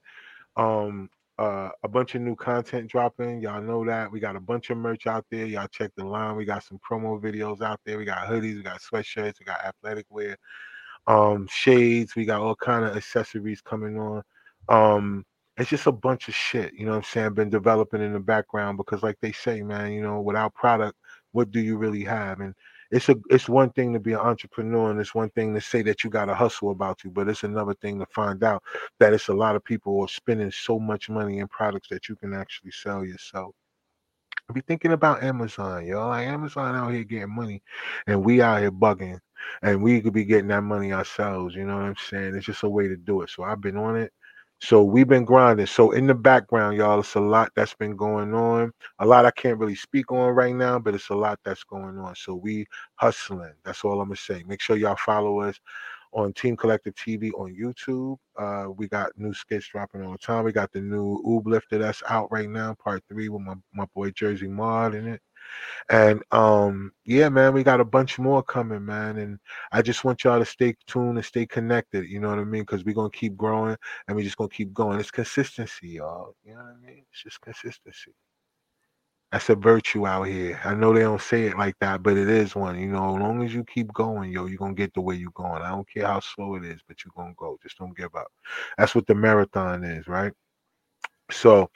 Um 0.55 1.09
uh, 1.39 1.69
a 1.84 1.88
bunch 1.88 2.15
of 2.15 2.21
new 2.21 2.35
content 2.35 2.91
dropping. 2.91 3.39
Y'all 3.41 3.61
know 3.61 3.85
that. 3.85 4.11
We 4.11 4.19
got 4.19 4.35
a 4.35 4.41
bunch 4.41 4.71
of 4.71 4.77
merch 4.77 5.07
out 5.07 5.26
there. 5.31 5.45
Y'all 5.45 5.69
check 5.69 5.91
the 5.95 6.03
line. 6.03 6.35
We 6.35 6.43
got 6.43 6.65
some 6.65 6.80
promo 6.80 7.19
videos 7.21 7.61
out 7.61 7.80
there. 7.85 7.97
We 7.97 8.03
got 8.03 8.27
hoodies, 8.27 8.55
we 8.57 8.61
got 8.61 8.81
sweatshirts, 8.81 9.39
we 9.39 9.45
got 9.45 9.63
athletic 9.63 10.05
wear, 10.09 10.35
um, 11.07 11.47
shades, 11.49 12.13
we 12.17 12.26
got 12.26 12.41
all 12.41 12.55
kind 12.55 12.84
of 12.84 12.97
accessories 12.97 13.61
coming 13.61 13.97
on. 13.97 14.21
Um, 14.67 15.26
it's 15.60 15.69
just 15.69 15.88
a 15.88 15.91
bunch 15.91 16.27
of 16.30 16.36
shit, 16.36 16.73
you 16.73 16.86
know 16.86 16.91
what 16.91 16.98
I'm 16.99 17.03
saying, 17.03 17.34
been 17.36 17.49
developing 17.49 18.02
in 18.02 18.14
the 18.14 18.19
background 18.19 18.77
because 18.77 19.03
like 19.03 19.18
they 19.22 19.31
say, 19.34 19.61
man, 19.61 19.91
you 19.94 20.02
know, 20.02 20.22
without 20.22 20.53
product, 20.56 20.98
what 21.34 21.52
do 21.52 21.60
you 21.60 21.77
really 21.77 22.03
have? 22.06 22.40
And 22.40 22.56
it's 22.91 23.10
a 23.10 23.15
it's 23.30 23.49
one 23.49 23.69
thing 23.72 23.94
to 23.94 23.99
be 23.99 24.14
an 24.14 24.19
entrepreneur 24.19 24.90
and 24.91 24.99
it's 24.99 25.14
one 25.15 25.30
thing 25.31 25.53
to 25.56 25.61
say 25.61 25.81
that 25.84 26.03
you 26.03 26.10
got 26.10 26.26
to 26.26 26.36
hustle 26.36 26.72
about 26.72 27.03
you, 27.03 27.11
but 27.11 27.27
it's 27.30 27.44
another 27.44 27.76
thing 27.76 27.99
to 27.99 28.06
find 28.07 28.44
out 28.44 28.64
that 28.99 29.14
it's 29.14 29.27
a 29.27 29.34
lot 29.34 29.56
of 29.56 29.64
people 29.64 30.02
are 30.02 30.07
spending 30.07 30.52
so 30.52 30.80
much 30.80 31.10
money 31.10 31.40
in 31.40 31.48
products 31.48 31.90
that 31.90 32.10
you 32.10 32.15
can 32.15 32.34
actually 32.34 32.72
sell 32.72 33.06
yourself. 33.06 33.53
I 34.49 34.53
be 34.53 34.61
thinking 34.61 34.94
about 34.94 35.23
Amazon, 35.23 35.86
yo. 35.86 36.07
Like 36.07 36.27
Amazon 36.27 36.76
out 36.76 36.91
here 36.94 37.03
getting 37.03 37.36
money, 37.36 37.61
and 38.07 38.23
we 38.26 38.41
out 38.41 38.61
here 38.61 38.72
bugging, 38.72 39.19
and 39.61 39.84
we 39.84 40.02
could 40.02 40.14
be 40.14 40.26
getting 40.26 40.48
that 40.48 40.64
money 40.64 40.91
ourselves. 40.94 41.53
You 41.56 41.65
know 41.65 41.76
what 41.76 41.84
I'm 41.84 41.95
saying? 41.98 42.36
It's 42.36 42.48
just 42.48 42.64
a 42.64 42.69
way 42.69 42.88
to 42.88 42.98
do 42.98 43.22
it. 43.22 43.30
So 43.30 43.44
I've 43.44 43.61
been 43.61 43.77
on 43.77 43.98
it. 43.98 44.11
So 44.61 44.84
we've 44.84 45.07
been 45.07 45.23
grinding. 45.23 45.65
So 45.68 45.91
in 45.91 46.06
the 46.06 46.14
background, 46.14 46.77
y'all, 46.77 46.99
it's 46.99 47.15
a 47.15 47.19
lot 47.19 47.52
that's 47.56 47.73
been 47.73 47.95
going 47.95 48.34
on. 48.34 48.73
A 48.99 49.06
lot 49.06 49.26
I 49.26 49.31
can't 49.31 49.57
really 49.57 49.76
speak 49.76 50.11
on 50.11 50.36
right 50.36 50.53
now, 50.53 50.77
but 50.77 50.94
it's 50.94 51.10
a 51.10 51.15
lot 51.15 51.40
that's 51.45 51.64
going 51.64 51.98
on. 51.98 52.15
So 52.15 52.36
we 52.36 52.65
hustling. 52.95 53.53
That's 53.64 53.86
all 53.86 54.02
I'm 54.02 54.10
gonna 54.10 54.18
say. 54.18 54.44
Make 54.45 54.61
sure 54.61 54.76
y'all 54.76 54.98
follow 54.98 55.40
us 55.40 55.60
on 56.11 56.34
Team 56.34 56.57
Collective 56.57 56.95
TV 56.95 57.31
on 57.34 57.56
YouTube. 57.56 58.18
Uh, 58.38 58.72
we 58.72 58.88
got 58.88 59.11
new 59.18 59.34
skits 59.34 59.68
dropping 59.68 60.03
all 60.03 60.14
the 60.14 60.18
time. 60.18 60.44
We 60.44 60.52
got 60.52 60.72
the 60.73 60.81
new 60.81 61.22
Oob 61.26 61.61
that's 61.69 62.03
out 62.10 62.30
right 62.31 62.49
now, 62.49 62.76
part 62.84 63.03
three 63.07 63.30
with 63.30 63.41
my, 63.41 63.56
my 63.73 63.86
boy 63.95 64.11
Jersey 64.11 64.48
Mod 64.48 64.95
in 64.95 65.07
it. 65.07 65.22
And 65.89 66.23
um, 66.31 66.91
yeah, 67.05 67.30
man, 67.30 67.53
we 67.53 67.63
got 67.63 67.81
a 67.81 67.85
bunch 67.85 68.19
more 68.19 68.43
coming, 68.43 68.85
man. 68.85 69.17
And 69.17 69.39
I 69.71 69.81
just 69.81 70.03
want 70.03 70.23
y'all 70.23 70.39
to 70.39 70.45
stay 70.45 70.76
tuned 70.88 71.17
and 71.17 71.26
stay 71.26 71.45
connected. 71.45 72.05
You 72.07 72.19
know 72.19 72.30
what 72.30 72.39
I 72.39 72.43
mean? 72.43 72.63
Because 72.63 72.84
we're 72.85 72.95
gonna 72.95 73.09
keep 73.09 73.35
growing 73.35 73.76
and 74.07 74.15
we're 74.15 74.23
just 74.23 74.38
gonna 74.38 74.49
keep 74.49 74.73
going. 74.73 74.99
It's 74.99 75.11
consistency, 75.11 75.89
y'all. 75.89 76.35
You 76.43 76.53
know 76.53 76.61
what 76.61 76.76
I 76.84 76.85
mean? 76.85 77.05
It's 77.11 77.23
just 77.23 77.41
consistency. 77.41 78.13
That's 79.31 79.49
a 79.49 79.55
virtue 79.55 80.07
out 80.07 80.23
here. 80.23 80.59
I 80.65 80.73
know 80.73 80.91
they 80.91 81.01
don't 81.01 81.21
say 81.21 81.43
it 81.45 81.57
like 81.57 81.76
that, 81.81 82.01
but 82.01 82.17
it 82.17 82.27
is 82.30 82.55
one. 82.55 82.80
You 82.80 82.88
know, 82.88 83.15
as 83.15 83.21
long 83.21 83.43
as 83.43 83.53
you 83.53 83.63
keep 83.63 83.93
going, 83.93 84.31
yo, 84.31 84.47
you're 84.47 84.57
gonna 84.57 84.73
get 84.73 84.93
the 84.95 85.01
way 85.01 85.15
you're 85.15 85.31
going. 85.35 85.61
I 85.61 85.69
don't 85.69 85.88
care 85.88 86.07
how 86.07 86.19
slow 86.19 86.55
it 86.55 86.65
is, 86.65 86.81
but 86.88 86.97
you're 87.05 87.13
gonna 87.15 87.35
go. 87.38 87.59
Just 87.61 87.77
don't 87.77 87.95
give 87.95 88.15
up. 88.15 88.27
That's 88.77 88.95
what 88.95 89.05
the 89.05 89.13
marathon 89.13 89.84
is, 89.84 90.07
right? 90.07 90.34
So, 91.31 91.69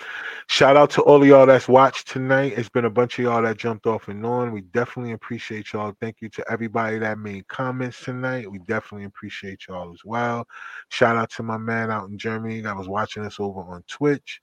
shout 0.47 0.75
out 0.77 0.89
to 0.91 1.01
all 1.03 1.21
of 1.21 1.27
y'all 1.27 1.45
that's 1.45 1.67
watched 1.67 2.07
tonight. 2.07 2.53
It's 2.57 2.69
been 2.69 2.85
a 2.85 2.89
bunch 2.89 3.19
of 3.19 3.25
y'all 3.25 3.41
that 3.43 3.57
jumped 3.57 3.85
off 3.85 4.07
and 4.07 4.25
on. 4.25 4.51
We 4.51 4.61
definitely 4.61 5.13
appreciate 5.13 5.71
y'all. 5.73 5.93
Thank 6.01 6.21
you 6.21 6.29
to 6.29 6.51
everybody 6.51 6.97
that 6.99 7.19
made 7.19 7.47
comments 7.47 8.03
tonight. 8.03 8.49
We 8.49 8.59
definitely 8.59 9.05
appreciate 9.05 9.67
y'all 9.67 9.93
as 9.93 10.03
well. 10.03 10.47
Shout 10.89 11.15
out 11.15 11.29
to 11.31 11.43
my 11.43 11.57
man 11.57 11.91
out 11.91 12.09
in 12.09 12.17
Germany 12.17 12.61
that 12.61 12.75
was 12.75 12.87
watching 12.87 13.23
us 13.23 13.39
over 13.39 13.61
on 13.61 13.83
Twitch. 13.87 14.41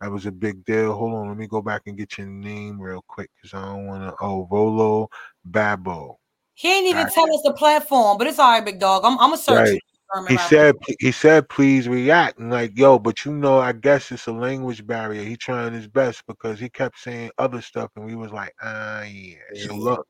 That 0.00 0.10
was 0.10 0.26
a 0.26 0.32
big 0.32 0.64
deal. 0.64 0.94
Hold 0.94 1.14
on, 1.14 1.28
let 1.28 1.36
me 1.36 1.46
go 1.46 1.62
back 1.62 1.82
and 1.86 1.96
get 1.96 2.18
your 2.18 2.26
name 2.26 2.80
real 2.80 3.04
quick 3.06 3.30
because 3.36 3.54
I 3.54 3.64
don't 3.64 3.86
want 3.86 4.02
to. 4.02 4.14
Oh, 4.20 4.46
Rolo 4.50 5.08
Babo. 5.44 6.18
He 6.54 6.74
ain't 6.74 6.86
even 6.86 7.04
right. 7.04 7.12
tell 7.12 7.32
us 7.32 7.42
the 7.44 7.54
platform, 7.54 8.18
but 8.18 8.26
it's 8.26 8.38
all 8.38 8.50
right, 8.50 8.64
big 8.64 8.78
dog. 8.78 9.02
I'm, 9.04 9.18
I'm 9.18 9.32
a 9.32 9.38
search. 9.38 9.70
Right 9.70 9.80
he 10.28 10.36
said 10.38 10.76
he 10.98 11.12
said 11.12 11.48
please 11.48 11.88
react. 11.88 12.38
And 12.38 12.50
like 12.50 12.76
yo 12.76 12.98
but 12.98 13.24
you 13.24 13.32
know 13.32 13.58
i 13.58 13.72
guess 13.72 14.10
it's 14.12 14.26
a 14.26 14.32
language 14.32 14.86
barrier. 14.86 15.22
He 15.22 15.36
trying 15.36 15.72
his 15.72 15.88
best 15.88 16.26
because 16.26 16.58
he 16.58 16.68
kept 16.68 16.98
saying 16.98 17.30
other 17.38 17.60
stuff 17.60 17.90
and 17.96 18.04
we 18.04 18.14
was 18.14 18.32
like 18.32 18.54
ah 18.62 19.02
yeah, 19.02 19.36
yeah. 19.54 19.66
so 19.66 19.76
look 19.76 20.06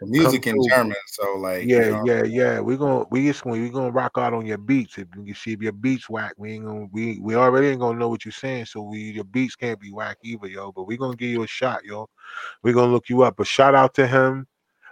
the 0.00 0.06
music 0.06 0.46
in 0.46 0.56
german 0.68 0.96
so 1.06 1.36
like 1.36 1.66
yeah 1.66 1.84
you 1.84 1.90
know. 1.90 2.02
yeah 2.06 2.22
yeah. 2.24 2.60
We're 2.60 2.78
gonna 2.78 3.04
we 3.10 3.26
just 3.26 3.44
we 3.44 3.68
gonna 3.68 3.90
rock 3.90 4.12
out 4.16 4.32
on 4.32 4.46
your 4.46 4.58
beats. 4.58 4.96
If 4.96 5.08
you 5.22 5.34
see 5.34 5.52
if 5.52 5.60
your 5.60 5.72
beats 5.72 6.08
whack 6.08 6.34
we 6.38 6.54
ain't 6.54 6.64
gonna 6.64 6.86
we 6.90 7.18
we 7.20 7.34
already 7.34 7.68
ain't 7.68 7.80
gonna 7.80 7.98
know 7.98 8.08
what 8.08 8.24
you're 8.24 8.32
saying 8.32 8.66
so 8.66 8.82
we 8.82 8.98
your 8.98 9.24
beats 9.24 9.56
can't 9.56 9.78
be 9.78 9.92
whack 9.92 10.16
either 10.22 10.46
yo 10.46 10.72
but 10.72 10.84
we 10.84 10.96
gonna 10.96 11.16
give 11.16 11.30
you 11.30 11.42
a 11.42 11.46
shot 11.46 11.84
yo. 11.84 12.08
We're 12.62 12.74
gonna 12.74 12.92
look 12.92 13.08
you 13.08 13.22
up 13.22 13.36
but 13.36 13.46
shout 13.46 13.74
out 13.74 13.94
to 13.94 14.06
him 14.06 14.46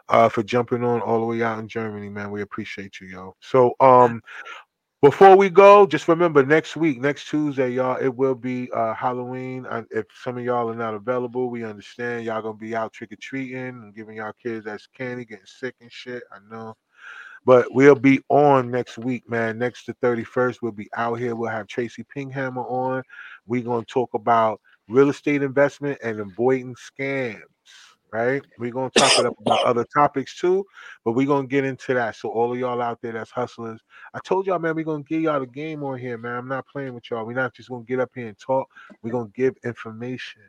uh, 0.09 0.29
for 0.29 0.43
jumping 0.43 0.85
on 0.85 1.01
all 1.01 1.21
the 1.21 1.27
way 1.27 1.43
out 1.43 1.59
in 1.59 1.69
Germany, 1.69 2.09
man. 2.09 2.31
We 2.31 2.43
appreciate 2.43 3.01
you, 3.01 3.09
yo. 3.09 3.37
So, 3.41 3.75
um, 3.81 4.23
before 5.01 5.37
we 5.37 5.49
go, 5.49 5.87
just 5.87 6.09
remember 6.09 6.45
next 6.45 6.77
week, 6.77 7.01
next 7.01 7.29
Tuesday, 7.29 7.71
y'all, 7.71 7.99
it 8.03 8.09
will 8.09 8.35
be 8.35 8.69
uh, 8.73 8.95
Halloween. 8.95 9.65
If 9.91 10.07
some 10.25 10.37
of 10.39 10.45
y'all 10.45 10.69
are 10.69 10.75
not 10.75 10.95
available, 10.95 11.51
we 11.51 11.63
understand. 11.63 12.25
Y'all 12.25 12.43
gonna 12.43 12.55
be 12.55 12.75
out 12.75 12.93
trick 12.93 13.13
or 13.13 13.17
treating 13.17 13.57
and 13.57 13.95
giving 13.95 14.17
y'all 14.17 14.33
kids 14.43 14.65
that 14.65 14.81
candy, 14.97 15.25
getting 15.25 15.47
sick 15.47 15.77
and 15.81 15.93
shit. 15.93 16.25
I 16.33 16.39
know. 16.51 16.75
But 17.45 17.73
we'll 17.73 17.95
be 17.95 18.21
on 18.29 18.73
next 18.73 18.99
week, 18.99 19.31
man. 19.31 19.57
Next 19.57 19.85
to 19.85 19.95
31st, 20.03 20.59
we'll 20.63 20.73
be 20.73 20.91
out 20.97 21.21
here. 21.21 21.37
We'll 21.37 21.49
have 21.49 21.69
Tracy 21.69 22.05
Pinghammer 22.15 22.69
on. 22.69 23.05
We're 23.47 23.63
to 23.63 23.85
talk 23.85 24.15
about 24.15 24.61
real 24.89 25.11
estate 25.11 25.43
investment 25.43 25.99
and 26.03 26.19
avoiding 26.19 26.75
scams 26.75 27.43
right? 28.13 28.43
We're 28.59 28.73
gonna 28.73 28.91
talk 28.91 29.19
about 29.19 29.65
other 29.65 29.85
topics 29.95 30.39
too, 30.39 30.65
but 31.05 31.13
we're 31.13 31.27
gonna 31.27 31.47
get 31.47 31.65
into 31.65 31.95
that. 31.95 32.17
So 32.17 32.29
all 32.31 32.53
of 32.53 32.59
y'all 32.59 32.81
out 32.83 33.01
there 33.03 33.13
that's 33.13 33.31
hustlers, 33.31 33.81
I 34.15 34.21
told 34.25 34.47
y'all, 34.47 34.59
man, 34.59 34.75
we're 34.75 34.85
gonna 34.85 35.03
give 35.05 35.23
y'all 35.23 35.41
the 35.41 35.47
game 35.47 35.83
on 35.83 35.99
here, 35.99 36.19
man. 36.19 36.37
I'm 36.37 36.49
not 36.49 36.67
playing 36.67 36.95
with 36.95 37.11
y'all. 37.11 37.27
We're 37.27 37.35
not 37.35 37.55
just 37.55 37.69
gonna 37.69 37.85
get 37.85 38.01
up 38.01 38.11
here 38.15 38.29
and 38.29 38.39
talk. 38.39 38.69
We're 39.03 39.13
gonna 39.13 39.31
give 39.35 39.57
information. 39.65 40.43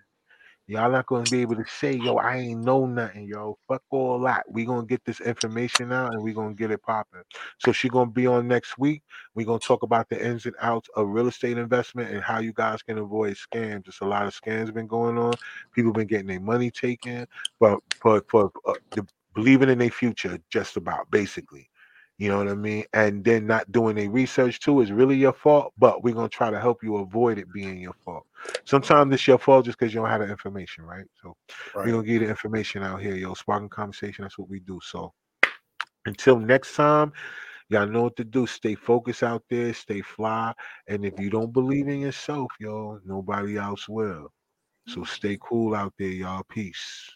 Y'all 0.69 0.91
not 0.91 1.07
gonna 1.07 1.27
be 1.27 1.41
able 1.41 1.55
to 1.55 1.65
say, 1.67 1.93
yo, 1.93 2.17
I 2.17 2.37
ain't 2.37 2.61
know 2.61 2.85
nothing, 2.85 3.27
yo. 3.27 3.57
Fuck 3.67 3.81
all 3.89 4.19
that. 4.21 4.45
We 4.51 4.65
gonna 4.65 4.85
get 4.85 5.03
this 5.03 5.19
information 5.19 5.91
out 5.91 6.13
and 6.13 6.21
we 6.23 6.31
gonna 6.31 6.53
get 6.53 6.69
it 6.71 6.83
popping. 6.83 7.23
So 7.57 7.71
she 7.71 7.89
gonna 7.89 8.11
be 8.11 8.27
on 8.27 8.47
next 8.47 8.77
week. 8.77 9.03
we 9.33 9.45
gonna 9.45 9.59
talk 9.59 9.81
about 9.83 10.09
the 10.09 10.23
ins 10.23 10.45
and 10.45 10.55
outs 10.61 10.87
of 10.95 11.07
real 11.09 11.27
estate 11.27 11.57
investment 11.57 12.11
and 12.13 12.23
how 12.23 12.39
you 12.39 12.53
guys 12.53 12.83
can 12.83 12.99
avoid 12.99 13.35
scams. 13.35 13.85
There's 13.85 13.99
a 14.01 14.05
lot 14.05 14.27
of 14.27 14.35
scams 14.39 14.71
been 14.73 14.87
going 14.87 15.17
on. 15.17 15.33
People 15.73 15.91
been 15.91 16.07
getting 16.07 16.27
their 16.27 16.39
money 16.39 16.71
taken, 16.71 17.27
but 17.59 17.79
for 17.99 18.23
for 18.29 18.51
uh, 18.67 18.75
the, 18.93 19.07
believing 19.33 19.69
in 19.69 19.79
their 19.79 19.89
future, 19.89 20.37
just 20.51 20.77
about 20.77 21.09
basically. 21.11 21.67
You 22.19 22.27
know 22.27 22.37
what 22.37 22.49
I 22.49 22.53
mean? 22.53 22.83
And 22.91 23.23
then 23.23 23.47
not 23.47 23.71
doing 23.71 23.97
a 23.97 24.09
research 24.09 24.59
too 24.59 24.81
is 24.81 24.91
really 24.91 25.15
your 25.15 25.31
fault, 25.31 25.73
but 25.77 26.03
we're 26.03 26.13
gonna 26.13 26.27
try 26.27 26.51
to 26.51 26.59
help 26.59 26.83
you 26.83 26.97
avoid 26.97 27.37
it 27.37 27.51
being 27.53 27.79
your 27.79 27.95
fault. 28.03 28.25
Sometimes 28.65 29.13
it's 29.13 29.25
your 29.25 29.37
fault 29.37 29.63
just 29.63 29.79
because 29.79 29.93
you 29.93 30.01
don't 30.01 30.09
have 30.09 30.19
the 30.19 30.29
information, 30.29 30.83
right? 30.83 31.05
So 31.21 31.37
right. 31.73 31.85
we're 31.85 31.93
gonna 31.93 32.03
give 32.03 32.15
you 32.15 32.19
the 32.19 32.29
information 32.29 32.83
out 32.83 33.01
here, 33.01 33.15
yo. 33.15 33.35
Sparking 33.35 33.69
conversation, 33.69 34.23
that's 34.23 34.37
what 34.37 34.49
we 34.49 34.59
do. 34.59 34.81
So 34.83 35.13
until 36.05 36.37
next 36.37 36.75
time, 36.75 37.13
y'all 37.69 37.87
know 37.87 38.03
what 38.03 38.17
to 38.17 38.25
do. 38.25 38.45
Stay 38.45 38.75
focused 38.75 39.23
out 39.23 39.43
there, 39.49 39.73
stay 39.73 40.01
fly. 40.01 40.53
And 40.89 41.05
if 41.05 41.17
you 41.21 41.29
don't 41.29 41.53
believe 41.53 41.87
in 41.87 42.01
yourself, 42.01 42.51
yo, 42.59 42.99
nobody 43.05 43.57
else 43.57 43.87
will. 43.87 44.29
So 44.89 45.05
stay 45.05 45.37
cool 45.41 45.73
out 45.73 45.93
there, 45.97 46.09
y'all. 46.09 46.43
Peace. 46.49 47.09